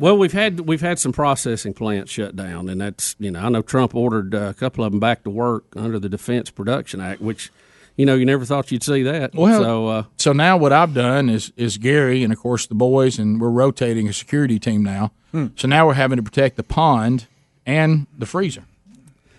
Well, 0.00 0.16
we've 0.16 0.32
had 0.32 0.60
we've 0.60 0.80
had 0.80 0.98
some 0.98 1.12
processing 1.12 1.74
plants 1.74 2.10
shut 2.10 2.34
down, 2.34 2.68
and 2.70 2.80
that's 2.80 3.14
you 3.18 3.30
know 3.30 3.40
I 3.40 3.48
know 3.50 3.60
Trump 3.60 3.94
ordered 3.94 4.34
uh, 4.34 4.38
a 4.48 4.54
couple 4.54 4.82
of 4.82 4.92
them 4.92 4.98
back 5.00 5.24
to 5.24 5.30
work 5.30 5.64
under 5.76 5.98
the 5.98 6.08
Defense 6.08 6.50
Production 6.50 7.00
Act, 7.02 7.20
which 7.20 7.50
you 7.96 8.06
know 8.06 8.14
you 8.14 8.24
never 8.24 8.46
thought 8.46 8.72
you'd 8.72 8.82
see 8.82 9.02
that. 9.02 9.34
Well, 9.34 9.60
so 9.62 9.86
uh, 9.88 10.02
so 10.16 10.32
now 10.32 10.56
what 10.56 10.72
I've 10.72 10.94
done 10.94 11.28
is 11.28 11.52
is 11.56 11.76
Gary 11.76 12.24
and 12.24 12.32
of 12.32 12.38
course 12.38 12.66
the 12.66 12.74
boys, 12.74 13.18
and 13.18 13.38
we're 13.38 13.50
rotating 13.50 14.08
a 14.08 14.12
security 14.14 14.58
team 14.58 14.82
now. 14.82 15.12
Hmm. 15.32 15.48
So 15.56 15.68
now 15.68 15.86
we're 15.86 15.94
having 15.94 16.16
to 16.16 16.22
protect 16.22 16.56
the 16.56 16.62
pond 16.62 17.26
and 17.66 18.06
the 18.18 18.24
freezer. 18.26 18.64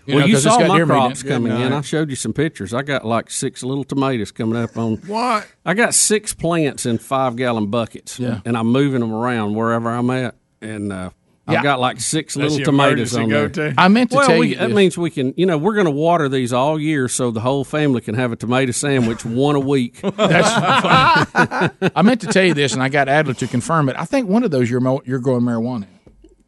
well, 0.06 0.20
know, 0.20 0.26
you 0.26 0.34
'cause 0.34 0.46
it's 0.46 0.54
saw 0.54 0.60
my 0.60 0.76
deer 0.76 0.86
meat 0.86 0.94
in 0.94 1.00
crops 1.00 1.22
it. 1.24 1.26
coming 1.28 1.52
in. 1.60 1.72
I 1.72 1.80
showed 1.80 2.08
you 2.08 2.14
some 2.16 2.32
pictures. 2.32 2.72
I 2.72 2.82
got 2.82 3.04
like 3.04 3.30
six 3.32 3.64
little 3.64 3.82
tomatoes 3.84 4.30
coming 4.30 4.56
up 4.62 4.76
on. 4.78 4.98
What? 5.08 5.48
I 5.66 5.74
got 5.74 5.92
six 5.94 6.32
plants 6.34 6.86
in 6.86 6.98
five 6.98 7.34
gallon 7.34 7.66
buckets, 7.66 8.20
Yeah. 8.20 8.40
and 8.44 8.56
I'm 8.56 8.68
moving 8.68 9.00
them 9.00 9.12
around 9.12 9.54
wherever 9.54 9.90
I'm 9.90 10.08
at, 10.10 10.34
and. 10.62 10.92
Uh, 10.92 11.10
Yeah. 11.48 11.58
I've 11.58 11.64
got 11.64 11.80
like 11.80 12.00
six 12.00 12.34
That's 12.34 12.52
little 12.52 12.64
tomatoes 12.64 13.16
on 13.16 13.28
there. 13.28 13.48
go-to? 13.48 13.74
I 13.76 13.88
meant 13.88 14.10
to 14.12 14.18
well, 14.18 14.28
tell 14.28 14.38
we, 14.38 14.50
you 14.50 14.54
that 14.54 14.68
this. 14.68 14.76
means 14.76 14.96
we 14.96 15.10
can, 15.10 15.34
you 15.36 15.44
know, 15.44 15.58
we're 15.58 15.74
going 15.74 15.86
to 15.86 15.90
water 15.90 16.28
these 16.28 16.52
all 16.52 16.78
year 16.78 17.08
so 17.08 17.32
the 17.32 17.40
whole 17.40 17.64
family 17.64 18.00
can 18.00 18.14
have 18.14 18.30
a 18.30 18.36
tomato 18.36 18.70
sandwich 18.70 19.24
one 19.24 19.56
a 19.56 19.60
week. 19.60 20.00
That's 20.02 21.72
I 21.96 22.02
meant 22.02 22.20
to 22.20 22.28
tell 22.28 22.44
you 22.44 22.54
this, 22.54 22.74
and 22.74 22.82
I 22.82 22.88
got 22.88 23.08
Adler 23.08 23.34
to 23.34 23.48
confirm 23.48 23.88
it. 23.88 23.96
I 23.98 24.04
think 24.04 24.28
one 24.28 24.44
of 24.44 24.52
those 24.52 24.70
you're 24.70 24.80
you're 25.04 25.18
growing 25.18 25.42
marijuana. 25.42 25.86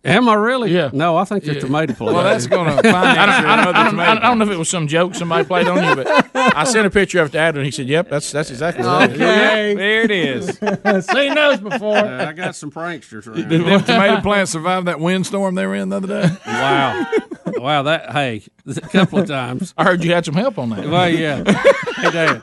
In. 0.05 0.11
Am 0.11 0.29
I 0.29 0.35
really? 0.35 0.73
Yeah. 0.73 0.91
No, 0.93 1.17
I 1.17 1.25
think 1.25 1.45
they're 1.45 1.61
tomato 1.61 1.95
plants. 1.95 2.15
Well, 2.15 2.25
that's 2.25 2.47
going 2.47 2.67
to 2.71 2.73
I 2.79 2.83
don't, 2.83 2.93
finance 2.93 3.19
I, 3.19 3.57
don't, 3.65 3.77
I, 3.77 3.85
don't, 3.91 4.01
I 4.01 4.29
don't 4.29 4.39
know 4.39 4.45
if 4.45 4.51
it 4.51 4.59
was 4.59 4.69
some 4.69 4.87
joke 4.87 5.15
somebody 5.15 5.45
played 5.45 5.67
on 5.67 5.83
you, 5.83 6.05
but 6.05 6.31
I 6.35 6.65
sent 6.65 6.87
a 6.87 6.91
picture 6.91 7.21
of 7.21 7.29
it 7.29 7.33
to 7.33 7.39
Adler, 7.39 7.61
and 7.61 7.67
he 7.67 7.71
said, 7.71 7.87
"Yep, 7.87 8.11
that's 8.11 8.31
that's 8.31 8.51
exactly 8.51 8.85
what 8.85 9.11
it 9.11 9.17
is." 9.17 9.21
Okay, 9.21 9.75
there 9.75 10.03
it 10.03 10.11
is. 10.11 10.47
Seen 11.07 11.35
those 11.35 11.61
before. 11.61 11.97
Uh, 11.97 12.29
I 12.29 12.33
got 12.33 12.55
some 12.55 12.71
pranksters 12.71 13.27
around. 13.27 13.49
Did 13.49 13.65
the 13.65 13.79
tomato 13.79 14.21
plant 14.21 14.49
survive 14.49 14.85
that 14.87 15.01
windstorm 15.01 15.55
they 15.55 15.67
were 15.67 15.75
in 15.75 15.89
the 15.89 15.97
other 15.97 16.09
day? 16.09 16.37
wow, 16.47 17.07
wow, 17.57 17.83
that 17.83 18.13
hey, 18.13 18.43
a 18.67 18.81
couple 18.81 19.19
of 19.19 19.27
times. 19.27 19.75
I 19.77 19.85
heard 19.85 20.05
you 20.05 20.13
had 20.13 20.25
some 20.25 20.35
help 20.35 20.59
on 20.59 20.71
that. 20.71 20.89
Well, 20.89 21.09
yeah. 21.09 21.45
Hey, 21.97 22.11
Dad. 22.11 22.43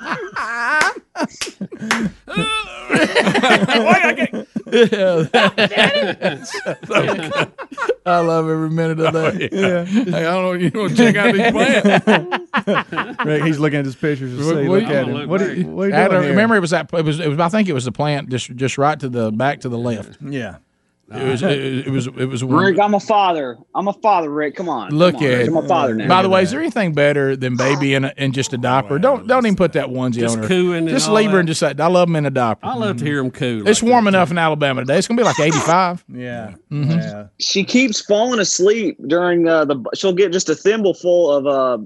I 8.05 8.19
love 8.19 8.49
every 8.49 8.69
minute 8.69 8.99
of 8.99 9.13
that. 9.13 9.49
Oh, 9.51 9.55
yeah. 9.55 9.85
Hey, 9.85 10.25
I 10.25 10.31
don't 10.33 10.43
know. 10.43 10.53
You 10.53 10.71
want 10.73 10.95
to 10.95 10.97
check 10.97 11.15
out 11.15 11.33
these 11.33 11.51
plants? 11.51 13.19
Rick, 13.25 13.43
he's 13.43 13.59
looking 13.59 13.79
at 13.79 13.85
his 13.85 13.95
pictures 13.95 14.37
to 14.37 14.45
What- 14.45 14.55
see. 14.55 14.67
what- 14.67 14.81
Look 14.81 14.89
at 14.89 14.95
I'm 15.03 15.05
him. 15.09 15.13
gonna 15.13 15.27
What, 15.27 15.41
are 15.41 15.53
you- 15.53 15.67
what 15.67 15.83
are 15.85 15.89
you 15.89 15.93
Adler, 15.95 16.09
doing 16.17 16.23
here? 16.23 16.31
remember, 16.31 16.55
it 16.55 16.59
was 16.61 16.71
that. 16.71 16.89
It 16.93 17.05
was, 17.05 17.19
it 17.19 17.27
was. 17.27 17.39
I 17.39 17.49
think 17.49 17.69
it 17.69 17.73
was 17.73 17.85
the 17.85 17.91
plant 17.91 18.29
just 18.29 18.55
just 18.55 18.77
right 18.77 18.99
to 18.99 19.09
the 19.09 19.31
back 19.31 19.61
to 19.61 19.69
the 19.69 19.77
left. 19.77 20.17
Yeah. 20.21 20.57
It 21.13 21.27
was. 21.27 21.43
It, 21.43 21.87
it 21.87 21.89
was. 21.89 22.07
It 22.07 22.25
was 22.25 22.43
one. 22.43 22.63
Rick, 22.63 22.79
I'm 22.79 22.93
a 22.93 22.99
father. 22.99 23.57
I'm 23.75 23.87
a 23.87 23.93
father, 23.93 24.29
Rick. 24.29 24.55
Come 24.55 24.69
on. 24.69 24.91
Look 24.91 25.15
Come 25.15 25.23
on, 25.25 25.31
at 25.31 25.37
Rick. 25.39 25.47
I'm 25.49 25.57
a 25.57 25.67
father 25.67 25.95
now. 25.95 26.07
By 26.07 26.21
the 26.21 26.29
way, 26.29 26.43
is 26.43 26.51
there 26.51 26.59
anything 26.61 26.93
better 26.93 27.35
than 27.35 27.57
baby 27.57 27.93
in, 27.93 28.05
a, 28.05 28.13
in 28.17 28.31
just 28.31 28.53
a 28.53 28.57
diaper? 28.57 28.97
Don't 28.99 29.27
don't 29.27 29.45
even 29.45 29.55
put 29.55 29.73
that 29.73 29.87
onesie 29.87 30.15
Just 30.19 30.37
on 30.37 30.43
her. 30.43 30.47
cooing 30.47 30.87
Just 30.87 31.09
all 31.09 31.15
leave 31.15 31.27
her 31.31 31.33
that. 31.35 31.39
and 31.39 31.47
just 31.47 31.59
say, 31.59 31.73
I 31.77 31.87
love 31.87 32.07
them 32.07 32.15
in 32.15 32.25
a 32.25 32.29
diaper. 32.31 32.65
I 32.65 32.75
love 32.75 32.97
to 32.97 33.05
hear 33.05 33.17
them 33.17 33.31
coo. 33.31 33.63
It's 33.65 33.83
warm 33.83 34.05
that. 34.05 34.09
enough 34.09 34.31
in 34.31 34.37
Alabama 34.37 34.81
today. 34.81 34.97
It's 34.97 35.07
gonna 35.07 35.19
be 35.19 35.25
like 35.25 35.39
85. 35.39 36.05
Yeah. 36.13 36.53
Mhm. 36.71 36.89
Yeah. 36.97 37.27
she 37.39 37.63
keeps 37.63 37.99
falling 38.01 38.39
asleep 38.39 38.97
during 39.07 39.47
uh, 39.47 39.65
the. 39.65 39.83
She'll 39.93 40.13
get 40.13 40.31
just 40.31 40.49
a 40.49 40.55
thimble 40.55 40.93
full 40.93 41.31
of 41.31 41.45
uh, 41.47 41.77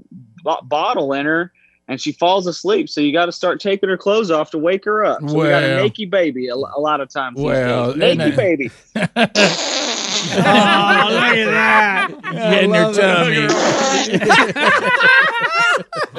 bo- 0.44 0.62
bottle 0.64 1.12
in 1.12 1.26
her, 1.26 1.52
and 1.88 2.00
she 2.00 2.12
falls 2.12 2.46
asleep. 2.46 2.88
So 2.88 3.00
you 3.00 3.12
got 3.12 3.26
to 3.26 3.32
start 3.32 3.60
taking 3.60 3.88
her 3.88 3.96
clothes 3.96 4.30
off 4.30 4.50
to 4.50 4.58
wake 4.58 4.84
her 4.84 5.04
up. 5.04 5.20
So 5.28 5.38
we 5.38 5.48
got 5.48 5.62
a 5.62 5.76
naked 5.76 6.10
baby 6.10 6.48
a, 6.48 6.54
a 6.54 6.80
lot 6.80 7.00
of 7.00 7.08
times. 7.08 7.38
Well, 7.40 7.94
naked 7.94 8.20
isn't 8.20 8.36
baby. 8.36 8.70
Oh, 10.28 11.08
look 11.10 11.36
at 11.36 11.50
that. 11.50 12.08
Getting 12.32 12.74
her 12.74 12.92
tummy. 12.92 13.46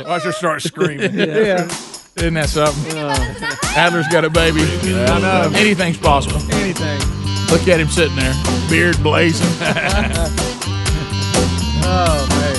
Watch 0.07 0.23
her 0.23 0.31
start 0.31 0.61
screaming. 0.61 1.13
Yeah. 1.13 1.65
Isn't 2.15 2.35
that 2.35 2.49
something? 2.49 2.97
Adler's 3.75 4.07
got 4.07 4.23
a 4.23 4.29
baby. 4.29 4.61
I 4.61 5.19
know. 5.19 5.51
Anything's 5.55 5.97
possible. 5.97 6.39
Anything. 6.53 6.99
Look 7.51 7.67
at 7.67 7.79
him 7.79 7.89
sitting 7.89 8.15
there, 8.15 8.33
beard 8.69 9.01
blazing. 9.03 9.47
Oh, 11.89 12.27
man. 12.29 12.55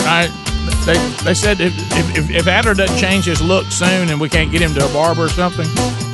All 0.00 0.04
right. 0.06 0.47
They, 0.88 0.96
they 1.22 1.34
said 1.34 1.60
if, 1.60 1.74
if, 2.16 2.30
if 2.30 2.46
Adler 2.46 2.72
doesn't 2.72 2.96
change 2.96 3.26
his 3.26 3.42
look 3.42 3.66
soon 3.66 4.08
and 4.08 4.18
we 4.18 4.30
can't 4.30 4.50
get 4.50 4.62
him 4.62 4.72
to 4.72 4.86
a 4.86 4.92
barber 4.94 5.24
or 5.24 5.28
something, 5.28 5.66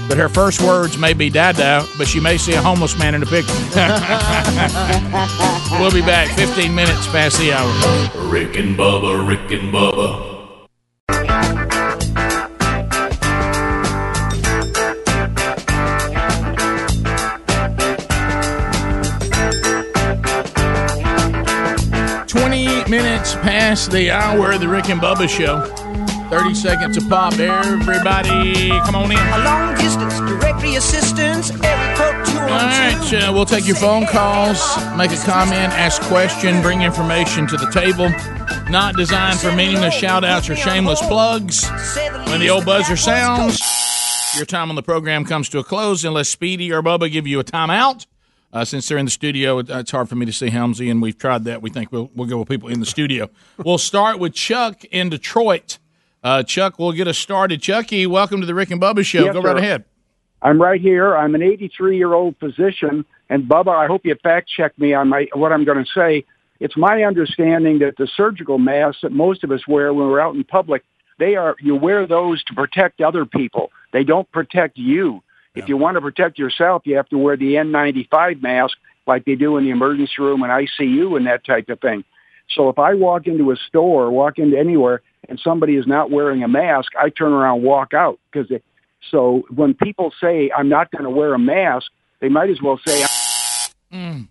but 0.08 0.18
her 0.18 0.28
first 0.28 0.60
words 0.62 0.98
may 0.98 1.12
be 1.12 1.30
dada, 1.30 1.86
but 1.96 2.08
she 2.08 2.18
may 2.18 2.36
see 2.36 2.54
a 2.54 2.60
homeless 2.60 2.98
man 2.98 3.14
in 3.14 3.20
the 3.20 3.26
picture. 3.26 3.54
we'll 5.78 5.92
be 5.92 6.00
back 6.00 6.36
15 6.36 6.74
minutes 6.74 7.06
past 7.06 7.38
the 7.38 7.52
hour. 7.52 7.70
Rick 8.28 8.56
and 8.56 8.76
Bubba, 8.76 9.24
Rick 9.24 9.52
and 9.52 9.72
Bubba. 9.72 10.33
Minutes 22.96 23.34
past 23.34 23.90
the 23.90 24.08
hour 24.08 24.52
of 24.52 24.60
the 24.60 24.68
Rick 24.68 24.88
and 24.88 25.00
Bubba 25.00 25.28
show. 25.28 25.60
30 26.30 26.54
seconds 26.54 26.96
to 26.96 27.08
pop. 27.08 27.32
Everybody, 27.32 28.68
come 28.82 28.94
on 28.94 29.10
in. 29.10 29.18
A 29.18 29.44
Long 29.44 29.74
distance 29.74 30.18
directory 30.20 30.76
assistance, 30.76 31.50
code 31.50 32.24
two 32.24 32.38
All 32.38 32.46
right, 32.46 33.12
uh, 33.14 33.32
we'll 33.32 33.46
take 33.46 33.66
your 33.66 33.74
phone 33.74 34.06
calls, 34.06 34.60
make 34.96 35.10
a 35.10 35.16
comment, 35.24 35.72
ask 35.72 36.00
question, 36.02 36.62
bring 36.62 36.82
information 36.82 37.48
to 37.48 37.56
the 37.56 37.68
table. 37.72 38.10
Not 38.70 38.94
designed 38.94 39.40
for 39.40 39.50
meaningless 39.50 39.94
shout 39.94 40.22
outs 40.22 40.48
or 40.48 40.54
shameless 40.54 41.00
plugs. 41.02 41.68
When 42.28 42.38
the 42.38 42.50
old 42.50 42.64
buzzer 42.64 42.96
sounds, 42.96 43.60
your 44.36 44.46
time 44.46 44.70
on 44.70 44.76
the 44.76 44.84
program 44.84 45.24
comes 45.24 45.48
to 45.48 45.58
a 45.58 45.64
close 45.64 46.04
unless 46.04 46.28
Speedy 46.28 46.72
or 46.72 46.80
Bubba 46.80 47.10
give 47.10 47.26
you 47.26 47.40
a 47.40 47.44
timeout. 47.44 48.06
Uh, 48.54 48.64
since 48.64 48.86
they're 48.86 48.98
in 48.98 49.04
the 49.04 49.10
studio, 49.10 49.58
it- 49.58 49.68
it's 49.68 49.90
hard 49.90 50.08
for 50.08 50.14
me 50.14 50.24
to 50.24 50.32
see 50.32 50.48
Helmsy, 50.48 50.88
and 50.88 51.02
we've 51.02 51.18
tried 51.18 51.42
that. 51.44 51.60
We 51.60 51.70
think 51.70 51.90
we'll, 51.90 52.08
we'll 52.14 52.28
go 52.28 52.38
with 52.38 52.48
people 52.48 52.68
in 52.68 52.78
the 52.78 52.86
studio. 52.86 53.28
we'll 53.64 53.78
start 53.78 54.20
with 54.20 54.32
Chuck 54.32 54.84
in 54.92 55.08
Detroit. 55.08 55.78
Uh, 56.22 56.44
Chuck, 56.44 56.78
we'll 56.78 56.92
get 56.92 57.08
us 57.08 57.18
started. 57.18 57.60
Chucky, 57.60 58.06
welcome 58.06 58.40
to 58.40 58.46
the 58.46 58.54
Rick 58.54 58.70
and 58.70 58.80
Bubba 58.80 59.04
show. 59.04 59.24
Yes, 59.24 59.34
go 59.34 59.42
right 59.42 59.56
ahead. 59.58 59.84
I'm 60.40 60.62
right 60.62 60.80
here. 60.80 61.16
I'm 61.16 61.34
an 61.34 61.42
83 61.42 61.96
year 61.96 62.12
old 62.14 62.36
physician, 62.38 63.04
and 63.28 63.44
Bubba, 63.48 63.74
I 63.76 63.86
hope 63.88 64.02
you 64.06 64.14
fact 64.22 64.48
check 64.48 64.78
me 64.78 64.94
on 64.94 65.08
my 65.08 65.26
what 65.34 65.52
I'm 65.52 65.64
going 65.64 65.84
to 65.84 65.90
say. 65.92 66.24
It's 66.60 66.76
my 66.76 67.02
understanding 67.02 67.80
that 67.80 67.96
the 67.98 68.06
surgical 68.16 68.58
masks 68.58 69.00
that 69.02 69.10
most 69.10 69.42
of 69.42 69.50
us 69.50 69.66
wear 69.66 69.92
when 69.92 70.06
we're 70.06 70.20
out 70.20 70.36
in 70.36 70.44
public, 70.44 70.84
they 71.18 71.34
are 71.34 71.56
you 71.60 71.74
wear 71.74 72.06
those 72.06 72.44
to 72.44 72.54
protect 72.54 73.00
other 73.00 73.24
people. 73.26 73.72
They 73.92 74.04
don't 74.04 74.30
protect 74.30 74.78
you. 74.78 75.22
If 75.54 75.68
you 75.68 75.76
want 75.76 75.96
to 75.96 76.00
protect 76.00 76.38
yourself, 76.38 76.82
you 76.84 76.96
have 76.96 77.08
to 77.10 77.18
wear 77.18 77.36
the 77.36 77.54
N95 77.54 78.42
mask 78.42 78.76
like 79.06 79.24
they 79.24 79.34
do 79.34 79.56
in 79.56 79.64
the 79.64 79.70
emergency 79.70 80.14
room 80.18 80.42
and 80.42 80.50
ICU 80.50 81.16
and 81.16 81.26
that 81.26 81.44
type 81.44 81.68
of 81.68 81.80
thing. 81.80 82.04
So 82.54 82.68
if 82.68 82.78
I 82.78 82.94
walk 82.94 83.26
into 83.26 83.50
a 83.52 83.56
store, 83.56 84.10
walk 84.10 84.38
into 84.38 84.58
anywhere, 84.58 85.02
and 85.28 85.40
somebody 85.40 85.76
is 85.76 85.86
not 85.86 86.10
wearing 86.10 86.42
a 86.42 86.48
mask, 86.48 86.92
I 86.98 87.08
turn 87.08 87.32
around, 87.32 87.58
and 87.58 87.64
walk 87.64 87.94
out 87.94 88.18
because. 88.30 88.50
So 89.10 89.44
when 89.54 89.74
people 89.74 90.14
say 90.18 90.50
I'm 90.56 90.70
not 90.70 90.90
going 90.90 91.04
to 91.04 91.10
wear 91.10 91.34
a 91.34 91.38
mask, 91.38 91.90
they 92.20 92.30
might 92.30 92.48
as 92.48 92.62
well 92.62 92.80
say. 92.86 93.04
Mm. 93.92 94.28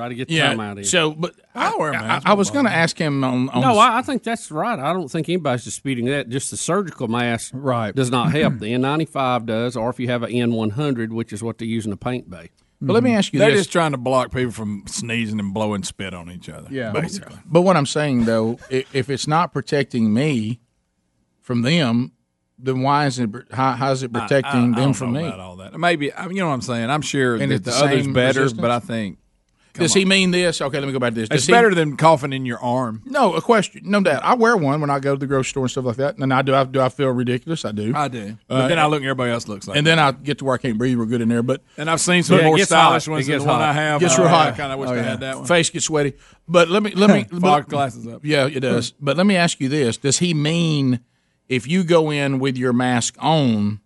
Try 0.00 0.08
to 0.08 0.14
get 0.14 0.28
the 0.28 0.38
time 0.38 0.58
out 0.60 0.64
Yeah. 0.64 0.72
of 0.72 0.78
you. 0.78 0.84
So, 0.84 1.10
but 1.12 1.34
I, 1.54 1.76
wear 1.76 1.92
a 1.92 1.96
I, 1.96 2.00
mask, 2.00 2.26
I 2.26 2.32
was 2.32 2.50
going 2.50 2.64
to 2.64 2.72
ask 2.72 2.96
him 2.98 3.22
on. 3.22 3.48
on 3.50 3.60
No, 3.60 3.76
I, 3.78 3.98
I 3.98 4.02
think 4.02 4.22
that's 4.22 4.50
right. 4.50 4.78
I 4.78 4.92
don't 4.94 5.08
think 5.10 5.28
anybody's 5.28 5.64
disputing 5.64 6.06
that. 6.06 6.28
Just 6.30 6.50
the 6.50 6.56
surgical 6.56 7.06
mask 7.08 7.50
right. 7.54 7.94
does 7.94 8.10
not 8.10 8.32
help. 8.32 8.58
the 8.60 8.66
N95 8.74 9.44
does, 9.46 9.76
or 9.76 9.90
if 9.90 10.00
you 10.00 10.08
have 10.08 10.22
an 10.22 10.30
N100, 10.30 11.10
which 11.10 11.32
is 11.32 11.42
what 11.42 11.58
they 11.58 11.66
use 11.66 11.84
in 11.86 11.92
a 11.92 11.96
paint 11.96 12.30
bay. 12.30 12.50
But 12.82 12.94
let 12.94 13.02
me 13.02 13.14
ask 13.14 13.32
you 13.34 13.38
They're 13.38 13.50
this. 13.50 13.60
just 13.60 13.72
trying 13.72 13.92
to 13.92 13.98
block 13.98 14.32
people 14.32 14.52
from 14.52 14.84
sneezing 14.86 15.38
and 15.38 15.52
blowing 15.52 15.82
spit 15.82 16.14
on 16.14 16.30
each 16.30 16.48
other. 16.48 16.68
Yeah. 16.70 16.92
basically. 16.92 17.36
But 17.44 17.60
what 17.60 17.76
I'm 17.76 17.84
saying 17.84 18.24
though, 18.24 18.58
if 18.70 19.10
it's 19.10 19.26
not 19.26 19.52
protecting 19.52 20.14
me 20.14 20.60
from 21.42 21.60
them, 21.60 22.12
then 22.58 22.80
why 22.82 23.04
is 23.06 23.18
it? 23.18 23.28
How, 23.50 23.72
how's 23.72 24.02
it 24.02 24.12
protecting 24.14 24.44
I- 24.44 24.62
I 24.62 24.66
them 24.66 24.72
don't 24.74 24.92
from 24.94 25.12
know 25.12 25.20
me? 25.20 25.26
about 25.28 25.40
all 25.40 25.56
that. 25.56 25.78
Maybe 25.78 26.12
I 26.14 26.26
mean, 26.26 26.36
you 26.36 26.42
know 26.42 26.48
what 26.48 26.54
I'm 26.54 26.60
saying. 26.62 26.88
I'm 26.88 27.02
sure 27.02 27.36
And 27.36 27.52
that 27.52 27.64
the, 27.64 27.70
the 27.70 27.76
other's 27.84 28.06
better, 28.06 28.40
resistance? 28.42 28.60
but 28.60 28.70
I 28.70 28.78
think 28.78 29.18
Does 29.74 29.94
he 29.94 30.04
mean 30.04 30.30
this? 30.32 30.60
Okay, 30.60 30.78
let 30.78 30.86
me 30.86 30.92
go 30.92 30.98
back 30.98 31.14
to 31.14 31.20
this. 31.20 31.28
Does 31.28 31.38
It's 31.42 31.46
he- 31.46 31.52
better 31.52 31.74
than 31.74 31.96
coughing 31.96 32.32
in 32.32 32.44
your 32.44 32.58
arm. 32.58 33.02
No, 33.04 33.34
a 33.34 33.40
question. 33.40 33.82
No 33.84 34.00
doubt. 34.00 34.22
I 34.24 34.34
wear 34.34 34.56
one 34.56 34.80
when 34.80 34.90
I 34.90 34.98
go 34.98 35.14
to 35.14 35.18
the 35.18 35.26
grocery 35.26 35.50
store 35.50 35.62
and 35.64 35.70
stuff 35.70 35.84
like 35.84 35.96
that. 35.96 36.18
And 36.18 36.34
I 36.34 36.42
do. 36.42 36.54
I 36.54 36.64
do. 36.64 36.80
I 36.80 36.88
feel 36.88 37.08
ridiculous. 37.10 37.64
I 37.64 37.72
do. 37.72 37.92
I 37.94 38.08
do. 38.08 38.36
Uh, 38.48 38.62
But 38.62 38.68
then 38.68 38.78
I 38.78 38.86
look 38.86 38.96
and 38.98 39.06
everybody 39.06 39.30
else 39.32 39.46
looks 39.48 39.68
like 39.68 39.76
And 39.78 39.86
then 39.86 39.98
I 39.98 40.12
get 40.12 40.38
to 40.38 40.44
where 40.44 40.54
I 40.54 40.58
can't 40.58 40.76
breathe 40.76 40.96
real 40.98 41.06
good 41.06 41.20
in 41.20 41.28
there. 41.28 41.42
But 41.42 41.62
And 41.76 41.88
I've 41.88 42.00
seen 42.00 42.22
some 42.22 42.38
Yeah, 42.38 42.42
it 42.42 42.46
more 42.46 42.58
stylish 42.58 43.04
hot. 43.06 43.10
ones 43.12 43.28
It 43.28 43.30
than 43.30 43.38
gets 43.38 43.44
the 43.44 43.50
one. 43.50 43.60
I 43.62 43.72
have. 43.72 44.00
Gets 44.00 44.18
real 44.18 44.28
hot. 44.28 44.48
I 44.48 44.56
kind 44.56 44.72
of 44.72 44.78
wish 44.80 44.88
Oh, 44.90 44.94
I 44.94 44.98
had 44.98 45.20
that 45.20 45.36
one. 45.38 45.46
Face 45.46 45.70
gets 45.70 45.84
sweaty. 45.86 46.14
But 46.48 46.68
let 46.68 46.82
me 46.82 46.90
let 46.94 47.10
me 47.10 47.24
Fog 47.40 47.68
glasses 47.68 48.06
up. 48.06 48.24
Yeah, 48.24 48.46
it 48.46 48.60
does. 48.60 48.92
But 49.00 49.16
let 49.16 49.26
me 49.26 49.36
ask 49.36 49.60
you 49.60 49.68
this: 49.68 49.96
Does 49.96 50.18
he 50.18 50.34
mean 50.34 51.00
if 51.48 51.66
you 51.68 51.84
go 51.84 52.10
in 52.10 52.38
with 52.40 52.56
your 52.58 52.72
mask 52.72 53.14
on 53.20 53.80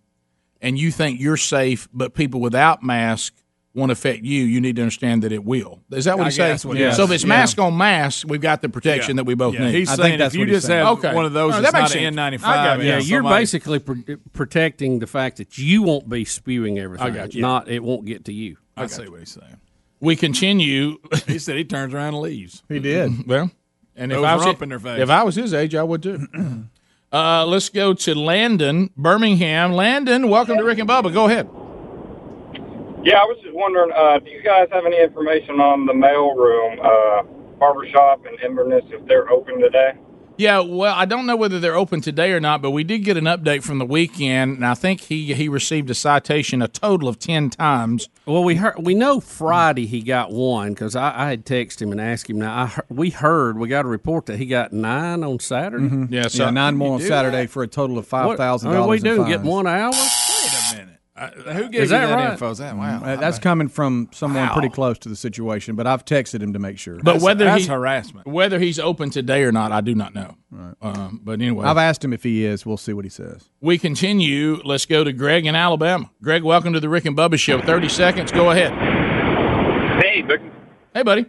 and 0.61 0.79
you 0.79 0.89
think 0.91 1.19
you're 1.19 1.37
safe, 1.37 1.87
but 1.93 2.13
people 2.15 2.39
without 2.41 2.81
mask 2.81 3.33
won't 3.75 3.91
affect 3.91 4.23
you, 4.23 4.43
you 4.45 4.61
need 4.61 4.77
to 4.77 4.81
understand 4.81 5.21
that 5.23 5.31
it 5.31 5.43
will. 5.43 5.81
Is 5.91 6.05
that 6.05 6.17
what 6.17 6.23
I 6.23 6.27
he's 6.29 6.35
saying? 6.37 6.57
what 6.63 6.77
he 6.77 6.83
is. 6.83 6.95
So 6.95 7.03
if 7.03 7.11
it's 7.11 7.23
Yeah. 7.23 7.27
mask 7.29 7.59
on 7.59 7.77
mask, 7.77 8.25
we've 8.27 8.41
got 8.41 8.61
the 8.61 8.69
protection 8.69 9.15
Yeah. 9.17 9.21
that 9.21 9.25
we 9.25 9.35
both 9.35 9.53
Yeah, 9.53 9.65
need. 9.65 9.75
he's 9.75 9.89
I 9.89 9.95
saying 9.95 10.07
think 10.09 10.19
that's 10.19 10.33
if 10.33 10.39
you 10.39 10.45
what 10.45 10.51
just 10.53 10.67
saying. 10.67 10.85
have 10.85 10.97
okay. 10.99 11.13
one 11.13 11.25
of 11.25 11.33
those 11.33 11.51
No, 11.55 11.61
that's 11.61 11.73
that 11.73 11.81
makes 11.81 11.95
an. 11.95 12.15
N95, 12.15 12.43
I 12.45 12.55
got 12.65 12.79
it. 12.79 12.85
Yeah, 12.85 12.89
Yeah, 12.93 12.99
you're 12.99 13.19
somebody- 13.19 13.41
basically 13.41 13.79
pr- 13.79 13.93
protecting 14.33 14.99
the 14.99 15.07
fact 15.07 15.37
that 15.37 15.57
you 15.57 15.83
won't 15.83 16.09
be 16.09 16.23
spewing 16.25 16.79
everything. 16.79 17.05
I 17.07 17.09
got 17.09 17.33
you. 17.35 17.41
Not 17.41 17.67
it 17.69 17.83
won't 17.83 18.05
get 18.05 18.25
to 18.25 18.33
you. 18.33 18.57
I 18.77 18.87
see 18.87 19.07
what 19.09 19.19
he's 19.19 19.31
saying. 19.31 19.57
We 19.99 20.15
continue. 20.15 20.97
He 21.27 21.39
said 21.39 21.57
he 21.57 21.63
turns 21.65 21.93
around 21.93 22.09
and 22.15 22.21
leaves. 22.21 22.63
He 22.69 22.79
did. 22.79 23.11
Well, 23.27 23.51
and 23.95 24.11
if 24.11 24.17
I 24.19 24.35
was 24.35 24.45
rump 24.45 24.61
in 24.61 24.69
their 24.69 24.79
face. 24.79 24.99
if 25.01 25.09
I 25.09 25.23
was 25.23 25.35
his 25.35 25.53
age, 25.53 25.75
I 25.75 25.83
would 25.83 26.03
too. 26.03 26.27
uh, 27.13 27.45
let's 27.45 27.69
go 27.69 27.93
to 27.93 28.15
Landon, 28.15 28.89
Birmingham. 28.97 29.71
Landon, 29.73 30.27
welcome 30.29 30.57
to 30.57 30.63
Rick 30.63 30.79
and 30.79 30.89
Bubba. 30.89 31.13
Go 31.13 31.25
ahead. 31.25 31.47
Yeah, 33.05 33.17
I 33.19 33.23
was 33.25 33.37
just 33.43 33.53
wondering, 33.55 33.91
uh, 33.95 34.17
do 34.19 34.31
you 34.31 34.41
guys 34.41 34.67
have 34.71 34.83
any 34.85 34.99
information 34.99 35.59
on 35.61 35.85
the 35.85 35.93
mail 35.93 36.33
room, 36.35 36.79
uh, 36.83 37.21
barbershop 37.59 38.25
in 38.25 38.33
Inverness 38.43 38.83
if 38.89 39.05
they're 39.07 39.29
open 39.29 39.59
today? 39.61 39.91
Yeah, 40.37 40.59
well, 40.59 40.93
I 40.93 41.05
don't 41.05 41.25
know 41.27 41.37
whether 41.37 41.59
they're 41.61 41.75
open 41.77 42.01
today 42.01 42.33
or 42.33 42.39
not, 42.41 42.61
but 42.61 42.71
we 42.71 42.83
did 42.83 43.05
get 43.05 43.15
an 43.15 43.23
update 43.23 43.63
from 43.63 43.77
the 43.77 43.85
weekend, 43.85 44.57
and 44.57 44.65
I 44.65 44.73
think 44.73 44.99
he 45.01 45.33
he 45.33 45.47
received 45.47 45.89
a 45.89 45.93
citation 45.93 46.61
a 46.61 46.67
total 46.67 47.07
of 47.07 47.19
ten 47.19 47.49
times. 47.51 48.09
Well, 48.25 48.43
we 48.43 48.55
heard 48.55 48.75
we 48.79 48.95
know 48.95 49.21
Friday 49.21 49.85
he 49.85 50.01
got 50.01 50.31
one 50.33 50.73
because 50.73 50.93
I, 50.93 51.13
I 51.27 51.29
had 51.29 51.45
texted 51.45 51.83
him 51.83 51.93
and 51.93 52.01
asked 52.01 52.29
him. 52.29 52.39
Now 52.39 52.63
I 52.63 52.65
heard, 52.65 52.85
we 52.89 53.11
heard 53.11 53.57
we 53.57 53.69
got 53.69 53.85
a 53.85 53.87
report 53.87 54.25
that 54.25 54.35
he 54.37 54.45
got 54.45 54.73
nine 54.73 55.23
on 55.23 55.39
Saturday. 55.39 55.87
Mhm. 55.87 56.11
Yeah, 56.11 56.27
yeah, 56.29 56.49
nine 56.49 56.75
more 56.75 56.95
on 56.95 57.01
Saturday 57.01 57.43
that? 57.43 57.49
for 57.51 57.63
a 57.63 57.67
total 57.67 57.97
of 57.97 58.03
What- 58.03 58.09
five 58.09 58.37
thousand 58.37 58.69
I 58.69 58.73
mean, 58.73 58.81
dollars. 58.81 59.03
we 59.03 59.09
do 59.09 59.25
get 59.25 59.41
one 59.41 59.67
hour. 59.67 59.91
Wait 59.91 60.51
a 60.73 60.75
minute. 60.75 60.99
Uh, 61.17 61.29
who 61.29 61.69
gives 61.69 61.85
Is 61.85 61.91
you 61.91 61.97
that 61.97 62.07
that 62.07 62.13
right? 62.13 62.31
info? 62.33 62.49
Is 62.51 62.57
that 62.57 62.75
wow? 62.75 63.01
Uh, 63.01 63.15
that's 63.15 63.39
coming 63.39 63.69
from 63.69 64.09
someone 64.11 64.47
Wow. 64.47 64.53
pretty 64.53 64.67
close 64.67 64.97
to 64.99 65.07
the 65.07 65.15
situation, 65.15 65.77
but 65.77 65.87
I've 65.87 66.03
texted 66.03 66.41
him 66.41 66.51
to 66.51 66.59
make 66.59 66.77
sure. 66.77 66.99
But 67.01 67.21
whether 67.21 67.45
that's 67.45 67.63
he, 67.63 67.69
harassment. 67.69 68.27
whether 68.27 68.59
he's 68.59 68.79
open 68.79 69.11
today 69.11 69.43
or 69.43 69.53
not, 69.53 69.71
I 69.71 69.79
do 69.79 69.95
not 69.95 70.13
know. 70.13 70.35
Um, 70.81 71.21
but 71.23 71.39
anyway, 71.39 71.65
I've 71.65 71.77
asked 71.77 72.03
him 72.03 72.11
if 72.11 72.23
he 72.23 72.43
is. 72.43 72.65
We'll 72.65 72.75
see 72.75 72.91
what 72.91 73.05
he 73.05 73.09
says. 73.09 73.49
we 73.61 73.77
continue. 73.77 74.61
Let's 74.65 74.85
go 74.85 75.05
to 75.05 75.13
Greg 75.13 75.45
in 75.45 75.55
Alabama. 75.55 76.09
Greg, 76.21 76.43
welcome 76.43 76.73
to 76.73 76.81
the 76.81 76.89
Rick 76.89 77.05
and 77.05 77.15
Bubba 77.15 77.39
Show. 77.39 77.61
Thirty 77.61 77.87
seconds. 77.87 78.33
Go 78.33 78.51
ahead. 78.51 78.73
Hey, 80.03 80.21
Vic. 80.21 80.41
Hey, 80.93 81.03
buddy. 81.03 81.25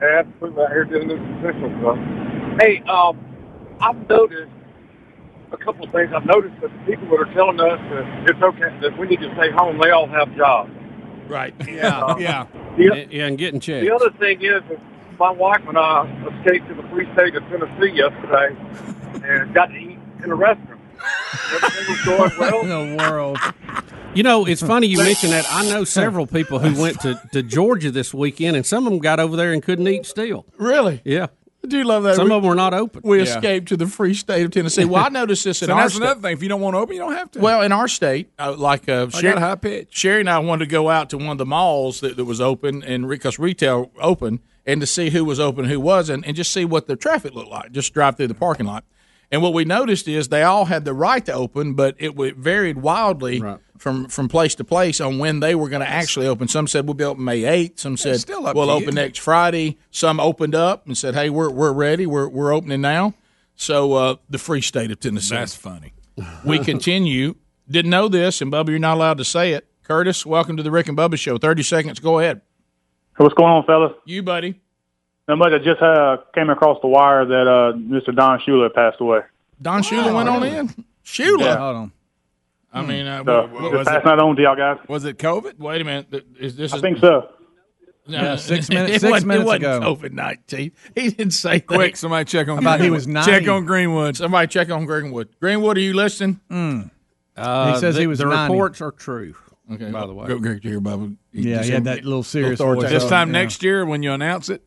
Absolutely, 0.00 0.62
out 0.62 0.70
here 0.70 0.84
doing 0.84 1.08
this 1.08 1.18
official 1.38 1.70
stuff. 1.80 1.98
Hey, 2.58 2.82
um, 2.82 3.18
I've 3.80 4.08
noticed 4.08 4.50
a 5.50 5.56
couple 5.56 5.86
of 5.86 5.92
things. 5.92 6.12
I've 6.14 6.26
noticed 6.26 6.60
that 6.60 6.70
the 6.70 6.92
people 6.92 7.08
that 7.08 7.28
are 7.28 7.34
telling 7.34 7.60
us 7.60 7.80
that 7.90 8.30
it's 8.30 8.42
okay 8.42 8.78
that 8.80 8.98
we 8.98 9.08
need 9.08 9.20
to 9.20 9.34
stay 9.34 9.50
home, 9.50 9.78
they 9.82 9.90
all 9.90 10.06
have 10.06 10.34
jobs. 10.36 10.70
Right. 11.28 11.54
Yeah, 11.66 12.16
yeah. 12.18 12.46
Yeah, 12.76 13.04
yeah, 13.08 13.26
and 13.26 13.38
getting 13.38 13.60
checked. 13.60 13.86
The 13.86 13.94
other 13.94 14.10
thing 14.18 14.42
is, 14.42 14.62
is 14.70 14.78
my 15.18 15.30
wife 15.30 15.62
and 15.66 15.78
I 15.78 16.06
escaped 16.38 16.68
to 16.68 16.74
the 16.74 16.82
free 16.88 17.08
state 17.14 17.34
of 17.34 17.42
Tennessee 17.44 17.92
yesterday 17.96 18.56
and 19.24 19.54
got 19.54 19.66
to 19.66 19.76
eat 19.76 19.98
in 20.22 20.30
a 20.30 20.34
restaurant. 20.34 20.80
Everything 21.54 21.94
was 21.94 22.04
going 22.04 22.32
well. 22.38 22.60
In 22.60 22.68
the 22.68 23.04
world. 23.04 23.38
You 24.14 24.22
know, 24.22 24.46
it's 24.46 24.62
funny 24.62 24.86
you 24.86 24.98
mentioned 24.98 25.32
that. 25.32 25.44
I 25.50 25.68
know 25.68 25.84
several 25.84 26.26
people 26.26 26.60
who 26.60 26.80
went 26.80 27.00
to, 27.00 27.20
to 27.32 27.42
Georgia 27.42 27.90
this 27.90 28.14
weekend, 28.14 28.56
and 28.56 28.64
some 28.64 28.86
of 28.86 28.92
them 28.92 29.00
got 29.00 29.18
over 29.18 29.36
there 29.36 29.52
and 29.52 29.62
couldn't 29.62 29.88
eat 29.88 30.06
still. 30.06 30.46
Really? 30.56 31.00
Yeah. 31.04 31.28
I 31.64 31.66
do 31.66 31.82
love 31.82 32.02
that. 32.04 32.16
Some 32.16 32.28
we, 32.28 32.34
of 32.34 32.42
them 32.42 32.48
were 32.48 32.54
not 32.54 32.74
open. 32.74 33.00
we 33.04 33.16
Yeah. 33.18 33.24
escaped 33.24 33.68
to 33.68 33.76
the 33.76 33.86
free 33.86 34.12
state 34.14 34.44
of 34.44 34.50
Tennessee. 34.50 34.84
Well, 34.84 35.04
I 35.04 35.08
noticed 35.08 35.44
this 35.44 35.62
in 35.62 35.68
So 35.68 35.72
our 35.74 35.80
that's 35.82 35.94
state. 35.94 36.04
another 36.04 36.20
thing. 36.20 36.32
If 36.34 36.42
you 36.42 36.48
don't 36.48 36.60
want 36.60 36.74
to 36.74 36.78
open, 36.78 36.94
you 36.94 37.00
don't 37.00 37.14
have 37.14 37.30
to. 37.32 37.40
Well, 37.40 37.62
in 37.62 37.72
our 37.72 37.88
state, 37.88 38.30
uh, 38.38 38.54
like 38.56 38.88
uh, 38.88 39.08
Sherry, 39.08 39.40
high 39.40 39.54
pitch. 39.56 39.88
Sherry 39.90 40.20
and 40.20 40.28
I 40.30 40.38
wanted 40.40 40.66
to 40.66 40.70
go 40.70 40.90
out 40.90 41.10
to 41.10 41.18
one 41.18 41.28
of 41.30 41.38
the 41.38 41.46
malls 41.46 42.00
that, 42.00 42.16
that 42.16 42.24
was 42.26 42.40
open, 42.40 42.82
and 42.82 43.08
because 43.08 43.38
retail 43.38 43.90
open, 44.00 44.40
and 44.66 44.80
to 44.80 44.86
see 44.86 45.10
who 45.10 45.24
was 45.24 45.40
open, 45.40 45.64
and 45.64 45.72
who 45.72 45.80
wasn't, 45.80 46.26
and 46.26 46.36
just 46.36 46.52
see 46.52 46.64
what 46.64 46.86
the 46.86 46.96
traffic 46.96 47.34
looked 47.34 47.50
like. 47.50 47.72
Just 47.72 47.94
drive 47.94 48.16
through 48.16 48.28
the 48.28 48.34
parking 48.34 48.66
lot, 48.66 48.84
and 49.32 49.40
what 49.42 49.54
we 49.54 49.64
noticed 49.64 50.06
is 50.06 50.28
they 50.28 50.42
all 50.42 50.66
had 50.66 50.84
the 50.84 50.92
right 50.94 51.24
to 51.26 51.32
open, 51.32 51.74
but 51.74 51.96
it, 51.98 52.08
w- 52.10 52.34
varied 52.34 52.78
wildly 52.78 53.42
from 53.78 54.06
from 54.08 54.28
place 54.28 54.54
to 54.56 54.64
place 54.64 55.00
on 55.00 55.18
when 55.18 55.40
they 55.40 55.54
were 55.54 55.68
going 55.68 55.80
to 55.80 55.88
actually 55.88 56.26
open. 56.26 56.48
Some 56.48 56.66
said 56.66 56.86
we'll 56.86 56.94
be 56.94 57.04
open 57.04 57.24
May 57.24 57.44
eighth. 57.44 57.80
Some 57.80 57.96
said 57.96 58.20
still 58.20 58.42
we'll 58.42 58.70
open 58.70 58.88
you. 58.88 58.92
next 58.92 59.18
Friday. 59.18 59.78
Some 59.90 60.20
opened 60.20 60.54
up 60.54 60.86
and 60.86 60.96
said, 60.96 61.14
"Hey, 61.14 61.30
we're 61.30 61.50
we're 61.50 61.72
ready. 61.72 62.06
We're 62.06 62.28
we're 62.28 62.52
opening 62.52 62.80
now." 62.80 63.14
So 63.56 63.92
uh, 63.94 64.16
the 64.28 64.38
free 64.38 64.60
state 64.60 64.90
of 64.90 65.00
Tennessee. 65.00 65.34
That's 65.34 65.54
funny. 65.54 65.92
we 66.44 66.58
continue. 66.58 67.34
Didn't 67.68 67.90
know 67.90 68.08
this, 68.08 68.42
and 68.42 68.52
Bubba, 68.52 68.68
you're 68.68 68.78
not 68.78 68.96
allowed 68.96 69.18
to 69.18 69.24
say 69.24 69.52
it. 69.52 69.66
Curtis, 69.84 70.26
welcome 70.26 70.56
to 70.56 70.62
the 70.62 70.70
Rick 70.70 70.88
and 70.88 70.96
Bubba 70.96 71.18
Show. 71.18 71.38
Thirty 71.38 71.62
seconds. 71.62 71.98
Go 71.98 72.18
ahead. 72.18 72.40
What's 73.16 73.34
going 73.34 73.52
on, 73.52 73.64
fellas? 73.64 73.92
You, 74.04 74.22
buddy. 74.22 74.60
Not 75.28 75.38
much. 75.38 75.52
I 75.52 75.58
just 75.58 75.80
uh, 75.80 76.18
came 76.34 76.50
across 76.50 76.78
the 76.82 76.88
wire 76.88 77.24
that 77.24 77.48
uh, 77.48 77.72
Mr. 77.76 78.14
Don 78.14 78.40
Schuler 78.44 78.68
passed 78.68 79.00
away. 79.00 79.20
Don 79.62 79.82
Shula 79.82 80.14
went 80.14 80.28
on 80.28 80.42
in. 80.42 80.68
Shula. 81.04 81.40
Yeah. 81.40 81.56
Hold 81.56 81.76
on. 81.76 81.92
I 82.74 82.82
mean, 82.82 83.06
uh, 83.06 83.18
So, 83.20 83.24
w- 83.24 83.48
w- 83.52 83.70
just 83.70 83.78
was, 83.78 83.88
passing 83.88 84.08
that 84.08 84.18
on 84.18 84.36
to 84.36 84.42
y'all 84.42 84.56
guys. 84.56 84.78
Was 84.88 85.04
it 85.04 85.18
COVID? 85.18 85.58
wait 85.58 85.80
a 85.80 85.84
minute. 85.84 86.26
Is 86.40 86.56
this? 86.56 86.72
I 86.72 86.80
think 86.80 86.98
so. 86.98 87.28
No, 88.06 88.20
Yeah, 88.20 88.36
six 88.36 88.68
minutes- 88.68 88.90
It 88.96 89.00
six 89.00 89.10
wasn't, 89.10 89.28
minutes 89.28 89.42
it 89.44 89.46
wasn't 89.46 89.64
ago. 89.64 89.94
COVID 89.96 90.12
nineteen. 90.12 90.72
He 90.94 91.08
didn't 91.10 91.32
say 91.32 91.58
that. 91.58 91.66
Quick, 91.66 91.96
somebody 91.96 92.24
check 92.26 92.48
on. 92.48 92.58
About 92.58 92.72
he 92.80 92.88
Greenwood. 92.88 92.96
was 92.98 93.06
90. 93.06 93.30
Check 93.30 93.48
on 93.48 93.64
Greenwood. 93.64 94.16
Somebody 94.16 94.46
check 94.48 94.70
on 94.70 94.84
Greenwood. 94.84 95.28
Greenwood, 95.40 95.78
are 95.78 95.80
you 95.80 95.94
listening? 95.94 96.40
Uh, 97.36 97.72
He 97.74 97.78
says 97.80 97.94
the, 97.94 98.02
he 98.02 98.06
was 98.06 98.18
The 98.18 98.26
90. 98.26 98.52
reports 98.52 98.80
are 98.80 98.90
true. 98.92 99.34
Okay. 99.72 99.90
By 99.90 100.06
the 100.06 100.12
way. 100.12 100.26
go 100.26 100.38
Greg 100.38 100.60
to 100.62 100.68
hear 100.68 100.80
Bubba. 100.80 101.16
Yeah, 101.32 101.62
he 101.62 101.70
had 101.70 101.84
that 101.84 102.04
little 102.04 102.22
serious 102.22 102.60
authoritative. 102.60 102.90
voice. 102.90 103.02
This 103.02 103.08
time 103.10 103.28
Yeah. 103.28 103.40
next 103.40 103.62
year, 103.62 103.86
when 103.86 104.02
you 104.02 104.12
announce 104.12 104.50
it, 104.50 104.62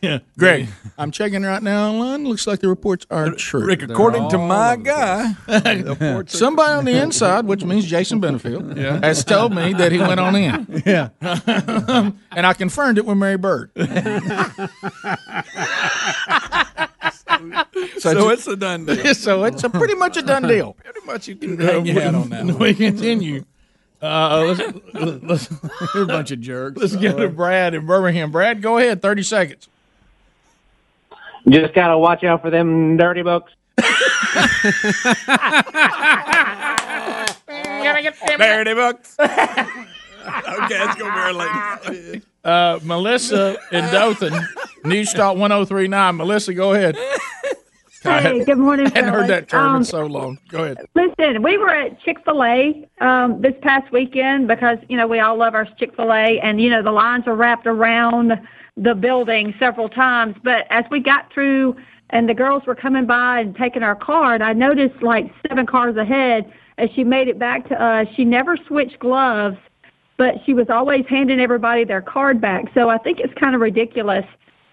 Yeah, 0.00 0.18
Greg. 0.38 0.68
I'm 0.98 1.10
checking 1.10 1.42
right 1.42 1.62
now 1.62 1.90
online. 1.92 2.24
Looks 2.24 2.46
like 2.46 2.60
the 2.60 2.68
reports 2.68 3.06
are 3.10 3.30
true. 3.32 3.64
Rick, 3.64 3.82
according 3.82 4.28
to 4.30 4.38
my 4.38 4.76
guy, 4.76 5.32
Somebody 6.26 6.72
on 6.72 6.84
the 6.84 7.00
inside, 7.02 7.46
which 7.46 7.64
means 7.64 7.86
Jason 7.86 8.20
Benefield, 8.20 8.76
has 9.02 9.24
told 9.24 9.54
me 9.54 9.72
that 9.74 9.92
he 9.92 9.98
went 9.98 10.20
on 10.20 10.34
in. 10.36 10.82
Yeah. 10.86 11.10
and 11.20 12.46
I 12.46 12.52
confirmed 12.54 12.98
it 12.98 13.06
with 13.06 13.16
Mary 13.16 13.36
Bird. 13.36 13.70
so 17.98 18.28
it's 18.30 18.46
a 18.46 18.56
done 18.56 18.86
deal. 18.86 19.14
so 19.14 19.44
it's 19.44 19.64
a 19.64 19.70
pretty 19.70 19.94
much 19.94 20.16
a 20.16 20.22
done 20.22 20.42
deal. 20.44 20.74
Pretty 20.74 21.00
much, 21.06 21.28
you 21.28 21.36
can 21.36 21.58
hang 21.58 21.86
your 21.86 22.00
hat 22.00 22.14
on 22.14 22.28
that. 22.30 22.44
one. 22.44 22.58
We 22.58 22.74
continue. 22.74 23.44
Uh, 24.02 24.54
let's, 24.58 24.60
let's, 25.22 25.48
You're 25.94 26.02
a 26.02 26.06
bunch 26.06 26.32
of 26.32 26.40
jerks. 26.40 26.80
let's 26.80 26.96
go 26.96 27.16
to 27.16 27.28
Brad 27.28 27.74
in 27.74 27.86
Birmingham. 27.86 28.32
Brad, 28.32 28.60
go 28.60 28.78
ahead. 28.78 29.00
30 29.00 29.22
seconds. 29.22 29.68
Just 31.48 31.74
gotta 31.74 31.96
watch 31.96 32.24
out 32.24 32.42
for 32.42 32.50
them 32.50 32.96
dirty 32.96 33.22
books. 33.22 33.52
Dirty 38.38 38.74
bucks. 38.74 39.16
okay, 39.20 40.78
let's 40.78 40.96
go, 40.96 41.10
Mary 41.10 41.32
Lady. 41.32 42.22
Uh, 42.44 42.78
Melissa 42.82 43.56
in 43.72 43.84
Dothan, 43.92 44.34
News 44.84 45.12
Talk 45.12 45.36
1039. 45.36 46.16
Melissa, 46.16 46.54
go 46.54 46.72
ahead. 46.74 46.96
Hey, 48.02 48.44
good 48.44 48.58
morning, 48.58 48.86
I 48.88 48.98
hadn't 48.98 49.14
heard 49.14 49.28
that 49.28 49.48
term 49.48 49.70
in 49.70 49.76
Um, 49.76 49.84
so 49.84 50.06
long. 50.06 50.38
Go 50.48 50.64
ahead. 50.64 50.78
Listen, 50.94 51.42
we 51.42 51.56
were 51.56 51.70
at 51.70 52.00
Chick 52.00 52.18
Fil 52.24 52.42
A 52.42 52.88
um, 53.00 53.40
this 53.40 53.54
past 53.62 53.92
weekend 53.92 54.48
because 54.48 54.78
you 54.88 54.96
know 54.96 55.06
we 55.06 55.20
all 55.20 55.36
love 55.36 55.54
our 55.54 55.66
Chick 55.78 55.94
Fil 55.94 56.12
A, 56.12 56.40
and 56.40 56.60
you 56.60 56.68
know 56.68 56.82
the 56.82 56.90
lines 56.90 57.26
are 57.26 57.36
wrapped 57.36 57.66
around 57.66 58.32
the 58.76 58.94
building 58.94 59.54
several 59.58 59.88
times. 59.88 60.34
But 60.42 60.66
as 60.70 60.84
we 60.90 60.98
got 61.00 61.32
through, 61.32 61.76
and 62.10 62.28
the 62.28 62.34
girls 62.34 62.64
were 62.66 62.74
coming 62.74 63.06
by 63.06 63.40
and 63.40 63.54
taking 63.54 63.82
our 63.82 63.94
card, 63.96 64.42
I 64.42 64.52
noticed 64.52 65.00
like 65.02 65.32
seven 65.48 65.66
cars 65.66 65.96
ahead. 65.96 66.52
As 66.78 66.90
she 66.94 67.04
made 67.04 67.28
it 67.28 67.38
back 67.38 67.68
to 67.68 67.80
us, 67.80 68.08
she 68.16 68.24
never 68.24 68.56
switched 68.56 68.98
gloves, 68.98 69.58
but 70.16 70.36
she 70.44 70.54
was 70.54 70.68
always 70.70 71.04
handing 71.08 71.38
everybody 71.38 71.84
their 71.84 72.02
card 72.02 72.40
back. 72.40 72.64
So 72.74 72.88
I 72.88 72.98
think 72.98 73.20
it's 73.20 73.34
kind 73.34 73.54
of 73.54 73.60
ridiculous 73.60 74.24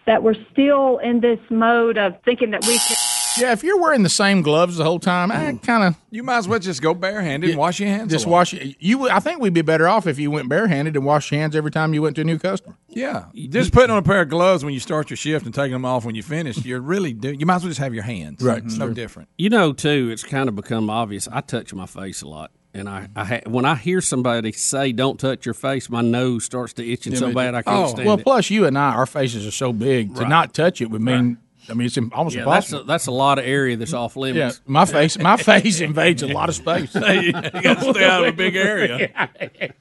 that 0.06 0.23
we're 0.23 0.35
still 0.51 0.97
in 0.99 1.19
this 1.19 1.39
mode 1.49 1.97
of 1.97 2.15
thinking 2.23 2.51
that 2.51 2.65
we 2.65 2.80
can 2.80 2.97
Yeah, 3.38 3.51
if 3.53 3.64
you're 3.64 3.80
wearing 3.80 4.03
the 4.03 4.10
same 4.10 4.41
gloves 4.41 4.77
the 4.77 4.84
whole 4.84 4.99
time, 4.99 5.31
I 5.31 5.51
mm. 5.51 5.61
kind 5.64 5.84
of 5.84 5.95
You 6.10 6.23
might 6.23 6.38
as 6.38 6.47
well 6.47 6.60
just 6.60 6.81
go 6.81 6.93
barehanded 6.93 7.51
and 7.51 7.60
wash 7.60 7.80
your 7.80 7.89
hands. 7.89 8.11
just 8.11 8.26
a 8.26 8.30
lot. 8.30 8.34
wash 8.38 8.53
it. 8.53 8.76
You, 8.80 9.10
I 9.10 9.19
think 9.19 9.39
we'd 9.39 9.53
be 9.53 9.61
better 9.61 9.88
off 9.88 10.07
if 10.07 10.18
you 10.19 10.31
went 10.31 10.49
barehanded 10.49 10.95
and 10.95 11.06
washed 11.06 11.31
your 11.31 11.39
hands 11.39 11.56
every 11.56 11.72
time 11.72 11.93
you 11.93 12.01
went 12.01 12.15
to 12.15 12.22
a 12.22 12.26
new 12.26 12.39
customer. 12.39 12.76
Yeah, 12.88 13.26
just 13.35 13.72
putting 13.72 13.91
on 13.91 13.97
a 13.97 14.01
pair 14.01 14.22
of 14.22 14.30
gloves 14.30 14.65
when 14.65 14.73
you 14.73 14.80
start 14.80 15.10
your 15.10 15.18
shift 15.18 15.45
and 15.45 15.53
taking 15.53 15.73
them 15.73 15.85
off 15.85 16.06
when 16.06 16.15
you 16.15 16.23
finish. 16.23 16.65
You're 16.65 16.81
really 16.81 17.14
do. 17.14 17.31
You 17.31 17.45
might 17.45 17.57
as 17.57 17.64
well 17.64 17.69
just 17.69 17.80
have 17.80 17.93
your 17.93 18.03
hands. 18.03 18.41
Right. 18.41 18.64
It's 18.64 18.77
no 18.77 18.88
Sure. 18.88 18.93
different. 18.93 19.30
You 19.38 19.49
know, 19.49 19.73
too, 19.73 20.10
it's 20.11 20.23
kind 20.23 20.49
of 20.49 20.56
become 20.56 20.89
obvious. 20.89 21.27
I 21.31 21.41
touch 21.41 21.73
my 21.73 21.85
face 21.85 22.22
a 22.22 22.27
lot. 22.27 22.51
And 22.73 22.88
I, 22.88 23.07
I 23.15 23.26
ha- 23.26 23.41
when 23.47 23.65
I 23.65 23.73
hear 23.76 23.99
somebody 23.99 24.51
say 24.51 24.91
"Don't 24.91 25.19
touch 25.19 25.43
your 25.45 25.56
face," 25.56 25.89
my 25.89 26.01
nose 26.01 26.45
starts 26.45 26.73
to 26.73 26.88
itching 26.88 27.15
so 27.15 27.34
bad 27.34 27.56
I 27.56 27.64
can't 27.64 27.77
oh. 27.85 27.88
stand 27.88 28.01
Oh, 28.07 28.11
well, 28.11 28.19
it. 28.19 28.23
plus 28.23 28.49
you 28.51 28.65
and 28.65 28.77
I, 28.77 28.93
our 28.93 29.07
faces 29.07 29.45
are 29.47 29.51
so 29.51 29.73
big 29.73 30.14
to 30.15 30.22
Right. 30.22 30.30
not 30.30 30.53
touch 30.53 30.80
it 30.81 30.91
would 30.91 31.01
mean. 31.01 31.38
I 31.69 31.73
mean, 31.73 31.87
it's 31.87 31.97
almost 31.97 32.35
Yeah, 32.35 32.45
that's 32.45 32.67
impossible. 32.71 32.81
a, 32.81 32.85
that's 32.85 33.07
a 33.07 33.11
lot 33.11 33.39
of 33.39 33.45
area 33.45 33.77
that's 33.77 33.93
off 33.93 34.15
yeah, 34.15 34.21
limits. 34.21 34.61
my 34.65 34.85
face, 34.85 35.17
my 35.17 35.37
face 35.51 35.79
invades 35.81 36.23
a 36.23 36.27
lot 36.27 36.49
of 36.49 36.55
space. 36.55 36.93
you 36.95 37.31
got 37.31 37.51
to 37.53 37.93
stay 37.93 38.05
out 38.05 38.23
of 38.23 38.33
a 38.33 38.37
big 38.37 38.55
area. 38.55 39.11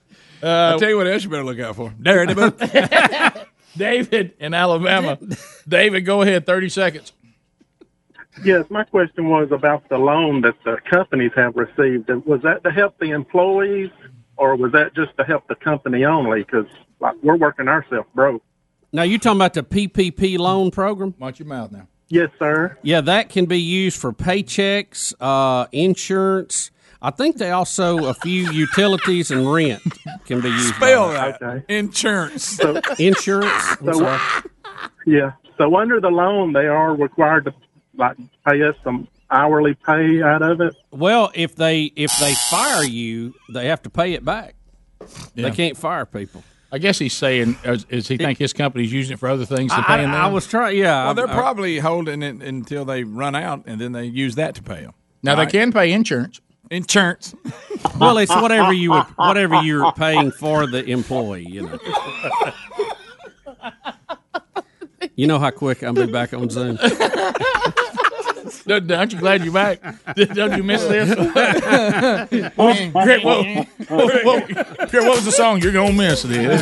I'll 0.43 0.79
tell 0.79 0.89
you 0.89 0.97
what 0.97 1.07
else 1.07 1.25
you 1.25 1.31
better 1.31 1.45
look 1.45 1.59
out 1.59 1.77
for. 1.77 1.93
Daredevil. 2.01 2.51
David 3.77 4.35
in 4.39 4.55
Alabama. 4.55 5.19
David, 5.67 6.03
go 6.03 6.23
ahead. 6.23 6.47
Thirty 6.47 6.69
seconds. 6.69 7.13
Yes, 8.45 8.65
my 8.71 8.85
question 8.85 9.29
was 9.29 9.49
about 9.51 9.89
the 9.89 9.99
loan 9.99 10.43
that 10.43 10.55
the 10.65 10.79
companies 10.89 11.33
have 11.35 11.57
received. 11.57 12.09
Was 12.25 12.41
that 12.43 12.63
to 12.65 12.71
help 12.71 12.97
the 12.99 13.11
employees, 13.11 13.91
or 14.37 14.55
was 14.57 14.71
that 14.73 14.95
just 14.95 15.17
to 15.19 15.25
help 15.25 15.49
the 15.49 15.57
company 15.57 16.05
only? 16.05 16.41
Because 16.45 16.67
like, 17.01 17.17
we're 17.23 17.37
working 17.37 17.67
ourselves 17.69 18.09
broke. 18.15 18.43
Now 18.93 19.03
you 19.03 19.19
talking 19.19 19.39
about 19.39 19.55
the 19.55 19.63
PPP 19.63 20.39
loan 20.39 20.71
program? 20.71 21.15
Watch 21.19 21.39
your 21.39 21.49
mouth 21.49 21.73
now. 21.73 21.89
Yes, 22.09 22.31
sir. 22.39 22.79
Yeah, 22.83 23.03
that 23.03 23.29
can 23.29 23.45
be 23.45 23.61
used 23.61 24.01
for 24.01 24.13
paychecks, 24.13 25.13
uh, 25.21 25.67
insurance. 25.73 26.71
I 27.03 27.11
think 27.11 27.37
they 27.37 27.51
also 27.51 28.07
a 28.07 28.15
few 28.15 28.51
utilities 28.53 29.31
and 29.31 29.53
rent 29.53 29.83
can 30.25 30.41
be 30.41 30.49
used. 30.49 30.75
Spell 30.75 31.11
that. 31.11 31.39
that. 31.41 31.65
Insurance. 31.69 32.45
So, 32.45 32.81
Insurance. 32.99 33.63
So- 33.85 34.19
yeah. 35.07 35.33
So 35.59 35.77
under 35.77 36.01
the 36.01 36.09
loan, 36.09 36.53
they 36.53 36.67
are 36.67 36.95
required 36.95 37.45
to 37.47 37.55
like 37.97 38.17
pay 38.49 38.63
us 38.63 38.77
some 38.85 39.09
hourly 39.31 39.75
pay 39.75 40.23
out 40.23 40.41
of 40.41 40.61
it. 40.61 40.75
Well, 40.91 41.31
if 41.35 41.57
they 41.57 41.85
if 41.97 42.17
they 42.21 42.33
fire 42.35 42.85
you, 42.85 43.35
they 43.53 43.67
have 43.67 43.83
to 43.83 43.91
pay 43.91 44.13
it 44.15 44.25
back. 44.25 44.55
Yeah. 45.35 45.49
They 45.49 45.51
can't 45.51 45.77
fire 45.77 46.07
people. 46.07 46.43
I 46.71 46.79
guess 46.79 46.99
he's 46.99 47.15
saying, 47.15 47.57
is, 47.65 47.87
is 47.89 48.09
he 48.09 48.17
think 48.19 48.39
his 48.39 48.53
company's 48.53 48.93
using 48.93 49.15
it 49.15 49.19
for 49.19 49.29
other 49.29 49.47
things 49.47 49.71
than 49.71 49.81
I, 49.81 49.97
paying 49.97 50.11
them? 50.11 50.21
I 50.21 50.29
was 50.29 50.47
trying. 50.47 50.77
Yeah, 50.77 51.07
Well, 51.07 51.15
they're 51.15 51.29
I- 51.29 51.33
probably 51.35 51.79
holding 51.79 52.23
it 52.23 52.43
until 52.43 52.85
they 52.85 53.05
run 53.05 53.35
out, 53.35 53.63
and 53.67 53.81
then 53.81 53.93
they 53.93 54.05
use 54.05 54.35
that 54.35 54.55
to 54.57 54.63
pay 54.63 54.83
them. 54.83 54.93
now 55.23 55.35
they 55.35 55.47
can 55.47 55.73
pay 55.73 55.93
insurance. 55.93 56.41
Insurance. 56.71 57.35
well, 57.99 58.19
it's 58.19 58.31
whatever 58.35 58.75
you 58.75 58.91
would, 58.93 59.05
whatever 59.17 59.63
you're 59.63 59.91
paying 59.93 60.31
for 60.31 60.67
the 60.67 60.85
employee. 60.85 61.47
You 61.49 61.63
know. 61.63 61.79
You 65.15 65.27
know 65.27 65.39
how 65.41 65.51
quick 65.51 65.83
I'll 65.83 65.93
be 65.93 66.07
back 66.07 66.33
on 66.33 66.49
Zoom. 66.49 66.79
Don't- 68.69 68.91
Aren't 68.93 69.13
you 69.13 69.19
glad 69.19 69.43
you're 69.45 69.53
back? 69.53 69.81
Don't 70.35 70.57
you 70.57 70.63
miss 70.63 70.83
this? 70.85 71.17
Man, 72.57 72.93
Grit, 72.93 73.25
what, 73.25 73.47
what, 73.89 74.25
what, 74.25 74.47
Grit, 74.91 75.03
what 75.05 75.17
was 75.17 75.25
the 75.25 75.33
song? 75.33 75.61
You're 75.63 75.73
gonna 75.73 75.93
miss 75.93 76.23
this. 76.23 76.61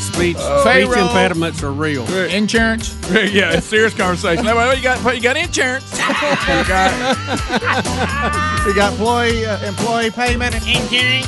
Speech 0.00 0.36
Uh, 0.38 0.60
speech 0.60 0.72
payroll. 0.88 1.06
impediments 1.08 1.62
are 1.62 1.72
real. 1.72 2.04
Insurance. 2.14 2.94
yeah, 3.10 3.52
it's 3.52 3.66
serious 3.66 3.94
conversation. 3.94 4.44
Well, 4.44 4.74
you 4.76 4.82
got 4.82 5.14
you 5.14 5.20
got 5.22 5.36
insurance. 5.36 5.90
we 8.66 8.74
got 8.74 8.92
employee 8.92 9.46
uh, 9.46 9.58
employee 9.66 10.10
payment 10.10 10.54
and 10.54 10.66
insurance. 10.66 11.26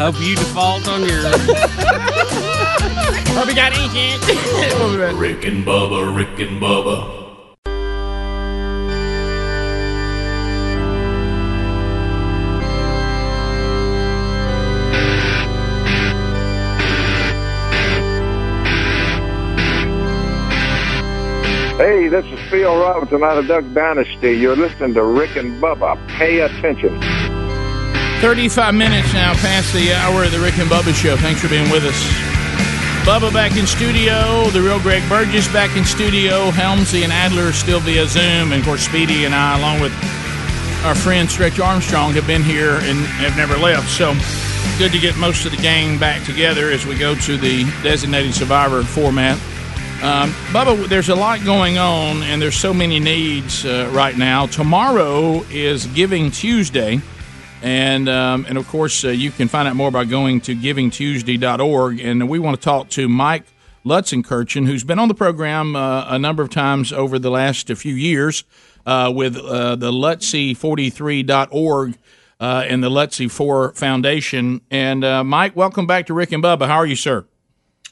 Hope 0.00 0.18
you 0.18 0.34
default 0.34 0.88
on 0.88 1.06
your. 1.06 1.20
Hope 3.36 3.48
you 3.48 3.54
got 3.54 3.76
insurance. 3.76 5.14
Rick 5.18 5.44
and 5.44 5.62
Bubba, 5.62 6.16
Rick 6.16 6.40
and 6.40 6.58
Bubba. 6.58 7.18
Hey, 21.76 22.08
this 22.08 22.24
is 22.24 22.40
Phil 22.48 22.74
Robertson 22.74 23.22
out 23.22 23.36
of 23.36 23.46
Duck 23.46 23.66
Dynasty. 23.74 24.32
You're 24.32 24.56
listening 24.56 24.94
to 24.94 25.04
Rick 25.04 25.36
and 25.36 25.62
Bubba. 25.62 25.98
Pay 26.08 26.40
attention. 26.40 27.39
35 28.20 28.74
minutes 28.74 29.14
now 29.14 29.32
past 29.34 29.72
the 29.72 29.94
hour 29.94 30.24
of 30.24 30.30
the 30.30 30.38
Rick 30.38 30.58
and 30.58 30.68
Bubba 30.68 30.94
Show. 30.94 31.16
Thanks 31.16 31.40
for 31.40 31.48
being 31.48 31.70
with 31.70 31.84
us. 31.84 32.30
Bubba 33.06 33.32
back 33.32 33.56
in 33.56 33.66
studio. 33.66 34.50
The 34.50 34.60
real 34.60 34.78
Greg 34.78 35.02
Burgess 35.08 35.48
back 35.48 35.74
in 35.74 35.86
studio. 35.86 36.50
Helmsy 36.50 37.02
and 37.02 37.12
Adler 37.12 37.50
still 37.52 37.80
via 37.80 38.06
Zoom. 38.06 38.52
And 38.52 38.60
of 38.60 38.64
course, 38.64 38.82
Speedy 38.82 39.24
and 39.24 39.34
I, 39.34 39.58
along 39.58 39.80
with 39.80 39.92
our 40.84 40.94
friend 40.94 41.30
Stretch 41.30 41.58
Armstrong, 41.58 42.12
have 42.12 42.26
been 42.26 42.42
here 42.42 42.74
and 42.82 42.98
have 43.16 43.38
never 43.38 43.56
left. 43.56 43.88
So 43.88 44.12
good 44.78 44.92
to 44.92 44.98
get 44.98 45.16
most 45.16 45.46
of 45.46 45.52
the 45.52 45.62
gang 45.62 45.98
back 45.98 46.22
together 46.24 46.70
as 46.70 46.84
we 46.84 46.98
go 46.98 47.14
to 47.14 47.38
the 47.38 47.64
designated 47.82 48.34
survivor 48.34 48.82
format. 48.82 49.36
Um, 50.02 50.30
Bubba, 50.52 50.88
there's 50.88 51.08
a 51.08 51.14
lot 51.14 51.42
going 51.44 51.78
on, 51.78 52.22
and 52.24 52.40
there's 52.40 52.56
so 52.56 52.74
many 52.74 53.00
needs 53.00 53.64
uh, 53.64 53.90
right 53.94 54.16
now. 54.16 54.46
Tomorrow 54.46 55.42
is 55.50 55.86
Giving 55.86 56.30
Tuesday, 56.30 57.00
and 57.62 58.08
um, 58.08 58.46
and 58.48 58.58
of 58.58 58.66
course 58.68 59.04
uh, 59.04 59.08
you 59.08 59.30
can 59.30 59.48
find 59.48 59.68
out 59.68 59.76
more 59.76 59.90
by 59.90 60.04
going 60.04 60.40
to 60.42 60.54
GivingTuesday.org. 60.54 62.00
And 62.00 62.28
we 62.28 62.38
want 62.38 62.56
to 62.56 62.62
talk 62.62 62.88
to 62.90 63.08
Mike 63.08 63.44
Lutzenkirchen, 63.84 64.66
who's 64.66 64.84
been 64.84 64.98
on 64.98 65.08
the 65.08 65.14
program 65.14 65.76
uh, 65.76 66.04
a 66.08 66.18
number 66.18 66.42
of 66.42 66.50
times 66.50 66.92
over 66.92 67.18
the 67.18 67.30
last 67.30 67.68
few 67.68 67.94
years 67.94 68.44
uh, 68.86 69.12
with 69.14 69.36
uh, 69.36 69.76
the 69.76 69.90
Lutzie43.org 69.90 71.98
uh, 72.40 72.64
and 72.66 72.82
the 72.82 72.90
Lutzie 72.90 73.28
4 73.28 73.72
Foundation. 73.72 74.60
And 74.70 75.04
uh, 75.04 75.24
Mike, 75.24 75.56
welcome 75.56 75.86
back 75.86 76.06
to 76.06 76.14
Rick 76.14 76.32
and 76.32 76.42
Bubba. 76.42 76.66
How 76.66 76.76
are 76.76 76.86
you, 76.86 76.96
sir? 76.96 77.24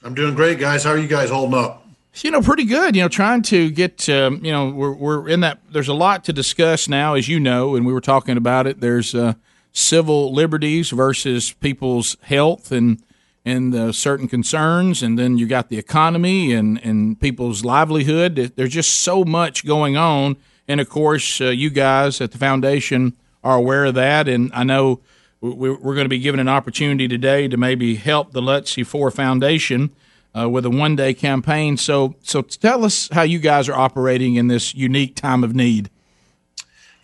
I'm 0.03 0.15
doing 0.15 0.35
great, 0.35 0.59
guys. 0.59 0.85
How 0.85 0.91
are 0.91 0.99
you 0.99 1.09
guys 1.09 1.31
holding 1.31 1.59
up? 1.59 1.85
You 2.17 2.33
know, 2.33 2.43
pretty 2.43 2.65
good. 2.65 2.97
You 2.97 3.03
know, 3.03 3.09
trying 3.09 3.43
to 3.43 3.71
get, 3.71 4.09
um, 4.09 4.45
you 4.45 4.51
know, 4.51 4.71
we're, 4.71 4.93
we're 4.93 5.29
in 5.29 5.41
that, 5.41 5.61
there's 5.71 5.89
a 5.89 5.95
lot 5.95 6.25
to 6.25 6.33
discuss 6.33 6.89
now, 6.89 7.15
as 7.15 7.29
you 7.29 7.39
know, 7.39 7.77
and 7.77 7.87
we 7.87 7.93
were 7.93 8.01
talking 8.01 8.37
about 8.37 8.67
it. 8.67 8.81
There's 8.81 9.15
uh, 9.15 9.35
civil 9.73 10.33
liberties 10.33 10.91
versus 10.91 11.53
people's 11.53 12.17
health 12.23 12.73
and, 12.73 13.03
and 13.45 13.75
uh, 13.75 13.93
certain 13.93 14.29
concerns. 14.29 15.03
And 15.03 15.19
then 15.19 15.39
you 15.39 15.47
got 15.47 15.69
the 15.69 15.79
economy 15.79 16.53
and, 16.53 16.83
and 16.85 17.21
people's 17.21 17.65
livelihood. 17.65 18.53
There's 18.57 18.73
just 18.73 19.01
so 19.01 19.25
much 19.25 19.65
going 19.67 19.97
on. 19.97 20.37
And 20.67 20.81
of 20.81 20.89
course, 20.89 21.41
uh, 21.41 21.47
you 21.47 21.71
guys 21.71 22.21
at 22.21 22.33
the 22.33 22.39
foundation 22.39 23.15
are 23.45 23.57
aware 23.57 23.87
of 23.87 23.95
that. 23.95 24.29
And 24.29 24.51
I 24.53 24.65
know 24.65 25.01
we- 25.41 25.51
we're 25.53 25.95
going 25.95 26.05
to 26.05 26.09
be 26.09 26.19
given 26.19 26.41
an 26.41 26.49
opportunity 26.49 27.09
today 27.09 27.49
to 27.49 27.57
maybe 27.57 27.95
help 27.95 28.33
the 28.33 28.43
Lutzie 28.43 28.83
4 28.85 29.11
Foundation 29.11 29.91
uh, 30.39 30.49
with 30.49 30.67
a 30.67 30.71
one 30.71 30.97
day 30.97 31.15
campaign. 31.15 31.77
So, 31.77 32.17
so 32.23 32.43
tell 32.43 32.85
us 32.85 33.09
how 33.13 33.23
you 33.23 33.39
guys 33.39 33.69
are 33.69 33.79
operating 33.79 34.35
in 34.35 34.49
this 34.49 34.75
unique 34.75 35.15
time 35.17 35.43
of 35.45 35.55
need. 35.55 35.91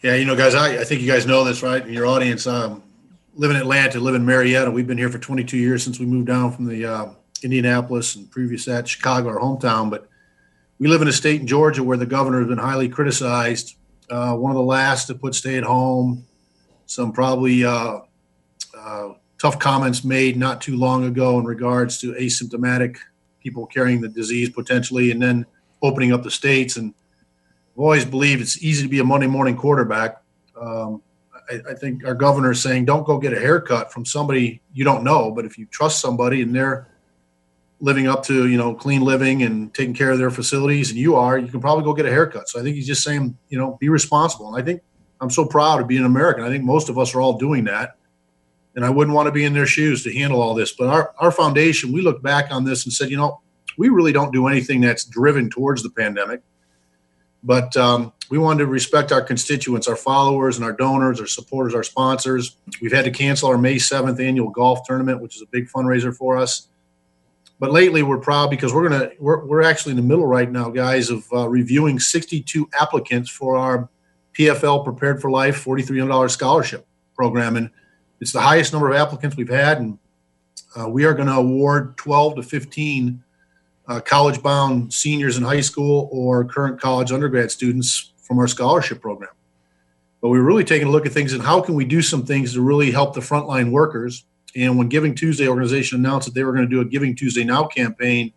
Yeah, 0.04 0.16
you 0.16 0.26
know, 0.26 0.36
guys, 0.36 0.54
I, 0.54 0.80
I 0.80 0.84
think 0.84 1.00
you 1.00 1.10
guys 1.10 1.24
know 1.24 1.44
this, 1.44 1.62
right? 1.62 1.88
Your 1.88 2.04
audience, 2.04 2.46
um, 2.46 2.82
live 3.36 3.50
in 3.50 3.56
Atlanta, 3.56 3.98
live 3.98 4.14
in 4.14 4.26
Marietta. 4.26 4.70
We've 4.70 4.86
been 4.86 4.98
here 4.98 5.08
for 5.08 5.18
22 5.18 5.56
years 5.56 5.82
since 5.82 5.98
we 5.98 6.04
moved 6.04 6.26
down 6.26 6.52
from 6.52 6.66
the 6.66 6.84
uh, 6.84 7.06
Indianapolis 7.42 8.14
and 8.14 8.30
previous 8.30 8.66
that 8.66 8.86
Chicago, 8.86 9.30
our 9.30 9.38
hometown. 9.38 9.88
But 9.88 10.06
we 10.78 10.88
live 10.88 11.00
in 11.00 11.08
a 11.08 11.12
state 11.12 11.40
in 11.40 11.46
Georgia 11.46 11.82
where 11.82 11.96
the 11.96 12.04
governor 12.04 12.40
has 12.40 12.48
been 12.48 12.58
highly 12.58 12.86
criticized. 12.90 13.76
Uh, 14.10 14.36
one 14.36 14.50
of 14.50 14.56
the 14.56 14.62
last 14.62 15.06
to 15.06 15.14
put 15.14 15.34
stay 15.34 15.56
at 15.56 15.64
home. 15.64 16.26
Some 16.84 17.10
probably 17.10 17.64
uh, 17.64 18.00
uh, 18.78 19.08
tough 19.40 19.58
comments 19.58 20.04
made 20.04 20.36
not 20.36 20.60
too 20.60 20.76
long 20.76 21.04
ago 21.04 21.38
in 21.38 21.46
regards 21.46 21.98
to 22.02 22.12
asymptomatic 22.12 22.98
people 23.40 23.64
carrying 23.64 24.02
the 24.02 24.10
disease 24.10 24.50
potentially, 24.50 25.12
and 25.12 25.22
then 25.22 25.46
opening 25.80 26.12
up 26.12 26.22
the 26.22 26.30
states. 26.30 26.76
And 26.76 26.92
I've 27.74 27.80
always 27.80 28.04
believed 28.04 28.40
it's 28.40 28.62
easy 28.62 28.82
to 28.84 28.88
be 28.88 29.00
a 29.00 29.04
Monday 29.04 29.26
morning 29.26 29.56
quarterback. 29.56 30.22
Um, 30.60 31.02
I, 31.50 31.60
I 31.70 31.74
think 31.74 32.06
our 32.06 32.14
governor 32.14 32.52
is 32.52 32.62
saying, 32.62 32.84
don't 32.84 33.04
go 33.04 33.18
get 33.18 33.32
a 33.32 33.40
haircut 33.40 33.92
from 33.92 34.04
somebody 34.06 34.62
you 34.72 34.84
don't 34.84 35.04
know, 35.04 35.30
but 35.32 35.44
if 35.44 35.58
you 35.58 35.66
trust 35.66 36.00
somebody 36.00 36.42
and 36.42 36.54
they're 36.54 36.88
living 37.80 38.06
up 38.06 38.22
to 38.24 38.48
you 38.48 38.56
know 38.56 38.72
clean 38.74 39.02
living 39.02 39.42
and 39.42 39.74
taking 39.74 39.92
care 39.92 40.12
of 40.12 40.18
their 40.18 40.30
facilities, 40.30 40.90
and 40.90 40.98
you 40.98 41.16
are, 41.16 41.36
you 41.36 41.48
can 41.48 41.60
probably 41.60 41.84
go 41.84 41.92
get 41.92 42.06
a 42.06 42.10
haircut. 42.10 42.48
So 42.48 42.60
I 42.60 42.62
think 42.62 42.76
he's 42.76 42.86
just 42.86 43.02
saying, 43.02 43.36
you 43.48 43.58
know, 43.58 43.76
be 43.80 43.88
responsible. 43.88 44.54
And 44.54 44.62
I 44.62 44.64
think 44.64 44.82
I'm 45.20 45.30
so 45.30 45.44
proud 45.44 45.80
of 45.80 45.88
being 45.88 46.00
an 46.00 46.06
American. 46.06 46.44
I 46.44 46.48
think 46.48 46.64
most 46.64 46.88
of 46.88 46.96
us 46.98 47.14
are 47.14 47.20
all 47.20 47.38
doing 47.38 47.64
that. 47.64 47.96
and 48.74 48.84
I 48.84 48.90
wouldn't 48.90 49.14
want 49.14 49.26
to 49.26 49.32
be 49.32 49.44
in 49.44 49.52
their 49.54 49.66
shoes 49.66 50.02
to 50.04 50.12
handle 50.12 50.42
all 50.42 50.54
this. 50.54 50.72
But 50.72 50.88
our, 50.88 51.14
our 51.18 51.30
foundation, 51.30 51.92
we 51.92 52.02
looked 52.02 52.22
back 52.22 52.50
on 52.50 52.64
this 52.64 52.84
and 52.84 52.92
said, 52.92 53.10
you 53.10 53.16
know, 53.16 53.40
we 53.78 53.88
really 53.88 54.12
don't 54.12 54.32
do 54.32 54.46
anything 54.46 54.80
that's 54.80 55.04
driven 55.04 55.50
towards 55.50 55.82
the 55.82 55.90
pandemic. 55.90 56.40
But 57.44 57.76
um, 57.76 58.12
we 58.30 58.38
wanted 58.38 58.60
to 58.60 58.66
respect 58.66 59.12
our 59.12 59.20
constituents, 59.20 59.86
our 59.86 59.96
followers, 59.96 60.56
and 60.56 60.64
our 60.64 60.72
donors, 60.72 61.20
our 61.20 61.26
supporters, 61.26 61.74
our 61.74 61.82
sponsors. 61.82 62.56
We've 62.80 62.92
had 62.92 63.04
to 63.04 63.10
cancel 63.10 63.50
our 63.50 63.58
May 63.58 63.76
7th 63.76 64.18
annual 64.18 64.48
golf 64.48 64.80
tournament, 64.86 65.20
which 65.20 65.36
is 65.36 65.42
a 65.42 65.46
big 65.46 65.68
fundraiser 65.68 66.16
for 66.16 66.38
us. 66.38 66.68
But 67.60 67.70
lately, 67.70 68.02
we're 68.02 68.18
proud 68.18 68.50
because 68.50 68.72
we're 68.72 68.88
gonna 68.88 69.10
we're, 69.20 69.44
we're 69.44 69.62
actually 69.62 69.92
in 69.92 69.96
the 69.96 70.02
middle 70.02 70.26
right 70.26 70.50
now, 70.50 70.70
guys, 70.70 71.10
of 71.10 71.26
uh, 71.32 71.48
reviewing 71.48 71.98
62 71.98 72.68
applicants 72.80 73.30
for 73.30 73.56
our 73.56 73.88
PFL 74.32 74.84
Prepared 74.84 75.20
for 75.20 75.30
Life 75.30 75.64
$4,300 75.64 76.30
scholarship 76.30 76.86
program, 77.14 77.56
and 77.56 77.70
it's 78.20 78.32
the 78.32 78.40
highest 78.40 78.72
number 78.72 78.90
of 78.90 78.96
applicants 78.96 79.36
we've 79.36 79.48
had, 79.48 79.78
and 79.78 79.98
uh, 80.76 80.88
we 80.88 81.04
are 81.04 81.14
going 81.14 81.28
to 81.28 81.34
award 81.34 81.96
12 81.96 82.36
to 82.36 82.42
15 82.42 83.23
uh, 83.88 84.00
college-bound 84.00 84.92
seniors 84.92 85.36
in 85.36 85.42
high 85.42 85.60
school 85.60 86.08
or 86.10 86.44
current 86.44 86.80
college 86.80 87.12
undergrad 87.12 87.50
students 87.50 88.12
from 88.22 88.38
our 88.38 88.48
scholarship 88.48 89.00
program. 89.00 89.30
But 90.20 90.30
we're 90.30 90.42
really 90.42 90.64
taking 90.64 90.88
a 90.88 90.90
look 90.90 91.04
at 91.04 91.12
things 91.12 91.34
and 91.34 91.42
how 91.42 91.60
can 91.60 91.74
we 91.74 91.84
do 91.84 92.00
some 92.00 92.24
things 92.24 92.54
to 92.54 92.62
really 92.62 92.90
help 92.90 93.14
the 93.14 93.20
frontline 93.20 93.70
workers. 93.70 94.24
And 94.56 94.78
when 94.78 94.88
Giving 94.88 95.14
Tuesday 95.14 95.48
organization 95.48 95.98
announced 95.98 96.26
that 96.26 96.34
they 96.34 96.44
were 96.44 96.52
going 96.52 96.64
to 96.64 96.70
do 96.70 96.80
a 96.80 96.84
Giving 96.84 97.14
Tuesday 97.14 97.44
Now 97.44 97.66
campaign, 97.66 98.32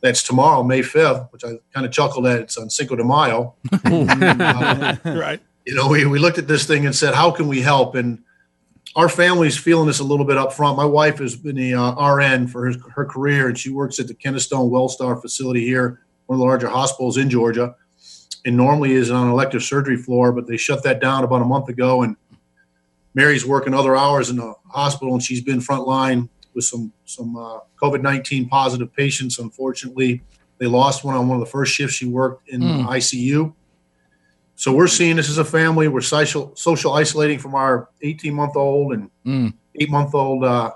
that's 0.00 0.22
tomorrow, 0.22 0.62
May 0.62 0.80
5th, 0.80 1.32
which 1.32 1.44
I 1.44 1.54
kind 1.74 1.84
of 1.84 1.92
chuckled 1.92 2.26
at. 2.26 2.40
It's 2.40 2.56
on 2.56 2.70
Cinco 2.70 2.96
de 2.96 3.04
Mayo. 3.04 3.54
Uh, 3.84 4.96
right. 5.04 5.40
You 5.66 5.74
know, 5.74 5.88
we, 5.88 6.06
we 6.06 6.18
looked 6.18 6.38
at 6.38 6.46
this 6.46 6.66
thing 6.66 6.86
and 6.86 6.94
said, 6.94 7.14
how 7.14 7.30
can 7.30 7.48
we 7.48 7.60
help? 7.60 7.94
And 7.94 8.22
our 8.98 9.08
family's 9.08 9.56
feeling 9.56 9.86
this 9.86 10.00
a 10.00 10.04
little 10.04 10.24
bit 10.26 10.36
up 10.36 10.52
front. 10.52 10.76
My 10.76 10.84
wife 10.84 11.18
has 11.18 11.36
been 11.36 11.56
a 11.56 11.72
uh, 11.72 12.14
RN 12.16 12.48
for 12.48 12.66
her, 12.66 12.76
her 12.96 13.04
career, 13.04 13.46
and 13.46 13.56
she 13.56 13.70
works 13.70 14.00
at 14.00 14.08
the 14.08 14.14
Kennestone 14.14 14.70
Wellstar 14.72 15.22
facility 15.22 15.64
here, 15.64 16.00
one 16.26 16.34
of 16.34 16.40
the 16.40 16.44
larger 16.44 16.66
hospitals 16.66 17.16
in 17.16 17.30
Georgia, 17.30 17.76
and 18.44 18.56
normally 18.56 18.90
is 18.92 19.08
on 19.08 19.26
an 19.26 19.30
elective 19.30 19.62
surgery 19.62 19.96
floor, 19.96 20.32
but 20.32 20.48
they 20.48 20.56
shut 20.56 20.82
that 20.82 21.00
down 21.00 21.22
about 21.22 21.42
a 21.42 21.44
month 21.44 21.68
ago. 21.68 22.02
And 22.02 22.16
Mary's 23.14 23.46
working 23.46 23.72
other 23.72 23.94
hours 23.94 24.30
in 24.30 24.36
the 24.36 24.52
hospital, 24.66 25.14
and 25.14 25.22
she's 25.22 25.42
been 25.42 25.60
frontline 25.60 26.28
with 26.54 26.64
some 26.64 26.92
some 27.04 27.36
uh, 27.36 27.60
COVID 27.80 28.02
nineteen 28.02 28.48
positive 28.48 28.92
patients. 28.92 29.38
Unfortunately, 29.38 30.22
they 30.58 30.66
lost 30.66 31.04
one 31.04 31.14
on 31.14 31.28
one 31.28 31.40
of 31.40 31.44
the 31.44 31.50
first 31.50 31.72
shifts 31.72 31.94
she 31.94 32.06
worked 32.06 32.48
in 32.48 32.62
Mm. 32.62 32.86
ICU. 32.88 33.54
So 34.58 34.72
we're 34.72 34.88
seeing 34.88 35.14
this 35.14 35.28
as 35.30 35.38
a 35.38 35.44
family. 35.44 35.86
We're 35.86 36.00
social 36.00 36.50
social 36.56 36.92
isolating 36.92 37.38
from 37.38 37.54
our 37.54 37.88
18 38.02 38.34
month 38.34 38.56
old 38.56 38.92
and 38.92 39.08
Mm. 39.24 39.54
eight 39.76 39.88
month 39.88 40.14
old, 40.16 40.42
uh, 40.44 40.72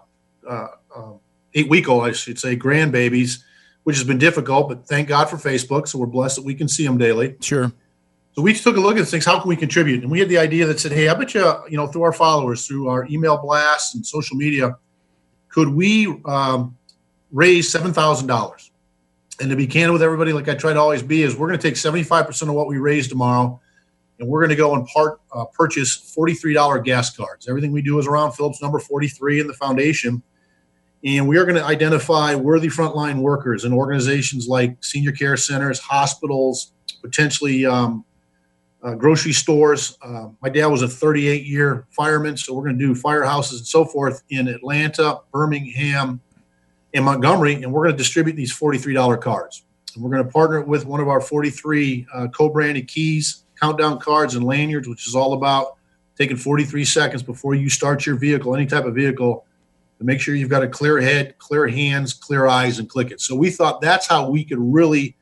uh, 0.48 0.68
uh, 0.96 1.12
eight 1.54 1.68
week 1.68 1.88
old, 1.88 2.04
I 2.04 2.12
should 2.12 2.38
say, 2.38 2.56
grandbabies, 2.56 3.38
which 3.82 3.96
has 3.96 4.06
been 4.06 4.18
difficult. 4.18 4.68
But 4.68 4.86
thank 4.86 5.08
God 5.08 5.28
for 5.28 5.36
Facebook. 5.36 5.88
So 5.88 5.98
we're 5.98 6.06
blessed 6.06 6.36
that 6.36 6.44
we 6.44 6.54
can 6.54 6.68
see 6.68 6.86
them 6.86 6.96
daily. 6.96 7.34
Sure. 7.40 7.72
So 8.34 8.42
we 8.42 8.54
took 8.54 8.76
a 8.76 8.80
look 8.80 8.96
at 8.96 9.08
things. 9.08 9.24
How 9.24 9.40
can 9.40 9.48
we 9.48 9.56
contribute? 9.56 10.02
And 10.02 10.12
we 10.12 10.20
had 10.20 10.28
the 10.28 10.38
idea 10.38 10.64
that 10.66 10.78
said, 10.78 10.92
"Hey, 10.92 11.08
I 11.08 11.14
bet 11.14 11.34
you, 11.34 11.44
you 11.68 11.76
know, 11.76 11.88
through 11.88 12.02
our 12.02 12.12
followers, 12.12 12.64
through 12.68 12.86
our 12.86 13.04
email 13.10 13.36
blasts 13.36 13.96
and 13.96 14.06
social 14.06 14.36
media, 14.36 14.76
could 15.48 15.68
we 15.68 16.06
um, 16.24 16.76
raise 17.32 17.68
seven 17.72 17.92
thousand 17.92 18.28
dollars?" 18.28 18.70
And 19.40 19.50
to 19.50 19.56
be 19.56 19.66
candid 19.66 19.92
with 19.92 20.02
everybody, 20.02 20.32
like 20.32 20.48
I 20.48 20.54
try 20.54 20.72
to 20.72 20.78
always 20.78 21.02
be, 21.02 21.24
is 21.24 21.34
we're 21.34 21.48
going 21.48 21.58
to 21.58 21.68
take 21.68 21.76
seventy-five 21.76 22.26
percent 22.28 22.48
of 22.48 22.54
what 22.54 22.68
we 22.68 22.78
raise 22.78 23.08
tomorrow, 23.08 23.60
and 24.22 24.30
we're 24.30 24.40
going 24.40 24.50
to 24.50 24.56
go 24.56 24.74
and 24.76 24.86
part 24.86 25.20
uh, 25.32 25.44
purchase 25.46 25.94
forty-three 26.14 26.54
dollar 26.54 26.78
gas 26.78 27.14
cards. 27.14 27.48
Everything 27.48 27.72
we 27.72 27.82
do 27.82 27.98
is 27.98 28.06
around 28.06 28.32
Philip's 28.32 28.62
number 28.62 28.78
forty-three 28.78 29.40
in 29.40 29.48
the 29.48 29.54
foundation, 29.54 30.22
and 31.04 31.26
we 31.26 31.36
are 31.36 31.44
going 31.44 31.56
to 31.56 31.64
identify 31.64 32.34
worthy 32.36 32.68
frontline 32.68 33.18
workers 33.18 33.64
in 33.64 33.72
organizations 33.72 34.46
like 34.46 34.82
senior 34.82 35.10
care 35.10 35.36
centers, 35.36 35.80
hospitals, 35.80 36.72
potentially 37.02 37.66
um, 37.66 38.04
uh, 38.84 38.94
grocery 38.94 39.32
stores. 39.32 39.98
Uh, 40.02 40.28
my 40.40 40.48
dad 40.48 40.66
was 40.66 40.82
a 40.82 40.88
38 40.88 41.44
year 41.44 41.86
fireman, 41.90 42.36
so 42.36 42.54
we're 42.54 42.64
going 42.64 42.78
to 42.78 42.94
do 42.94 42.94
firehouses 42.94 43.58
and 43.58 43.66
so 43.66 43.84
forth 43.84 44.22
in 44.30 44.46
Atlanta, 44.46 45.18
Birmingham, 45.32 46.20
and 46.94 47.04
Montgomery, 47.04 47.54
and 47.54 47.72
we're 47.72 47.82
going 47.82 47.94
to 47.94 47.98
distribute 47.98 48.36
these 48.36 48.56
$43 48.56 49.20
cards. 49.20 49.64
And 49.94 50.04
we're 50.04 50.10
going 50.10 50.24
to 50.24 50.30
partner 50.30 50.62
with 50.62 50.86
one 50.86 51.00
of 51.00 51.08
our 51.08 51.20
43 51.20 52.06
uh, 52.14 52.28
co-branded 52.28 52.88
keys, 52.88 53.41
countdown 53.62 53.98
cards, 54.00 54.34
and 54.34 54.44
lanyards, 54.44 54.88
which 54.88 55.06
is 55.06 55.14
all 55.14 55.34
about 55.34 55.76
taking 56.18 56.36
43 56.36 56.84
seconds 56.84 57.22
before 57.22 57.54
you 57.54 57.70
start 57.70 58.04
your 58.04 58.16
vehicle, 58.16 58.54
any 58.54 58.66
type 58.66 58.84
of 58.84 58.94
vehicle, 58.94 59.46
to 59.98 60.04
make 60.04 60.20
sure 60.20 60.34
you've 60.34 60.50
got 60.50 60.64
a 60.64 60.68
clear 60.68 61.00
head, 61.00 61.38
clear 61.38 61.68
hands, 61.68 62.12
clear 62.12 62.46
eyes, 62.46 62.80
and 62.80 62.88
click 62.88 63.12
it. 63.12 63.20
So 63.20 63.36
we 63.36 63.50
thought 63.50 63.80
that's 63.80 64.06
how 64.06 64.28
we 64.28 64.44
could 64.44 64.58
really 64.58 65.16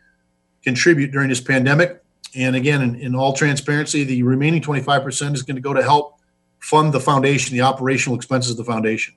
contribute 0.64 1.12
during 1.12 1.28
this 1.28 1.40
pandemic. 1.40 2.02
And 2.34 2.56
again, 2.56 2.80
in, 2.80 2.94
in 2.96 3.14
all 3.14 3.34
transparency, 3.34 4.04
the 4.04 4.22
remaining 4.22 4.62
25% 4.62 5.34
is 5.34 5.42
going 5.42 5.56
to 5.56 5.62
go 5.62 5.74
to 5.74 5.82
help 5.82 6.18
fund 6.60 6.94
the 6.94 7.00
foundation, 7.00 7.54
the 7.54 7.62
operational 7.62 8.16
expenses 8.16 8.52
of 8.52 8.56
the 8.56 8.64
foundation. 8.64 9.14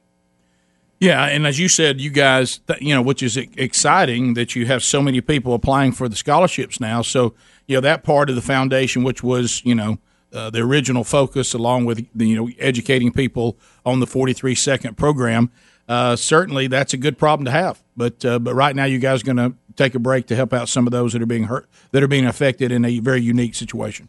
Yeah, 1.04 1.26
and 1.26 1.46
as 1.46 1.60
you 1.60 1.68
said, 1.68 2.00
you 2.00 2.10
guys, 2.10 2.62
you 2.80 2.96
know, 2.96 3.02
which 3.02 3.22
is 3.22 3.36
exciting 3.36 4.36
that 4.36 4.56
you 4.56 4.66
have 4.68 4.82
so 4.82 5.02
many 5.02 5.20
people 5.20 5.54
applying 5.54 5.92
for 5.92 6.08
the 6.08 6.16
scholarships 6.16 6.80
now. 6.80 7.02
So, 7.02 7.34
you 7.68 7.76
know, 7.76 7.82
that 7.82 8.04
part 8.04 8.30
of 8.30 8.36
the 8.36 8.42
foundation, 8.42 9.04
which 9.04 9.22
was, 9.22 9.62
you 9.66 9.76
know, 9.76 9.98
uh, 10.32 10.50
the 10.50 10.60
original 10.60 11.04
focus, 11.04 11.54
along 11.54 11.84
with 11.84 12.08
the, 12.16 12.28
you 12.28 12.36
know 12.38 12.50
educating 12.58 13.12
people 13.12 13.58
on 13.86 14.00
the 14.00 14.08
43 14.08 14.56
second 14.56 14.98
program, 14.98 15.52
uh, 15.90 16.16
certainly 16.16 16.68
that's 16.68 16.94
a 16.94 16.98
good 16.98 17.18
problem 17.18 17.44
to 17.46 17.52
have. 17.52 17.84
But 17.98 18.24
uh, 18.24 18.40
but 18.40 18.56
right 18.56 18.74
now, 18.74 18.86
you 18.86 18.98
guys 18.98 19.24
are 19.24 19.26
going 19.26 19.38
to 19.38 19.54
take 19.76 19.96
a 19.96 20.00
break 20.00 20.28
to 20.28 20.38
help 20.38 20.54
out 20.54 20.70
some 20.70 20.88
of 20.88 20.92
those 20.92 21.12
that 21.12 21.22
are 21.22 21.26
being 21.26 21.44
hurt, 21.44 21.68
that 21.92 22.02
are 22.02 22.08
being 22.08 22.26
affected 22.26 22.72
in 22.72 22.86
a 22.86 23.00
very 23.00 23.22
unique 23.22 23.56
situation. 23.56 24.08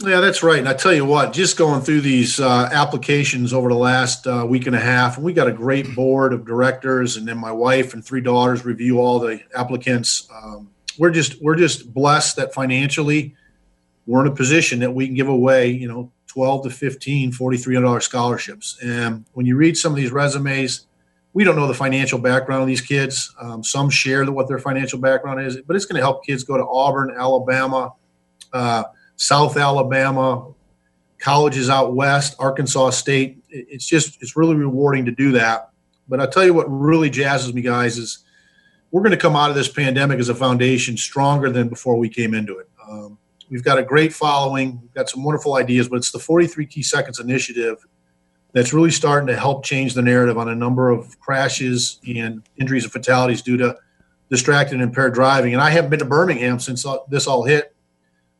Yeah, 0.00 0.20
that's 0.20 0.44
right. 0.44 0.60
And 0.60 0.68
I 0.68 0.74
tell 0.74 0.92
you 0.94 1.04
what, 1.04 1.32
just 1.32 1.56
going 1.56 1.80
through 1.80 2.02
these 2.02 2.38
uh, 2.38 2.68
applications 2.70 3.52
over 3.52 3.68
the 3.68 3.74
last 3.74 4.28
uh, 4.28 4.46
week 4.48 4.68
and 4.68 4.76
a 4.76 4.80
half, 4.80 5.18
we 5.18 5.32
got 5.32 5.48
a 5.48 5.52
great 5.52 5.92
board 5.96 6.32
of 6.32 6.46
directors, 6.46 7.16
and 7.16 7.26
then 7.26 7.36
my 7.36 7.50
wife 7.50 7.94
and 7.94 8.04
three 8.04 8.20
daughters 8.20 8.64
review 8.64 9.00
all 9.00 9.18
the 9.18 9.40
applicants. 9.56 10.28
Um, 10.32 10.70
we're 10.98 11.10
just 11.10 11.42
we're 11.42 11.56
just 11.56 11.92
blessed 11.92 12.36
that 12.36 12.54
financially 12.54 13.34
we're 14.08 14.22
in 14.22 14.32
a 14.32 14.34
position 14.34 14.78
that 14.80 14.90
we 14.90 15.06
can 15.06 15.14
give 15.14 15.28
away, 15.28 15.68
you 15.68 15.86
know, 15.86 16.10
12 16.28 16.64
to 16.64 16.70
15 16.70 17.30
$4,300 17.32 18.02
scholarships. 18.02 18.78
And 18.82 19.26
when 19.34 19.44
you 19.44 19.56
read 19.56 19.76
some 19.76 19.92
of 19.92 19.96
these 19.96 20.10
resumes, 20.10 20.86
we 21.34 21.44
don't 21.44 21.56
know 21.56 21.66
the 21.66 21.74
financial 21.74 22.18
background 22.18 22.62
of 22.62 22.68
these 22.68 22.80
kids. 22.80 23.34
Um, 23.38 23.62
some 23.62 23.90
share 23.90 24.24
what 24.32 24.48
their 24.48 24.58
financial 24.58 24.98
background 24.98 25.42
is, 25.42 25.58
but 25.58 25.76
it's 25.76 25.84
going 25.84 25.96
to 25.96 26.02
help 26.02 26.24
kids 26.24 26.42
go 26.42 26.56
to 26.56 26.66
Auburn, 26.66 27.14
Alabama, 27.16 27.92
uh, 28.54 28.84
South 29.18 29.56
Alabama, 29.56 30.46
colleges 31.18 31.68
out 31.68 31.94
west, 31.94 32.36
Arkansas 32.38 32.90
State. 32.90 33.42
It's 33.50 33.84
just 33.84 34.22
it's 34.22 34.36
really 34.36 34.54
rewarding 34.54 35.04
to 35.04 35.10
do 35.10 35.32
that. 35.32 35.70
But 36.08 36.20
I'll 36.20 36.30
tell 36.30 36.44
you 36.44 36.54
what 36.54 36.66
really 36.70 37.10
jazzes 37.10 37.52
me, 37.52 37.60
guys, 37.60 37.98
is 37.98 38.24
we're 38.90 39.02
going 39.02 39.10
to 39.10 39.18
come 39.18 39.36
out 39.36 39.50
of 39.50 39.56
this 39.56 39.68
pandemic 39.68 40.18
as 40.20 40.30
a 40.30 40.34
foundation 40.34 40.96
stronger 40.96 41.50
than 41.50 41.68
before 41.68 41.98
we 41.98 42.08
came 42.08 42.32
into 42.32 42.58
it. 42.58 42.70
Um, 42.88 43.18
we've 43.50 43.64
got 43.64 43.78
a 43.78 43.82
great 43.82 44.14
following, 44.14 44.80
we've 44.80 44.94
got 44.94 45.10
some 45.10 45.22
wonderful 45.22 45.56
ideas, 45.56 45.88
but 45.88 45.96
it's 45.96 46.12
the 46.12 46.18
43 46.18 46.64
Key 46.64 46.82
Seconds 46.82 47.20
initiative 47.20 47.84
that's 48.52 48.72
really 48.72 48.90
starting 48.90 49.26
to 49.26 49.36
help 49.36 49.64
change 49.64 49.92
the 49.92 50.00
narrative 50.00 50.38
on 50.38 50.48
a 50.48 50.54
number 50.54 50.88
of 50.88 51.18
crashes 51.20 52.00
and 52.06 52.42
injuries 52.56 52.84
and 52.84 52.92
fatalities 52.92 53.42
due 53.42 53.58
to 53.58 53.76
distracted 54.30 54.74
and 54.74 54.82
impaired 54.82 55.12
driving. 55.12 55.52
And 55.52 55.62
I 55.62 55.70
haven't 55.70 55.90
been 55.90 55.98
to 55.98 56.06
Birmingham 56.06 56.58
since 56.58 56.86
this 57.10 57.26
all 57.26 57.44
hit, 57.44 57.74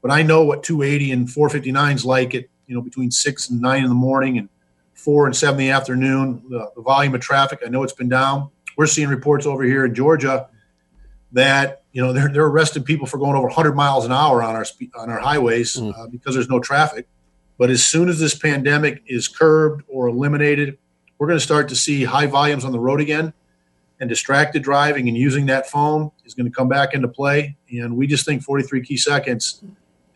but 0.02 0.10
I 0.10 0.22
know 0.22 0.44
what 0.44 0.62
280 0.62 1.12
and 1.12 1.30
459 1.30 1.96
is 1.96 2.04
like 2.04 2.34
at 2.34 2.44
you 2.66 2.74
know 2.74 2.82
between 2.82 3.10
six 3.10 3.50
and 3.50 3.60
nine 3.60 3.82
in 3.82 3.88
the 3.88 3.94
morning 3.94 4.38
and 4.38 4.48
four 4.94 5.26
and 5.26 5.36
seven 5.36 5.60
in 5.60 5.66
the 5.66 5.72
afternoon. 5.72 6.42
The, 6.48 6.70
the 6.76 6.82
volume 6.82 7.14
of 7.14 7.20
traffic, 7.20 7.60
I 7.64 7.68
know 7.68 7.82
it's 7.82 7.92
been 7.92 8.08
down. 8.08 8.50
We're 8.76 8.86
seeing 8.86 9.08
reports 9.08 9.46
over 9.46 9.64
here 9.64 9.84
in 9.84 9.94
Georgia 9.94 10.48
that 11.32 11.82
you 11.92 12.02
know 12.02 12.12
they're, 12.12 12.28
they're 12.28 12.46
arresting 12.46 12.84
people 12.84 13.06
for 13.06 13.18
going 13.18 13.36
over 13.36 13.46
100 13.46 13.74
miles 13.74 14.04
an 14.04 14.12
hour 14.12 14.42
on 14.42 14.54
our 14.54 14.64
on 14.96 15.10
our 15.10 15.18
highways 15.18 15.80
uh, 15.80 16.06
because 16.10 16.34
there's 16.34 16.48
no 16.48 16.60
traffic. 16.60 17.08
But 17.58 17.70
as 17.70 17.84
soon 17.84 18.08
as 18.08 18.20
this 18.20 18.36
pandemic 18.36 19.02
is 19.06 19.26
curbed 19.26 19.82
or 19.88 20.06
eliminated, 20.06 20.78
we're 21.18 21.26
going 21.26 21.38
to 21.38 21.44
start 21.44 21.68
to 21.70 21.76
see 21.76 22.04
high 22.04 22.26
volumes 22.26 22.64
on 22.64 22.70
the 22.70 22.78
road 22.78 23.00
again, 23.00 23.32
and 23.98 24.08
distracted 24.08 24.62
driving 24.62 25.08
and 25.08 25.16
using 25.16 25.46
that 25.46 25.68
phone 25.68 26.12
is 26.24 26.34
going 26.34 26.46
to 26.46 26.54
come 26.54 26.68
back 26.68 26.94
into 26.94 27.08
play. 27.08 27.56
And 27.70 27.96
we 27.96 28.06
just 28.06 28.24
think 28.24 28.42
43 28.42 28.82
key 28.82 28.96
seconds 28.96 29.64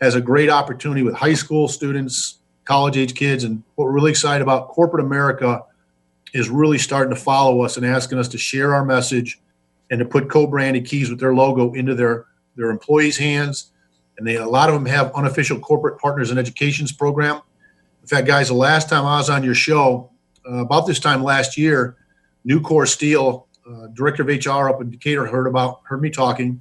has 0.03 0.17
a 0.17 0.21
great 0.21 0.51
opportunity 0.51 1.03
with 1.03 1.15
high 1.15 1.33
school 1.33 1.69
students, 1.69 2.41
college 2.65 2.97
age 2.97 3.15
kids, 3.15 3.45
and 3.45 3.63
what 3.77 3.85
we're 3.85 3.93
really 3.93 4.11
excited 4.11 4.43
about 4.43 4.69
corporate 4.69 5.05
America 5.05 5.63
is 6.35 6.51
really 6.51 6.79
starting 6.79 7.15
to 7.15 7.21
follow 7.21 7.63
us 7.63 7.77
and 7.77 7.87
asking 7.87 8.19
us 8.19 8.27
to 8.27 8.37
share 8.37 8.75
our 8.75 8.85
message 8.85 9.41
and 9.91 10.01
to 10.01 10.05
put 10.05 10.29
co-branded 10.29 10.85
keys 10.85 11.09
with 11.09 11.21
their 11.21 11.35
logo 11.35 11.73
into 11.75 11.95
their 11.95 12.27
their 12.57 12.71
employees' 12.71 13.17
hands. 13.17 13.71
And 14.19 14.27
they 14.27 14.37
a 14.37 14.47
lot 14.47 14.69
of 14.69 14.75
them 14.75 14.87
have 14.87 15.13
unofficial 15.15 15.61
corporate 15.61 16.01
partners 16.01 16.33
in 16.33 16.39
education's 16.39 16.91
program. 16.91 17.41
In 18.01 18.09
fact, 18.09 18.27
guys, 18.27 18.49
the 18.49 18.55
last 18.55 18.89
time 18.89 19.07
I 19.07 19.19
was 19.19 19.31
on 19.31 19.45
your 19.45 19.55
show, 19.55 20.11
uh, 20.51 20.65
about 20.65 20.87
this 20.87 20.99
time 20.99 21.23
last 21.23 21.57
year, 21.57 21.97
Nucor 22.45 22.89
Steel, 22.89 23.47
uh, 23.71 23.87
director 23.95 24.23
of 24.23 24.29
HR 24.29 24.69
up 24.69 24.81
in 24.81 24.91
Decatur, 24.91 25.27
heard 25.27 25.47
about 25.47 25.83
heard 25.85 26.03
me 26.03 26.11
talking, 26.11 26.61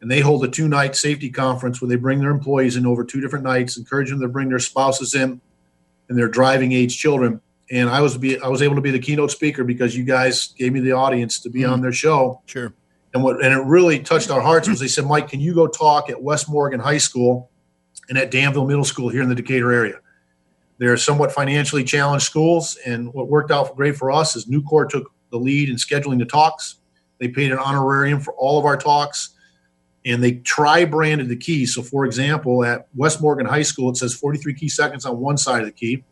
and 0.00 0.10
they 0.10 0.20
hold 0.20 0.44
a 0.44 0.48
two 0.48 0.68
night 0.68 0.96
safety 0.96 1.30
conference 1.30 1.80
where 1.80 1.88
they 1.88 1.96
bring 1.96 2.20
their 2.20 2.30
employees 2.30 2.76
in 2.76 2.86
over 2.86 3.04
two 3.04 3.20
different 3.20 3.44
nights, 3.44 3.76
encourage 3.76 4.10
them 4.10 4.20
to 4.20 4.28
bring 4.28 4.48
their 4.48 4.58
spouses 4.58 5.14
in 5.14 5.40
and 6.08 6.18
their 6.18 6.28
driving 6.28 6.72
age 6.72 6.98
children. 6.98 7.40
And 7.70 7.88
I 7.88 8.00
was 8.00 8.16
be 8.16 8.40
I 8.40 8.48
was 8.48 8.62
able 8.62 8.74
to 8.76 8.80
be 8.80 8.90
the 8.90 8.98
keynote 8.98 9.30
speaker 9.30 9.62
because 9.62 9.96
you 9.96 10.04
guys 10.04 10.48
gave 10.58 10.72
me 10.72 10.80
the 10.80 10.92
audience 10.92 11.38
to 11.40 11.50
be 11.50 11.60
mm-hmm. 11.60 11.72
on 11.74 11.80
their 11.82 11.92
show. 11.92 12.42
Sure. 12.46 12.72
And 13.12 13.22
what 13.22 13.44
and 13.44 13.52
it 13.52 13.64
really 13.64 14.00
touched 14.00 14.30
our 14.30 14.40
hearts 14.40 14.68
was 14.68 14.80
they 14.80 14.88
said, 14.88 15.06
Mike, 15.06 15.28
can 15.28 15.40
you 15.40 15.54
go 15.54 15.66
talk 15.66 16.10
at 16.10 16.22
West 16.22 16.48
Morgan 16.48 16.80
High 16.80 16.98
School 16.98 17.50
and 18.08 18.18
at 18.18 18.30
Danville 18.30 18.66
Middle 18.66 18.84
School 18.84 19.08
here 19.08 19.22
in 19.22 19.28
the 19.28 19.34
Decatur 19.34 19.72
area? 19.72 20.00
They're 20.78 20.96
somewhat 20.96 21.30
financially 21.30 21.84
challenged 21.84 22.24
schools, 22.24 22.78
and 22.86 23.12
what 23.12 23.28
worked 23.28 23.50
out 23.50 23.76
great 23.76 23.96
for 23.96 24.10
us 24.10 24.34
is 24.34 24.46
Nucor 24.46 24.88
took 24.88 25.12
the 25.30 25.36
lead 25.36 25.68
in 25.68 25.76
scheduling 25.76 26.18
the 26.18 26.24
talks. 26.24 26.76
They 27.18 27.28
paid 27.28 27.52
an 27.52 27.58
honorarium 27.58 28.18
for 28.18 28.32
all 28.32 28.58
of 28.58 28.64
our 28.64 28.78
talks, 28.78 29.30
and 30.04 30.22
they 30.22 30.32
tri-branded 30.32 31.28
the 31.28 31.36
key. 31.36 31.66
So, 31.66 31.82
for 31.82 32.04
example, 32.04 32.64
at 32.64 32.88
West 32.94 33.20
Morgan 33.20 33.46
High 33.46 33.62
School, 33.62 33.90
it 33.90 33.96
says 33.96 34.14
43 34.14 34.54
key 34.54 34.68
seconds 34.68 35.04
on 35.04 35.18
one 35.18 35.36
side 35.36 35.60
of 35.60 35.66
the 35.66 35.72
key. 35.72 36.04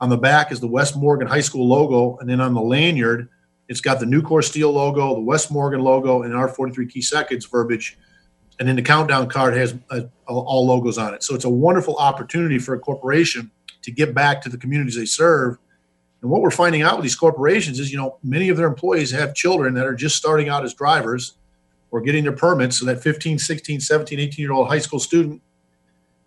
On 0.00 0.08
the 0.08 0.16
back 0.16 0.52
is 0.52 0.60
the 0.60 0.66
West 0.66 0.96
Morgan 0.96 1.26
High 1.26 1.40
School 1.40 1.66
logo, 1.66 2.18
and 2.18 2.28
then 2.28 2.40
on 2.40 2.54
the 2.54 2.60
lanyard, 2.60 3.28
it's 3.68 3.80
got 3.80 3.98
the 3.98 4.06
Nucor 4.06 4.44
Steel 4.44 4.70
logo, 4.70 5.14
the 5.14 5.20
West 5.20 5.50
Morgan 5.50 5.80
logo, 5.80 6.22
and 6.22 6.34
our 6.34 6.48
43 6.48 6.86
key 6.86 7.02
seconds 7.02 7.46
verbiage. 7.46 7.98
And 8.58 8.68
then 8.68 8.76
the 8.76 8.82
countdown 8.82 9.28
card 9.28 9.56
has 9.56 9.74
uh, 9.90 10.02
all 10.26 10.66
logos 10.66 10.98
on 10.98 11.14
it. 11.14 11.22
So 11.22 11.34
it's 11.34 11.44
a 11.44 11.50
wonderful 11.50 11.96
opportunity 11.96 12.58
for 12.58 12.74
a 12.74 12.78
corporation 12.78 13.50
to 13.82 13.90
give 13.90 14.14
back 14.14 14.40
to 14.42 14.48
the 14.48 14.56
communities 14.56 14.96
they 14.96 15.04
serve. 15.04 15.58
And 16.22 16.30
what 16.30 16.40
we're 16.40 16.50
finding 16.50 16.82
out 16.82 16.96
with 16.96 17.02
these 17.02 17.16
corporations 17.16 17.78
is, 17.78 17.90
you 17.90 17.98
know, 17.98 18.18
many 18.22 18.48
of 18.48 18.56
their 18.56 18.66
employees 18.66 19.10
have 19.10 19.34
children 19.34 19.74
that 19.74 19.86
are 19.86 19.94
just 19.94 20.16
starting 20.16 20.48
out 20.48 20.64
as 20.64 20.72
drivers 20.74 21.34
or 21.90 22.00
getting 22.00 22.24
their 22.24 22.32
permits. 22.32 22.78
So 22.78 22.86
that 22.86 23.02
15, 23.02 23.38
16, 23.38 23.80
17, 23.80 24.20
18 24.20 24.42
year 24.42 24.52
old 24.52 24.68
high 24.68 24.78
school 24.78 24.98
student, 24.98 25.42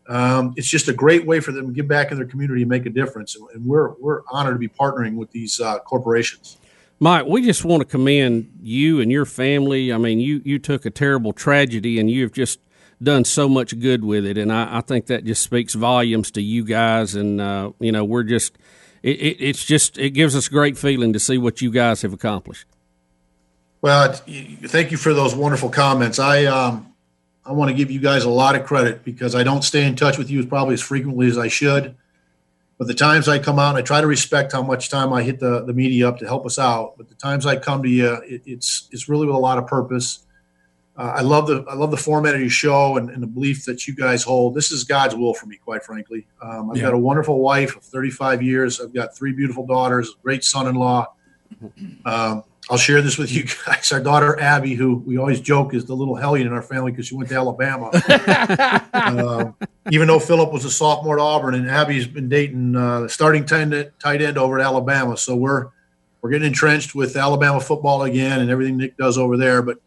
um, 0.07 0.53
it's 0.57 0.68
just 0.68 0.88
a 0.88 0.94
great 0.94 1.26
way 1.26 1.40
for 1.40 1.52
them 1.52 1.68
to 1.68 1.73
give 1.73 1.88
back 1.88 2.11
in 2.11 2.18
their 2.18 2.26
community 2.26 2.61
and 2.61 2.69
make 2.69 2.86
a 2.86 2.90
difference. 2.90 3.36
And 3.53 3.65
we're, 3.65 3.94
we're 3.99 4.22
honored 4.31 4.56
to 4.56 4.60
be 4.60 4.68
partnering 4.68 5.15
with 5.15 5.31
these 5.31 5.60
uh, 5.60 5.80
corporations. 5.80 6.57
Mike, 6.99 7.27
we 7.27 7.45
just 7.45 7.64
want 7.64 7.81
to 7.81 7.86
commend 7.86 8.52
you 8.61 8.99
and 8.99 9.11
your 9.11 9.26
family. 9.26 9.94
I 9.94 9.98
mean, 9.98 10.19
you, 10.19 10.41
you 10.44 10.60
took 10.60 10.86
a 10.86 10.90
terrible 10.90 11.31
tragedy 11.31 11.99
and 11.99 12.10
you 12.10 12.23
have 12.23 12.34
just 12.34 12.60
done 13.02 13.23
so 13.23 13.48
much 13.48 13.80
good 13.80 14.03
with 14.03 14.26
it. 14.26 14.38
And 14.38 14.52
I, 14.52 14.80
I 14.80 14.81
think 14.81 15.06
that 15.06 15.23
just 15.23 15.41
speaks 15.41 15.76
volumes 15.76 16.31
to 16.31 16.41
you 16.41 16.65
guys. 16.65 17.15
And, 17.15 17.40
uh, 17.40 17.72
you 17.80 17.91
know, 17.91 18.03
we're 18.03 18.23
just, 18.23 18.57
it, 19.02 19.18
it, 19.22 19.38
it's 19.40 19.64
just, 19.64 19.98
it 19.98 20.10
gives 20.10 20.36
us 20.36 20.49
great 20.49 20.77
feeling 20.77 21.14
to 21.14 21.19
see 21.19 21.38
what 21.38 21.61
you 21.61 21.72
guys 21.72 22.02
have 22.02 22.11
accomplished. 22.11 22.65
Well, 23.81 24.11
thank 24.14 24.91
you 24.91 24.97
for 24.97 25.14
those 25.14 25.34
wonderful 25.34 25.69
comments. 25.69 26.19
I, 26.19 26.45
um, 26.45 26.93
I 27.45 27.53
want 27.53 27.69
to 27.69 27.76
give 27.76 27.89
you 27.89 27.99
guys 27.99 28.26
a 28.26 28.30
lot 28.30 28.56
of 28.56 28.65
credit 28.65 29.06
because 29.06 29.35
I 29.35 29.43
don't 29.43 29.64
stay 29.64 29.85
in 29.85 29.95
touch 29.95 30.18
with 30.18 30.30
you 30.30 30.39
as 30.39 30.45
probably 30.45 30.73
as 30.73 30.81
frequently 30.81 31.27
as 31.27 31.38
I 31.38 31.47
should. 31.47 31.95
But 32.77 32.88
the 32.88 32.93
times 32.93 33.27
I 33.27 33.39
come 33.39 33.60
out, 33.60 33.76
I 33.76 33.81
try 33.81 33.99
to 34.01 34.07
respect 34.07 34.51
how 34.53 34.61
much 34.61 34.89
time 34.89 35.11
I 35.11 35.23
hit 35.23 35.39
the, 35.39 35.65
the 35.65 35.73
media 35.73 36.07
up 36.07 36.18
to 36.19 36.26
help 36.26 36.45
us 36.45 36.57
out. 36.60 36.93
But 36.97 37.10
the 37.10 37.15
times 37.15 37.45
I 37.45 37.57
come 37.57 37.84
to 37.84 37.89
you, 37.89 38.14
it, 38.26 38.41
it's 38.45 38.88
it's 38.91 39.10
really 39.10 39.27
with 39.27 39.35
a 39.35 39.39
lot 39.39 39.57
of 39.57 39.68
purpose. 39.68 40.26
Uh, 40.95 41.14
I 41.18 41.22
love 41.22 41.47
the 41.47 41.65
I 41.69 41.73
love 41.73 41.91
the 41.91 41.97
format 41.97 42.35
of 42.35 42.41
your 42.41 42.49
show 42.49 42.95
and, 42.97 43.10
and, 43.10 43.22
the 43.22 43.27
belief 43.27 43.65
that 43.65 43.85
you 43.85 43.95
guys 43.95 44.23
hold. 44.23 44.56
This 44.56 44.72
is 44.72 44.85
God's 44.85 45.14
will 45.15 45.34
for 45.34 45.45
me, 45.45 45.57
quite 45.57 45.84
frankly. 45.84 46.26
Um, 46.41 46.72
I've 46.72 46.77
Yeah. 46.77 46.84
got 46.84 46.93
a 46.93 46.97
wonderful 46.97 47.39
wife 47.39 47.76
of 47.76 47.84
35 47.84 48.41
years. 48.41 48.80
I've 48.80 48.93
got 48.93 49.14
three 49.15 49.34
beautiful 49.34 49.65
daughters, 49.65 50.10
a 50.10 50.23
great 50.23 50.43
son-in-law. 50.43 51.07
Um, 52.06 52.43
I'll 52.70 52.78
share 52.78 53.02
this 53.02 53.18
with 53.18 53.32
you 53.32 53.46
guys. 53.66 53.91
Our 53.91 54.00
daughter 54.00 54.40
Abby, 54.40 54.76
who 54.76 54.98
we 54.98 55.18
always 55.18 55.41
joke 55.41 55.74
is 55.74 55.86
the 55.86 55.96
little 55.96 56.16
hellion 56.16 56.48
in 56.48 56.54
our 56.54 56.62
family 56.62 56.91
because 56.91 57.08
she 57.08 57.16
went 57.16 57.30
to 57.30 57.36
Alabama. 57.36 57.91
Um, 59.00 59.56
even 59.91 60.08
though 60.08 60.20
Philip 60.20 60.52
was 60.52 60.66
a 60.66 60.70
sophomore 60.70 61.20
at 61.20 61.22
Auburn, 61.22 61.56
and 61.56 61.70
Abby's 61.70 62.06
been 62.06 62.30
dating 62.30 62.76
uh, 62.76 63.08
starting 63.08 63.46
tight 63.46 63.62
end, 63.62 63.91
tight 64.00 64.22
end 64.22 64.38
over 64.38 64.60
at 64.60 64.66
Alabama, 64.66 65.18
so 65.18 65.36
we're 65.36 65.70
we're 66.22 66.30
getting 66.30 66.48
entrenched 66.48 66.96
with 66.96 67.16
Alabama 67.16 67.60
football 67.60 68.04
again 68.04 68.41
and 68.41 68.50
everything 68.50 68.78
Nick 68.78 68.98
does 68.98 69.18
over 69.18 69.38
there. 69.38 69.62
But 69.62 69.78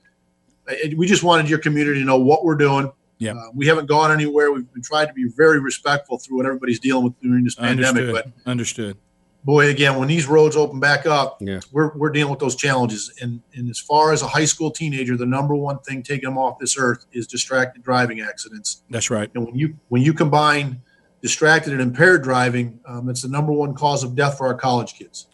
uh, 0.68 0.74
we 0.96 1.06
just 1.06 1.22
wanted 1.22 1.48
your 1.48 1.58
community 1.58 2.00
to 2.00 2.06
know 2.06 2.18
what 2.18 2.44
we're 2.44 2.56
doing. 2.56 2.90
Yeah. 3.18 3.34
Uh, 3.34 3.50
we 3.54 3.66
haven't 3.66 3.86
gone 3.86 4.10
anywhere. 4.10 4.50
We've 4.50 4.72
been 4.72 4.82
trying 4.82 5.08
to 5.08 5.12
be 5.12 5.28
very 5.36 5.60
respectful 5.60 6.18
through 6.18 6.38
what 6.38 6.46
everybody's 6.46 6.80
dealing 6.80 7.04
with 7.04 7.20
during 7.20 7.44
this 7.44 7.54
pandemic. 7.54 8.02
Understood. 8.02 8.32
But 8.44 8.50
Understood. 8.50 8.96
Boy, 9.44 9.68
again, 9.68 9.96
when 9.98 10.08
these 10.08 10.26
roads 10.26 10.56
open 10.56 10.78
back 10.80 11.04
up, 11.06 11.38
Yeah. 11.40 11.60
we're, 11.72 11.96
we're 11.96 12.10
dealing 12.10 12.30
with 12.30 12.40
those 12.40 12.54
challenges. 12.56 13.12
And, 13.20 13.40
and 13.54 13.68
as 13.68 13.78
far 13.78 14.12
as 14.12 14.22
a 14.22 14.26
high 14.28 14.44
school 14.44 14.70
teenager, 14.70 15.16
the 15.16 15.26
number 15.26 15.54
one 15.54 15.78
thing 15.80 16.02
taking 16.02 16.28
them 16.28 16.38
off 16.38 16.58
this 16.58 16.76
earth 16.78 17.06
is 17.12 17.26
distracted 17.26 17.82
driving 17.82 18.20
accidents. 18.20 18.82
That's 18.90 19.10
right. 19.10 19.30
And 19.34 19.44
when 19.46 19.56
you 19.56 19.76
when 19.88 20.02
you 20.02 20.12
combine 20.14 20.80
distracted 21.20 21.72
and 21.72 21.80
impaired 21.82 22.22
driving, 22.22 22.80
um, 22.86 23.08
it's 23.08 23.22
the 23.22 23.28
number 23.28 23.52
one 23.52 23.74
cause 23.74 24.02
of 24.04 24.14
death 24.14 24.38
for 24.38 24.46
our 24.46 24.54
college 24.54 24.94
kids. 24.94 25.26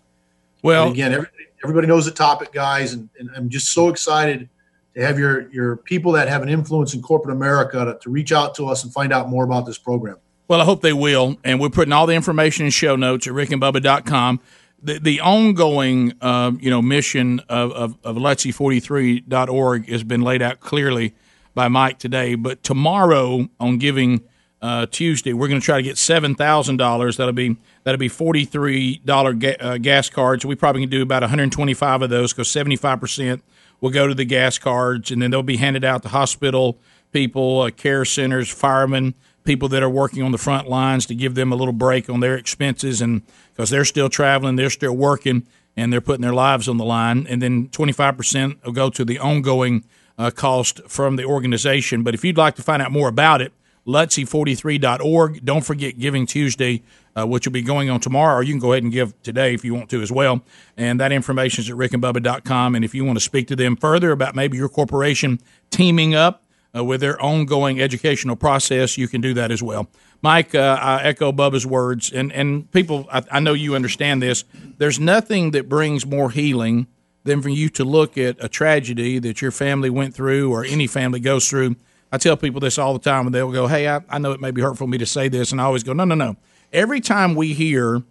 Well, 0.62 0.84
And 0.84 0.92
again, 0.92 1.12
everybody, 1.12 1.44
everybody 1.62 1.86
knows 1.86 2.04
the 2.04 2.10
topic, 2.10 2.52
guys, 2.52 2.92
and, 2.92 3.08
and 3.18 3.30
I'm 3.36 3.48
just 3.48 3.68
so 3.72 3.88
excited 3.88 4.48
to 4.94 5.04
have 5.04 5.18
your 5.18 5.50
your 5.50 5.76
people 5.76 6.12
that 6.12 6.28
have 6.28 6.42
an 6.42 6.48
influence 6.48 6.94
in 6.94 7.02
corporate 7.02 7.34
America 7.36 7.84
to, 7.84 7.98
to 8.02 8.10
reach 8.10 8.32
out 8.32 8.54
to 8.56 8.66
us 8.66 8.84
and 8.84 8.92
find 8.92 9.12
out 9.12 9.28
more 9.28 9.44
about 9.44 9.66
this 9.66 9.78
program. 9.78 10.16
Well, 10.48 10.62
I 10.62 10.64
hope 10.64 10.80
they 10.80 10.94
will. 10.94 11.36
And 11.44 11.60
we're 11.60 11.68
putting 11.68 11.92
all 11.92 12.06
the 12.06 12.14
information 12.14 12.64
in 12.64 12.70
show 12.70 12.96
notes 12.96 13.26
at 13.26 13.34
rickandbubba.com. 13.34 14.40
The, 14.82 14.98
the 14.98 15.20
ongoing, 15.20 16.14
uh, 16.22 16.52
you 16.58 16.70
know, 16.70 16.80
mission 16.80 17.40
of, 17.50 17.70
of, 17.72 17.98
of 18.02 18.16
Lutzie43.org 18.16 19.88
has 19.90 20.04
been 20.04 20.22
laid 20.22 20.40
out 20.40 20.60
clearly 20.60 21.14
by 21.54 21.68
Mike 21.68 21.98
today. 21.98 22.34
But 22.34 22.62
tomorrow 22.62 23.48
on 23.60 23.76
Giving 23.76 24.22
uh, 24.62 24.86
Tuesday, 24.86 25.34
we're 25.34 25.48
going 25.48 25.60
to 25.60 25.64
try 25.64 25.76
to 25.76 25.82
get 25.82 25.96
$7,000. 25.96 27.16
That'll 27.16 27.32
be 27.32 27.56
that'll 27.84 27.98
be 27.98 28.08
$43 28.08 29.38
ga- 29.38 29.56
uh, 29.60 29.78
gas 29.78 30.08
cards. 30.08 30.46
We 30.46 30.54
probably 30.54 30.82
can 30.82 30.90
do 30.90 31.02
about 31.02 31.22
125 31.22 32.02
of 32.02 32.10
those 32.10 32.32
because 32.32 32.48
75% 32.48 33.42
will 33.80 33.90
go 33.90 34.06
to 34.06 34.14
the 34.14 34.24
gas 34.24 34.58
cards, 34.58 35.10
and 35.10 35.20
then 35.20 35.30
they'll 35.30 35.42
be 35.42 35.58
handed 35.58 35.84
out 35.84 36.02
to 36.04 36.08
hospital 36.08 36.78
people, 37.12 37.62
uh, 37.62 37.70
care 37.70 38.04
centers, 38.04 38.48
firemen, 38.48 39.14
people 39.44 39.68
that 39.70 39.82
are 39.82 39.90
working 39.90 40.22
on 40.22 40.32
the 40.32 40.38
front 40.38 40.68
lines 40.68 41.06
to 41.06 41.14
give 41.14 41.34
them 41.34 41.52
a 41.52 41.56
little 41.56 41.72
break 41.72 42.10
on 42.10 42.20
their 42.20 42.36
expenses, 42.36 43.00
and 43.00 43.22
because 43.52 43.70
they're 43.70 43.84
still 43.84 44.08
traveling, 44.08 44.56
they're 44.56 44.70
still 44.70 44.96
working, 44.96 45.46
and 45.76 45.92
they're 45.92 46.00
putting 46.00 46.22
their 46.22 46.34
lives 46.34 46.68
on 46.68 46.76
the 46.76 46.84
line. 46.84 47.26
And 47.28 47.40
then 47.40 47.68
25% 47.68 48.64
will 48.64 48.72
go 48.72 48.90
to 48.90 49.04
the 49.04 49.18
ongoing 49.18 49.84
uh, 50.18 50.30
cost 50.30 50.80
from 50.88 51.16
the 51.16 51.24
organization. 51.24 52.02
But 52.02 52.14
if 52.14 52.24
you'd 52.24 52.36
like 52.36 52.56
to 52.56 52.62
find 52.62 52.82
out 52.82 52.90
more 52.90 53.08
about 53.08 53.40
it, 53.40 53.52
Lutzie43.org. 53.86 55.44
Don't 55.44 55.64
forget 55.64 55.98
Giving 55.98 56.26
Tuesday, 56.26 56.82
uh, 57.16 57.26
which 57.26 57.46
will 57.46 57.52
be 57.52 57.62
going 57.62 57.88
on 57.88 58.00
tomorrow, 58.00 58.36
or 58.36 58.42
you 58.42 58.52
can 58.52 58.60
go 58.60 58.72
ahead 58.72 58.82
and 58.82 58.92
give 58.92 59.20
today 59.22 59.54
if 59.54 59.64
you 59.64 59.74
want 59.74 59.88
to 59.90 60.02
as 60.02 60.12
well. 60.12 60.42
And 60.76 61.00
that 61.00 61.10
information 61.10 61.62
is 61.62 61.70
at 61.70 61.76
rickandbubba.com. 61.76 62.74
And 62.74 62.84
if 62.84 62.94
you 62.94 63.04
want 63.04 63.16
to 63.16 63.24
speak 63.24 63.48
to 63.48 63.56
them 63.56 63.76
further 63.76 64.12
about 64.12 64.36
maybe 64.36 64.58
your 64.58 64.68
corporation 64.68 65.40
teaming 65.70 66.14
up 66.14 66.44
uh, 66.74 66.84
with 66.84 67.00
their 67.00 67.20
ongoing 67.20 67.80
educational 67.80 68.36
process, 68.36 68.98
you 68.98 69.08
can 69.08 69.20
do 69.20 69.34
that 69.34 69.50
as 69.50 69.62
well. 69.62 69.88
Mike, 70.20 70.54
uh, 70.54 70.78
I 70.80 71.02
echo 71.02 71.30
Bubba's 71.32 71.66
words, 71.66 72.12
and, 72.12 72.32
and 72.32 72.70
people, 72.72 73.08
I, 73.10 73.22
I 73.30 73.40
know 73.40 73.52
you 73.52 73.74
understand 73.74 74.20
this. 74.20 74.44
There's 74.78 74.98
nothing 74.98 75.52
that 75.52 75.68
brings 75.68 76.04
more 76.04 76.30
healing 76.30 76.88
than 77.24 77.42
for 77.42 77.48
you 77.48 77.68
to 77.70 77.84
look 77.84 78.18
at 78.18 78.42
a 78.42 78.48
tragedy 78.48 79.18
that 79.20 79.40
your 79.40 79.50
family 79.50 79.90
went 79.90 80.14
through 80.14 80.52
or 80.52 80.64
any 80.64 80.86
family 80.86 81.20
goes 81.20 81.48
through. 81.48 81.76
I 82.10 82.18
tell 82.18 82.36
people 82.36 82.60
this 82.60 82.78
all 82.78 82.94
the 82.94 82.98
time, 82.98 83.26
and 83.26 83.34
they'll 83.34 83.52
go, 83.52 83.66
Hey, 83.66 83.88
I, 83.88 84.00
I 84.08 84.18
know 84.18 84.32
it 84.32 84.40
may 84.40 84.50
be 84.50 84.62
hurtful 84.62 84.86
for 84.86 84.90
me 84.90 84.98
to 84.98 85.06
say 85.06 85.28
this. 85.28 85.52
And 85.52 85.60
I 85.60 85.64
always 85.64 85.82
go, 85.82 85.92
No, 85.92 86.04
no, 86.04 86.14
no. 86.14 86.36
Every 86.72 87.00
time 87.00 87.34
we 87.34 87.52
hear 87.54 88.02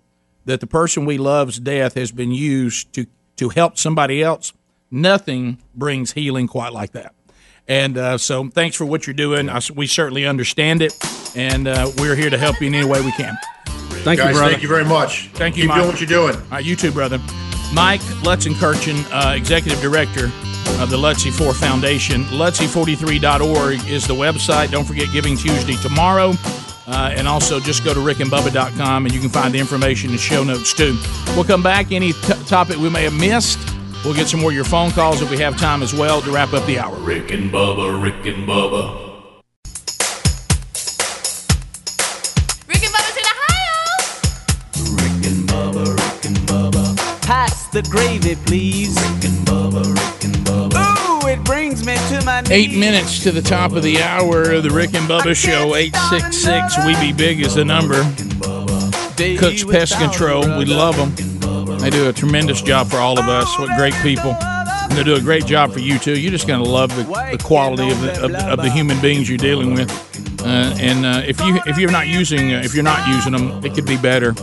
that 0.45 0.61
the 0.61 0.67
person 0.67 1.05
we 1.05 1.17
love's 1.17 1.59
death 1.59 1.95
has 1.95 2.11
been 2.11 2.31
used 2.31 2.93
to, 2.93 3.05
to 3.35 3.49
help 3.49 3.77
somebody 3.77 4.23
else, 4.23 4.53
nothing 4.89 5.57
brings 5.75 6.13
healing 6.13 6.47
quite 6.47 6.71
like 6.71 6.91
that. 6.93 7.13
And 7.67 7.97
uh, 7.97 8.17
so, 8.17 8.47
thanks 8.49 8.75
for 8.75 8.85
what 8.85 9.05
you're 9.07 9.13
doing. 9.13 9.49
I 9.49 9.57
s 9.57 9.69
we 9.71 9.87
certainly 9.87 10.25
understand 10.25 10.81
it, 10.81 10.97
and 11.35 11.67
uh, 11.67 11.91
we're 11.97 12.15
here 12.15 12.29
to 12.29 12.37
help 12.37 12.61
you 12.61 12.67
in 12.67 12.75
any 12.75 12.87
way 12.87 13.01
we 13.01 13.11
can. 13.11 13.35
Thank 14.05 14.19
Guys, 14.19 14.29
you, 14.29 14.33
brother. 14.35 14.51
Thank 14.51 14.63
you 14.63 14.69
very 14.69 14.85
much. 14.85 15.29
Thank 15.33 15.57
you, 15.57 15.63
Keep 15.63 15.69
Mike. 15.69 15.77
doing 15.79 15.89
what 15.89 15.99
you're 15.99 16.07
doing. 16.07 16.35
All 16.35 16.51
right, 16.51 16.63
you 16.63 16.75
too, 16.77 16.91
brother. 16.91 17.19
Mike 17.73 17.99
Lutzenkirchen, 18.23 18.97
uh, 19.11 19.35
Executive 19.35 19.81
Director 19.81 20.31
of 20.79 20.89
the 20.89 20.97
Lutzie 20.97 21.31
4 21.31 21.53
Foundation. 21.53 22.23
Lutzie43.org 22.25 23.85
is 23.89 24.07
the 24.07 24.13
website. 24.13 24.71
Don't 24.71 24.85
forget 24.85 25.11
Giving 25.11 25.35
Tuesday 25.35 25.75
tomorrow. 25.75 26.33
Uh, 26.87 27.11
and 27.17 27.27
also 27.27 27.59
just 27.59 27.83
go 27.83 27.93
to 27.93 27.99
rickandbubba.com 27.99 29.05
and 29.05 29.13
you 29.13 29.19
can 29.19 29.29
find 29.29 29.53
the 29.53 29.59
information 29.59 30.09
in 30.11 30.17
show 30.17 30.41
notes 30.43 30.73
too. 30.73 30.97
We'll 31.35 31.43
come 31.43 31.61
back. 31.61 31.91
Any 31.91 32.13
t- 32.13 32.33
topic 32.45 32.77
we 32.77 32.89
may 32.89 33.03
have 33.03 33.13
missed, 33.19 33.59
we'll 34.03 34.13
get 34.13 34.27
some 34.27 34.39
more 34.39 34.49
of 34.51 34.55
your 34.55 34.65
phone 34.65 34.91
calls 34.91 35.21
if 35.21 35.29
we 35.29 35.37
have 35.37 35.57
time 35.57 35.81
as 35.81 35.93
well 35.93 36.21
to 36.21 36.31
wrap 36.31 36.53
up 36.53 36.65
the 36.65 36.79
hour. 36.79 36.95
Rick 36.97 37.31
and 37.31 37.51
Bubba, 37.51 38.01
Rick 38.01 38.25
and 38.25 38.47
Bubba. 38.47 39.05
Rick 42.67 42.83
and 42.83 42.93
Bubba's 42.93 43.17
in 43.17 43.25
Ohio. 43.33 43.75
Rick 44.95 45.25
and 45.31 45.49
Bubba, 45.49 45.85
Rick 45.95 46.25
and 46.25 46.37
Bubba. 46.47 47.21
Pass 47.21 47.67
the 47.67 47.81
gravy, 47.83 48.35
please. 48.45 48.95
Rick 48.95 49.25
and 49.31 49.47
Bubba, 49.47 49.83
Rick 49.83 50.23
and 50.25 50.35
Bubba. 50.45 51.23
Ooh, 51.23 51.27
it 51.27 51.43
brings 51.43 51.85
me 51.85 51.95
to 52.09 52.23
my 52.25 52.41
knees. 52.41 52.51
Eight 52.51 52.77
minutes 52.77 53.23
to 53.23 53.31
the 53.31 53.41
top 53.41 53.73
of 53.73 53.83
the 53.83 54.01
hour 54.01 54.51
of 54.51 54.63
the 54.63 54.69
Rick 54.69 54.93
and 54.93 55.07
Bubba 55.09 55.35
Show. 55.35 55.75
866 55.75 56.85
We 56.85 56.95
Be 56.99 57.13
Big 57.13 57.39
is 57.41 57.55
the 57.55 57.65
number. 57.65 58.03
Cook's 59.39 59.63
Pest 59.63 59.97
Control. 59.97 60.41
We 60.59 60.65
love 60.65 60.95
them. 60.95 61.26
They 61.87 61.91
do 61.91 62.09
a 62.09 62.11
tremendous 62.11 62.61
job 62.61 62.89
for 62.89 62.97
all 62.97 63.17
of 63.17 63.29
us. 63.29 63.57
What 63.57 63.69
great 63.77 63.93
people. 64.03 64.35
And 64.41 64.91
they 64.91 65.05
do 65.05 65.15
a 65.15 65.21
great 65.21 65.45
job 65.45 65.71
for 65.71 65.79
you, 65.79 65.97
too. 65.97 66.19
You're 66.19 66.33
just 66.33 66.45
going 66.45 66.61
to 66.61 66.69
love 66.69 66.93
the, 66.93 67.03
the 67.03 67.41
quality 67.41 67.89
of 67.89 68.01
the, 68.01 68.25
of, 68.25 68.35
of 68.35 68.61
the 68.61 68.69
human 68.69 68.99
beings 68.99 69.29
you're 69.29 69.37
dealing 69.37 69.73
with. 69.73 69.89
Uh, 70.41 70.75
and 70.81 71.05
uh, 71.05 71.21
if 71.25 71.39
you 71.39 71.61
if 71.65 71.77
you're 71.77 71.89
not 71.89 72.09
using 72.09 72.53
uh, 72.53 72.61
if 72.61 72.75
you're 72.75 72.83
not 72.83 73.07
using 73.07 73.31
them, 73.31 73.63
it 73.63 73.73
could 73.73 73.85
be 73.85 73.95
better. 73.95 74.33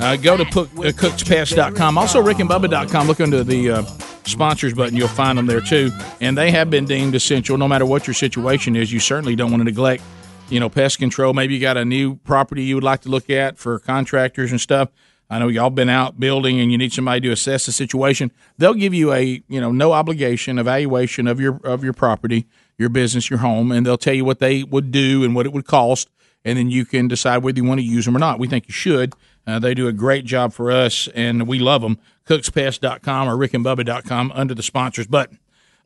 Uh, 0.00 0.14
go 0.14 0.36
to 0.36 0.44
cook, 0.44 0.68
uh, 0.76 0.92
cookspest.com. 0.92 1.98
Also, 1.98 2.22
rickandbubba.com. 2.22 3.08
Look 3.08 3.20
under 3.20 3.42
the 3.42 3.70
uh, 3.72 3.82
sponsors 4.22 4.72
button. 4.72 4.96
You'll 4.96 5.08
find 5.08 5.36
them 5.36 5.46
there 5.46 5.60
too. 5.60 5.90
And 6.20 6.38
they 6.38 6.52
have 6.52 6.70
been 6.70 6.84
deemed 6.84 7.16
essential. 7.16 7.58
No 7.58 7.66
matter 7.66 7.84
what 7.84 8.06
your 8.06 8.14
situation 8.14 8.76
is, 8.76 8.92
you 8.92 9.00
certainly 9.00 9.34
don't 9.34 9.50
want 9.50 9.62
to 9.62 9.64
neglect, 9.64 10.04
you 10.50 10.60
know, 10.60 10.68
pest 10.68 11.00
control. 11.00 11.32
Maybe 11.32 11.54
you 11.54 11.60
got 11.60 11.76
a 11.76 11.84
new 11.84 12.14
property 12.18 12.62
you 12.62 12.76
would 12.76 12.84
like 12.84 13.00
to 13.00 13.08
look 13.08 13.28
at 13.28 13.58
for 13.58 13.80
contractors 13.80 14.52
and 14.52 14.60
stuff. 14.60 14.88
I 15.32 15.38
know 15.38 15.48
y'all 15.48 15.70
been 15.70 15.88
out 15.88 16.20
building 16.20 16.60
and 16.60 16.70
you 16.70 16.76
need 16.76 16.92
somebody 16.92 17.22
to 17.22 17.30
assess 17.30 17.64
the 17.64 17.72
situation. 17.72 18.30
They'll 18.58 18.74
give 18.74 18.92
you 18.92 19.14
a, 19.14 19.42
you 19.48 19.62
know, 19.62 19.72
no 19.72 19.92
obligation 19.92 20.58
evaluation 20.58 21.26
of 21.26 21.40
your 21.40 21.58
of 21.64 21.82
your 21.82 21.94
property, 21.94 22.46
your 22.76 22.90
business, 22.90 23.30
your 23.30 23.38
home, 23.38 23.72
and 23.72 23.86
they'll 23.86 23.96
tell 23.96 24.12
you 24.12 24.26
what 24.26 24.40
they 24.40 24.62
would 24.62 24.92
do 24.92 25.24
and 25.24 25.34
what 25.34 25.46
it 25.46 25.54
would 25.54 25.66
cost, 25.66 26.10
and 26.44 26.58
then 26.58 26.70
you 26.70 26.84
can 26.84 27.08
decide 27.08 27.38
whether 27.38 27.56
you 27.56 27.64
want 27.64 27.80
to 27.80 27.86
use 27.86 28.04
them 28.04 28.14
or 28.14 28.18
not. 28.18 28.38
We 28.38 28.46
think 28.46 28.68
you 28.68 28.74
should. 28.74 29.14
Uh, 29.46 29.58
they 29.58 29.72
do 29.72 29.88
a 29.88 29.92
great 29.92 30.26
job 30.26 30.52
for 30.52 30.70
us, 30.70 31.08
and 31.14 31.48
we 31.48 31.58
love 31.58 31.80
them. 31.80 31.98
Cookspest.com 32.26 33.26
or 33.26 33.34
rickandbubba.com 33.34 34.32
under 34.34 34.54
the 34.54 34.62
sponsors 34.62 35.06
button. 35.06 35.38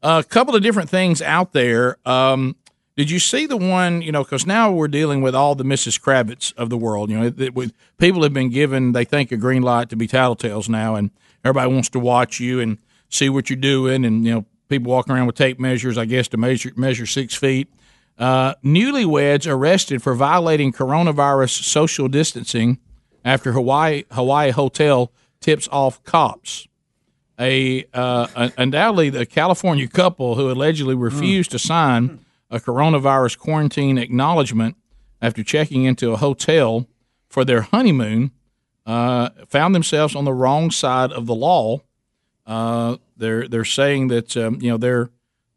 a 0.02 0.24
couple 0.24 0.56
of 0.56 0.62
different 0.62 0.90
things 0.90 1.22
out 1.22 1.52
there. 1.52 1.98
Um, 2.04 2.56
did 2.96 3.10
you 3.10 3.18
see 3.18 3.46
the 3.46 3.58
one? 3.58 4.00
You 4.00 4.10
know, 4.10 4.24
because 4.24 4.46
now 4.46 4.72
we're 4.72 4.88
dealing 4.88 5.20
with 5.20 5.34
all 5.34 5.54
the 5.54 5.64
Mrs. 5.64 6.00
Kravitz 6.00 6.54
of 6.54 6.70
the 6.70 6.78
world. 6.78 7.10
You 7.10 7.18
know, 7.18 7.26
it, 7.26 7.40
it, 7.40 7.54
with, 7.54 7.74
people 7.98 8.22
have 8.22 8.32
been 8.32 8.48
given 8.48 8.92
they 8.92 9.04
think 9.04 9.30
a 9.30 9.36
green 9.36 9.62
light 9.62 9.90
to 9.90 9.96
be 9.96 10.08
tattletales 10.08 10.68
now, 10.68 10.94
and 10.94 11.10
everybody 11.44 11.72
wants 11.72 11.90
to 11.90 11.98
watch 11.98 12.40
you 12.40 12.58
and 12.58 12.78
see 13.10 13.28
what 13.28 13.50
you're 13.50 13.58
doing. 13.58 14.04
And 14.04 14.24
you 14.24 14.34
know, 14.34 14.44
people 14.68 14.90
walking 14.90 15.14
around 15.14 15.26
with 15.26 15.36
tape 15.36 15.60
measures, 15.60 15.98
I 15.98 16.06
guess, 16.06 16.26
to 16.28 16.38
measure 16.38 16.72
measure 16.74 17.04
six 17.04 17.34
feet. 17.34 17.68
Uh, 18.18 18.54
newlyweds 18.64 19.46
arrested 19.46 20.02
for 20.02 20.14
violating 20.14 20.72
coronavirus 20.72 21.64
social 21.64 22.08
distancing 22.08 22.78
after 23.26 23.52
Hawaii 23.52 24.04
Hawaii 24.10 24.52
hotel 24.52 25.12
tips 25.40 25.68
off 25.70 26.02
cops. 26.04 26.66
A 27.38 27.84
uh, 27.92 28.48
undoubtedly 28.56 29.10
the 29.10 29.26
California 29.26 29.86
couple 29.86 30.36
who 30.36 30.50
allegedly 30.50 30.94
refused 30.94 31.50
to 31.50 31.58
sign 31.58 32.20
a 32.50 32.60
coronavirus 32.60 33.38
quarantine 33.38 33.98
acknowledgement 33.98 34.76
after 35.20 35.42
checking 35.42 35.84
into 35.84 36.12
a 36.12 36.16
hotel 36.16 36.86
for 37.28 37.44
their 37.44 37.62
honeymoon 37.62 38.30
uh, 38.86 39.30
found 39.48 39.74
themselves 39.74 40.14
on 40.14 40.24
the 40.24 40.32
wrong 40.32 40.70
side 40.70 41.12
of 41.12 41.26
the 41.26 41.34
law. 41.34 41.80
Uh, 42.46 42.96
they're 43.16 43.48
they're 43.48 43.64
saying 43.64 44.08
that 44.08 44.36
um, 44.36 44.58
you 44.60 44.70
know 44.70 44.76
they're 44.76 45.10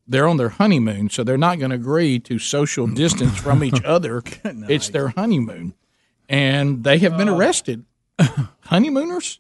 they're 0.07 0.28
on 0.28 0.38
their 0.38 0.49
honeymoon, 0.49 1.10
so 1.10 1.24
they're 1.24 1.38
not 1.38 1.60
going 1.60 1.70
to 1.70 1.76
agree 1.76 2.20
to 2.20 2.40
social 2.40 2.88
distance 2.88 3.38
from 3.38 3.64
each 3.64 3.84
other. 3.86 4.24
it's 4.44 4.90
their 4.90 5.10
honeymoon, 5.10 5.76
and 6.28 6.84
they 6.84 6.98
have 6.99 7.18
been 7.18 7.30
arrested. 7.30 7.86
Honeymooners. 8.61 9.40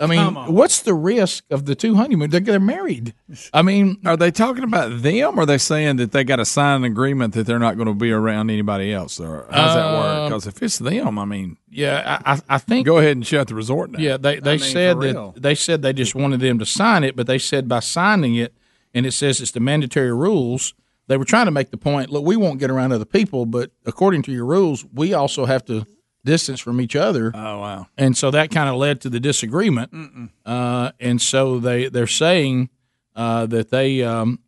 I 0.00 0.06
mean, 0.06 0.34
what's 0.54 0.82
the 0.82 0.94
risk 0.94 1.44
of 1.50 1.64
the 1.64 1.74
two 1.74 1.96
honeymoon? 1.96 2.30
They're, 2.30 2.40
they're 2.40 2.60
married. 2.60 3.14
I 3.52 3.62
mean, 3.62 3.98
are 4.06 4.16
they 4.16 4.30
talking 4.30 4.62
about 4.64 5.02
them, 5.02 5.38
or 5.38 5.42
are 5.42 5.46
they 5.46 5.58
saying 5.58 5.96
that 5.96 6.12
they 6.12 6.22
got 6.24 6.36
to 6.36 6.44
sign 6.44 6.76
an 6.76 6.84
agreement 6.84 7.34
that 7.34 7.46
they're 7.46 7.58
not 7.58 7.76
going 7.76 7.88
to 7.88 7.94
be 7.94 8.12
around 8.12 8.50
anybody 8.50 8.92
else? 8.92 9.18
Or 9.18 9.46
how's 9.50 9.74
that 9.74 9.92
work? 9.92 10.16
Um, 10.18 10.28
Because 10.28 10.46
if 10.46 10.62
it's 10.62 10.78
them, 10.78 11.18
I 11.18 11.24
mean, 11.24 11.56
yeah, 11.68 12.20
I, 12.24 12.34
I, 12.34 12.40
I 12.48 12.58
think 12.58 12.86
go 12.86 12.98
ahead 12.98 13.16
and 13.16 13.26
shut 13.26 13.48
the 13.48 13.54
resort 13.54 13.92
down. 13.92 14.00
Yeah, 14.02 14.16
they 14.16 14.38
they 14.38 14.52
I 14.52 14.56
mean, 14.58 14.60
said 14.60 14.96
for 14.96 15.02
that 15.04 15.12
real. 15.14 15.34
they 15.36 15.54
said 15.54 15.82
they 15.82 15.92
just 15.92 16.14
wanted 16.14 16.40
them 16.40 16.58
to 16.60 16.66
sign 16.66 17.02
it, 17.04 17.16
but 17.16 17.26
they 17.26 17.38
said 17.38 17.68
by 17.68 17.80
signing 17.80 18.36
it, 18.36 18.54
and 18.94 19.04
it 19.04 19.12
says 19.12 19.40
it's 19.40 19.50
the 19.50 19.60
mandatory 19.60 20.12
rules. 20.12 20.74
They 21.08 21.16
were 21.16 21.24
trying 21.24 21.46
to 21.46 21.50
make 21.50 21.70
the 21.70 21.76
point. 21.78 22.10
Look, 22.10 22.24
we 22.24 22.36
won't 22.36 22.60
get 22.60 22.70
around 22.70 22.92
other 22.92 23.04
people, 23.06 23.46
but 23.46 23.70
according 23.86 24.22
to 24.22 24.32
your 24.32 24.44
rules, 24.44 24.84
we 24.92 25.14
also 25.14 25.46
have 25.46 25.64
to 25.64 25.86
distance 26.28 26.60
from 26.60 26.80
each 26.80 26.94
other. 26.94 27.32
Oh 27.34 27.58
wow! 27.60 27.86
And 27.96 28.16
so 28.16 28.30
that 28.30 28.50
kind 28.50 28.68
of 28.68 28.76
led 28.76 29.00
to 29.00 29.10
the 29.10 29.18
disagreement. 29.20 30.30
Uh, 30.46 30.92
and 31.00 31.20
so 31.20 31.58
they 31.58 31.88
they're 31.88 32.06
saying 32.06 32.68
uh, 33.16 33.46
that 33.46 33.70
they 33.70 34.02
um, 34.04 34.38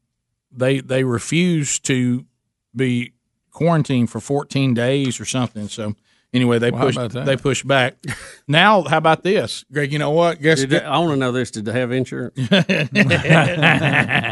they 0.53 0.81
they 0.81 1.03
refuse 1.05 1.79
to 1.81 2.25
be 2.77 3.13
quarantined 3.51 4.11
for 4.11 4.21
14 4.21 4.75
days 4.75 5.19
or 5.21 5.25
something. 5.25 5.67
So 5.69 5.95
anyway, 6.33 6.59
they 6.61 6.71
Well, 6.71 6.79
how 6.81 6.87
pushed 6.87 6.99
about 6.99 7.13
that? 7.13 7.27
they 7.27 7.37
pushed 7.37 7.67
back. 7.67 7.97
now, 8.47 8.83
how 8.83 8.99
about 8.99 9.25
this, 9.25 9.65
Greg? 9.73 9.93
You 9.93 9.99
know 9.99 10.11
what? 10.13 10.41
Guess 10.41 10.61
Did 10.61 10.71
they- 10.71 10.85
I 10.85 10.99
want 10.99 11.11
to 11.13 11.17
know 11.17 11.33
this. 11.33 11.51
Did 11.51 11.65
they 11.65 11.73
have 11.73 11.91
insurance? 11.91 12.37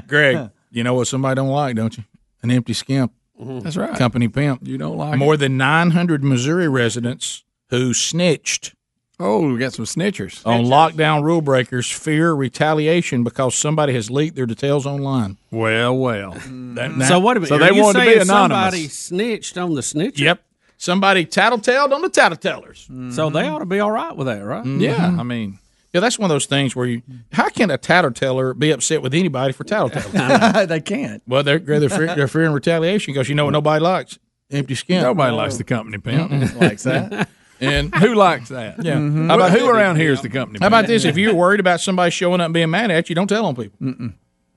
Greg, 0.06 0.50
you 0.70 0.84
know 0.84 0.94
what 0.94 1.08
somebody 1.08 1.34
don't 1.36 1.48
like, 1.48 1.76
don't 1.76 1.96
you? 1.96 2.04
An 2.42 2.50
empty 2.50 2.72
skimp. 2.72 3.12
Mm-hmm. 3.40 3.60
That's 3.60 3.76
right. 3.76 3.96
Company 3.96 4.28
pimp. 4.28 4.66
You 4.66 4.78
don't 4.78 4.96
like 4.96 5.18
more 5.18 5.34
it. 5.34 5.38
than 5.38 5.56
900 5.56 6.24
Missouri 6.24 6.68
residents 6.68 7.44
who 7.70 7.94
snitched. 7.94 8.74
Oh, 9.20 9.52
we 9.52 9.58
got 9.58 9.72
some 9.72 9.84
snitchers 9.84 10.46
on 10.46 10.66
lockdown 10.66 11.24
rule 11.24 11.40
breakers. 11.40 11.90
Fear 11.90 12.34
retaliation 12.34 13.24
because 13.24 13.56
somebody 13.56 13.92
has 13.94 14.10
leaked 14.10 14.36
their 14.36 14.46
details 14.46 14.86
online. 14.86 15.38
Well, 15.50 15.96
well. 15.96 16.34
Mm. 16.34 17.02
so 17.08 17.18
wait 17.18 17.36
a 17.36 17.40
minute. 17.40 17.48
So 17.48 17.58
they 17.58 17.74
you 17.74 17.82
wanted 17.82 18.00
to 18.00 18.04
be 18.04 18.12
anonymous. 18.12 18.28
Somebody 18.28 18.88
snitched 18.88 19.58
on 19.58 19.74
the 19.74 19.80
snitcher. 19.80 20.18
Yep. 20.18 20.42
Somebody 20.76 21.26
tattletaled 21.26 21.90
on 21.90 22.02
the 22.02 22.08
tattletellers. 22.08 22.86
So 22.86 23.30
they 23.30 23.42
mm-hmm. 23.42 23.54
ought 23.54 23.58
to 23.58 23.66
be 23.66 23.80
all 23.80 23.90
right 23.90 24.16
with 24.16 24.28
that, 24.28 24.44
right? 24.44 24.64
Yeah, 24.64 24.94
mm-hmm. 24.94 25.20
I 25.20 25.22
mean, 25.24 25.58
yeah, 25.92 26.00
that's 26.00 26.18
one 26.18 26.30
of 26.30 26.34
those 26.34 26.46
things 26.46 26.76
where 26.76 26.86
you. 26.86 27.02
How 27.32 27.48
can 27.48 27.70
a 27.70 27.78
tattleteller 27.78 28.58
be 28.58 28.70
upset 28.70 29.00
with 29.02 29.14
anybody 29.14 29.52
for 29.52 29.64
tattletelling? 29.64 30.66
they 30.68 30.80
can't. 30.80 31.22
Well, 31.26 31.42
they're 31.42 31.58
they're, 31.58 31.88
fear, 31.88 32.06
they're 32.16 32.28
fearing 32.28 32.52
retaliation 32.52 33.14
because 33.14 33.28
you 33.28 33.34
know 33.34 33.46
what 33.46 33.52
nobody 33.52 33.82
likes 33.82 34.18
empty 34.50 34.74
skin. 34.74 35.02
Nobody 35.02 35.34
likes 35.34 35.56
the 35.56 35.64
company 35.64 35.98
pimp. 35.98 36.30
Mm-mm. 36.30 36.60
Likes 36.60 36.82
that. 36.84 37.28
And 37.60 37.92
who 37.94 38.14
likes 38.14 38.50
that? 38.50 38.84
Yeah. 38.84 38.96
Mhm. 38.96 39.26
How 39.28 39.34
about 39.34 39.50
who 39.50 39.68
around 39.68 39.96
here 39.96 40.12
is 40.12 40.22
the 40.22 40.28
company? 40.28 40.58
How 40.60 40.68
about 40.68 40.86
this? 40.86 41.04
If 41.04 41.16
you're 41.16 41.34
worried 41.34 41.60
about 41.60 41.80
somebody 41.80 42.10
showing 42.10 42.40
up 42.40 42.46
and 42.46 42.54
being 42.54 42.70
mad 42.70 42.90
at 42.90 43.08
you, 43.08 43.14
don't 43.14 43.26
tell 43.26 43.46
on 43.46 43.56
people. 43.56 43.78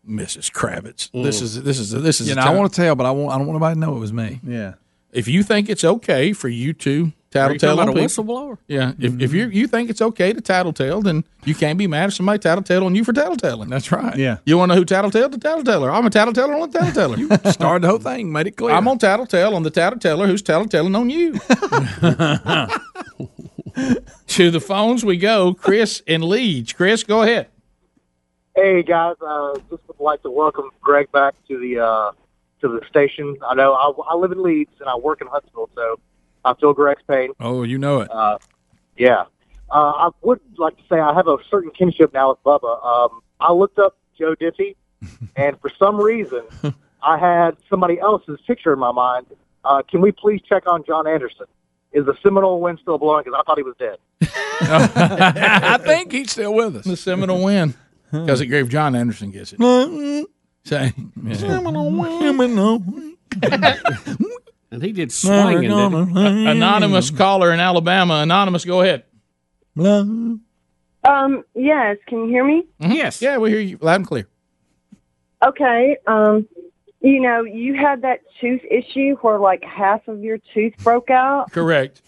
Mrs. 0.07 0.51
Kravitz, 0.51 1.09
this 1.13 1.41
is 1.41 1.63
this 1.63 1.79
is 1.79 1.91
this 1.91 2.21
is. 2.21 2.29
You 2.29 2.35
know, 2.35 2.41
I 2.41 2.49
want 2.51 2.73
to 2.73 2.81
tell, 2.81 2.95
but 2.95 3.05
I 3.05 3.11
want 3.11 3.33
I 3.33 3.37
don't 3.37 3.47
want 3.47 3.59
nobody 3.59 3.75
to 3.75 3.79
know 3.79 3.95
it 3.95 3.99
was 3.99 4.11
me. 4.13 4.39
Yeah. 4.43 4.73
If 5.11 5.27
you 5.27 5.43
think 5.43 5.69
it's 5.69 5.83
okay 5.83 6.33
for 6.33 6.47
you 6.47 6.73
to 6.73 6.89
Are 6.89 6.95
you 6.95 7.01
talking 7.01 7.13
tattletale 7.31 7.79
on 7.79 7.89
about 7.89 7.97
a 7.97 8.07
people, 8.07 8.23
whistleblower? 8.25 8.57
yeah. 8.67 8.93
If, 8.99 9.19
if 9.19 9.33
you 9.33 9.47
you 9.47 9.67
think 9.67 9.89
it's 9.89 10.01
okay 10.01 10.33
to 10.33 10.41
tattletale, 10.41 11.01
then 11.01 11.23
you 11.45 11.55
can't 11.55 11.79
be 11.79 11.87
mad 11.87 12.09
if 12.09 12.15
somebody 12.15 12.39
tattletale 12.39 12.85
on 12.85 12.93
you 12.93 13.03
for 13.03 13.13
tattletailing. 13.13 13.69
That's 13.69 13.91
right. 13.91 14.15
Yeah. 14.15 14.37
You 14.45 14.57
want 14.57 14.71
to 14.71 14.75
know 14.75 14.81
who 14.81 14.85
tattletailed? 14.85 15.31
The 15.31 15.37
tattleteller. 15.37 15.91
I'm 15.91 16.05
a 16.05 16.09
tattleteller 16.09 16.61
on 16.61 16.69
the 16.69 16.79
tattleteller. 16.79 17.17
you 17.17 17.51
started 17.51 17.83
the 17.83 17.87
whole 17.87 17.99
thing, 17.99 18.31
made 18.31 18.47
it 18.47 18.57
clear. 18.57 18.75
I'm 18.75 18.87
on 18.87 18.99
tattletale 18.99 19.55
on 19.55 19.63
the 19.63 19.71
tattleteller 19.71 20.27
who's 20.27 20.43
tattletelling 20.43 20.97
on 20.97 21.09
you. 21.09 21.33
to 24.27 24.51
the 24.51 24.59
phones 24.61 25.03
we 25.05 25.17
go. 25.17 25.53
Chris 25.53 26.01
and 26.07 26.23
Leeds. 26.23 26.73
Chris, 26.73 27.03
go 27.03 27.21
ahead. 27.23 27.47
Hey 28.55 28.83
guys, 28.83 29.15
uh, 29.25 29.53
just 29.69 29.81
would 29.87 29.99
like 29.99 30.21
to 30.23 30.29
welcome 30.29 30.69
Greg 30.81 31.09
back 31.13 31.35
to 31.47 31.57
the 31.57 31.79
uh, 31.79 32.11
to 32.59 32.67
the 32.67 32.81
station. 32.89 33.37
I 33.47 33.55
know 33.55 33.71
I, 33.71 33.93
I 34.11 34.15
live 34.15 34.33
in 34.33 34.43
Leeds 34.43 34.73
and 34.81 34.89
I 34.89 34.97
work 34.97 35.21
in 35.21 35.27
Huntsville, 35.27 35.69
so 35.73 35.97
I 36.43 36.53
feel 36.55 36.73
Greg's 36.73 37.03
pain. 37.07 37.31
Oh, 37.39 37.63
you 37.63 37.77
know 37.77 38.01
it. 38.01 38.11
Uh, 38.11 38.37
yeah, 38.97 39.25
uh, 39.69 39.91
I 39.91 40.09
would 40.21 40.39
like 40.57 40.75
to 40.77 40.83
say 40.89 40.99
I 40.99 41.13
have 41.13 41.27
a 41.27 41.37
certain 41.49 41.71
kinship 41.71 42.13
now 42.13 42.29
with 42.29 42.43
Bubba. 42.43 42.83
Um, 42.85 43.21
I 43.39 43.51
looked 43.53 43.79
up 43.79 43.97
Joe 44.17 44.35
Diffie, 44.35 44.75
and 45.35 45.59
for 45.61 45.71
some 45.79 45.97
reason, 45.97 46.43
I 47.03 47.17
had 47.17 47.57
somebody 47.69 47.99
else's 47.99 48.39
picture 48.45 48.73
in 48.73 48.79
my 48.79 48.91
mind. 48.91 49.27
Uh, 49.63 49.81
can 49.83 50.01
we 50.01 50.11
please 50.11 50.41
check 50.47 50.67
on 50.67 50.83
John 50.85 51.07
Anderson? 51.07 51.45
Is 51.91 52.05
the 52.05 52.15
Seminole 52.23 52.61
wind 52.61 52.79
still 52.81 52.97
blowing? 52.97 53.23
Because 53.23 53.39
I 53.39 53.43
thought 53.43 53.57
he 53.57 53.63
was 53.63 53.75
dead. 53.77 53.97
I 54.61 55.77
think 55.77 56.11
he's 56.11 56.31
still 56.31 56.53
with 56.53 56.77
us. 56.77 56.85
The 56.85 56.95
Seminole 56.97 57.43
wind. 57.43 57.75
because 58.11 58.41
it 58.41 58.47
gave 58.47 58.69
John 58.69 58.95
Anderson 58.95 59.31
gets 59.31 59.53
it. 59.57 60.27
Say, 60.63 60.93
And 64.71 64.81
he 64.81 64.91
did 64.93 65.11
swinging. 65.11 65.61
didn't 65.69 66.15
he? 66.15 66.47
Anonymous 66.47 67.11
caller 67.11 67.51
in 67.51 67.59
Alabama. 67.59 68.15
Anonymous, 68.15 68.63
go 68.65 68.81
ahead. 68.81 69.03
Um, 71.03 71.43
yes, 71.55 71.97
can 72.07 72.25
you 72.25 72.27
hear 72.27 72.45
me? 72.45 72.65
Yes. 72.79 73.21
Yeah, 73.21 73.37
we 73.37 73.49
hear 73.49 73.59
you 73.59 73.77
loud 73.81 73.95
and 73.95 74.07
clear. 74.07 74.27
Okay. 75.45 75.97
Um, 76.07 76.47
you 77.01 77.19
know, 77.19 77.41
you 77.43 77.73
had 77.73 78.03
that 78.03 78.19
tooth 78.39 78.61
issue 78.69 79.15
where 79.21 79.39
like 79.39 79.63
half 79.63 80.07
of 80.07 80.23
your 80.23 80.37
tooth 80.53 80.73
broke 80.83 81.09
out. 81.09 81.51
Correct. 81.51 82.01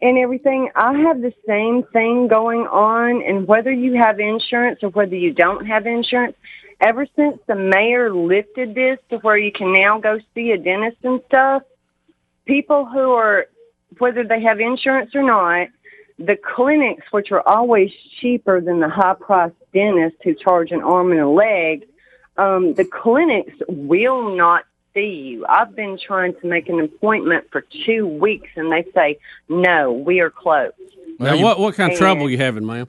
and 0.00 0.16
everything. 0.16 0.70
I 0.76 0.96
have 1.00 1.20
the 1.20 1.32
same 1.46 1.82
thing 1.92 2.28
going 2.28 2.60
on, 2.68 3.22
and 3.22 3.46
whether 3.48 3.72
you 3.72 3.94
have 3.94 4.20
insurance 4.20 4.78
or 4.82 4.90
whether 4.90 5.16
you 5.16 5.32
don't 5.32 5.66
have 5.66 5.86
insurance, 5.86 6.36
ever 6.80 7.06
since 7.16 7.38
the 7.46 7.54
mayor 7.54 8.12
lifted 8.12 8.74
this 8.74 8.98
to 9.10 9.18
where 9.18 9.36
you 9.36 9.52
can 9.52 9.72
now 9.72 9.98
go 9.98 10.18
see 10.34 10.50
a 10.52 10.58
dentist 10.58 10.96
and 11.02 11.20
stuff, 11.26 11.62
people 12.46 12.84
who 12.86 13.12
are, 13.12 13.46
whether 13.98 14.24
they 14.24 14.40
have 14.42 14.60
insurance 14.60 15.14
or 15.14 15.22
not, 15.22 15.68
the 16.18 16.36
clinics, 16.36 17.06
which 17.12 17.30
are 17.32 17.46
always 17.46 17.90
cheaper 18.20 18.60
than 18.60 18.80
the 18.80 18.88
high 18.88 19.14
priced 19.18 19.54
dentist 19.72 20.16
who 20.22 20.34
charge 20.34 20.70
an 20.70 20.82
arm 20.82 21.12
and 21.12 21.20
a 21.20 21.28
leg, 21.28 21.86
um, 22.36 22.74
the 22.74 22.84
clinics 22.84 23.54
will 23.68 24.34
not 24.36 24.64
see 24.92 25.06
you. 25.32 25.46
I've 25.48 25.74
been 25.76 25.98
trying 26.04 26.34
to 26.40 26.46
make 26.46 26.68
an 26.68 26.80
appointment 26.80 27.46
for 27.50 27.64
two 27.86 28.06
weeks 28.06 28.48
and 28.56 28.70
they 28.72 28.84
say, 28.94 29.18
no, 29.48 29.92
we 29.92 30.20
are 30.20 30.30
closed. 30.30 30.74
Now, 31.18 31.40
what 31.40 31.58
what 31.60 31.74
kind 31.74 31.92
of 31.92 31.96
And- 31.96 31.98
trouble 31.98 32.30
you 32.30 32.38
having, 32.38 32.64
ma'am? 32.66 32.88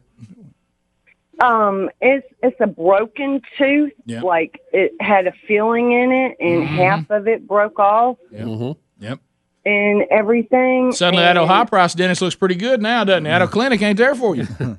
Um, 1.40 1.90
it's 2.02 2.28
it's 2.44 2.60
a 2.60 2.68
broken 2.68 3.42
tooth. 3.58 3.94
Yeah. 4.06 4.22
Like 4.22 4.60
it 4.74 4.94
had 5.00 5.28
a 5.28 5.32
filling 5.48 5.92
in 5.92 6.12
it, 6.12 6.38
and 6.40 6.64
Mhm. 6.64 6.68
half 6.68 7.10
of 7.10 7.28
it 7.28 7.48
broke 7.48 7.80
off, 7.80 8.18
Yep. 8.32 8.78
Yep. 9.00 9.20
and 9.66 10.04
everything. 10.12 10.92
Suddenly, 10.92 11.24
and 11.24 11.38
that 11.38 11.48
high 11.48 11.66
price 11.66 11.94
dentist 11.96 12.22
looks 12.22 12.36
pretty 12.36 12.56
good 12.56 12.82
now, 12.82 13.04
doesn't 13.04 13.26
it? 13.26 13.30
That 13.30 13.50
clinic 13.50 13.82
ain't 13.82 13.98
there 13.98 14.14
for 14.14 14.36
you. 14.36 14.46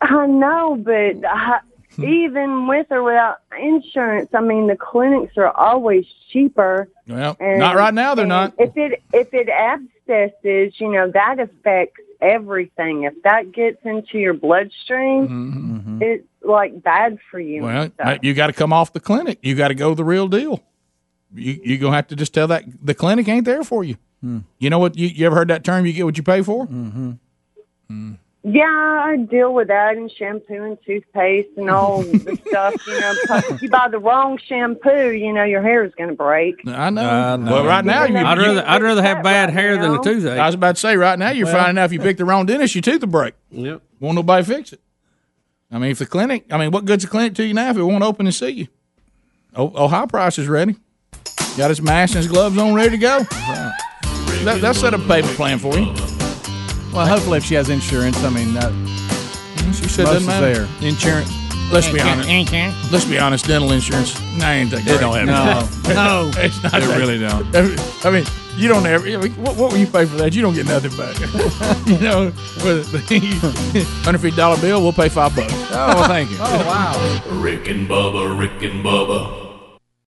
I 0.00 0.26
know, 0.26 0.76
but 0.76 1.24
I, 1.28 1.60
even 1.98 2.68
with 2.68 2.86
or 2.90 3.02
without 3.02 3.38
insurance, 3.58 4.28
I 4.34 4.42
mean 4.42 4.66
the 4.66 4.76
clinics 4.76 5.36
are 5.38 5.50
always 5.50 6.04
cheaper. 6.30 6.88
well, 7.08 7.36
And, 7.40 7.58
not 7.58 7.74
right 7.74 7.94
now. 7.94 8.14
They're 8.14 8.26
not. 8.26 8.52
If 8.58 8.76
it 8.76 9.02
if 9.12 9.32
it 9.32 9.48
abscesses, 9.48 10.78
you 10.78 10.92
know 10.92 11.10
that 11.10 11.40
affects 11.40 12.00
everything. 12.20 13.04
If 13.04 13.22
that 13.22 13.52
gets 13.52 13.78
into 13.84 14.18
your 14.18 14.34
bloodstream, 14.34 15.98
it's 16.00 16.26
like 16.42 16.82
bad 16.82 17.18
for 17.30 17.40
you. 17.40 17.62
Mm-hmm. 17.62 17.66
Well, 17.66 17.82
and 17.82 17.92
stuff. 17.94 18.06
mate, 18.06 18.24
you 18.24 18.34
got 18.34 18.48
to 18.48 18.52
come 18.52 18.72
off 18.72 18.92
the 18.92 19.00
clinic. 19.00 19.38
You 19.42 19.54
got 19.54 19.68
to 19.68 19.74
go 19.74 19.94
the 19.94 20.04
real 20.04 20.28
deal. 20.28 20.62
You 21.34 21.60
you 21.62 21.78
gonna 21.78 21.96
have 21.96 22.08
to 22.08 22.16
just 22.16 22.32
tell 22.32 22.46
that 22.48 22.64
the 22.80 22.94
clinic 22.94 23.28
ain't 23.28 23.44
there 23.44 23.64
for 23.64 23.84
you. 23.84 23.96
You 24.58 24.70
know 24.70 24.78
what? 24.78 24.96
You, 24.96 25.06
you 25.06 25.26
ever 25.26 25.36
heard 25.36 25.48
that 25.48 25.62
term? 25.62 25.86
You 25.86 25.92
get 25.92 26.04
what 26.04 26.16
you 26.16 26.22
pay 26.22 26.42
for. 26.42 26.66
Mm-hmm. 26.66 28.12
Yeah, 28.48 28.62
I 29.04 29.16
deal 29.16 29.52
with 29.52 29.66
that 29.68 29.96
and 29.96 30.08
shampoo 30.08 30.62
and 30.62 30.78
toothpaste 30.86 31.48
and 31.56 31.68
all 31.68 32.02
the 32.02 32.38
stuff. 32.46 32.86
You 32.86 33.00
know, 33.00 33.14
if 33.50 33.60
you 33.60 33.68
buy 33.68 33.88
the 33.88 33.98
wrong 33.98 34.38
shampoo, 34.38 35.10
you 35.10 35.32
know 35.32 35.42
your 35.42 35.62
hair 35.62 35.84
is 35.84 35.92
going 35.96 36.10
to 36.10 36.14
break. 36.14 36.54
I 36.64 36.90
know. 36.90 37.42
Well, 37.44 37.64
right 37.64 37.84
now, 37.84 38.04
you, 38.04 38.16
I'd 38.16 38.38
rather 38.38 38.64
I'd 38.64 38.82
rather 38.84 39.02
have 39.02 39.24
bad 39.24 39.50
hair 39.50 39.76
than 39.78 39.96
a 39.96 40.00
toothache. 40.00 40.38
I 40.38 40.46
was 40.46 40.54
about 40.54 40.76
to 40.76 40.80
say, 40.80 40.96
right 40.96 41.18
now, 41.18 41.30
you're 41.30 41.46
Well- 41.46 41.56
finding 41.56 41.82
out 41.82 41.86
if 41.86 41.92
you 41.92 41.98
pick 41.98 42.18
the 42.18 42.24
wrong 42.24 42.46
dentist, 42.46 42.76
your 42.76 42.82
tooth 42.82 43.00
will 43.00 43.08
break. 43.08 43.34
Yep. 43.50 43.82
Won't 43.98 44.14
nobody 44.14 44.44
fix 44.44 44.72
it. 44.72 44.80
I 45.72 45.78
mean, 45.80 45.90
if 45.90 45.98
the 45.98 46.06
clinic, 46.06 46.44
I 46.52 46.58
mean, 46.58 46.70
what 46.70 46.84
good's 46.84 47.02
a 47.02 47.08
clinic 47.08 47.34
to 47.34 47.44
you 47.44 47.52
now 47.52 47.70
if 47.70 47.76
it 47.76 47.82
won't 47.82 48.04
open 48.04 48.26
and 48.26 48.34
see 48.34 48.50
you? 48.50 48.68
Oh, 49.56 49.72
oh 49.74 49.88
high 49.88 50.06
price 50.06 50.38
is 50.38 50.46
ready. 50.46 50.76
Got 51.56 51.70
his 51.70 51.82
mask 51.82 52.14
and 52.14 52.22
his 52.22 52.28
gloves 52.30 52.56
on, 52.58 52.74
ready 52.74 52.90
to 52.90 52.96
go. 52.98 53.24
That, 54.44 54.58
that's 54.60 54.78
set 54.78 54.94
a 54.94 54.98
payment 55.00 55.34
plan 55.34 55.58
for 55.58 55.76
you. 55.76 56.15
Well, 56.96 57.06
hopefully, 57.06 57.36
if 57.38 57.44
she 57.44 57.54
has 57.54 57.68
insurance, 57.68 58.16
I 58.24 58.30
mean, 58.30 58.54
that, 58.54 58.72
She 59.74 59.86
said 59.88 60.04
most 60.04 60.14
doesn't 60.14 60.16
is 60.22 60.26
matter. 60.26 60.64
there. 60.64 60.88
Insurance. 60.88 61.30
Let's 61.70 61.88
be 61.92 62.00
honest. 62.00 62.28
Let's 62.92 63.04
be 63.04 63.18
honest. 63.18 63.46
Dental 63.46 63.70
insurance. 63.72 64.14
Nah, 64.38 64.50
ain't 64.50 64.70
that 64.70 64.84
They 64.84 64.92
great. 64.92 65.00
don't 65.00 65.16
have 65.28 65.84
no, 65.88 65.94
no. 65.94 66.30
It's 66.40 66.62
not. 66.62 66.72
They 66.72 66.80
that- 66.86 66.98
really 66.98 67.18
don't. 67.18 67.44
I 68.06 68.10
mean, 68.10 68.24
you 68.56 68.68
don't 68.68 68.86
ever. 68.86 69.04
I 69.06 69.16
mean, 69.16 69.32
what, 69.32 69.56
what 69.56 69.72
will 69.72 69.78
you 69.78 69.86
pay 69.88 70.04
for 70.06 70.16
that? 70.16 70.32
You 70.34 70.42
don't 70.42 70.54
get 70.54 70.66
nothing 70.66 70.96
back. 70.96 71.18
you 71.86 71.98
know, 71.98 72.26
with 72.64 72.90
the 72.92 73.84
hundred 74.04 74.18
fifty 74.20 74.36
dollar 74.36 74.58
bill, 74.60 74.80
we'll 74.80 74.92
pay 74.92 75.08
five 75.08 75.34
bucks. 75.34 75.52
Oh, 75.52 75.94
well, 75.96 76.08
thank 76.08 76.30
you. 76.30 76.36
Oh, 76.40 76.58
wow. 76.66 77.40
Rick 77.42 77.68
and 77.68 77.88
Bubba, 77.88 78.38
Rick 78.38 78.62
and 78.62 78.84
Bubba. 78.84 79.45